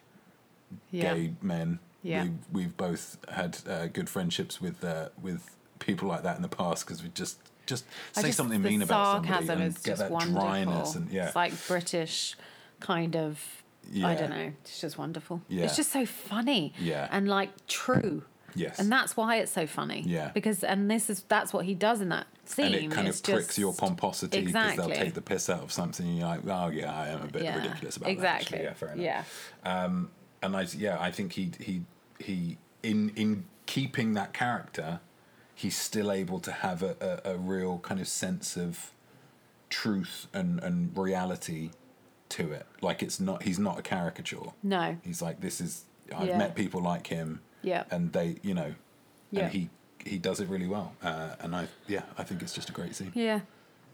Yeah. 0.92 1.14
gay 1.14 1.34
men. 1.42 1.80
Yeah. 2.02 2.24
We, 2.26 2.32
we've 2.52 2.78
both 2.78 3.18
had 3.30 3.58
uh, 3.68 3.88
good 3.88 4.10
friendships 4.10 4.60
with 4.62 4.84
uh, 4.84 5.10
with 5.22 5.56
people 5.80 6.08
like 6.08 6.24
that 6.24 6.36
in 6.36 6.42
the 6.42 6.48
past 6.50 6.86
because 6.86 7.02
we 7.04 7.10
just 7.10 7.38
just 7.66 7.86
say 8.14 8.24
just- 8.24 8.38
something 8.38 8.62
mean 8.62 8.82
about 8.82 9.16
somebody 9.24 9.28
sarcasm 9.34 9.62
and 9.62 9.68
is 9.70 9.78
get 9.82 9.92
just 9.92 10.00
that 10.02 10.12
wonderful. 10.12 10.42
dryness 10.42 10.96
and 10.96 11.10
yeah 11.12 11.28
It's 11.28 11.36
like 11.36 11.54
British 11.68 12.36
kind 12.80 13.16
of 13.16 13.42
I 14.04 14.16
don't 14.16 14.30
know. 14.30 14.54
It's 14.64 14.80
just 14.80 14.98
wonderful. 14.98 15.42
Yeah. 15.50 15.66
It's 15.66 15.76
just 15.76 15.92
so 15.92 16.06
funny. 16.06 16.74
Yeah. 16.80 17.08
And 17.12 17.28
like 17.28 17.50
true. 17.68 18.24
Yes. 18.56 18.80
And 18.80 18.92
that's 18.92 19.16
why 19.18 19.38
it's 19.38 19.52
so 19.52 19.66
funny. 19.68 20.04
Yeah. 20.06 20.32
Because 20.34 20.64
and 20.64 20.90
this 20.90 21.10
is 21.10 21.22
that's 21.28 21.54
what 21.54 21.66
he 21.66 21.74
does 21.74 22.02
in 22.02 22.10
that 22.10 22.28
scene. 22.46 22.66
and 22.66 22.76
it 22.76 22.92
kind 22.92 23.08
It's 23.08 23.20
of 23.20 23.26
pricks 23.26 23.48
just- 23.48 23.58
your 23.58 23.74
pomposity 23.74 24.40
because 24.40 24.50
Exactly. 24.50 24.88
they'll 24.88 25.04
take 25.06 25.14
the 25.14 25.22
piss 25.22 25.50
out 25.50 25.62
of 25.64 25.72
something 25.72 26.06
and 26.06 26.18
you're 26.18 26.28
like 26.28 26.42
oh 26.48 26.68
yeah 26.70 26.94
I 26.94 27.08
am 27.10 27.22
a 27.24 27.28
bit 27.28 27.44
yeah. 27.44 27.56
ridiculous 27.58 27.98
about 27.98 28.10
exactly. 28.10 28.58
that 28.60 28.64
actually. 28.64 28.64
yeah 28.64 28.74
fair 28.74 28.90
enough 28.94 29.26
Yeah. 29.66 29.84
Um, 29.86 30.12
and 30.42 30.56
I 30.56 30.62
yeah 30.78 30.98
I 31.00 31.12
think 31.12 31.34
he 31.34 31.52
he 31.60 31.82
he 32.20 32.58
in 32.84 33.10
in 33.16 33.46
keeping 33.66 34.14
that 34.14 34.34
character 34.34 35.00
he's 35.56 35.78
still 35.78 36.12
able 36.12 36.40
to 36.42 36.52
have 36.52 36.84
a, 36.84 37.22
a, 37.26 37.32
a 37.34 37.38
real 37.38 37.78
kind 37.80 38.02
of 38.02 38.08
sense 38.08 38.58
of 38.58 38.92
truth 39.70 40.28
and, 40.34 40.60
and 40.62 40.96
reality 40.98 41.72
to 42.30 42.52
it 42.52 42.66
like 42.82 43.02
it's 43.04 43.20
not 43.20 43.44
he's 43.44 43.60
not 43.60 43.78
a 43.80 43.82
caricature 43.82 44.52
No. 44.62 44.98
he's 45.04 45.22
like 45.22 45.40
this 45.42 45.62
is 45.62 45.86
I've 46.16 46.28
Yeah. 46.28 46.38
met 46.38 46.56
people 46.56 46.82
like 46.82 47.08
him 47.08 47.42
Yeah. 47.64 47.84
and 47.92 48.12
they 48.14 48.38
you 48.44 48.54
know 48.54 48.74
Yeah. 49.32 49.44
and 49.46 49.52
he 49.52 49.70
he 50.06 50.18
does 50.18 50.40
it 50.40 50.50
really 50.50 50.68
well 50.68 50.94
uh, 51.02 51.36
and 51.40 51.56
I 51.56 51.68
yeah 51.88 52.04
I 52.18 52.24
think 52.24 52.42
it's 52.42 52.54
just 52.54 52.70
a 52.70 52.74
great 52.74 52.96
scene 52.96 53.12
Yeah. 53.16 53.42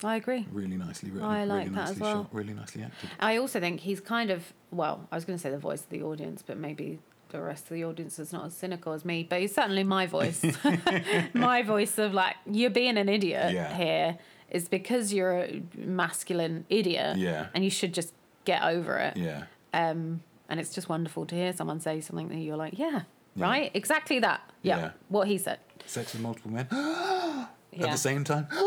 I 0.04 0.16
agree. 0.16 0.48
really 0.52 0.78
nicely 0.78 1.10
written, 1.12 1.28
I 1.30 1.44
like 1.44 1.66
really 1.66 1.76
that 1.76 1.90
as 1.90 2.00
well. 2.00 2.24
shot, 2.24 2.34
really 2.34 2.54
nicely 2.54 2.84
acted. 2.84 3.10
I 3.20 3.36
also 3.38 3.60
think 3.60 3.82
he's 3.82 4.00
kind 4.00 4.30
of 4.32 4.54
well, 4.72 5.08
I 5.12 5.16
was 5.16 5.26
going 5.26 5.38
to 5.38 5.42
say 5.44 5.50
the 5.50 5.58
voice 5.58 5.82
of 5.82 5.90
the 5.90 6.02
audience, 6.04 6.42
but 6.42 6.58
maybe 6.58 7.00
the 7.30 7.42
rest 7.42 7.66
of 7.66 7.72
the 7.72 7.84
audience 7.84 8.18
is 8.18 8.32
not 8.32 8.46
as 8.46 8.54
cynical 8.56 8.94
as 8.94 9.04
me. 9.04 9.24
But 9.30 9.42
he's 9.42 9.54
certainly 9.54 9.84
my 9.84 10.06
voice. 10.08 10.42
my 11.34 11.64
voice 11.64 11.98
of 11.98 12.14
like 12.14 12.36
you're 12.50 12.70
being 12.70 12.98
an 12.98 13.10
idiot 13.10 13.52
Yeah. 13.54 13.76
here 13.76 14.18
is 14.50 14.68
because 14.70 15.12
you're 15.14 15.40
a 15.42 15.62
masculine 15.76 16.66
idiot. 16.70 17.18
Yeah. 17.18 17.48
And 17.54 17.64
you 17.66 17.70
should 17.70 17.94
just 17.94 18.14
get 18.46 18.64
over 18.64 18.98
it. 18.98 19.18
Yeah. 19.18 19.44
Um, 19.74 20.22
and 20.48 20.60
it's 20.62 20.74
just 20.74 20.88
wonderful 20.90 21.26
to 21.28 21.36
hear 21.36 21.52
someone 21.54 21.80
say 21.82 22.00
something 22.02 22.30
that 22.30 22.38
you're 22.38 22.58
like, 22.58 22.80
yeah, 22.80 23.02
right, 23.40 23.72
exactly 23.74 24.20
that. 24.20 24.42
Yeah, 24.62 24.78
Yeah. 24.78 24.92
what 25.10 25.28
he 25.28 25.38
said. 25.38 25.60
Sex 25.86 26.14
with 26.14 26.22
multiple 26.22 26.52
men 26.52 26.68
Yeah. 26.72 27.48
at 27.86 27.92
the 27.92 27.98
same 27.98 28.24
time. 28.24 28.48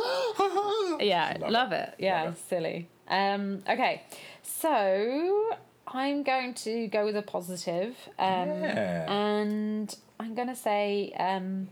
Yeah, 1.01 1.37
Love 1.41 1.51
love, 1.51 1.73
it. 1.73 1.89
it. 1.99 2.05
Yeah, 2.05 2.23
Love 2.25 2.35
it. 2.35 2.49
silly. 2.49 2.89
Um, 3.09 3.63
okay, 3.69 4.03
so 4.43 5.57
I'm 5.89 6.23
going 6.23 6.55
to 6.55 6.87
go 6.89 7.05
with 7.05 7.17
a 7.17 7.23
positive, 7.23 7.97
um, 8.19 8.49
Yeah. 8.49 9.11
and 9.13 9.95
I'm 10.21 10.35
going 10.35 10.49
to 10.49 10.55
say, 10.55 11.13
um, 11.19 11.69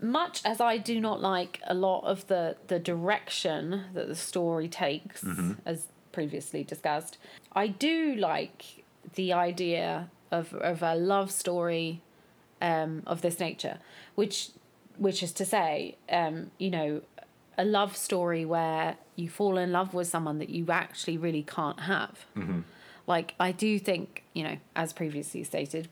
much 0.00 0.42
as 0.44 0.60
I 0.60 0.78
do 0.78 1.00
not 1.00 1.20
like 1.20 1.60
a 1.66 1.74
lot 1.74 2.04
of 2.04 2.26
the 2.28 2.56
the 2.68 2.78
direction 2.78 3.84
that 3.94 4.06
the 4.08 4.14
story 4.14 4.68
takes, 4.68 5.22
Mm-hmm. 5.22 5.52
as 5.66 5.88
previously 6.12 6.62
discussed, 6.64 7.18
I 7.52 7.66
do 7.66 8.14
like 8.14 8.84
the 9.14 9.32
idea 9.32 10.10
of 10.30 10.54
of 10.54 10.82
a 10.82 10.94
love 10.94 11.30
story 11.30 12.02
um, 12.62 13.02
of 13.06 13.22
this 13.22 13.40
nature, 13.40 13.78
which 14.14 14.50
which 14.98 15.22
is 15.22 15.32
to 15.32 15.44
say, 15.44 15.96
um, 16.10 16.50
you 16.58 16.70
know, 16.70 17.00
a 17.56 17.64
love 17.64 17.96
story 17.96 18.44
where 18.44 18.96
you 19.16 19.28
fall 19.28 19.56
in 19.56 19.72
love 19.72 19.94
with 19.94 20.06
someone 20.06 20.38
that 20.38 20.50
you 20.50 20.66
actually 20.70 21.16
really 21.16 21.42
can't 21.42 21.80
have. 21.80 22.26
Like 23.06 23.34
I 23.40 23.52
do 23.52 23.78
think, 23.78 24.24
you 24.34 24.44
know, 24.44 24.56
as 24.76 24.92
previously 24.92 25.42
stated, 25.42 25.88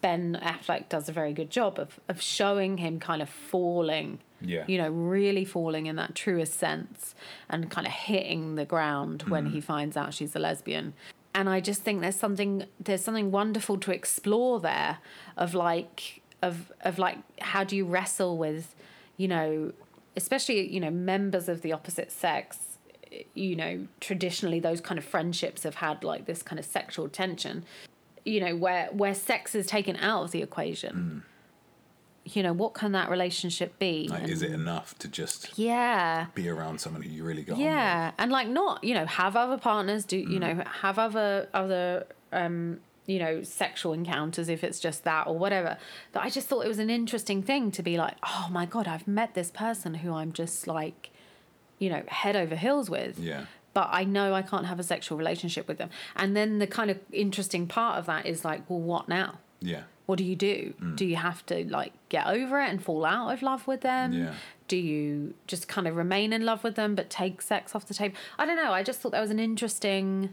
Ben 0.00 0.38
Affleck 0.42 0.88
does 0.88 1.08
a 1.08 1.12
very 1.12 1.32
good 1.32 1.50
job 1.50 1.78
of 1.78 1.98
of 2.08 2.20
showing 2.20 2.78
him 2.78 3.00
kind 3.00 3.22
of 3.22 3.28
falling. 3.28 4.18
Yeah. 4.40 4.64
You 4.68 4.78
know, 4.78 4.90
really 4.90 5.44
falling 5.44 5.86
in 5.86 5.96
that 5.96 6.14
truest 6.14 6.54
sense 6.54 7.14
and 7.50 7.68
kind 7.70 7.86
of 7.86 7.92
hitting 7.92 8.54
the 8.54 8.64
ground 8.64 9.22
when 9.22 9.46
he 9.46 9.60
finds 9.60 9.96
out 9.96 10.14
she's 10.14 10.36
a 10.36 10.38
lesbian. 10.38 10.94
And 11.34 11.48
I 11.48 11.60
just 11.60 11.82
think 11.82 12.00
there's 12.00 12.16
something 12.16 12.64
there's 12.80 13.02
something 13.02 13.30
wonderful 13.30 13.78
to 13.78 13.92
explore 13.92 14.60
there 14.60 14.98
of 15.36 15.54
like 15.54 16.22
of 16.42 16.72
of 16.80 16.98
like 16.98 17.18
how 17.40 17.64
do 17.64 17.76
you 17.76 17.84
wrestle 17.84 18.38
with, 18.38 18.74
you 19.16 19.28
know, 19.28 19.72
especially, 20.16 20.68
you 20.72 20.80
know, 20.80 20.90
members 20.90 21.48
of 21.48 21.62
the 21.62 21.72
opposite 21.72 22.10
sex 22.10 22.58
you 23.34 23.56
know 23.56 23.86
traditionally 24.00 24.60
those 24.60 24.80
kind 24.80 24.98
of 24.98 25.04
friendships 25.04 25.62
have 25.62 25.76
had 25.76 26.04
like 26.04 26.26
this 26.26 26.42
kind 26.42 26.58
of 26.58 26.64
sexual 26.64 27.08
tension 27.08 27.64
you 28.24 28.40
know 28.40 28.54
where 28.54 28.88
where 28.92 29.14
sex 29.14 29.54
is 29.54 29.66
taken 29.66 29.96
out 29.96 30.24
of 30.24 30.30
the 30.30 30.42
equation 30.42 31.24
mm. 31.24 31.37
You 32.34 32.42
know 32.42 32.52
what 32.52 32.74
can 32.74 32.92
that 32.92 33.08
relationship 33.10 33.78
be 33.78 34.08
Like, 34.08 34.22
And- 34.22 34.30
is 34.30 34.42
it 34.42 34.50
enough 34.52 34.98
to 34.98 35.08
just 35.08 35.58
yeah 35.58 36.26
be 36.34 36.48
around 36.48 36.80
someone 36.80 37.02
who 37.02 37.10
you 37.10 37.24
really 37.24 37.42
got 37.42 37.54
on 37.54 37.60
yeah 37.60 38.12
and 38.18 38.30
like 38.32 38.48
not 38.48 38.82
you 38.84 38.94
know 38.94 39.06
have 39.06 39.36
other 39.36 39.58
partners 39.58 40.04
do 40.04 40.18
Mm. 40.24 40.30
you 40.32 40.38
know 40.40 40.64
have 40.82 40.98
other 40.98 41.48
other 41.54 42.06
um 42.32 42.80
you 43.06 43.18
know 43.18 43.42
sexual 43.42 43.92
encounters 43.94 44.48
if 44.48 44.62
it's 44.62 44.80
just 44.80 45.04
that 45.04 45.26
or 45.26 45.38
whatever 45.38 45.78
but 46.12 46.22
i 46.22 46.28
just 46.28 46.46
thought 46.48 46.64
it 46.64 46.68
was 46.68 46.78
an 46.78 46.90
interesting 46.90 47.42
thing 47.42 47.70
to 47.70 47.82
be 47.82 47.96
like 47.96 48.16
oh 48.24 48.48
my 48.50 48.66
god 48.66 48.86
i've 48.86 49.08
met 49.08 49.34
this 49.34 49.50
person 49.50 49.94
who 49.94 50.12
i'm 50.12 50.32
just 50.32 50.66
like 50.66 51.10
you 51.78 51.88
know 51.88 52.02
head 52.08 52.36
over 52.36 52.54
heels 52.56 52.90
with 52.90 53.16
with? 53.16 53.18
Yeah. 53.24 53.44
but 53.74 53.88
I 53.92 54.02
know 54.04 54.34
I 54.34 54.42
can't 54.42 54.66
have 54.66 54.80
a 54.80 54.82
sexual 54.82 55.16
relationship 55.16 55.68
with 55.68 55.78
them. 55.78 55.90
And 56.16 56.34
then 56.36 56.58
the 56.58 56.66
kind 56.66 56.90
of 56.90 56.98
interesting 57.12 57.68
part 57.68 57.96
of 58.00 58.06
that 58.06 58.26
is 58.26 58.44
like, 58.44 58.68
well, 58.68 58.80
what 58.80 59.08
now? 59.08 59.38
Yeah. 59.60 59.82
What 60.08 60.16
do 60.16 60.24
you 60.24 60.36
do? 60.36 60.72
Mm. 60.80 60.96
Do 60.96 61.04
you 61.04 61.16
have 61.16 61.44
to 61.46 61.66
like 61.70 61.92
get 62.08 62.26
over 62.26 62.58
it 62.62 62.70
and 62.70 62.82
fall 62.82 63.04
out 63.04 63.30
of 63.30 63.42
love 63.42 63.66
with 63.66 63.82
them? 63.82 64.14
Yeah. 64.14 64.32
Do 64.66 64.78
you 64.78 65.34
just 65.46 65.68
kind 65.68 65.86
of 65.86 65.96
remain 65.96 66.32
in 66.32 66.46
love 66.46 66.64
with 66.64 66.76
them 66.76 66.94
but 66.94 67.10
take 67.10 67.42
sex 67.42 67.74
off 67.74 67.84
the 67.86 67.92
table? 67.92 68.16
I 68.38 68.46
don't 68.46 68.56
know. 68.56 68.72
I 68.72 68.82
just 68.82 69.00
thought 69.00 69.12
that 69.12 69.20
was 69.20 69.30
an 69.30 69.38
interesting 69.38 70.32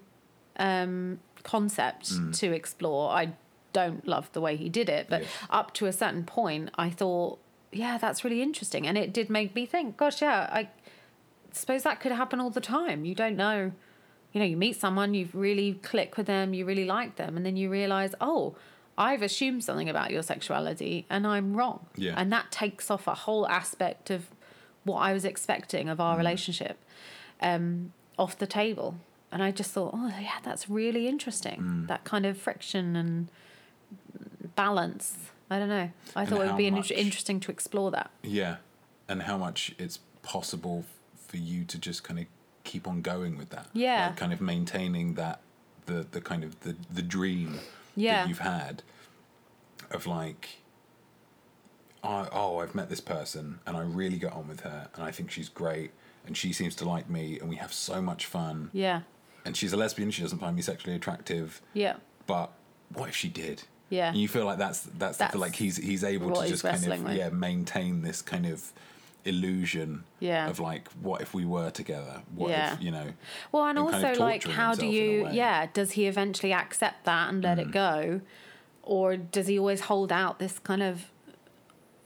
um, 0.58 1.20
concept 1.44 2.06
Mm. 2.14 2.34
to 2.40 2.54
explore. 2.54 3.10
I 3.12 3.34
don't 3.74 4.08
love 4.08 4.32
the 4.32 4.40
way 4.40 4.56
he 4.56 4.70
did 4.70 4.88
it, 4.88 5.08
but 5.10 5.24
Yes. 5.24 5.32
up 5.50 5.74
to 5.74 5.88
a 5.88 5.92
certain 5.92 6.24
point, 6.24 6.70
I 6.78 6.90
thought, 6.90 7.40
yeah, 7.74 7.98
that's 7.98 8.24
really 8.24 8.42
interesting. 8.42 8.88
And 8.88 8.98
it 8.98 9.12
did 9.12 9.30
make 9.30 9.54
me 9.56 9.66
think, 9.66 9.98
gosh, 9.98 10.22
yeah, 10.22 10.50
I 10.54 10.70
suppose 11.52 11.84
that 11.84 12.00
could 12.00 12.14
happen 12.14 12.40
all 12.40 12.50
the 12.50 12.62
time. 12.62 13.04
You 13.04 13.14
don't 13.14 13.36
know. 13.36 13.74
You 14.32 14.40
know, 14.40 14.46
you 14.48 14.56
meet 14.56 14.78
someone, 14.80 15.14
you 15.14 15.28
really 15.34 15.74
click 15.84 16.16
with 16.16 16.28
them, 16.28 16.54
you 16.54 16.64
really 16.66 16.86
like 16.86 17.18
them, 17.18 17.36
and 17.36 17.46
then 17.46 17.58
you 17.58 17.70
realize, 17.70 18.16
oh, 18.22 18.56
I've 18.98 19.22
assumed 19.22 19.64
something 19.64 19.90
about 19.90 20.12
your 20.12 20.24
sexuality 20.24 21.06
and 21.10 21.28
I'm 21.28 21.56
wrong. 21.56 21.86
Yeah. 21.96 22.14
And 22.18 22.32
that 22.32 22.52
takes 22.52 22.90
off 22.90 23.08
a 23.08 23.14
whole 23.14 23.48
aspect 23.48 24.10
of 24.10 24.28
what 24.84 25.00
I 25.00 25.12
was 25.14 25.26
expecting 25.26 25.90
of 25.90 26.00
our 26.00 26.18
relationship 26.18 26.78
um, 27.42 27.92
off 28.18 28.38
the 28.38 28.48
table. 28.48 28.96
And 29.32 29.44
I 29.44 29.52
just 29.52 29.72
thought, 29.72 29.92
oh, 29.94 30.14
yeah, 30.22 30.38
that's 30.44 30.70
really 30.70 31.08
interesting. 31.08 31.86
That 31.88 32.04
kind 32.06 32.26
of 32.26 32.38
friction 32.38 32.96
and 32.96 33.28
balance. 34.56 35.18
I 35.50 35.60
don't 35.60 35.70
know. 35.70 35.90
I 36.16 36.22
And 36.22 36.30
thought 36.30 36.42
it 36.42 36.48
would 36.48 36.58
be 36.58 36.72
much- 36.72 36.92
interesting 36.92 37.40
to 37.42 37.52
explore 37.52 37.92
that. 37.92 38.12
Yeah. 38.24 38.58
And 39.08 39.24
how 39.24 39.38
much 39.38 39.76
it's 39.78 40.00
possible 40.24 40.86
for 41.28 41.38
you 41.38 41.64
to 41.66 41.78
just 41.78 42.04
kind 42.04 42.20
of 42.20 42.26
keep 42.64 42.88
on 42.88 43.02
going 43.02 43.38
with 43.38 43.50
that. 43.50 43.68
Yeah. 43.74 44.08
Like 44.08 44.18
kind 44.18 44.34
of 44.34 44.42
maintaining 44.42 45.16
that 45.16 45.42
the 45.86 46.06
the 46.10 46.20
kind 46.22 46.44
of 46.44 46.60
the 46.62 46.76
the 46.92 47.04
dream 47.04 47.60
Yeah. 47.96 48.22
that 48.24 48.30
you've 48.30 48.40
had 48.40 48.84
of 49.92 50.06
like 50.08 50.50
I, 52.04 52.28
oh, 52.32 52.60
I've 52.60 52.76
met 52.76 52.90
this 52.90 53.02
person 53.02 53.60
and 53.66 53.76
I 53.76 53.82
really 53.82 54.18
got 54.18 54.34
on 54.34 54.48
with 54.48 54.60
her 54.62 54.90
and 54.94 55.04
I 55.04 55.12
think 55.12 55.32
she's 55.32 55.50
great 55.50 55.92
and 56.28 56.38
she 56.38 56.54
seems 56.54 56.76
to 56.76 56.86
like 56.88 57.10
me 57.10 57.40
and 57.40 57.50
we 57.50 57.56
have 57.56 57.74
so 57.74 58.02
much 58.02 58.26
fun 58.28 58.70
Yeah. 58.74 59.02
and 59.44 59.58
she's 59.58 59.74
a 59.74 59.78
lesbian, 59.78 60.12
she 60.12 60.22
doesn't 60.22 60.40
find 60.40 60.56
me 60.56 60.62
sexually 60.62 60.96
attractive, 60.96 61.62
Yeah. 61.74 61.96
but 62.28 62.52
what 62.94 63.10
if 63.10 63.16
she 63.16 63.28
did? 63.30 63.64
Yeah. 63.90 64.10
And 64.10 64.18
you 64.18 64.28
feel 64.28 64.46
like 64.46 64.58
that's 64.58 64.82
that's, 64.82 65.18
the 65.18 65.38
like 65.38 65.56
he's 65.56 65.78
he's 65.78 66.04
able 66.04 66.32
to 66.34 66.48
just 66.48 66.64
kind 66.64 66.84
of 66.86 67.04
with. 67.04 67.16
yeah 67.16 67.30
maintain 67.30 68.02
this 68.02 68.22
kind 68.22 68.46
of 68.48 68.72
illusion 69.26 70.04
Yeah. 70.20 70.48
of 70.50 70.60
like 70.60 70.88
what 71.02 71.22
if 71.22 71.34
we 71.34 71.46
were 71.46 71.72
together? 71.72 72.22
What 72.34 72.50
Yeah. 72.52 72.74
if 72.76 72.82
you 72.82 72.92
know? 72.92 73.08
Well, 73.52 73.66
and, 73.66 73.78
and 73.78 73.90
kind 73.90 74.04
also 74.06 74.14
of 74.14 74.20
like, 74.20 74.44
how 74.44 74.74
do 74.76 74.86
himself 74.86 74.94
in 74.96 75.12
a 75.12 75.18
you? 75.18 75.24
Mm. 75.26 75.34
Yeah, 75.34 75.66
does 75.74 75.92
he 75.92 76.08
eventually 76.08 76.54
accept 76.54 77.06
that 77.06 77.30
and 77.30 77.44
let 77.44 77.60
it 77.60 77.72
go, 77.72 78.22
or 78.84 79.18
does 79.18 79.48
he 79.48 79.58
always 79.60 79.82
hold 79.82 80.12
out 80.12 80.40
this 80.40 80.60
kind 80.60 80.84
of, 80.84 81.12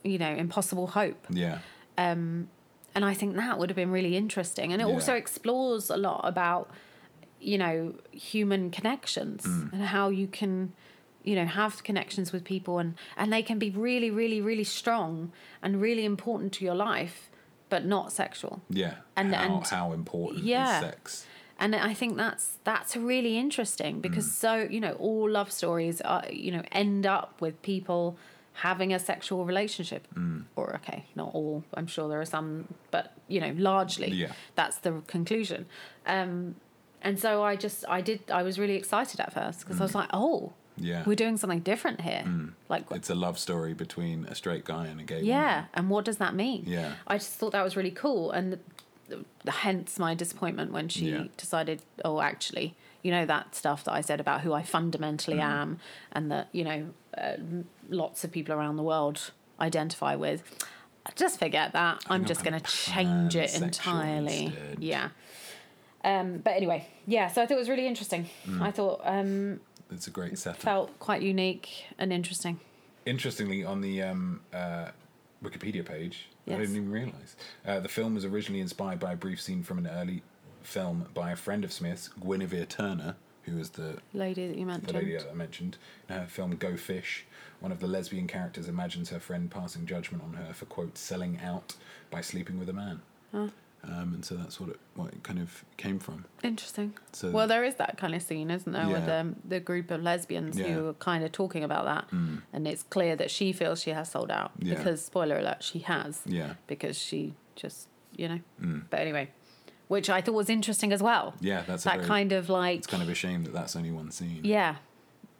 you 0.02 0.18
know, 0.18 0.32
impossible 0.32 0.88
hope? 0.88 1.26
Yeah. 1.30 1.58
Um 1.98 2.48
and 2.94 3.04
I 3.04 3.14
think 3.14 3.36
that 3.36 3.58
would 3.58 3.70
have 3.70 3.76
been 3.76 3.92
really 3.92 4.16
interesting. 4.16 4.72
And 4.72 4.82
it 4.82 4.88
Yeah. 4.88 4.94
also 4.94 5.14
explores 5.14 5.90
a 5.90 5.96
lot 5.96 6.22
about, 6.24 6.70
you 7.40 7.56
know, 7.56 7.94
human 8.10 8.70
connections 8.70 9.44
Mm. 9.44 9.72
and 9.74 9.82
how 9.82 10.08
you 10.08 10.26
can, 10.26 10.72
you 11.22 11.34
know, 11.36 11.46
have 11.46 11.82
connections 11.84 12.32
with 12.32 12.44
people 12.44 12.78
and 12.78 12.94
and 13.16 13.32
they 13.32 13.42
can 13.42 13.58
be 13.58 13.70
really, 13.70 14.10
really, 14.10 14.40
really 14.40 14.64
strong 14.64 15.32
and 15.62 15.80
really 15.80 16.04
important 16.04 16.52
to 16.54 16.64
your 16.64 16.74
life, 16.74 17.30
but 17.68 17.84
not 17.84 18.12
sexual. 18.12 18.60
Yeah. 18.70 18.94
And- 19.16 19.34
how, 19.34 19.56
and- 19.56 19.66
how 19.66 19.92
important 19.92 20.44
yeah. 20.44 20.76
is 20.78 20.84
sex? 20.86 21.26
And 21.62 21.76
I 21.76 21.92
think 21.92 22.16
that's 22.16 22.56
that's 22.64 22.96
really 22.96 23.36
interesting 23.36 24.00
because 24.00 24.26
Mm. 24.26 24.30
so 24.44 24.54
you 24.74 24.80
know 24.80 24.92
all 24.92 25.28
love 25.28 25.52
stories 25.52 26.00
are 26.00 26.24
you 26.30 26.50
know 26.52 26.62
end 26.72 27.04
up 27.04 27.40
with 27.42 27.60
people 27.60 28.16
having 28.52 28.92
a 28.94 28.98
sexual 28.98 29.44
relationship 29.44 30.08
Mm. 30.14 30.44
or 30.56 30.74
okay 30.76 31.04
not 31.14 31.34
all 31.34 31.62
I'm 31.74 31.86
sure 31.86 32.08
there 32.08 32.20
are 32.20 32.24
some 32.38 32.48
but 32.90 33.12
you 33.28 33.40
know 33.42 33.52
largely 33.58 34.08
Yeah. 34.10 34.32
that's 34.54 34.78
the 34.78 34.92
conclusion 35.06 35.66
um, 36.06 36.54
and 37.02 37.18
so 37.18 37.42
I 37.42 37.56
just 37.56 37.84
I 37.88 38.00
did 38.00 38.20
I 38.30 38.42
was 38.42 38.58
really 38.58 38.76
excited 38.76 39.20
at 39.20 39.30
first 39.34 39.60
because 39.60 39.80
I 39.80 39.84
was 39.84 39.94
like 39.94 40.08
oh 40.14 40.38
Mm. 40.40 40.59
Yeah. 40.80 41.00
Mm. 41.02 41.06
we're 41.06 41.14
doing 41.24 41.36
something 41.36 41.60
different 41.60 42.00
here 42.00 42.24
like 42.68 42.84
It's 42.90 43.10
a 43.10 43.14
love 43.14 43.38
story 43.38 43.74
between 43.74 44.24
a 44.24 44.34
straight 44.34 44.64
guy 44.64 44.86
and 44.86 44.98
a 45.00 45.04
gay 45.04 45.20
yeah 45.22 45.54
woman. 45.54 45.68
and 45.74 45.90
what 45.90 46.04
does 46.04 46.16
that 46.18 46.34
mean 46.34 46.64
Yeah. 46.66 46.94
I 47.06 47.18
just 47.18 47.34
thought 47.38 47.52
that 47.52 47.62
was 47.62 47.76
really 47.76 47.90
cool 47.90 48.30
and 48.30 48.58
the, 49.08 49.50
hence 49.50 49.98
my 49.98 50.14
disappointment 50.14 50.72
when 50.72 50.88
she 50.88 51.10
Yeah. 51.10 51.24
decided 51.36 51.82
oh 52.04 52.20
actually 52.20 52.74
you 53.02 53.10
know 53.10 53.24
that 53.26 53.54
stuff 53.54 53.84
that 53.84 53.92
I 53.92 54.00
said 54.02 54.20
about 54.20 54.40
who 54.42 54.52
I 54.52 54.62
fundamentally 54.62 55.38
Mm. 55.38 55.42
am 55.60 55.78
and 56.12 56.30
that 56.32 56.48
you 56.52 56.64
know 56.64 56.80
uh, 57.18 57.36
lots 57.88 58.24
of 58.24 58.30
people 58.32 58.54
around 58.54 58.76
the 58.76 58.82
world 58.82 59.32
identify 59.60 60.14
with 60.14 60.42
just 61.16 61.38
forget 61.38 61.72
that 61.72 62.02
I'm 62.08 62.24
just 62.24 62.44
going 62.44 62.58
to 62.60 62.64
change 62.70 63.34
it 63.36 63.60
entirely 63.60 64.44
instead. 64.46 64.76
yeah 64.80 65.08
um, 66.04 66.38
but 66.38 66.52
anyway 66.54 66.86
yeah 67.06 67.28
so 67.28 67.42
I 67.42 67.46
thought 67.46 67.54
it 67.54 67.58
was 67.58 67.68
really 67.68 67.86
interesting 67.86 68.28
Mm. 68.46 68.62
I 68.62 68.70
thought 68.70 69.00
um, 69.04 69.60
It's 69.90 70.06
a 70.06 70.10
great 70.10 70.38
setup. 70.38 70.60
felt 70.60 70.98
quite 70.98 71.22
unique 71.22 71.86
and 71.98 72.12
interesting 72.12 72.60
Interestingly, 73.06 73.64
on 73.64 73.80
the 73.80 74.02
um, 74.02 74.40
uh, 74.52 74.88
Wikipedia 75.42 75.84
page, 75.84 76.28
I 76.46 76.52
didn't 76.52 76.76
even 76.76 76.90
realize 76.90 77.36
uh, 77.66 77.80
the 77.80 77.88
film 77.88 78.14
was 78.14 78.24
originally 78.24 78.60
inspired 78.60 79.00
by 79.00 79.12
a 79.12 79.16
brief 79.16 79.40
scene 79.40 79.62
from 79.62 79.78
an 79.78 79.86
early 79.86 80.22
film 80.62 81.06
by 81.14 81.30
a 81.30 81.36
friend 81.36 81.64
of 81.64 81.72
Smith's, 81.72 82.08
Guinevere 82.08 82.66
Turner, 82.66 83.16
who 83.44 83.56
was 83.56 83.70
the 83.70 83.98
lady 84.12 84.46
that 84.48 84.58
you 84.58 84.66
mentioned. 84.66 84.88
the 84.88 84.92
lady 84.92 85.16
that 85.16 85.30
I 85.30 85.34
mentioned 85.34 85.78
in 86.08 86.16
her 86.16 86.26
film 86.26 86.56
Go 86.56 86.76
Fish. 86.76 87.24
One 87.60 87.72
of 87.72 87.80
the 87.80 87.86
lesbian 87.86 88.26
characters 88.26 88.68
imagines 88.68 89.10
her 89.10 89.20
friend 89.20 89.50
passing 89.50 89.86
judgment 89.86 90.22
on 90.22 90.34
her 90.34 90.52
for 90.52 90.66
quote 90.66 90.98
selling 90.98 91.40
out 91.42 91.76
by 92.10 92.20
sleeping 92.20 92.58
with 92.58 92.68
a 92.68 92.74
man. 92.74 93.00
Um, 93.84 94.12
and 94.14 94.24
so 94.24 94.34
that's 94.34 94.60
what 94.60 94.70
it 94.70 94.80
what 94.94 95.08
it 95.12 95.22
kind 95.22 95.38
of 95.38 95.64
came 95.76 95.98
from. 95.98 96.24
Interesting. 96.42 96.94
So- 97.12 97.30
well, 97.30 97.46
there 97.48 97.64
is 97.64 97.76
that 97.76 97.96
kind 97.96 98.14
of 98.14 98.22
scene, 98.22 98.50
isn't 98.50 98.70
there, 98.72 98.88
with 98.88 99.08
um, 99.08 99.36
the 99.48 99.60
group 99.60 99.90
of 99.90 100.02
lesbians 100.02 100.58
Yeah. 100.58 100.66
Mm. 100.66 100.74
who 100.74 100.88
are 100.88 100.94
kind 100.94 101.24
of 101.24 101.32
talking 101.32 101.64
about 101.64 101.84
that, 101.86 102.12
and 102.52 102.66
it's 102.68 102.82
clear 102.82 103.16
that 103.16 103.30
she 103.30 103.52
feels 103.52 103.80
she 103.82 103.90
has 103.90 104.10
sold 104.10 104.30
out 104.30 104.52
Yeah. 104.58 104.74
because, 104.74 105.04
spoiler 105.04 105.38
alert, 105.38 105.62
she 105.62 105.80
has. 105.80 106.20
Yeah. 106.26 106.54
Because 106.66 106.98
she 106.98 107.34
just, 107.56 107.88
you 108.16 108.28
know. 108.28 108.40
But 108.90 109.00
anyway, 109.00 109.30
which 109.88 110.08
I 110.10 110.20
thought 110.20 110.34
was 110.34 110.50
interesting 110.50 110.92
as 110.92 111.02
well. 111.02 111.34
Yeah, 111.40 111.62
that's 111.66 111.84
a 111.84 111.88
that 111.88 111.96
very- 111.96 112.08
kind 112.08 112.32
of 112.32 112.48
like 112.48 112.78
It's 112.78 112.86
kind 112.86 113.02
of 113.02 113.08
a 113.08 113.14
shame 113.14 113.44
that 113.44 113.52
that's 113.52 113.74
only 113.76 113.90
one 113.90 114.10
scene. 114.10 114.40
yeah, 114.44 114.76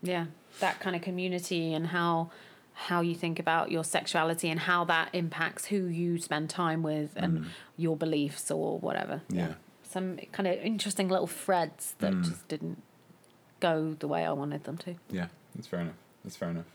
yeah, 0.01 0.25
that 0.59 0.79
kind 0.79 0.95
of 0.95 1.01
community 1.03 1.73
and 1.73 1.87
how 1.87 2.31
how 2.73 3.01
you 3.01 3.13
think 3.15 3.39
about 3.39 3.71
your 3.71 3.83
sexuality 3.83 4.49
and 4.49 4.59
how 4.61 4.83
that 4.85 5.09
impacts 5.13 5.65
who 5.65 5.85
you 5.85 6.17
spend 6.17 6.49
time 6.49 6.81
with 6.83 7.11
and 7.15 7.47
your 7.77 7.95
beliefs 7.95 8.49
or 8.51 8.79
whatever. 8.79 9.21
Mm. 9.29 9.35
Yeah. 9.37 9.53
some 9.83 10.15
kind 10.31 10.47
of 10.47 10.57
interesting 10.59 11.09
little 11.09 11.27
threads 11.27 11.95
that 11.99 12.13
Mm. 12.13 12.23
just 12.23 12.47
didn't 12.47 12.81
go 13.59 13.93
the 13.99 14.07
way 14.07 14.25
I 14.25 14.31
wanted 14.31 14.63
them 14.63 14.77
to. 14.79 14.95
Yeah, 15.09 15.27
that's 15.53 15.67
fair 15.67 15.81
enough. 15.81 15.95
That's 16.23 16.37
fair 16.37 16.49
enough. 16.49 16.65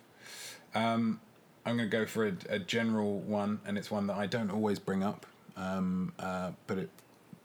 Um, 0.75 1.21
I'm 1.65 1.79
going 1.79 1.89
to 1.91 1.97
go 1.97 2.05
for 2.05 2.27
a, 2.29 2.35
a 2.51 2.59
general 2.59 3.19
one, 3.21 3.61
and 3.65 3.79
it's 3.79 3.91
one 3.91 4.07
that 4.09 4.17
I 4.19 4.27
don't 4.27 4.51
always 4.51 4.79
bring 4.79 5.03
up, 5.03 5.25
um, 5.57 6.13
uh, 6.19 6.53
but 6.67 6.77
it 6.77 6.91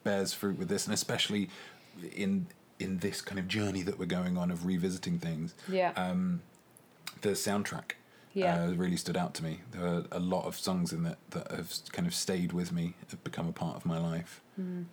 bears 0.03 0.33
fruit 0.33 0.57
with 0.59 0.67
this, 0.67 0.85
and 0.85 0.93
especially 0.93 1.49
in 2.15 2.47
in 2.79 2.97
this 2.97 3.21
kind 3.21 3.39
of 3.39 3.47
journey 3.47 3.81
that 3.83 3.97
we're 3.97 4.05
going 4.05 4.37
on 4.37 4.51
of 4.51 4.65
revisiting 4.65 5.19
things. 5.19 5.53
Yeah. 5.69 5.91
Um, 5.95 6.41
the 7.21 7.29
soundtrack 7.29 7.91
Yeah. 8.33 8.63
uh, 8.63 8.71
really 8.71 8.95
stood 8.97 9.17
out 9.17 9.33
to 9.35 9.43
me. 9.43 9.59
There 9.71 9.85
are 9.85 10.03
a 10.11 10.19
lot 10.19 10.45
of 10.45 10.57
songs 10.57 10.93
in 10.93 11.03
that 11.03 11.17
that 11.31 11.51
have 11.51 11.71
kind 11.91 12.07
of 12.07 12.13
stayed 12.13 12.53
with 12.53 12.71
me, 12.71 12.93
have 13.09 13.23
become 13.23 13.47
a 13.47 13.51
part 13.51 13.75
of 13.75 13.85
my 13.85 13.97
life 13.99 14.41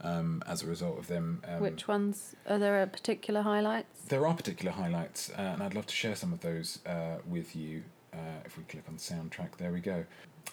um, 0.02 0.42
as 0.46 0.62
a 0.62 0.66
result 0.66 0.98
of 0.98 1.06
them. 1.08 1.42
Um, 1.46 1.58
Mm. 1.58 1.60
Which 1.60 1.86
ones 1.88 2.34
are 2.48 2.58
there? 2.58 2.82
A 2.82 2.86
particular 2.86 3.42
highlights? 3.42 4.00
there 4.08 4.26
are 4.26 4.34
particular 4.34 4.72
highlights, 4.72 5.30
uh, 5.30 5.40
and 5.52 5.62
I'd 5.62 5.74
love 5.74 5.86
to 5.86 5.94
share 5.94 6.14
some 6.16 6.32
of 6.32 6.40
those 6.40 6.78
uh, 6.86 7.18
with 7.28 7.54
you. 7.54 7.82
Uh, 8.14 8.16
if 8.46 8.56
we 8.56 8.64
click 8.64 8.84
on 8.88 8.96
soundtrack, 8.96 9.56
there 9.58 9.70
we 9.70 9.80
go. 9.80 10.04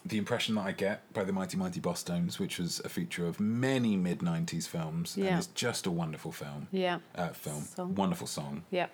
The 0.06 0.18
impression 0.18 0.56
that 0.56 0.66
I 0.66 0.74
get 0.74 1.12
by 1.14 1.24
the 1.24 1.32
Mighty 1.32 1.56
Mighty 1.58 1.80
Bosstones, 1.80 2.38
which 2.38 2.60
was 2.60 2.82
a 2.84 2.90
feature 2.90 3.26
of 3.26 3.40
many 3.40 3.96
mid 3.96 4.20
'90s 4.20 4.68
films, 4.68 5.16
and 5.16 5.26
Yeah. 5.26 5.40
is 5.40 5.48
just 5.48 5.86
a 5.88 5.92
wonderful 5.92 6.32
film. 6.34 6.68
Yeah. 6.72 7.00
Uh, 7.16 7.30
film, 7.30 7.64
Song. 7.64 7.96
wonderful 7.96 8.28
song. 8.28 8.64
Yeah. 8.72 8.88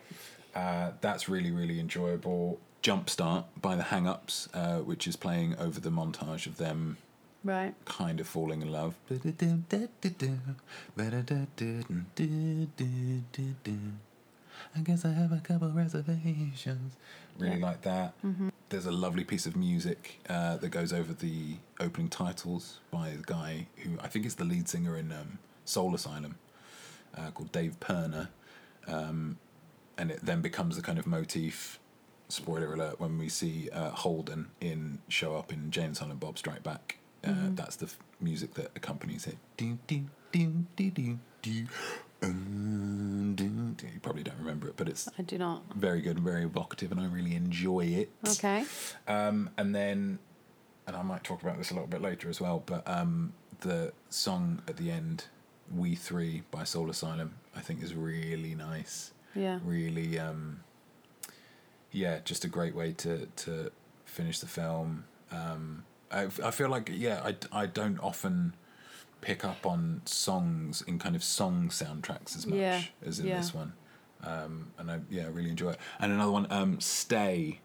Uh, 0.56 0.92
that's 1.02 1.28
really 1.28 1.52
really 1.52 1.80
enjoyable. 1.80 2.60
Jumpstart 2.84 3.46
by 3.62 3.76
the 3.76 3.84
Hang 3.84 4.08
Ups, 4.08 4.50
uh, 4.54 4.80
which 4.80 5.08
is 5.08 5.16
playing 5.16 5.56
over 5.60 5.80
the 5.80 5.90
montage 5.92 6.48
of 6.48 6.58
them 6.58 6.98
Right. 7.44 7.74
kind 7.86 8.20
of 8.20 8.28
falling 8.28 8.62
in 8.62 8.72
love. 8.72 8.96
I 14.76 14.80
guess 14.84 15.06
I 15.06 15.10
have 15.12 15.32
a 15.32 15.40
couple 15.44 15.72
reservations. 15.72 16.94
Really 17.38 17.58
Yeah. 17.60 17.66
like 17.66 17.82
that. 17.82 18.14
There's 18.70 18.86
a 18.86 18.92
lovely 18.92 19.24
piece 19.26 19.46
of 19.46 19.56
music 19.56 20.20
uh, 20.30 20.58
that 20.58 20.70
goes 20.70 20.94
over 20.94 21.14
the 21.14 21.58
opening 21.80 22.10
titles 22.10 22.80
by 22.90 23.12
the 23.12 23.24
guy 23.24 23.68
who 23.78 24.00
I 24.00 24.08
think 24.08 24.26
is 24.26 24.36
the 24.36 24.46
lead 24.46 24.70
singer 24.70 24.96
in 24.98 25.12
um, 25.12 25.40
Soul 25.66 25.94
Asylum, 25.94 26.36
uh, 27.16 27.32
called 27.32 27.52
Dave 27.52 27.80
Pirner. 27.80 28.30
Um, 28.88 29.38
and 29.98 30.10
it 30.10 30.20
then 30.24 30.42
becomes 30.42 30.78
a 30.78 30.82
kind 30.82 30.98
of 30.98 31.06
motif. 31.06 31.80
Spoiler 32.32 32.74
alert: 32.74 33.00
when 33.00 33.18
we 33.18 33.30
see 33.30 33.70
uh, 33.72 33.92
Holden 33.92 34.48
in 34.60 35.00
show 35.08 35.36
up 35.36 35.52
in 35.52 35.72
Jay 35.72 35.84
and 35.84 35.96
Silent 35.96 36.20
Bob 36.20 36.38
Strike 36.38 36.64
Back, 36.64 36.98
uh, 37.24 37.50
that's 37.56 37.76
the 37.76 37.86
f- 37.86 37.98
music 38.20 38.54
that 38.56 38.72
accompanies 38.76 39.28
it. 39.28 39.38
Do, 39.58 39.78
do, 39.88 40.04
do, 40.32 40.66
do, 40.76 40.90
do, 40.92 41.20
do. 41.42 41.68
Do, 42.22 43.34
do. 43.34 43.88
You 43.94 44.00
probably 44.02 44.24
don't 44.24 44.38
remember 44.38 44.68
it, 44.68 44.76
but 44.78 44.88
it's 44.88 45.10
I 45.18 45.24
do 45.24 45.38
not. 45.38 45.64
very 45.76 46.02
good 46.02 46.18
and 46.18 46.26
very 46.26 46.44
evocative, 46.44 46.92
and 46.92 47.00
I 47.02 47.06
really 47.06 47.36
enjoy 47.36 47.86
it. 47.86 48.10
Okay. 48.28 48.66
Um, 49.08 49.50
and 49.58 49.74
then, 49.74 50.20
and 50.88 50.96
I 50.96 51.02
might 51.02 51.24
talk 51.24 51.42
about 51.42 51.58
this 51.58 51.72
a 51.72 51.74
little 51.74 51.88
bit 51.88 52.02
later 52.02 52.30
as 52.30 52.40
well, 52.40 52.62
but 52.66 52.88
um, 52.88 53.34
the 53.62 53.92
song 54.10 54.62
at 54.68 54.78
the 54.78 54.92
end, 54.92 55.26
"We 55.76 55.96
Three 55.96 56.44
by 56.52 56.64
Soul 56.64 56.90
Asylum, 56.90 57.34
I 57.56 57.62
think 57.62 57.82
is 57.84 57.94
really 57.96 58.54
nice. 58.56 59.12
Yeah. 59.36 59.60
Really, 59.64 60.20
um, 60.20 60.62
yeah, 61.92 62.20
just 62.24 62.46
a 62.46 62.48
great 62.48 62.76
way 62.76 62.94
to 62.94 63.28
to 63.38 63.72
finish 64.06 64.40
the 64.40 64.48
film. 64.48 65.06
Um, 65.32 65.84
I 66.12 66.24
I 66.44 66.52
feel 66.52 66.70
like 66.70 66.90
yeah, 66.94 67.22
I 67.24 67.36
I 67.64 67.66
don't 67.66 68.00
often 68.00 68.56
pick 69.22 69.46
up 69.46 69.66
on 69.66 70.02
songs 70.06 70.82
in 70.88 70.98
kind 70.98 71.16
of 71.16 71.24
song 71.24 71.70
soundtracks 71.70 72.36
as 72.36 72.48
much 72.48 72.58
Yeah, 72.58 72.82
as 73.06 73.20
in 73.20 73.28
yeah. 73.28 73.38
this 73.38 73.54
one. 73.54 73.74
Um, 74.24 74.72
and 74.78 74.92
I 74.92 75.00
yeah, 75.10 75.24
I 75.26 75.28
really 75.28 75.50
enjoy 75.50 75.72
it. 75.72 75.80
And 76.00 76.12
another 76.12 76.32
one, 76.32 76.48
um, 76.52 76.80
"Stay." 76.80 77.60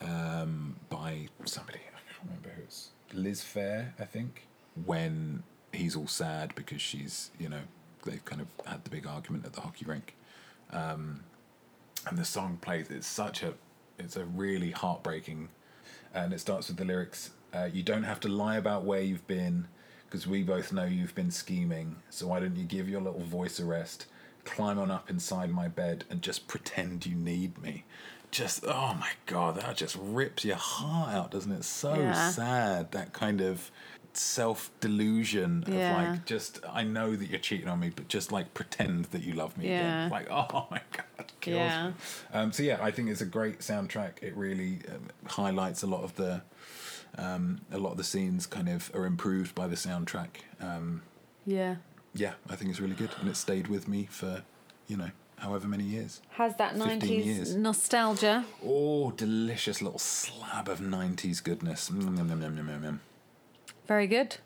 um, 0.00 0.76
by 0.88 1.28
somebody. 1.44 1.78
I 1.80 1.98
can't 2.12 2.24
remember 2.28 2.50
who 2.50 2.62
it's. 2.62 2.90
Liz 3.12 3.42
Phair, 3.42 3.92
I 3.98 4.04
think. 4.04 4.46
When 4.84 5.42
he's 5.72 5.96
all 5.96 6.06
sad 6.06 6.54
because 6.54 6.80
she's, 6.80 7.30
you 7.38 7.48
know, 7.48 7.62
they've 8.04 8.24
kind 8.24 8.40
of 8.40 8.46
had 8.64 8.84
the 8.84 8.90
big 8.90 9.06
argument 9.08 9.44
at 9.44 9.54
the 9.54 9.60
hockey 9.60 9.84
rink, 9.84 10.14
um, 10.70 11.24
and 12.08 12.18
the 12.18 12.24
song 12.24 12.58
plays. 12.60 12.90
It's 12.90 13.06
such 13.06 13.42
a, 13.42 13.54
it's 13.98 14.16
a 14.16 14.24
really 14.24 14.70
heartbreaking, 14.70 15.48
and 16.14 16.32
it 16.32 16.40
starts 16.40 16.68
with 16.68 16.76
the 16.76 16.84
lyrics. 16.84 17.30
Uh, 17.52 17.68
you 17.72 17.82
don't 17.82 18.04
have 18.04 18.20
to 18.20 18.28
lie 18.28 18.56
about 18.56 18.84
where 18.84 19.00
you've 19.00 19.26
been, 19.26 19.68
because 20.06 20.26
we 20.26 20.42
both 20.42 20.72
know 20.72 20.84
you've 20.84 21.14
been 21.14 21.30
scheming. 21.30 21.96
So 22.10 22.28
why 22.28 22.40
don't 22.40 22.56
you 22.56 22.64
give 22.64 22.88
your 22.88 23.00
little 23.00 23.20
voice 23.24 23.58
a 23.60 23.64
rest? 23.64 24.06
Climb 24.44 24.78
on 24.78 24.90
up 24.90 25.10
inside 25.10 25.50
my 25.50 25.68
bed 25.68 26.04
and 26.08 26.22
just 26.22 26.48
pretend 26.48 27.04
you 27.04 27.14
need 27.14 27.60
me. 27.60 27.84
Just 28.30 28.64
oh 28.66 28.94
my 28.98 29.10
god, 29.26 29.56
that 29.56 29.76
just 29.76 29.96
rips 30.00 30.44
your 30.44 30.56
heart 30.56 31.14
out, 31.14 31.30
doesn't 31.30 31.52
it? 31.52 31.64
So 31.64 31.94
Yeah. 31.94 32.12
sad. 32.30 32.92
That 32.92 33.12
kind 33.12 33.40
of 33.40 33.70
self 34.18 34.70
delusion 34.80 35.64
of 35.64 35.72
Yeah. 35.74 35.92
like 35.94 36.24
just 36.24 36.60
I 36.68 36.82
know 36.84 37.14
that 37.16 37.28
you're 37.30 37.38
cheating 37.38 37.68
on 37.68 37.80
me, 37.80 37.90
but 37.90 38.08
just 38.08 38.32
like 38.32 38.52
pretend 38.54 39.06
that 39.06 39.22
you 39.22 39.34
love 39.34 39.56
me 39.56 39.68
Yeah. 39.68 40.06
again. 40.06 40.10
Like 40.10 40.28
oh 40.30 40.66
my 40.70 40.80
god, 40.92 41.32
kills 41.40 41.72
Yeah. 41.72 41.86
me. 41.88 41.94
Um, 42.32 42.52
so 42.52 42.62
yeah, 42.62 42.78
I 42.82 42.90
think 42.90 43.08
it's 43.10 43.20
a 43.20 43.26
great 43.26 43.60
soundtrack. 43.60 44.22
It 44.22 44.36
really 44.36 44.80
um, 44.88 45.08
highlights 45.26 45.82
a 45.82 45.86
lot 45.86 46.02
of 46.02 46.14
the 46.16 46.42
um, 47.16 47.60
a 47.72 47.78
lot 47.78 47.92
of 47.92 47.96
the 47.96 48.04
scenes. 48.04 48.46
Kind 48.46 48.68
of 48.68 48.90
are 48.94 49.06
improved 49.06 49.54
by 49.54 49.66
the 49.66 49.76
soundtrack. 49.76 50.28
Um, 50.60 51.02
Yeah. 51.46 51.76
yeah, 52.14 52.34
I 52.50 52.56
think 52.56 52.70
it's 52.70 52.80
really 52.80 52.94
good, 52.96 53.10
and 53.20 53.28
it 53.28 53.36
stayed 53.36 53.68
with 53.68 53.88
me 53.88 54.06
for 54.10 54.42
you 54.86 54.96
know 54.96 55.10
however 55.38 55.68
many 55.68 55.84
years. 55.84 56.20
Has 56.30 56.56
that 56.56 56.72
15 56.72 56.88
nineties 56.88 57.26
years. 57.26 57.54
nostalgia? 57.56 58.44
Oh, 58.64 59.12
delicious 59.12 59.80
little 59.80 60.00
slab 60.00 60.68
of 60.68 60.80
'90s 60.80 61.42
goodness. 61.42 61.90
Mm, 61.90 62.16
nom, 62.16 62.40
nom, 62.40 63.00
Very 63.88 64.06
good. 64.06 64.36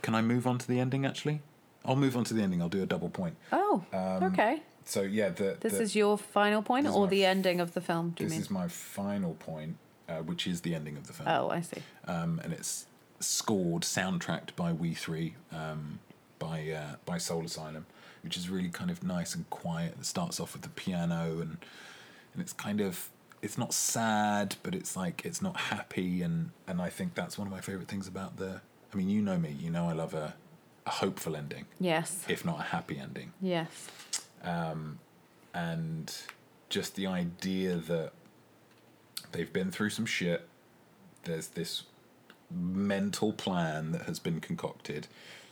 Can 0.00 0.14
I 0.14 0.22
move 0.22 0.46
on 0.46 0.58
to 0.58 0.66
the 0.66 0.78
ending? 0.80 1.04
Actually, 1.04 1.40
I'll 1.84 1.96
move 1.96 2.16
on 2.16 2.24
to 2.24 2.34
the 2.34 2.42
ending. 2.42 2.62
I'll 2.62 2.68
do 2.68 2.82
a 2.82 2.86
double 2.86 3.10
point. 3.10 3.36
Oh. 3.52 3.84
okay. 3.92 4.62
So 4.84 5.02
yeah, 5.02 5.28
the 5.28 5.56
This 5.60 5.74
the- 5.74 5.82
is 5.82 5.94
your 5.94 6.16
final 6.18 6.62
point 6.62 6.88
or 6.88 7.06
the 7.06 7.24
f- 7.24 7.30
ending 7.30 7.60
of 7.60 7.74
the 7.74 7.80
film, 7.80 8.10
do 8.10 8.24
you 8.24 8.28
this 8.28 8.32
mean? 8.32 8.40
This 8.40 8.46
is 8.46 8.50
my 8.50 8.68
final 8.68 9.34
point, 9.34 9.76
uh, 10.08 10.16
which 10.18 10.46
is 10.46 10.62
the 10.62 10.74
ending 10.74 10.96
of 10.96 11.06
the 11.06 11.12
film. 11.12 11.28
Oh, 11.28 11.50
I 11.50 11.60
see. 11.60 11.82
um, 12.06 12.40
and 12.42 12.52
it's 12.52 12.86
scored, 13.20 13.82
soundtracked 13.82 14.56
by 14.56 14.72
We 14.72 14.94
Three, 14.94 15.34
um, 15.52 16.00
by 16.38 16.70
uh, 16.70 16.96
by 17.04 17.18
Soul 17.18 17.44
Asylum, 17.44 17.86
which 18.22 18.36
is 18.36 18.48
really 18.48 18.70
kind 18.70 18.90
of 18.90 19.02
nice 19.04 19.34
and 19.36 19.48
quiet. 19.50 19.94
It 20.00 20.06
starts 20.06 20.40
off 20.40 20.52
with 20.54 20.62
the 20.62 20.68
piano, 20.70 21.40
and 21.40 21.58
and 22.32 22.42
it's 22.42 22.52
kind 22.52 22.80
of 22.80 23.08
it's 23.40 23.56
not 23.58 23.72
sad, 23.72 24.56
but 24.64 24.74
it's 24.74 24.96
like 24.96 25.22
it's 25.24 25.40
not 25.42 25.56
happy, 25.56 26.22
and 26.22 26.50
and 26.66 26.80
I 26.82 26.90
think 26.90 27.14
that's 27.14 27.38
one 27.38 27.46
of 27.46 27.52
my 27.52 27.60
favorite 27.60 27.88
things 27.88 28.08
about 28.08 28.36
the. 28.36 28.60
I 28.92 28.96
mean, 28.96 29.08
you 29.08 29.22
know 29.22 29.38
me, 29.38 29.56
you 29.58 29.70
know 29.70 29.88
I 29.88 29.92
love 29.92 30.14
a 30.14 30.34
a 30.84 30.90
hopeful 30.90 31.36
ending, 31.36 31.66
Yes. 31.78 32.24
if 32.28 32.44
not 32.44 32.58
a 32.58 32.62
happy 32.64 32.98
ending 32.98 33.32
Yes. 33.40 33.86
Um, 34.42 34.98
and 35.54 36.12
just 36.68 36.96
the 36.96 37.06
idea 37.06 37.76
that 37.76 38.10
they've 39.30 39.52
been 39.52 39.70
through 39.70 39.90
some 39.90 40.06
shit. 40.06 40.48
There's 41.24 41.48
this 41.48 41.84
mental 42.50 43.32
plan 43.32 43.92
that 43.92 44.02
has 44.02 44.18
been 44.18 44.40
concocted 44.40 45.06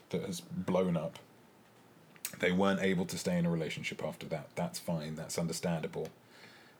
that 0.08 0.22
has 0.24 0.40
blown 0.40 0.96
up. 0.96 1.20
They 2.40 2.50
weren't 2.50 2.80
able 2.82 3.04
to 3.06 3.16
stay 3.16 3.38
in 3.38 3.46
a 3.46 3.50
relationship 3.50 4.02
after 4.02 4.26
that. 4.26 4.48
That's 4.56 4.78
fine. 4.80 5.14
That's 5.14 5.38
understandable. 5.38 6.08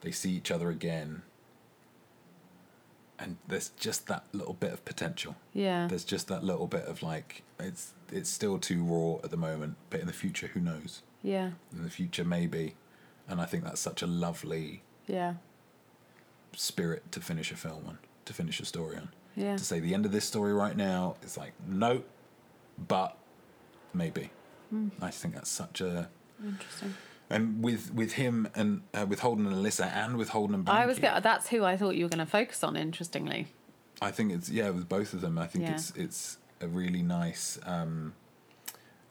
They 0.00 0.10
see 0.10 0.32
each 0.32 0.50
other 0.50 0.70
again. 0.70 1.22
And 3.22 3.36
there's 3.46 3.68
just 3.78 4.06
that 4.06 4.24
little 4.32 4.54
bit 4.54 4.72
of 4.72 4.82
potential. 4.86 5.36
Yeah. 5.52 5.86
There's 5.88 6.04
just 6.04 6.26
that 6.28 6.42
little 6.42 6.66
bit 6.66 6.84
of 6.86 7.02
like 7.02 7.42
it's 7.58 7.92
it's 8.10 8.30
still 8.30 8.58
too 8.58 8.82
raw 8.82 9.20
at 9.22 9.30
the 9.30 9.36
moment, 9.36 9.76
but 9.90 10.00
in 10.00 10.06
the 10.06 10.12
future 10.12 10.46
who 10.48 10.60
knows? 10.60 11.02
Yeah. 11.22 11.50
in 11.70 11.82
the 11.84 11.90
future 11.90 12.24
maybe 12.24 12.76
and 13.28 13.42
i 13.42 13.44
think 13.44 13.62
that's 13.62 13.78
such 13.80 14.00
a 14.00 14.06
lovely 14.06 14.80
Yeah. 15.06 15.34
spirit 16.56 17.12
to 17.12 17.20
finish 17.20 17.52
a 17.52 17.56
film 17.56 17.84
on 17.86 17.98
to 18.24 18.32
finish 18.32 18.58
a 18.58 18.64
story 18.64 18.96
on 18.96 19.10
Yeah. 19.36 19.56
to 19.58 19.62
say 19.64 19.80
the 19.80 19.92
end 19.92 20.06
of 20.06 20.12
this 20.12 20.24
story 20.24 20.54
right 20.54 20.74
now 20.76 21.16
is 21.22 21.36
like 21.36 21.52
no 21.68 22.02
but 22.88 23.18
maybe. 23.92 24.30
Hmm. 24.70 24.88
I 25.02 25.10
think 25.10 25.34
that's 25.34 25.50
such 25.50 25.82
a 25.82 26.08
Interesting. 26.42 26.94
And 27.30 27.62
with 27.62 27.94
with 27.94 28.12
him 28.14 28.48
and 28.54 28.82
uh, 28.92 29.06
with 29.08 29.20
Holden 29.20 29.46
and 29.46 29.56
Alyssa 29.56 29.86
and 29.94 30.16
with 30.16 30.30
Holden 30.30 30.54
and 30.56 30.68
I 30.68 30.84
was 30.86 30.98
that's 30.98 31.48
who 31.48 31.64
I 31.64 31.76
thought 31.76 31.94
you 31.96 32.04
were 32.04 32.08
going 32.10 32.24
to 32.26 32.30
focus 32.30 32.62
on. 32.64 32.76
Interestingly, 32.76 33.46
I 34.02 34.10
think 34.10 34.32
it's 34.32 34.50
yeah 34.50 34.70
with 34.70 34.88
both 34.88 35.14
of 35.14 35.20
them. 35.20 35.38
I 35.38 35.46
think 35.46 35.64
Yeah. 35.64 35.74
it's 35.74 35.90
it's 35.92 36.38
a 36.60 36.68
really 36.68 37.02
nice, 37.02 37.58
um, 37.64 38.12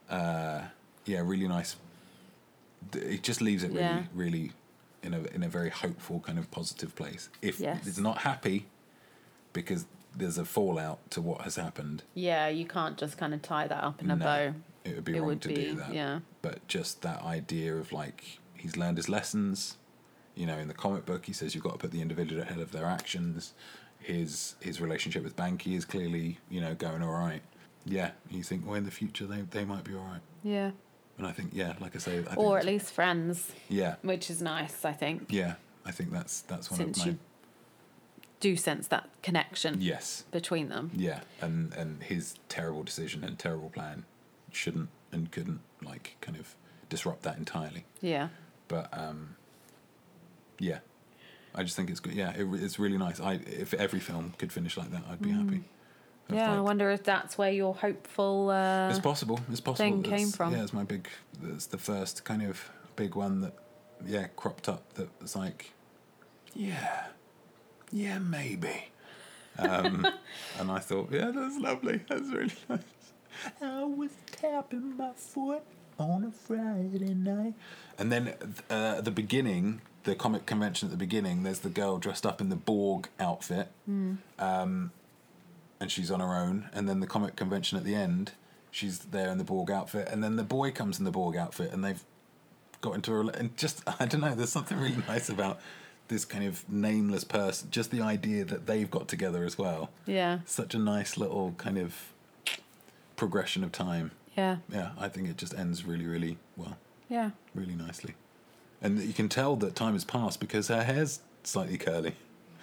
uh, 0.09 0.61
yeah, 1.05 1.21
really 1.23 1.47
nice. 1.47 1.75
It 2.93 3.23
just 3.23 3.41
leaves 3.41 3.63
it 3.63 3.69
really, 3.69 3.79
Yeah. 3.81 4.03
really, 4.13 4.51
in 5.03 5.13
a 5.13 5.21
in 5.35 5.43
a 5.43 5.49
very 5.49 5.69
hopeful 5.69 6.19
kind 6.19 6.37
of 6.37 6.51
positive 6.51 6.95
place. 6.95 7.29
If 7.41 7.59
Yes. 7.59 7.87
it's 7.87 7.97
not 7.97 8.19
happy, 8.19 8.67
because 9.53 9.85
there's 10.15 10.37
a 10.37 10.45
fallout 10.45 10.99
to 11.11 11.21
what 11.21 11.41
has 11.41 11.55
happened, 11.55 12.03
yeah, 12.13 12.47
you 12.47 12.65
can't 12.65 12.97
just 12.97 13.17
kind 13.17 13.33
of 13.33 13.41
tie 13.41 13.67
that 13.67 13.83
up 13.83 14.01
in 14.01 14.11
a 14.11 14.15
bow. 14.15 14.53
It 14.89 14.95
would 14.95 15.05
be 15.05 15.15
It 15.15 15.19
wrong 15.19 15.27
would 15.27 15.41
to 15.43 15.47
be, 15.49 15.55
do 15.55 15.75
that. 15.75 15.93
yeah. 15.93 16.19
But 16.41 16.67
just 16.67 17.01
that 17.03 17.21
idea 17.23 17.75
of 17.75 17.91
like 17.91 18.39
he's 18.55 18.75
learned 18.77 18.97
his 18.97 19.07
lessons. 19.09 19.77
You 20.35 20.45
know, 20.45 20.57
in 20.57 20.67
the 20.67 20.73
comic 20.73 21.05
book, 21.05 21.25
he 21.25 21.33
says 21.33 21.53
you've 21.53 21.63
got 21.63 21.73
to 21.73 21.77
put 21.79 21.91
the 21.91 22.01
individual 22.01 22.41
ahead 22.41 22.59
of 22.59 22.71
their 22.71 22.85
actions. 22.85 23.53
His 23.99 24.55
his 24.61 24.79
relationship 24.79 25.23
with 25.23 25.35
Banky 25.35 25.75
is 25.75 25.85
clearly 25.85 26.37
you 26.49 26.61
know 26.61 26.73
going 26.75 27.01
all 27.03 27.11
right. 27.11 27.41
Yeah, 27.85 28.11
you 28.29 28.43
think 28.43 28.65
well 28.65 28.75
in 28.75 28.85
the 28.85 28.91
future 28.91 29.25
they 29.25 29.41
they 29.41 29.65
might 29.65 29.83
be 29.83 29.93
all 29.95 30.03
right. 30.05 30.21
Yeah, 30.43 30.71
And 31.17 31.27
I 31.27 31.31
think 31.33 31.49
yeah, 31.53 31.73
like 31.81 31.95
I 31.95 31.99
say, 31.99 32.19
I 32.19 32.23
think 32.23 32.37
or 32.37 32.57
at 32.57 32.65
least 32.65 32.91
friends, 32.91 33.51
yeah, 33.67 33.95
which 34.01 34.29
is 34.29 34.41
nice. 34.41 34.85
I 34.85 34.93
think 34.93 35.25
yeah. 35.29 35.55
I 35.85 35.91
think 35.91 36.11
that's 36.11 36.41
that's 36.41 36.69
one 36.71 36.77
since 36.77 36.99
of 36.99 37.05
my 37.05 37.11
you 37.13 37.17
do 38.39 38.55
sense 38.55 38.87
that 38.87 39.09
connection 39.21 39.81
yes, 39.81 40.23
between 40.31 40.69
them. 40.69 40.91
yeah, 40.95 41.21
and 41.41 41.73
and 41.73 42.03
his 42.03 42.35
terrible 42.47 42.83
decision 42.83 43.23
and 43.25 43.37
terrible 43.37 43.69
plan 43.69 44.05
shouldn't 44.51 44.89
and 45.11 45.31
couldn't 45.31 45.61
like 45.83 46.17
kind 46.21 46.37
of 46.37 46.55
disrupt 46.89 47.23
that 47.23 47.37
entirely. 47.37 47.85
Yeah, 48.01 48.29
but 48.67 48.89
um, 48.97 49.35
yeah, 50.59 50.79
I 51.55 51.63
just 51.63 51.75
think 51.75 51.89
it's 51.89 51.99
good. 51.99 52.13
Yeah, 52.13 52.31
it, 52.35 52.47
it's 52.53 52.79
really 52.79 52.97
nice. 52.97 53.19
I 53.19 53.33
if 53.45 53.73
every 53.73 53.99
film 53.99 54.33
could 54.37 54.51
finish 54.51 54.77
like 54.77 54.91
that, 54.91 55.03
I'd 55.09 55.21
be 55.21 55.31
happy. 55.31 55.63
Mm. 56.29 56.35
yeah. 56.35 56.53
I 56.57 56.61
wonder 56.61 56.91
if 56.91 57.03
that's 57.03 57.37
where 57.37 57.51
your 57.51 57.73
hopeful. 57.75 58.49
Uh, 58.49 58.89
it's 58.89 58.99
possible. 58.99 59.39
It's 59.51 59.61
possible. 59.61 59.85
thing 59.85 60.01
That's- 60.01 60.19
came 60.19 60.31
from. 60.31 60.53
Yeah, 60.53 60.63
it's 60.63 60.73
my 60.73 60.83
big. 60.83 61.07
It's 61.43 61.65
the 61.67 61.77
first 61.77 62.23
kind 62.23 62.41
of 62.43 62.69
big 62.95 63.15
one 63.15 63.41
that, 63.41 63.53
yeah, 64.05 64.27
cropped 64.35 64.67
up. 64.67 64.93
That 64.95 65.07
was 65.21 65.35
like, 65.35 65.71
yeah, 66.53 67.05
yeah, 67.91 68.19
maybe. 68.19 68.85
Um, 69.59 70.07
and 70.57 70.71
I 70.71 70.79
thought, 70.79 71.09
yeah, 71.11 71.31
that's 71.35 71.57
lovely. 71.57 71.99
That's 72.07 72.29
really 72.29 72.53
nice. 72.69 72.79
I 73.61 73.83
was 73.83 74.11
tapping 74.31 74.97
my 74.97 75.11
foot 75.13 75.63
on 75.97 76.23
a 76.23 76.31
Friday 76.31 77.13
night. 77.13 77.53
And 77.97 78.11
then 78.11 78.33
uh, 78.69 78.95
at 78.97 79.05
the 79.05 79.11
beginning, 79.11 79.81
the 80.03 80.15
comic 80.15 80.45
convention 80.45 80.87
at 80.87 80.91
the 80.91 80.97
beginning, 80.97 81.43
there's 81.43 81.59
the 81.59 81.69
girl 81.69 81.97
dressed 81.97 82.25
up 82.25 82.39
in 82.41 82.49
the 82.49 82.55
Borg 82.55 83.09
outfit. 83.19 83.69
Um, 83.87 84.91
and 85.79 85.91
she's 85.91 86.11
on 86.11 86.19
her 86.19 86.35
own. 86.35 86.69
And 86.73 86.87
then 86.87 86.99
the 86.99 87.07
comic 87.07 87.35
convention 87.35 87.77
at 87.77 87.83
the 87.83 87.95
end, 87.95 88.31
she's 88.71 88.99
there 88.99 89.29
in 89.29 89.37
the 89.37 89.43
Borg 89.43 89.71
outfit. 89.71 90.07
And 90.09 90.23
then 90.23 90.35
the 90.35 90.43
boy 90.43 90.71
comes 90.71 90.99
in 90.99 91.05
the 91.05 91.11
Borg 91.11 91.35
outfit 91.35 91.71
and 91.71 91.83
they've 91.83 92.03
got 92.81 92.95
into 92.95 93.13
a. 93.13 93.27
And 93.27 93.55
just, 93.57 93.81
I 93.99 94.05
don't 94.05 94.21
know, 94.21 94.35
there's 94.35 94.51
something 94.51 94.77
really 94.79 94.97
nice 95.07 95.29
about 95.29 95.59
this 96.07 96.25
kind 96.25 96.45
of 96.45 96.67
nameless 96.69 97.23
person. 97.23 97.69
Just 97.71 97.91
the 97.91 98.01
idea 98.01 98.43
that 98.45 98.65
they've 98.65 98.89
got 98.89 99.07
together 99.07 99.43
as 99.43 99.57
well. 99.57 99.89
yeah, 100.05 100.39
Such 100.45 100.73
a 100.73 100.79
nice 100.79 101.17
little 101.17 101.53
kind 101.57 101.77
of 101.77 102.13
progression 103.19 103.63
of 103.63 103.71
time. 103.71 104.11
yeah, 104.35 104.57
Yeah, 104.69 104.91
I 104.97 105.09
think 105.09 105.27
it 105.27 105.37
just 105.37 105.53
ends 105.53 105.85
really, 105.85 106.05
really 106.05 106.37
well, 106.55 106.77
yeah. 107.09 107.31
really 107.53 107.75
nicely. 107.75 108.15
And 108.81 108.99
you 108.99 109.13
can 109.13 109.27
tell 109.27 109.57
that 109.57 109.75
time 109.75 109.93
has 109.93 110.05
passed 110.05 110.39
because 110.39 110.69
her 110.69 110.83
hair's 110.83 111.19
slightly 111.43 111.77
curly. 111.77 112.15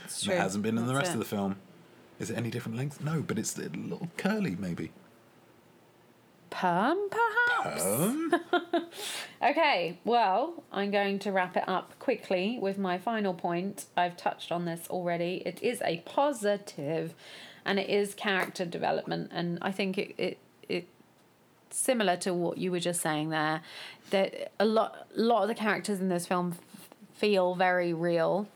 It's 0.05 0.23
true. 0.23 0.35
It 0.35 0.39
hasn't 0.39 0.65
been 0.65 0.79
in 0.79 0.87
the 0.87 0.95
rest 0.95 1.11
it. 1.11 1.15
of 1.15 1.19
the 1.19 1.27
film. 1.27 1.57
Is 2.19 2.31
it 2.31 2.39
any 2.39 2.51
different 2.51 2.79
length? 2.79 3.03
No, 3.03 3.21
but 3.21 3.39
it's 3.39 3.59
a 3.59 3.69
little 3.69 4.09
curly, 4.17 4.57
maybe. 4.59 4.93
Perm, 6.49 6.97
perhaps. 7.11 7.85
Um, 7.85 8.33
Okay, 9.43 9.99
well, 10.05 10.65
I'm 10.73 10.91
going 10.91 11.19
to 11.21 11.33
wrap 11.33 11.57
it 11.57 11.65
up 11.69 11.99
quickly 11.99 12.59
with 12.61 12.79
my 12.79 12.97
final 12.97 13.35
point. 13.35 13.85
I've 13.97 14.17
touched 14.17 14.51
on 14.51 14.65
this 14.65 14.87
already. 14.89 15.43
It 15.45 15.63
is 15.63 15.83
a 15.85 15.99
positive 16.07 17.15
and 17.67 17.79
it 17.79 17.91
is 17.91 18.15
character 18.15 18.65
development 18.65 19.31
and 19.35 19.59
I 19.61 19.73
think 19.73 19.99
it 19.99 20.15
it, 20.17 20.39
it 20.69 20.89
similar 21.71 22.17
to 22.17 22.33
what 22.33 22.59
you 22.59 22.71
were 22.71 22.81
just 22.81 23.01
saying 23.01 23.29
there 23.31 23.61
that 24.11 24.53
a 24.59 24.65
lot 24.65 25.07
a 25.17 25.21
lot 25.21 25.43
of 25.43 25.49
the 25.49 25.55
characters 25.55 26.01
in 26.01 26.09
this 26.09 26.27
film 26.27 26.55
f- 26.57 26.89
feel 27.15 27.55
very 27.55 27.93
real. 27.93 28.47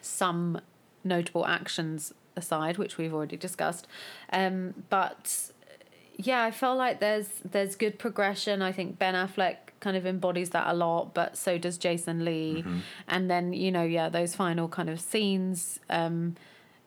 Some 0.00 0.60
notable 1.04 1.46
actions 1.46 2.12
aside, 2.36 2.78
which 2.78 2.98
we've 2.98 3.14
already 3.14 3.36
discussed. 3.36 3.86
Um, 4.32 4.74
but 4.90 5.50
yeah, 6.16 6.42
I 6.44 6.50
feel 6.50 6.74
like 6.76 7.00
there's 7.00 7.28
there's 7.44 7.74
good 7.76 7.98
progression. 7.98 8.62
I 8.62 8.72
think 8.72 8.98
Ben 8.98 9.14
Affleck 9.14 9.56
kind 9.80 9.96
of 9.96 10.06
embodies 10.06 10.50
that 10.50 10.66
a 10.68 10.74
lot, 10.74 11.14
but 11.14 11.36
so 11.36 11.58
does 11.58 11.78
Jason 11.78 12.24
Lee. 12.24 12.64
And 13.08 13.30
then 13.30 13.52
you 13.52 13.70
know, 13.70 13.84
yeah, 13.84 14.08
those 14.08 14.34
final 14.34 14.68
kind 14.68 14.88
of 14.90 15.00
scenes. 15.00 15.80
Um, 15.88 16.36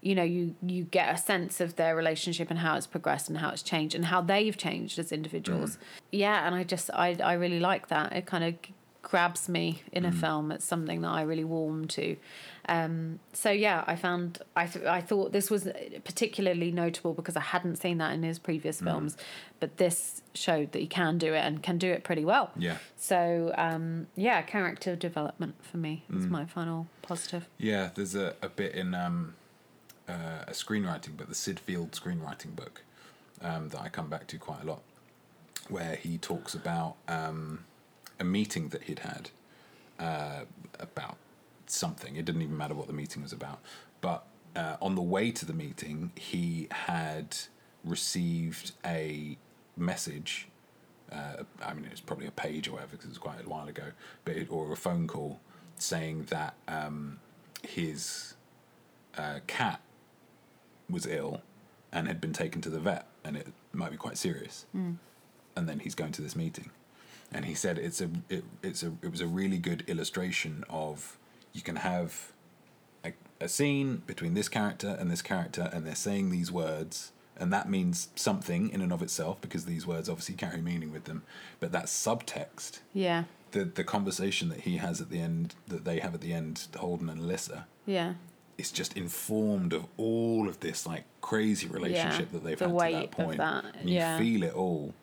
you 0.05 0.13
know, 0.13 0.23
you 0.23 0.55
you 0.61 0.83
get 0.83 1.13
a 1.13 1.17
sense 1.17 1.59
of 1.59 1.75
their 1.77 1.95
relationship 1.95 2.51
and 2.51 2.59
how 2.59 2.77
it's 2.77 2.85
progressed 2.85 3.27
and 3.27 3.39
how 3.39 3.49
it's 3.49 3.63
changed 3.63 3.95
and 3.95 4.05
how 4.05 4.21
they've 4.21 4.55
changed 4.55 4.99
as 4.99 5.11
individuals. 5.11 5.79
Yeah, 6.11 6.45
and 6.45 6.53
I 6.53 6.63
just 6.63 6.91
I 6.93 7.17
I 7.23 7.33
really 7.33 7.59
like 7.59 7.87
that. 7.87 8.13
It 8.13 8.27
kind 8.27 8.43
of 8.43 8.53
grabs 9.01 9.47
me 9.47 9.81
in 9.91 10.03
a 10.03 10.11
film. 10.11 10.51
It's 10.51 10.65
something 10.65 11.01
that 11.01 11.09
I 11.09 11.21
really 11.21 11.43
warm 11.43 11.87
to. 11.89 12.17
Um, 12.67 13.19
so 13.33 13.51
yeah, 13.51 13.83
I 13.87 13.95
found 13.95 14.39
I 14.55 14.67
th- 14.67 14.85
I 14.85 15.01
thought 15.01 15.31
this 15.31 15.49
was 15.49 15.67
particularly 16.03 16.71
notable 16.71 17.13
because 17.13 17.35
I 17.35 17.41
hadn't 17.41 17.77
seen 17.77 17.97
that 17.97 18.13
in 18.13 18.21
his 18.23 18.39
previous 18.39 18.81
films, 18.81 19.17
but 19.59 19.77
this 19.77 20.21
showed 20.33 20.71
that 20.73 20.79
he 20.79 20.87
can 20.87 21.17
do 21.17 21.33
it 21.33 21.39
and 21.45 21.63
can 21.63 21.77
do 21.79 21.91
it 21.91 22.03
pretty 22.03 22.25
well. 22.25 22.51
yeah. 22.57 22.77
So 22.95 23.53
um, 23.57 24.07
yeah, 24.15 24.41
character 24.43 24.95
development 24.95 25.55
for 25.63 25.77
me 25.77 26.03
is 26.15 26.27
my 26.27 26.45
final 26.45 26.87
positive. 27.01 27.47
Yeah, 27.57 27.89
there's 27.95 28.15
a, 28.15 28.35
a 28.41 28.49
bit 28.49 28.73
in 28.73 28.93
um, 28.93 29.35
uh, 30.07 30.43
a 30.47 30.51
screenwriting 30.51 31.17
book, 31.17 31.27
the 31.27 31.35
Syd 31.35 31.59
Field 31.59 31.91
screenwriting 31.91 32.55
book, 32.55 32.83
um, 33.41 33.69
that 33.69 33.81
I 33.81 33.89
come 33.89 34.09
back 34.09 34.27
to 34.27 34.37
quite 34.37 34.63
a 34.63 34.65
lot, 34.65 34.81
where 35.69 35.95
he 35.95 36.17
talks 36.17 36.53
about 36.53 36.95
um, 37.07 37.65
a 38.19 38.23
meeting 38.23 38.69
that 38.69 38.83
he'd 38.83 38.99
had 38.99 39.29
uh, 39.99 40.41
about 40.79 41.17
something. 41.67 42.15
It 42.15 42.25
didn't 42.25 42.41
even 42.41 42.57
matter 42.57 42.73
what 42.73 42.87
the 42.87 42.93
meeting 42.93 43.23
was 43.23 43.33
about. 43.33 43.59
But 44.01 44.25
uh, 44.55 44.77
on 44.81 44.95
the 44.95 45.01
way 45.01 45.31
to 45.31 45.45
the 45.45 45.53
meeting, 45.53 46.11
he 46.15 46.67
had 46.71 47.37
received 47.83 48.71
a 48.85 49.37
message. 49.75 50.47
Uh, 51.11 51.43
I 51.63 51.73
mean, 51.73 51.85
it 51.85 51.91
was 51.91 52.01
probably 52.01 52.27
a 52.27 52.31
page 52.31 52.67
or 52.67 52.73
whatever 52.73 52.91
because 52.91 53.05
it 53.05 53.09
was 53.09 53.17
quite 53.17 53.45
a 53.45 53.49
while 53.49 53.67
ago, 53.67 53.91
but 54.23 54.35
it, 54.35 54.47
or 54.49 54.71
a 54.71 54.77
phone 54.77 55.07
call 55.07 55.39
saying 55.77 56.25
that 56.29 56.55
um, 56.67 57.19
his 57.63 58.35
uh, 59.17 59.39
cat 59.47 59.81
was 60.89 61.05
ill 61.05 61.41
and 61.91 62.07
had 62.07 62.19
been 62.19 62.33
taken 62.33 62.61
to 62.61 62.69
the 62.69 62.79
vet, 62.79 63.07
and 63.23 63.37
it 63.37 63.47
might 63.73 63.91
be 63.91 63.97
quite 63.97 64.17
serious. 64.17 64.65
Hmm. 64.71 64.93
And 65.55 65.69
then 65.69 65.79
he's 65.79 65.95
going 65.95 66.11
to 66.13 66.21
this 66.21 66.35
meeting, 66.35 66.71
and 67.31 67.45
he 67.45 67.53
said 67.53 67.77
it's 67.77 68.01
a 68.01 68.09
it, 68.29 68.43
it's 68.61 68.83
a 68.83 68.91
it 69.01 69.09
was 69.09 69.21
a 69.21 69.27
really 69.27 69.57
good 69.57 69.83
illustration 69.87 70.65
of 70.69 71.17
you 71.53 71.61
can 71.61 71.77
have 71.77 72.33
a, 73.05 73.13
a 73.39 73.47
scene 73.47 74.03
between 74.05 74.33
this 74.33 74.49
character 74.49 74.97
and 74.99 75.09
this 75.09 75.21
character, 75.21 75.69
and 75.71 75.85
they're 75.87 75.95
saying 75.95 76.29
these 76.29 76.51
words. 76.51 77.11
And 77.37 77.51
that 77.51 77.69
means 77.69 78.07
something 78.15 78.69
in 78.69 78.79
and 78.79 78.93
of 78.93 79.01
itself 79.01 79.41
because 79.41 79.65
these 79.65 79.85
words 79.85 80.07
obviously 80.07 80.35
carry 80.35 80.61
meaning 80.61 80.93
with 80.93 81.03
them. 81.03 81.23
But 81.59 81.73
that 81.73 81.85
subtext, 81.85 82.79
Yeah, 82.93 83.25
the 83.51 83.65
the 83.65 83.83
conversation 83.83 84.49
that 84.49 84.61
he 84.61 84.77
has 84.77 85.01
at 85.01 85.09
the 85.09 85.19
end, 85.19 85.55
that 85.67 85.83
they 85.83 85.99
have 85.99 86.13
at 86.13 86.21
the 86.21 86.33
end, 86.33 86.67
Holden 86.77 87.09
and 87.09 87.21
Alyssa, 87.21 87.65
yeah, 87.85 88.13
is 88.57 88.71
just 88.71 88.95
informed 88.97 89.73
of 89.73 89.85
all 89.97 90.47
of 90.47 90.59
this 90.61 90.85
like 90.85 91.03
crazy 91.21 91.67
relationship 91.67 92.31
that 92.31 92.43
they've 92.43 92.57
the 92.57 92.69
had 92.69 92.77
to 92.77 92.91
that 92.93 93.11
point. 93.11 93.37
that, 93.37 93.65
And 93.79 93.89
you 93.89 93.95
yeah. 93.97 94.17
feel 94.17 94.43
it 94.43 94.53
all 94.53 94.93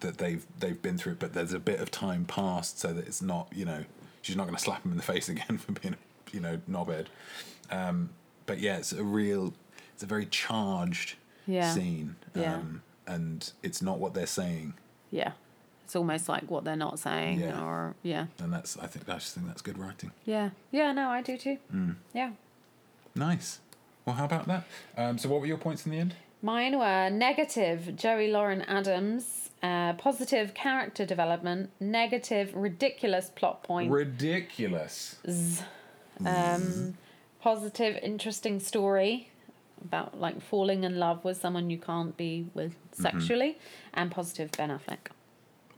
that 0.00 0.18
they've 0.18 0.44
they've 0.58 0.80
been 0.80 0.96
through 0.98 1.12
it, 1.12 1.18
but 1.18 1.34
there's 1.34 1.52
a 1.52 1.58
bit 1.58 1.80
of 1.80 1.90
time 1.90 2.24
passed 2.24 2.78
so 2.78 2.92
that 2.92 3.06
it's 3.06 3.20
not 3.22 3.48
you 3.54 3.64
know 3.64 3.84
she's 4.22 4.36
not 4.36 4.44
going 4.44 4.56
to 4.56 4.62
slap 4.62 4.84
him 4.84 4.90
in 4.92 4.96
the 4.96 5.02
face 5.14 5.28
again 5.28 5.58
for 5.58 5.72
being 5.72 5.96
you 6.32 6.40
know 6.40 6.58
knobhead. 6.70 7.06
Um, 7.70 8.10
but 8.46 8.60
yeah, 8.60 8.76
it's 8.78 8.92
a 8.92 9.02
real, 9.04 9.54
it's 9.94 10.02
a 10.02 10.06
very 10.06 10.26
charged 10.26 11.14
Yeah. 11.46 11.72
scene, 11.72 12.16
Yeah. 12.34 12.56
um, 12.56 12.82
and 13.06 13.50
it's 13.62 13.80
not 13.82 13.98
what 13.98 14.14
they're 14.14 14.26
saying, 14.26 14.74
yeah. 15.10 15.32
It's 15.84 15.94
almost 15.96 16.28
like 16.30 16.50
what 16.50 16.64
they're 16.64 16.76
not 16.76 16.98
saying, 16.98 17.40
Yeah. 17.40 17.62
or 17.62 17.94
yeah, 18.02 18.26
and 18.38 18.52
that's 18.52 18.76
I 18.78 18.86
think 18.86 19.08
I 19.08 19.14
just 19.14 19.34
think 19.34 19.46
that's 19.46 19.60
good 19.62 19.78
writing. 19.78 20.12
yeah, 20.24 20.50
yeah. 20.70 20.92
No, 20.92 21.10
I 21.10 21.20
do 21.22 21.36
too. 21.36 21.58
Mm. 21.74 21.96
Yeah. 22.14 22.30
Nice. 23.14 23.60
Well, 24.04 24.16
how 24.16 24.24
about 24.24 24.46
that? 24.48 24.64
Um, 24.96 25.18
so, 25.18 25.28
what 25.28 25.40
were 25.40 25.46
your 25.46 25.58
points 25.58 25.86
in 25.86 25.92
the 25.92 25.98
end? 25.98 26.14
Mine 26.42 26.78
were 26.78 27.08
negative 27.10 27.96
Joey 27.96 28.30
Lauren 28.30 28.60
Adams, 28.62 29.50
uh, 29.62 29.94
positive 29.94 30.52
character 30.52 31.06
development, 31.06 31.70
negative 31.80 32.54
ridiculous 32.54 33.30
plot 33.34 33.62
point, 33.62 33.90
Ridiculous. 33.90 35.16
um, 36.24 36.98
positive 37.40 37.98
interesting 38.02 38.60
story 38.60 39.30
about 39.84 40.20
like 40.20 40.42
falling 40.42 40.84
in 40.84 40.98
love 40.98 41.24
with 41.24 41.38
someone 41.40 41.70
you 41.70 41.78
can't 41.78 42.14
be 42.16 42.46
with 42.52 42.74
sexually, 42.92 43.58
and 43.94 44.10
positive 44.10 44.50
Ben 44.52 44.68
Affleck. 44.70 45.08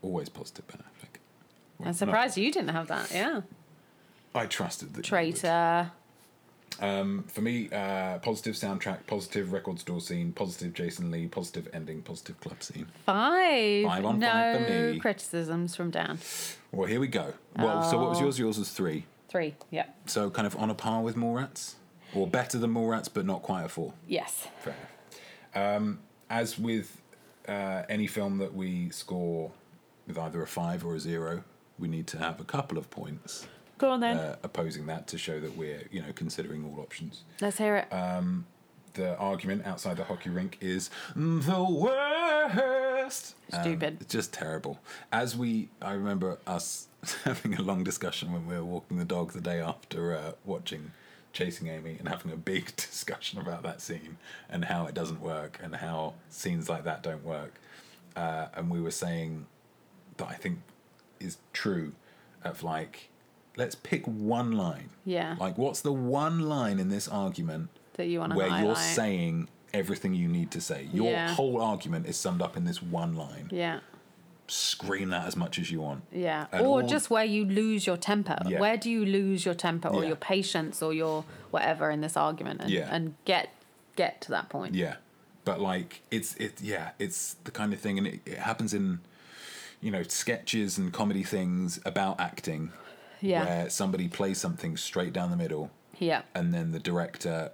Always 0.02 0.28
positive 0.28 0.66
Ben 0.66 0.78
Affleck. 0.78 1.86
I'm 1.86 1.92
surprised 1.92 2.36
you 2.38 2.50
didn't 2.50 2.70
have 2.70 2.88
that. 2.88 3.12
Yeah, 3.12 3.42
I 4.34 4.46
trusted 4.46 4.94
that. 4.94 5.04
traitor. 5.04 5.92
Um, 6.78 7.24
for 7.28 7.40
me, 7.40 7.70
uh, 7.72 8.18
positive 8.18 8.54
soundtrack, 8.54 9.06
positive 9.06 9.52
record 9.52 9.78
store 9.78 10.00
scene, 10.00 10.32
positive 10.32 10.74
Jason 10.74 11.10
Lee, 11.10 11.26
positive 11.26 11.68
ending, 11.72 12.02
positive 12.02 12.38
club 12.40 12.62
scene. 12.62 12.86
Five. 13.06 13.86
Five 13.86 14.04
on 14.04 14.18
no 14.18 14.30
five 14.30 14.66
for 14.66 14.92
me. 14.92 14.98
criticisms 14.98 15.74
from 15.74 15.90
Dan. 15.90 16.18
Well, 16.72 16.86
here 16.86 17.00
we 17.00 17.06
go. 17.08 17.32
Well, 17.56 17.82
so 17.82 17.98
what 17.98 18.10
was 18.10 18.18
Oh. 18.18 18.24
yours? 18.24 18.38
Yours 18.38 18.58
was 18.58 18.70
three. 18.70 19.06
Three. 19.28 19.54
Yeah. 19.70 19.86
So 20.04 20.28
kind 20.30 20.46
of 20.46 20.54
on 20.56 20.68
a 20.68 20.74
par 20.74 21.02
with 21.02 21.16
Mallrats, 21.16 21.76
or 22.14 22.26
better 22.26 22.58
than 22.58 22.74
Mallrats, 22.74 23.08
but 23.12 23.24
not 23.24 23.42
quite 23.42 23.64
a 23.64 23.68
four. 23.70 23.94
Yes. 24.06 24.46
Fair 24.62 24.74
enough. 24.74 25.76
Um, 25.76 26.00
as 26.28 26.58
with 26.58 27.00
uh, 27.48 27.84
any 27.88 28.06
film 28.06 28.36
that 28.38 28.54
we 28.54 28.90
score 28.90 29.50
with 30.06 30.18
either 30.18 30.42
a 30.42 30.46
five 30.46 30.84
or 30.84 30.94
a 30.94 31.00
zero, 31.00 31.42
we 31.78 31.88
need 31.88 32.06
to 32.08 32.18
have 32.18 32.38
a 32.38 32.44
couple 32.44 32.76
of 32.76 32.90
points 32.90 33.46
Go 33.78 33.90
on 33.90 34.00
then. 34.00 34.16
uh, 34.16 34.36
opposing 34.42 34.86
that 34.86 35.06
to 35.08 35.18
show 35.18 35.38
that 35.40 35.56
we're, 35.56 35.82
you 35.90 36.00
know, 36.00 36.12
considering 36.14 36.64
all 36.64 36.80
options. 36.80 37.24
Let's 37.40 37.58
hear 37.58 37.76
it. 37.76 37.88
The 38.94 39.14
argument 39.18 39.66
outside 39.66 39.98
the 39.98 40.04
hockey 40.04 40.30
rink 40.30 40.56
is 40.62 40.88
the 41.14 41.62
worst. 41.62 43.34
Um, 43.52 43.60
Stupid. 43.62 43.98
it's 44.00 44.12
just 44.12 44.32
terrible. 44.32 44.78
As 45.12 45.36
we, 45.36 45.68
I 45.82 45.92
remember 45.92 46.38
us 46.46 46.88
having 47.24 47.54
a 47.56 47.62
long 47.62 47.84
discussion 47.84 48.32
when 48.32 48.46
we 48.46 48.54
were 48.54 48.64
walking 48.64 48.96
the 48.96 49.04
dog 49.04 49.32
the 49.32 49.40
day 49.42 49.60
after 49.60 50.16
uh, 50.16 50.32
watching 50.46 50.92
Chasing 51.34 51.68
Amy 51.68 51.96
and 51.98 52.08
having 52.08 52.32
a 52.32 52.36
big 52.36 52.74
discussion 52.76 53.38
about 53.38 53.62
that 53.64 53.82
scene 53.82 54.16
and 54.48 54.64
how 54.64 54.86
it 54.86 54.94
doesn't 54.94 55.20
work 55.20 55.60
and 55.62 55.76
how 55.76 56.14
scenes 56.30 56.70
like 56.70 56.84
that 56.84 57.02
don't 57.02 57.22
work. 57.24 57.60
Uh, 58.16 58.46
and 58.54 58.70
we 58.70 58.80
were 58.80 58.90
saying 58.90 59.44
that 60.16 60.28
I 60.28 60.34
think 60.34 60.60
is 61.20 61.36
true 61.52 61.92
of 62.42 62.62
like, 62.62 63.10
let's 63.56 63.74
pick 63.74 64.06
one 64.06 64.52
line. 64.52 64.90
Yeah. 65.04 65.36
Like, 65.40 65.56
what's 65.58 65.80
the 65.80 65.92
one 65.92 66.40
line 66.40 66.78
in 66.78 66.88
this 66.88 67.08
argument 67.08 67.70
that 67.94 68.06
you 68.06 68.20
want 68.20 68.32
to 68.32 68.36
where 68.38 68.48
highlight. 68.48 68.64
you're 68.66 68.76
saying 68.76 69.48
everything 69.72 70.14
you 70.14 70.28
need 70.28 70.50
to 70.52 70.60
say? 70.60 70.88
Your 70.92 71.10
Yeah. 71.10 71.34
whole 71.34 71.60
argument 71.60 72.06
is 72.06 72.16
summed 72.16 72.42
up 72.42 72.56
in 72.56 72.64
this 72.64 72.82
one 72.82 73.14
line. 73.16 73.48
Yeah. 73.50 73.80
Scream 74.48 75.08
that 75.08 75.26
as 75.26 75.36
much 75.36 75.58
as 75.58 75.70
you 75.72 75.80
want. 75.80 76.04
Yeah. 76.12 76.46
And 76.52 76.64
or 76.66 76.82
all- 76.82 76.86
just 76.88 77.10
where 77.10 77.24
you 77.24 77.44
lose 77.44 77.84
your 77.86 77.96
temper. 77.96 78.38
Yeah. 78.46 78.60
Where 78.60 78.76
do 78.76 78.88
you 78.90 79.04
lose 79.04 79.44
your 79.44 79.54
temper 79.54 79.88
or 79.88 80.02
Yeah. 80.02 80.08
your 80.08 80.16
patience 80.16 80.82
or 80.82 80.92
your 80.94 81.24
whatever 81.50 81.90
in 81.90 82.00
this 82.00 82.16
argument 82.16 82.60
and, 82.60 82.70
Yeah. 82.70 82.88
and 82.92 83.14
get 83.24 83.50
get 83.96 84.20
to 84.20 84.30
that 84.30 84.50
point. 84.50 84.74
Yeah, 84.74 84.96
but 85.46 85.58
like 85.58 86.02
it's 86.10 86.34
it 86.36 86.60
yeah 86.60 86.90
it's 86.98 87.34
the 87.44 87.50
kind 87.50 87.72
of 87.72 87.80
thing, 87.80 87.96
and 87.96 88.06
it, 88.06 88.20
it 88.26 88.38
happens 88.38 88.74
in 88.74 89.00
you 89.80 89.90
know 89.90 90.02
sketches 90.02 90.76
and 90.76 90.92
comedy 90.92 91.22
things 91.24 91.80
about 91.86 92.20
acting 92.20 92.72
Yeah. 93.20 93.44
where 93.44 93.70
somebody 93.70 94.08
plays 94.08 94.38
something 94.38 94.76
straight 94.76 95.12
down 95.12 95.30
the 95.30 95.36
middle, 95.36 95.70
Yeah. 95.98 96.22
and 96.34 96.52
then 96.54 96.72
the 96.72 96.78
director 96.80 97.52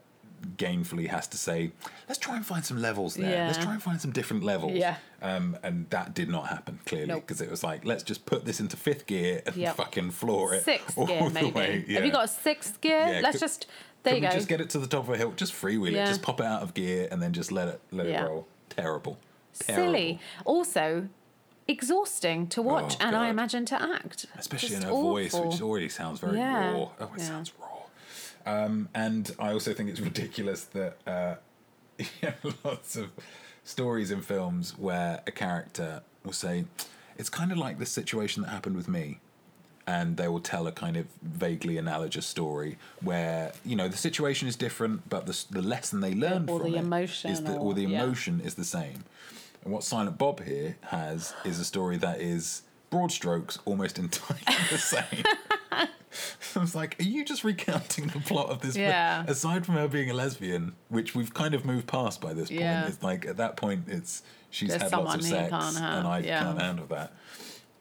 gainfully 0.56 1.06
has 1.08 1.28
to 1.28 1.36
say, 1.36 1.70
"Let's 2.08 2.18
try 2.18 2.34
and 2.36 2.44
find 2.44 2.64
some 2.64 2.80
levels 2.80 3.14
there. 3.14 3.46
Let's 3.46 3.58
try 3.58 3.72
and 3.74 3.82
find 3.82 4.00
some 4.00 4.10
different 4.10 4.42
levels." 4.42 4.72
Yeah. 4.72 4.96
Um, 5.20 5.56
and 5.62 5.88
that 5.90 6.14
did 6.14 6.28
not 6.28 6.48
happen 6.48 6.80
clearly 6.84 7.06
Nope. 7.06 7.22
because 7.26 7.40
it 7.40 7.48
was 7.48 7.62
like, 7.62 7.84
let's 7.84 8.02
just 8.02 8.26
put 8.26 8.44
this 8.44 8.58
into 8.58 8.76
fifth 8.76 9.06
gear 9.06 9.40
and 9.46 9.54
Yep. 9.54 9.76
fucking 9.76 10.10
floor 10.10 10.54
it 10.54 10.64
Sixth 10.64 10.96
gear 11.06 11.30
maybe. 11.30 11.50
way. 11.52 11.84
Have 11.94 12.04
you 12.04 12.10
got 12.10 12.24
a 12.24 12.28
sixth 12.28 12.80
gear? 12.80 12.98
Yeah, 13.06 13.20
Let's 13.22 13.34
could- 13.36 13.40
just 13.40 13.66
there 14.02 14.16
you 14.16 14.20
go. 14.20 14.30
just 14.30 14.48
get 14.48 14.60
it 14.60 14.68
to 14.70 14.80
the 14.80 14.88
top 14.88 15.04
of 15.04 15.10
a 15.14 15.16
hill? 15.16 15.30
Just 15.36 15.52
freewheel 15.52 15.92
Yeah. 15.92 16.04
it. 16.04 16.08
Just 16.08 16.22
pop 16.22 16.40
it 16.40 16.46
out 16.46 16.62
of 16.62 16.74
gear 16.74 17.06
and 17.12 17.22
then 17.22 17.32
just 17.32 17.52
let 17.52 17.68
it 17.68 17.80
let 17.92 18.08
Yeah. 18.08 18.24
it 18.24 18.28
roll. 18.28 18.48
Terrible. 18.68 19.18
Silly. 19.52 20.18
Also 20.44 21.08
exhausting 21.68 22.46
to 22.48 22.62
watch 22.62 22.94
Oh, 23.00 23.06
and 23.06 23.16
I 23.16 23.28
imagine 23.28 23.64
to 23.66 23.80
act. 23.80 24.26
Especially 24.38 24.70
Just 24.70 24.82
in 24.82 24.88
her 24.88 24.94
voice, 24.94 25.32
which 25.34 25.60
already 25.62 25.88
sounds 25.88 26.20
very 26.20 26.38
Yeah. 26.38 26.72
raw. 26.72 26.88
Oh, 27.00 27.04
it 27.14 27.18
Yeah. 27.18 27.24
sounds 27.24 27.52
raw. 27.60 27.68
Um, 28.44 28.88
and 28.94 29.34
I 29.38 29.52
also 29.52 29.72
think 29.72 29.90
it's 29.90 30.00
ridiculous 30.10 30.64
that 30.64 30.96
uh, 31.06 31.34
lots 32.64 32.96
of 32.96 33.10
stories 33.64 34.10
in 34.10 34.20
films 34.22 34.76
where 34.78 35.22
a 35.26 35.30
character 35.30 36.02
will 36.24 36.32
say, 36.32 36.64
"It's 37.16 37.28
kind 37.30 37.52
of 37.52 37.58
like 37.58 37.78
this 37.78 37.90
situation 37.90 38.42
that 38.42 38.50
happened 38.50 38.76
with 38.76 38.88
me." 38.88 39.20
and 39.84 40.16
they 40.16 40.28
will 40.28 40.38
tell 40.38 40.68
a 40.68 40.72
kind 40.72 40.96
of 40.96 41.06
vaguely 41.22 41.76
analogous 41.76 42.24
story 42.24 42.78
where 43.00 43.50
you 43.64 43.74
know 43.74 43.88
the 43.88 43.96
situation 43.96 44.46
is 44.46 44.54
different, 44.54 45.08
but 45.08 45.26
the 45.26 45.44
the 45.50 45.60
lesson 45.60 45.98
they 46.00 46.14
learned 46.14 46.48
or 46.48 46.60
from 46.60 46.70
the 46.70 46.76
it 46.78 46.82
emotion 46.84 47.32
is 47.32 47.42
the, 47.42 47.54
or- 47.56 47.58
or 47.58 47.74
the 47.74 47.82
yeah. 47.82 48.00
emotion 48.04 48.40
is 48.44 48.54
the 48.54 48.64
same. 48.64 49.02
And 49.64 49.72
what 49.72 49.84
Silent 49.84 50.18
Bob 50.18 50.42
here 50.42 50.76
has 50.82 51.34
is 51.44 51.58
a 51.58 51.64
story 51.64 51.96
that 51.98 52.20
is 52.20 52.62
broad 52.90 53.12
strokes, 53.12 53.58
almost 53.64 53.98
entirely 53.98 54.42
the 54.70 54.78
same. 54.78 55.24
I 56.54 56.58
was 56.58 56.74
like, 56.74 56.96
are 57.00 57.04
you 57.04 57.24
just 57.24 57.44
recounting 57.44 58.08
the 58.08 58.20
plot 58.20 58.50
of 58.50 58.60
this? 58.60 58.76
Yeah. 58.76 59.24
Aside 59.26 59.64
from 59.64 59.76
her 59.76 59.88
being 59.88 60.10
a 60.10 60.14
lesbian, 60.14 60.74
which 60.88 61.14
we've 61.14 61.32
kind 61.32 61.54
of 61.54 61.64
moved 61.64 61.86
past 61.86 62.20
by 62.20 62.34
this 62.34 62.48
point, 62.48 62.60
Yeah. 62.60 62.86
it's 62.86 63.02
like 63.02 63.24
at 63.24 63.38
that 63.38 63.56
point, 63.56 63.84
it's 63.88 64.22
she's 64.50 64.68
There's 64.70 64.82
had 64.82 64.92
lots 64.92 65.14
of 65.14 65.22
sex, 65.24 65.52
and 65.78 66.06
I 66.06 66.18
yeah. 66.18 66.42
can't 66.42 66.60
handle 66.60 66.86
that. 66.86 67.14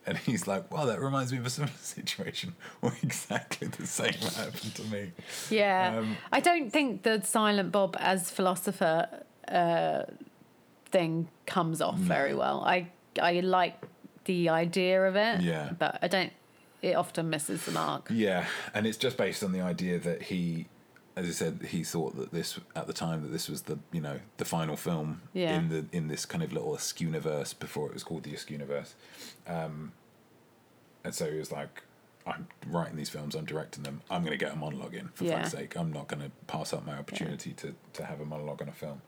And 0.06 0.18
he's 0.18 0.48
like, 0.48 0.72
"Well, 0.72 0.88
that 0.88 1.00
reminds 1.00 1.32
me 1.32 1.38
of 1.40 1.46
a 1.46 1.50
similar 1.50 1.74
situation 1.82 2.56
where 2.80 2.94
exactly 3.04 3.68
the 3.68 3.86
same 3.86 4.14
happened 4.14 4.74
to 4.76 4.84
me." 4.86 5.12
Yeah. 5.50 5.98
Um, 6.00 6.18
I 6.32 6.40
don't 6.40 6.72
think 6.72 7.04
that 7.04 7.26
Silent 7.28 7.72
Bob 7.72 7.98
as 8.00 8.32
philosopher 8.32 9.08
uh, 9.48 10.04
thing 10.92 11.30
comes 11.46 11.82
off 11.82 11.98
very 11.98 12.34
well. 12.36 12.64
I 12.66 12.88
I 13.22 13.40
like 13.42 13.76
the 14.26 14.50
idea 14.50 15.04
of 15.08 15.16
it. 15.16 15.42
Yeah. 15.42 15.72
But 15.78 16.00
I 16.02 16.08
don't 16.08 16.32
it 16.82 16.96
often 16.96 17.30
misses 17.30 17.66
the 17.66 17.72
mark. 17.72 18.08
Yeah, 18.12 18.46
and 18.74 18.88
it's 18.88 18.98
just 18.98 19.16
based 19.18 19.44
on 19.44 19.52
the 19.52 19.62
idea 19.62 20.00
that 20.00 20.24
he, 20.24 20.66
as 21.16 21.28
I 21.28 21.32
said, 21.32 21.68
he 21.70 21.84
thought 21.84 22.16
that 22.18 22.32
this 22.32 22.60
at 22.76 22.88
the 22.88 22.94
time 22.94 23.22
that 23.22 23.32
this 23.32 23.48
was 23.50 23.64
the 23.64 23.78
you 23.92 24.02
know 24.02 24.20
the 24.38 24.46
final 24.46 24.76
film 24.76 25.22
Yeah. 25.34 25.56
in 25.58 25.70
the 25.70 25.86
in 25.92 26.08
this 26.08 26.26
kind 26.26 26.44
of 26.44 26.52
little 26.54 26.76
Askewniverse 26.76 27.58
before 27.60 27.88
it 27.88 27.94
was 27.94 28.04
called 28.04 28.24
the 28.24 28.32
Askewniverse, 28.34 28.94
um, 29.48 29.92
and 31.04 31.14
so 31.14 31.32
he 31.32 31.38
was 31.38 31.52
like, 31.52 31.84
"I'm 32.26 32.48
writing 32.68 32.96
these 32.96 33.10
films, 33.10 33.36
I'm 33.36 33.46
directing 33.46 33.84
them, 33.84 34.02
I'm 34.10 34.24
going 34.24 34.38
to 34.38 34.44
get 34.46 34.54
a 34.54 34.56
monologue 34.56 34.96
in 34.96 35.10
for 35.10 35.26
Yeah. 35.26 35.40
fuck's 35.42 35.52
sake. 35.52 35.76
I'm 35.78 35.92
not 35.94 36.08
going 36.08 36.22
to 36.24 36.32
pass 36.48 36.74
up 36.74 36.86
my 36.86 36.98
opportunity 36.98 37.54
to 37.54 37.76
to 37.94 38.06
have 38.06 38.22
a 38.22 38.26
monologue 38.26 38.62
on 38.62 38.70
a 38.70 38.74
film." 38.74 39.02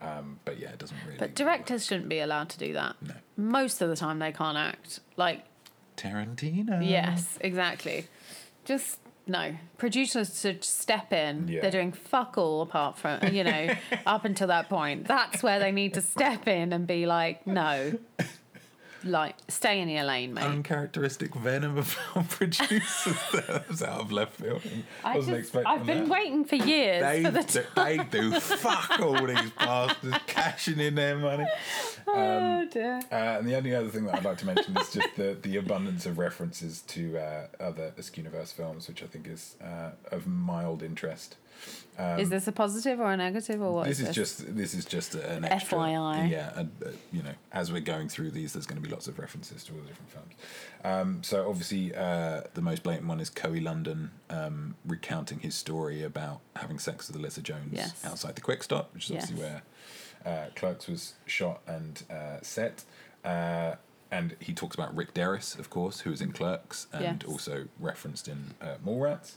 Um, 0.00 0.40
but 0.44 0.58
yeah, 0.58 0.70
it 0.70 0.78
doesn't 0.78 0.96
really. 1.06 1.18
But 1.18 1.34
directors 1.34 1.86
shouldn't 1.86 2.08
be 2.08 2.20
allowed 2.20 2.48
to 2.50 2.58
do 2.58 2.72
that. 2.72 2.96
No. 3.02 3.14
Most 3.36 3.82
of 3.82 3.88
the 3.88 3.96
time 3.96 4.18
they 4.18 4.32
can't 4.32 4.56
act. 4.56 5.00
Like 5.16 5.44
Tarantino. 5.96 6.86
Yes, 6.88 7.38
exactly. 7.40 8.06
Just 8.64 8.98
no. 9.26 9.54
Producers 9.78 10.40
should 10.40 10.64
step 10.64 11.12
in. 11.12 11.48
Yeah. 11.48 11.60
They're 11.60 11.70
doing 11.70 11.92
fuck 11.92 12.38
all 12.38 12.62
apart 12.62 12.98
from 12.98 13.32
you 13.32 13.44
know 13.44 13.74
up 14.06 14.24
until 14.24 14.48
that 14.48 14.68
point. 14.68 15.06
That's 15.06 15.42
where 15.42 15.58
they 15.58 15.72
need 15.72 15.94
to 15.94 16.02
step 16.02 16.48
in 16.48 16.72
and 16.72 16.86
be 16.86 17.06
like, 17.06 17.46
no, 17.46 17.98
like 19.04 19.36
stay 19.48 19.80
in 19.80 19.88
your 19.88 20.04
lane, 20.04 20.34
mate. 20.34 20.44
Uncharacteristic 20.44 21.34
venom 21.34 21.78
of 21.78 21.86
film 22.12 22.24
producers. 22.26 23.16
that 23.32 23.64
was 23.68 23.82
out 23.82 24.00
of 24.00 24.12
left 24.12 24.36
field. 24.40 24.62
I 25.04 25.16
wasn't 25.16 25.36
just, 25.38 25.54
expecting 25.54 25.72
I've 25.80 25.86
been 25.86 26.04
that. 26.04 26.08
waiting 26.08 26.44
for 26.44 26.56
years 26.56 27.02
They, 27.02 27.24
for 27.24 27.30
the 27.30 27.42
do- 27.42 27.64
they 27.76 27.98
do 28.10 28.40
fuck 28.40 29.00
all 29.00 29.26
these 29.26 29.50
bastards 29.58 30.16
cashing 30.26 30.80
in 30.80 30.94
their 30.94 31.16
money. 31.16 31.46
oh 32.06 32.66
dear. 32.70 33.00
Uh, 33.10 33.38
and 33.38 33.48
the 33.48 33.56
only 33.56 33.74
other 33.74 33.88
thing 33.88 34.04
that 34.06 34.16
I'd 34.16 34.24
like 34.24 34.38
to 34.38 34.46
mention 34.46 34.76
is 34.76 34.92
just 34.92 35.16
the, 35.16 35.36
the 35.40 35.56
abundance 35.56 36.06
of 36.06 36.18
references 36.18 36.82
to 36.88 37.18
uh, 37.18 37.46
other 37.58 37.92
Askewniverse 37.98 38.52
films, 38.52 38.88
which 38.88 39.02
I 39.02 39.06
think 39.06 39.26
is 39.28 39.56
uh, 39.62 39.90
of 40.10 40.26
mild 40.26 40.82
interest. 40.82 41.36
is 42.18 42.30
this 42.30 42.46
a 42.48 42.52
positive 42.52 42.98
or 43.00 43.12
a 43.12 43.16
negative 43.16 43.60
or 43.60 43.74
what? 43.74 43.86
this 43.86 44.00
is 44.00 44.06
this? 44.06 44.14
just 44.16 44.56
this 44.56 44.74
is 44.74 44.84
just 44.84 45.14
an 45.14 45.44
extra. 45.44 45.78
FYI. 45.78 46.30
Yeah, 46.30 46.52
and, 46.56 46.70
uh, 46.84 46.88
you 47.12 47.22
know, 47.22 47.32
as 47.52 47.70
we're 47.70 47.80
going 47.80 48.08
through 48.08 48.30
these, 48.30 48.52
there's 48.54 48.66
going 48.66 48.80
to 48.82 48.86
be 48.88 48.89
lots 48.90 49.08
of 49.08 49.18
references 49.18 49.64
to 49.64 49.72
all 49.72 49.78
the 49.80 49.86
different 49.88 50.10
films. 50.10 50.32
Um, 50.84 51.22
so 51.22 51.48
obviously, 51.48 51.94
uh, 51.94 52.42
the 52.54 52.60
most 52.62 52.82
blatant 52.82 53.06
one 53.08 53.20
is 53.20 53.30
Cohee 53.30 53.62
Lundin 53.62 54.10
um, 54.28 54.74
recounting 54.86 55.40
his 55.40 55.54
story 55.54 56.02
about 56.02 56.40
having 56.56 56.78
sex 56.78 57.08
with 57.10 57.20
Alyssa 57.20 57.42
Jones 57.42 57.70
Yes. 57.72 58.04
outside 58.04 58.34
the 58.34 58.40
Quick 58.40 58.62
Stop, 58.62 58.92
which 58.94 59.04
is 59.06 59.10
obviously 59.12 59.36
where 59.42 59.62
uh, 60.26 60.46
Clerks 60.54 60.86
was 60.86 61.14
shot 61.26 61.60
and 61.66 62.02
uh, 62.10 62.38
set. 62.42 62.84
Uh, 63.24 63.76
and 64.10 64.34
he 64.40 64.52
talks 64.52 64.74
about 64.74 64.94
Rick 64.96 65.14
Derris, 65.14 65.58
of 65.58 65.70
course, 65.70 66.00
who 66.00 66.10
was 66.10 66.20
in 66.20 66.32
Clerks 66.32 66.86
and 66.92 67.22
Yes. 67.22 67.30
also 67.30 67.66
referenced 67.78 68.26
in 68.28 68.54
uh, 68.60 68.74
Mallrats. 68.84 69.34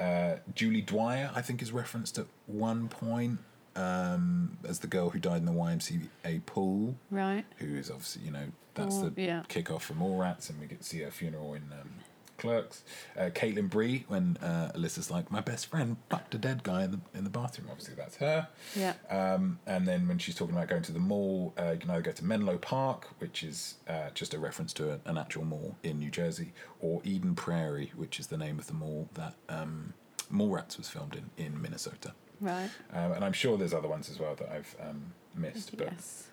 Uh, 0.00 0.36
Julie 0.54 0.80
Dwyer, 0.82 1.30
I 1.34 1.42
think, 1.42 1.60
is 1.62 1.72
referenced 1.72 2.18
at 2.18 2.26
one 2.46 2.88
point. 2.88 3.38
um, 3.76 4.56
as 4.68 4.78
the 4.78 4.86
girl 4.86 5.10
who 5.10 5.18
died 5.18 5.38
in 5.38 5.46
the 5.46 5.52
YMCA 5.52 6.46
pool, 6.46 6.94
Right. 7.10 7.44
who 7.58 7.74
is 7.76 7.90
obviously 7.90 8.22
you 8.22 8.30
know 8.30 8.46
that's 8.74 8.98
the 8.98 9.12
yeah. 9.16 9.42
kickoff 9.48 9.82
for 9.82 9.94
Mallrats, 9.94 10.50
and 10.50 10.60
we 10.60 10.66
get 10.66 10.80
to 10.80 10.84
see 10.84 11.00
her 11.00 11.10
funeral 11.10 11.54
in 11.54 11.62
um, 11.72 11.90
Clerks. 12.38 12.82
Uh, 13.16 13.30
Caitlin 13.30 13.70
Bree 13.70 14.04
when 14.08 14.36
uh, 14.42 14.72
Alyssa's 14.74 15.10
like, 15.10 15.30
my 15.30 15.40
best 15.40 15.66
friend 15.66 15.96
fucked 16.10 16.34
a 16.34 16.38
dead 16.38 16.62
guy 16.62 16.84
in 16.84 16.90
the 16.90 17.00
in 17.14 17.24
the 17.24 17.30
bathroom. 17.30 17.68
Obviously, 17.70 17.94
that's 17.94 18.16
her. 18.16 18.48
Yeah. 18.74 18.94
Um, 19.08 19.58
and 19.66 19.86
then 19.86 20.08
when 20.08 20.18
she's 20.18 20.34
talking 20.34 20.54
about 20.54 20.68
going 20.68 20.82
to 20.82 20.92
the 20.92 20.98
mall, 20.98 21.54
uh, 21.58 21.70
you 21.72 21.78
can 21.78 21.90
either 21.90 22.02
go 22.02 22.12
to 22.12 22.24
Menlo 22.24 22.58
Park, 22.58 23.08
which 23.18 23.42
is 23.42 23.76
uh, 23.88 24.10
just 24.14 24.34
a 24.34 24.38
reference 24.38 24.72
to 24.74 24.92
a, 24.92 25.00
an 25.04 25.16
actual 25.16 25.44
mall 25.44 25.76
in 25.82 25.98
New 25.98 26.10
Jersey, 26.10 26.52
or 26.80 27.00
Eden 27.04 27.34
Prairie, 27.34 27.92
which 27.96 28.18
is 28.18 28.26
the 28.26 28.36
name 28.36 28.58
of 28.58 28.66
the 28.66 28.74
mall 28.74 29.08
that 29.14 29.34
um, 29.48 29.94
Mallrats 30.32 30.76
was 30.76 30.88
filmed 30.88 31.14
in 31.16 31.30
in 31.44 31.60
Minnesota. 31.62 32.12
Right. 32.40 32.68
Um, 32.92 33.12
and 33.12 33.24
I'm 33.24 33.32
sure 33.32 33.56
there's 33.56 33.74
other 33.74 33.88
ones 33.88 34.10
as 34.10 34.18
well 34.18 34.34
that 34.34 34.50
I've 34.50 34.76
um, 34.80 35.12
missed. 35.36 35.76
But 35.76 35.88
Yes. 35.92 36.28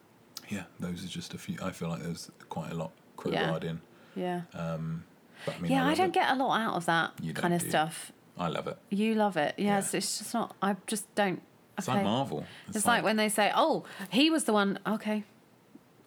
Yeah, 0.52 0.64
those 0.80 1.04
are 1.04 1.08
just 1.08 1.34
a 1.34 1.38
few. 1.38 1.58
I 1.64 1.72
feel 1.72 1.90
like 1.90 2.04
there's 2.04 2.30
quite 2.50 2.72
a 2.72 2.76
lot 2.76 2.92
crowbarred 3.18 3.64
in. 3.64 3.82
Yeah. 4.16 4.42
But 4.52 5.56
I 5.56 5.60
mean, 5.60 5.72
yeah, 5.72 5.84
I 5.86 5.90
love 5.90 5.98
don't 5.98 6.08
it. 6.10 6.14
get 6.14 6.30
a 6.32 6.36
lot 6.36 6.60
out 6.62 6.76
of 6.76 6.86
that 6.86 7.14
kind 7.34 7.54
of 7.54 7.62
do 7.62 7.70
stuff. 7.70 8.12
I 8.38 8.48
love 8.48 8.68
it. 8.68 8.78
You 8.90 9.16
love 9.16 9.38
it. 9.38 9.56
Yes, 9.58 9.94
Yeah. 9.94 9.98
it's 9.98 10.18
just 10.20 10.34
not. 10.34 10.56
I 10.62 10.76
just 10.88 11.14
don't. 11.16 11.42
It's 11.78 11.88
like 11.88 12.04
Marvel. 12.04 12.46
It's, 12.68 12.86
like, 12.86 13.04
when 13.04 13.16
they 13.16 13.30
say, 13.30 13.52
"Oh, 13.56 13.86
he 14.12 14.30
was 14.30 14.44
the 14.44 14.54
one." 14.54 14.78
Okay, 14.86 15.24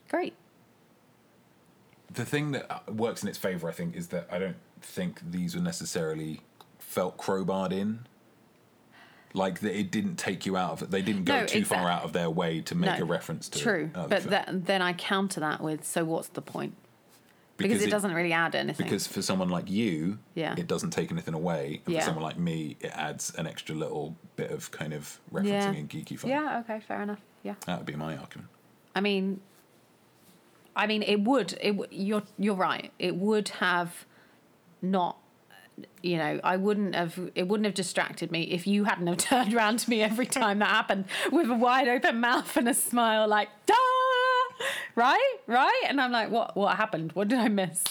great. 0.08 0.34
the 2.12 2.24
thing 2.24 2.52
that 2.52 2.70
uh, 2.70 2.78
works 2.92 3.22
in 3.24 3.28
its 3.28 3.38
favor, 3.38 3.68
I 3.68 3.72
think, 3.72 3.96
is 3.96 4.08
that 4.08 4.28
I 4.30 4.38
don't 4.38 4.56
think 4.80 5.20
these 5.32 5.56
were 5.56 5.62
necessarily 5.62 6.40
felt 6.78 7.16
crowbarred 7.18 7.72
in. 7.72 8.06
Like 9.36 9.60
that, 9.60 9.76
it 9.76 9.90
didn't 9.90 10.16
take 10.16 10.46
you 10.46 10.56
out 10.56 10.70
of 10.72 10.82
it. 10.82 10.90
They 10.92 11.02
didn't 11.02 11.24
go 11.24 11.40
No, 11.40 11.46
too 11.46 11.64
far 11.64 11.90
out 11.90 12.04
of 12.04 12.12
their 12.12 12.30
way 12.30 12.60
to 12.62 12.74
make 12.76 12.98
No, 12.98 13.04
a 13.04 13.06
reference 13.06 13.48
to. 13.50 13.58
True, 13.58 13.90
uh, 13.94 14.02
the 14.04 14.08
but 14.08 14.22
that, 14.30 14.66
then 14.66 14.80
I 14.80 14.92
counter 14.92 15.40
that 15.40 15.60
with, 15.60 15.84
"So 15.84 16.04
what's 16.04 16.28
the 16.28 16.40
point?" 16.40 16.74
Because, 17.56 17.82
it, 17.82 17.88
it- 17.88 17.90
doesn't 17.90 18.12
really 18.14 18.32
add 18.32 18.54
anything. 18.54 18.84
Because 18.86 19.06
for 19.08 19.22
someone 19.22 19.48
like 19.48 19.68
you, 19.70 20.18
Yeah. 20.34 20.54
it 20.56 20.66
doesn't 20.68 20.90
take 20.90 21.10
anything 21.12 21.34
away. 21.34 21.82
And 21.84 21.94
Yeah. 21.94 22.00
for 22.00 22.06
someone 22.06 22.22
like 22.24 22.38
me, 22.38 22.76
it 22.80 22.92
adds 22.94 23.34
an 23.36 23.46
extra 23.48 23.74
little 23.74 24.16
bit 24.36 24.50
of 24.52 24.70
kind 24.70 24.92
of 24.92 25.20
referencing 25.32 25.44
yeah, 25.48 25.70
and 25.72 25.88
geeky 25.90 26.18
fun. 26.18 26.30
yeah. 26.30 26.60
Okay, 26.60 26.80
fair 26.80 27.02
enough. 27.02 27.20
Yeah. 27.42 27.54
That 27.66 27.78
would 27.78 27.86
be 27.86 27.96
my 27.96 28.16
argument. 28.16 28.48
I 28.94 29.00
mean, 29.00 29.40
I 30.76 30.86
mean, 30.86 31.02
it 31.02 31.20
would. 31.20 31.52
It 31.60 31.72
w- 31.76 31.88
you're 31.92 32.22
you're 32.38 32.54
right. 32.56 32.92
It 32.98 33.16
would 33.16 33.48
have 33.50 34.04
not. 34.82 35.16
You 36.02 36.18
know, 36.18 36.40
I 36.44 36.56
wouldn't 36.56 36.94
have. 36.94 37.18
It 37.34 37.48
wouldn't 37.48 37.64
have 37.64 37.74
distracted 37.74 38.30
me 38.30 38.42
if 38.44 38.66
you 38.66 38.84
hadn't 38.84 39.06
have 39.06 39.16
turned 39.16 39.54
around 39.54 39.78
to 39.80 39.90
me 39.90 40.02
every 40.02 40.26
time 40.26 40.58
that 40.60 40.68
happened 40.68 41.06
with 41.32 41.50
a 41.50 41.54
wide 41.54 41.88
open 41.88 42.20
mouth 42.20 42.56
and 42.56 42.68
a 42.68 42.74
smile, 42.74 43.26
like 43.26 43.48
"da," 43.66 43.74
right, 44.94 45.36
right, 45.46 45.82
and 45.88 46.00
I'm 46.00 46.12
like, 46.12 46.30
what? 46.30 46.56
What 46.56 46.76
happened? 46.76 47.12
What 47.12 47.28
did 47.28 47.38
I 47.38 47.48
miss? 47.48 47.82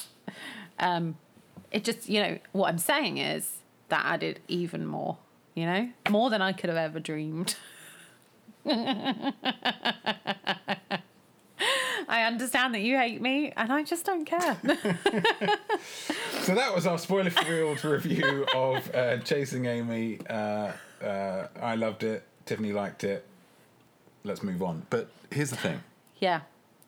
Um, 0.80 1.18
it 1.72 1.84
just, 1.84 2.08
you 2.08 2.22
know, 2.22 2.40
what 2.52 2.70
I'm 2.70 2.78
saying 2.78 3.18
is 3.18 3.58
that 3.90 4.06
added 4.06 4.40
even 4.48 4.86
more. 4.86 5.18
You 5.56 5.66
know, 5.66 5.90
more 6.10 6.30
than 6.30 6.42
I 6.42 6.52
could 6.52 6.70
have 6.70 6.78
ever 6.78 7.00
dreamed. 7.00 7.56
I 8.66 9.34
understand 12.24 12.74
that 12.74 12.82
you 12.82 12.98
hate 12.98 13.22
me, 13.22 13.54
and 13.56 13.72
I 13.72 13.84
just 13.84 14.06
don't 14.06 14.26
care. 14.26 14.58
So 16.44 16.56
that 16.56 16.76
was 16.76 16.86
our 16.86 16.98
spoiler 17.00 17.30
filled 17.30 17.84
review 17.86 18.46
of 18.54 18.94
uh, 18.94 19.18
Chasing 19.20 19.66
Amy. 19.66 20.20
Uh, 20.30 20.72
uh, 21.02 21.48
I 21.62 21.76
loved 21.76 22.04
it. 22.04 22.24
Tiffany 22.46 22.74
liked 22.74 23.06
it. 23.06 23.26
Let's 24.26 24.44
move 24.44 24.62
on. 24.62 24.86
But 24.90 25.10
here's 25.32 25.50
the 25.52 25.56
thing: 25.56 25.82
yeah. 26.20 26.42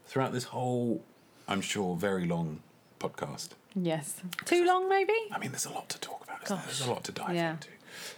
throughout 0.08 0.34
this 0.34 0.44
whole, 0.46 1.02
I'm 1.48 1.62
sure, 1.62 1.96
very 1.96 2.26
long 2.26 2.60
podcast, 3.00 3.50
Yes. 3.76 4.22
Too 4.46 4.66
long, 4.66 4.90
maybe? 4.90 5.14
I 5.32 5.38
mean, 5.38 5.52
there's 5.52 5.66
a 5.66 5.72
lot 5.72 5.88
to 5.90 6.00
talk 6.00 6.24
about. 6.24 6.44
Isn't 6.44 6.56
there? 6.58 6.66
There's 6.66 6.82
a 6.88 6.92
lot 6.92 7.04
to 7.06 7.12
dive 7.12 7.36
Yeah. 7.36 7.52
into. 7.52 7.70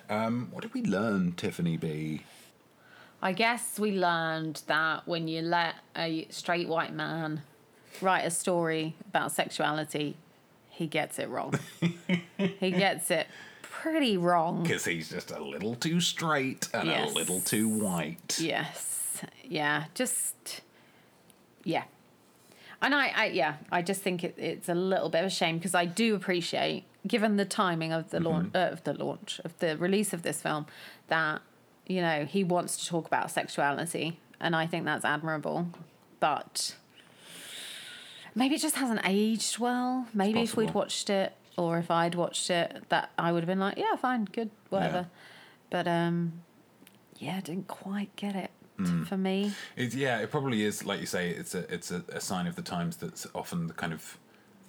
Um, 0.10 0.50
what 0.52 0.62
did 0.64 0.74
we 0.74 0.82
learn, 0.84 1.34
Tiffany 1.34 1.78
B? 1.78 2.24
I 3.22 3.32
guess 3.32 3.80
we 3.80 3.92
learned 3.92 4.62
that 4.68 5.08
when 5.08 5.28
you 5.28 5.42
let 5.44 5.76
a 5.96 6.28
straight 6.30 6.68
white 6.68 6.94
man 6.94 7.42
write 8.02 8.22
a 8.26 8.32
story 8.32 8.96
about 9.08 9.32
sexuality, 9.32 10.16
he 10.78 10.86
gets 10.88 11.18
it 11.18 11.28
wrong. 11.30 11.54
he 12.38 12.72
gets 12.72 13.10
it 13.10 13.28
pretty 13.62 14.16
wrong. 14.18 14.64
Because 14.64 14.86
he's 14.86 15.10
just 15.10 15.32
a 15.32 15.40
little 15.44 15.76
too 15.76 15.99
straight 15.99 16.68
and 16.74 16.88
Yes. 16.88 17.12
a 17.12 17.14
little 17.16 17.41
too 17.41 17.68
white. 17.68 18.38
Yes. 18.40 19.22
Yeah. 19.44 19.86
Just. 19.95 20.62
Yeah. 21.64 21.84
And 22.82 22.94
I, 22.94 23.08
I 23.16 23.26
yeah, 23.28 23.56
I 23.72 23.82
just 23.82 24.02
think 24.04 24.24
it, 24.24 24.36
it's 24.38 24.70
a 24.70 24.76
little 24.76 25.10
bit 25.10 25.22
of 25.22 25.28
a 25.28 25.30
shame 25.32 25.58
because 25.58 25.74
I 25.74 25.86
do 25.86 26.14
appreciate, 26.14 26.84
given 27.08 27.38
the 27.38 27.45
timing 27.45 27.91
of 27.91 28.12
the 28.12 28.20
launch, 28.20 28.52
uh, 28.54 28.70
of 28.72 28.84
the 28.84 28.94
launch 28.94 29.41
of 29.44 29.58
the 29.58 29.76
release 29.78 30.14
of 30.14 30.22
this 30.22 30.41
film, 30.44 30.68
that 31.08 31.41
you 31.88 32.02
know 32.02 32.26
he 32.26 32.44
wants 32.44 32.78
to 32.78 32.86
talk 32.88 33.08
about 33.08 33.32
sexuality, 33.32 34.20
and 34.40 34.56
I 34.56 34.68
think 34.68 34.86
that's 34.86 35.04
admirable. 35.04 35.70
But 36.20 36.76
maybe 38.38 38.56
it 38.56 38.62
just 38.62 38.76
hasn't 38.76 39.02
aged 39.04 39.60
well. 39.60 40.08
Maybe 40.14 40.42
if 40.42 40.56
we'd 40.56 40.66
possible. 40.68 40.80
watched 40.82 41.10
it, 41.10 41.34
or 41.58 41.78
if 41.80 41.90
I'd 41.92 42.16
watched 42.16 42.50
it, 42.50 42.84
that 42.90 43.10
I 43.18 43.32
would 43.32 43.44
have 43.44 43.48
been 43.48 43.60
like, 43.60 43.78
yeah, 43.78 43.96
fine, 43.96 44.26
good, 44.26 44.50
whatever. 44.70 45.08
But 45.70 45.88
um, 45.88 46.34
yeah, 47.18 47.38
I 47.38 47.42
didn't 47.42 47.68
quite 47.68 48.16
get 48.16 48.36
it 48.36 48.52
for 49.08 49.18
me. 49.18 49.54
It's, 49.76 49.96
yeah, 49.96 50.20
it 50.20 50.30
probably 50.32 50.64
is. 50.64 50.86
Like 50.86 51.00
you 51.00 51.08
say, 51.08 51.32
it's 51.32 51.56
a 51.56 51.72
it's 51.74 51.92
a, 51.92 52.04
a 52.10 52.22
sign 52.22 52.46
of 52.48 52.56
the 52.56 52.62
times. 52.62 52.98
That's 52.98 53.26
often 53.34 53.68
the 53.68 53.74
kind 53.74 53.92
of 53.92 54.18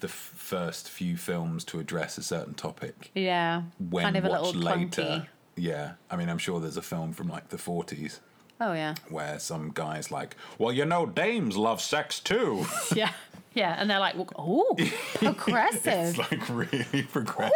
the 0.01 0.07
f- 0.09 0.12
first 0.35 0.89
few 0.89 1.16
films 1.16 1.62
to 1.65 1.78
address 1.81 2.16
a 2.19 2.23
certain 2.23 2.55
topic. 2.55 3.11
Yeah, 3.15 3.62
When 3.90 4.05
kind 4.05 4.16
of 4.16 4.24
a 4.24 4.28
watched 4.31 4.55
little 4.57 4.77
later, 4.78 5.03
clunky. 5.03 5.27
yeah. 5.57 5.93
I 6.11 6.16
mean, 6.16 6.28
I'm 6.31 6.39
sure 6.39 6.59
there's 6.61 6.77
a 6.78 6.82
film 6.82 7.12
from 7.12 7.28
like 7.28 7.49
the 7.51 7.57
40s 7.59 8.20
Oh 8.61 8.73
yeah, 8.73 8.95
where 9.09 9.39
some 9.39 9.70
guy's 9.74 10.11
like, 10.11 10.36
"Well, 10.59 10.73
you 10.73 10.85
know, 10.85 11.05
dames 11.07 11.57
love 11.57 11.81
sex 11.81 12.19
too." 12.19 12.65
yeah, 12.95 13.12
yeah, 13.59 13.74
and 13.78 13.90
they're 13.90 13.98
like, 13.98 14.14
"Oh, 14.36 14.76
progressive, 15.14 15.82
it's 15.86 16.18
like 16.18 16.48
really 16.48 17.02
progressive. 17.12 17.52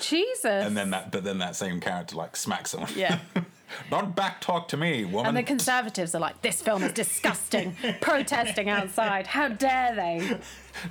Jesus!" 0.00 0.44
And 0.44 0.76
then 0.76 0.90
that, 0.90 1.12
but 1.12 1.22
then 1.24 1.38
that 1.38 1.54
same 1.56 1.80
character 1.80 2.16
like 2.16 2.34
smacks 2.36 2.70
someone. 2.70 2.90
yeah, 2.96 3.18
Don't 3.90 4.16
back 4.16 4.40
talk 4.40 4.68
to 4.68 4.76
me, 4.78 5.04
woman. 5.04 5.26
and 5.26 5.36
the 5.36 5.42
conservatives 5.42 6.14
are 6.14 6.20
like, 6.20 6.40
"This 6.40 6.62
film 6.62 6.82
is 6.82 6.92
disgusting," 6.92 7.76
protesting 8.00 8.70
outside. 8.70 9.26
How 9.26 9.48
dare 9.48 9.94
they? 9.94 10.38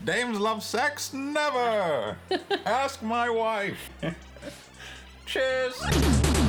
Dames 0.06 0.40
love 0.40 0.62
sex? 0.64 1.14
Never. 1.14 2.18
Ask 2.66 3.02
my 3.02 3.30
wife. 3.30 3.90
Cheers. 5.26 6.47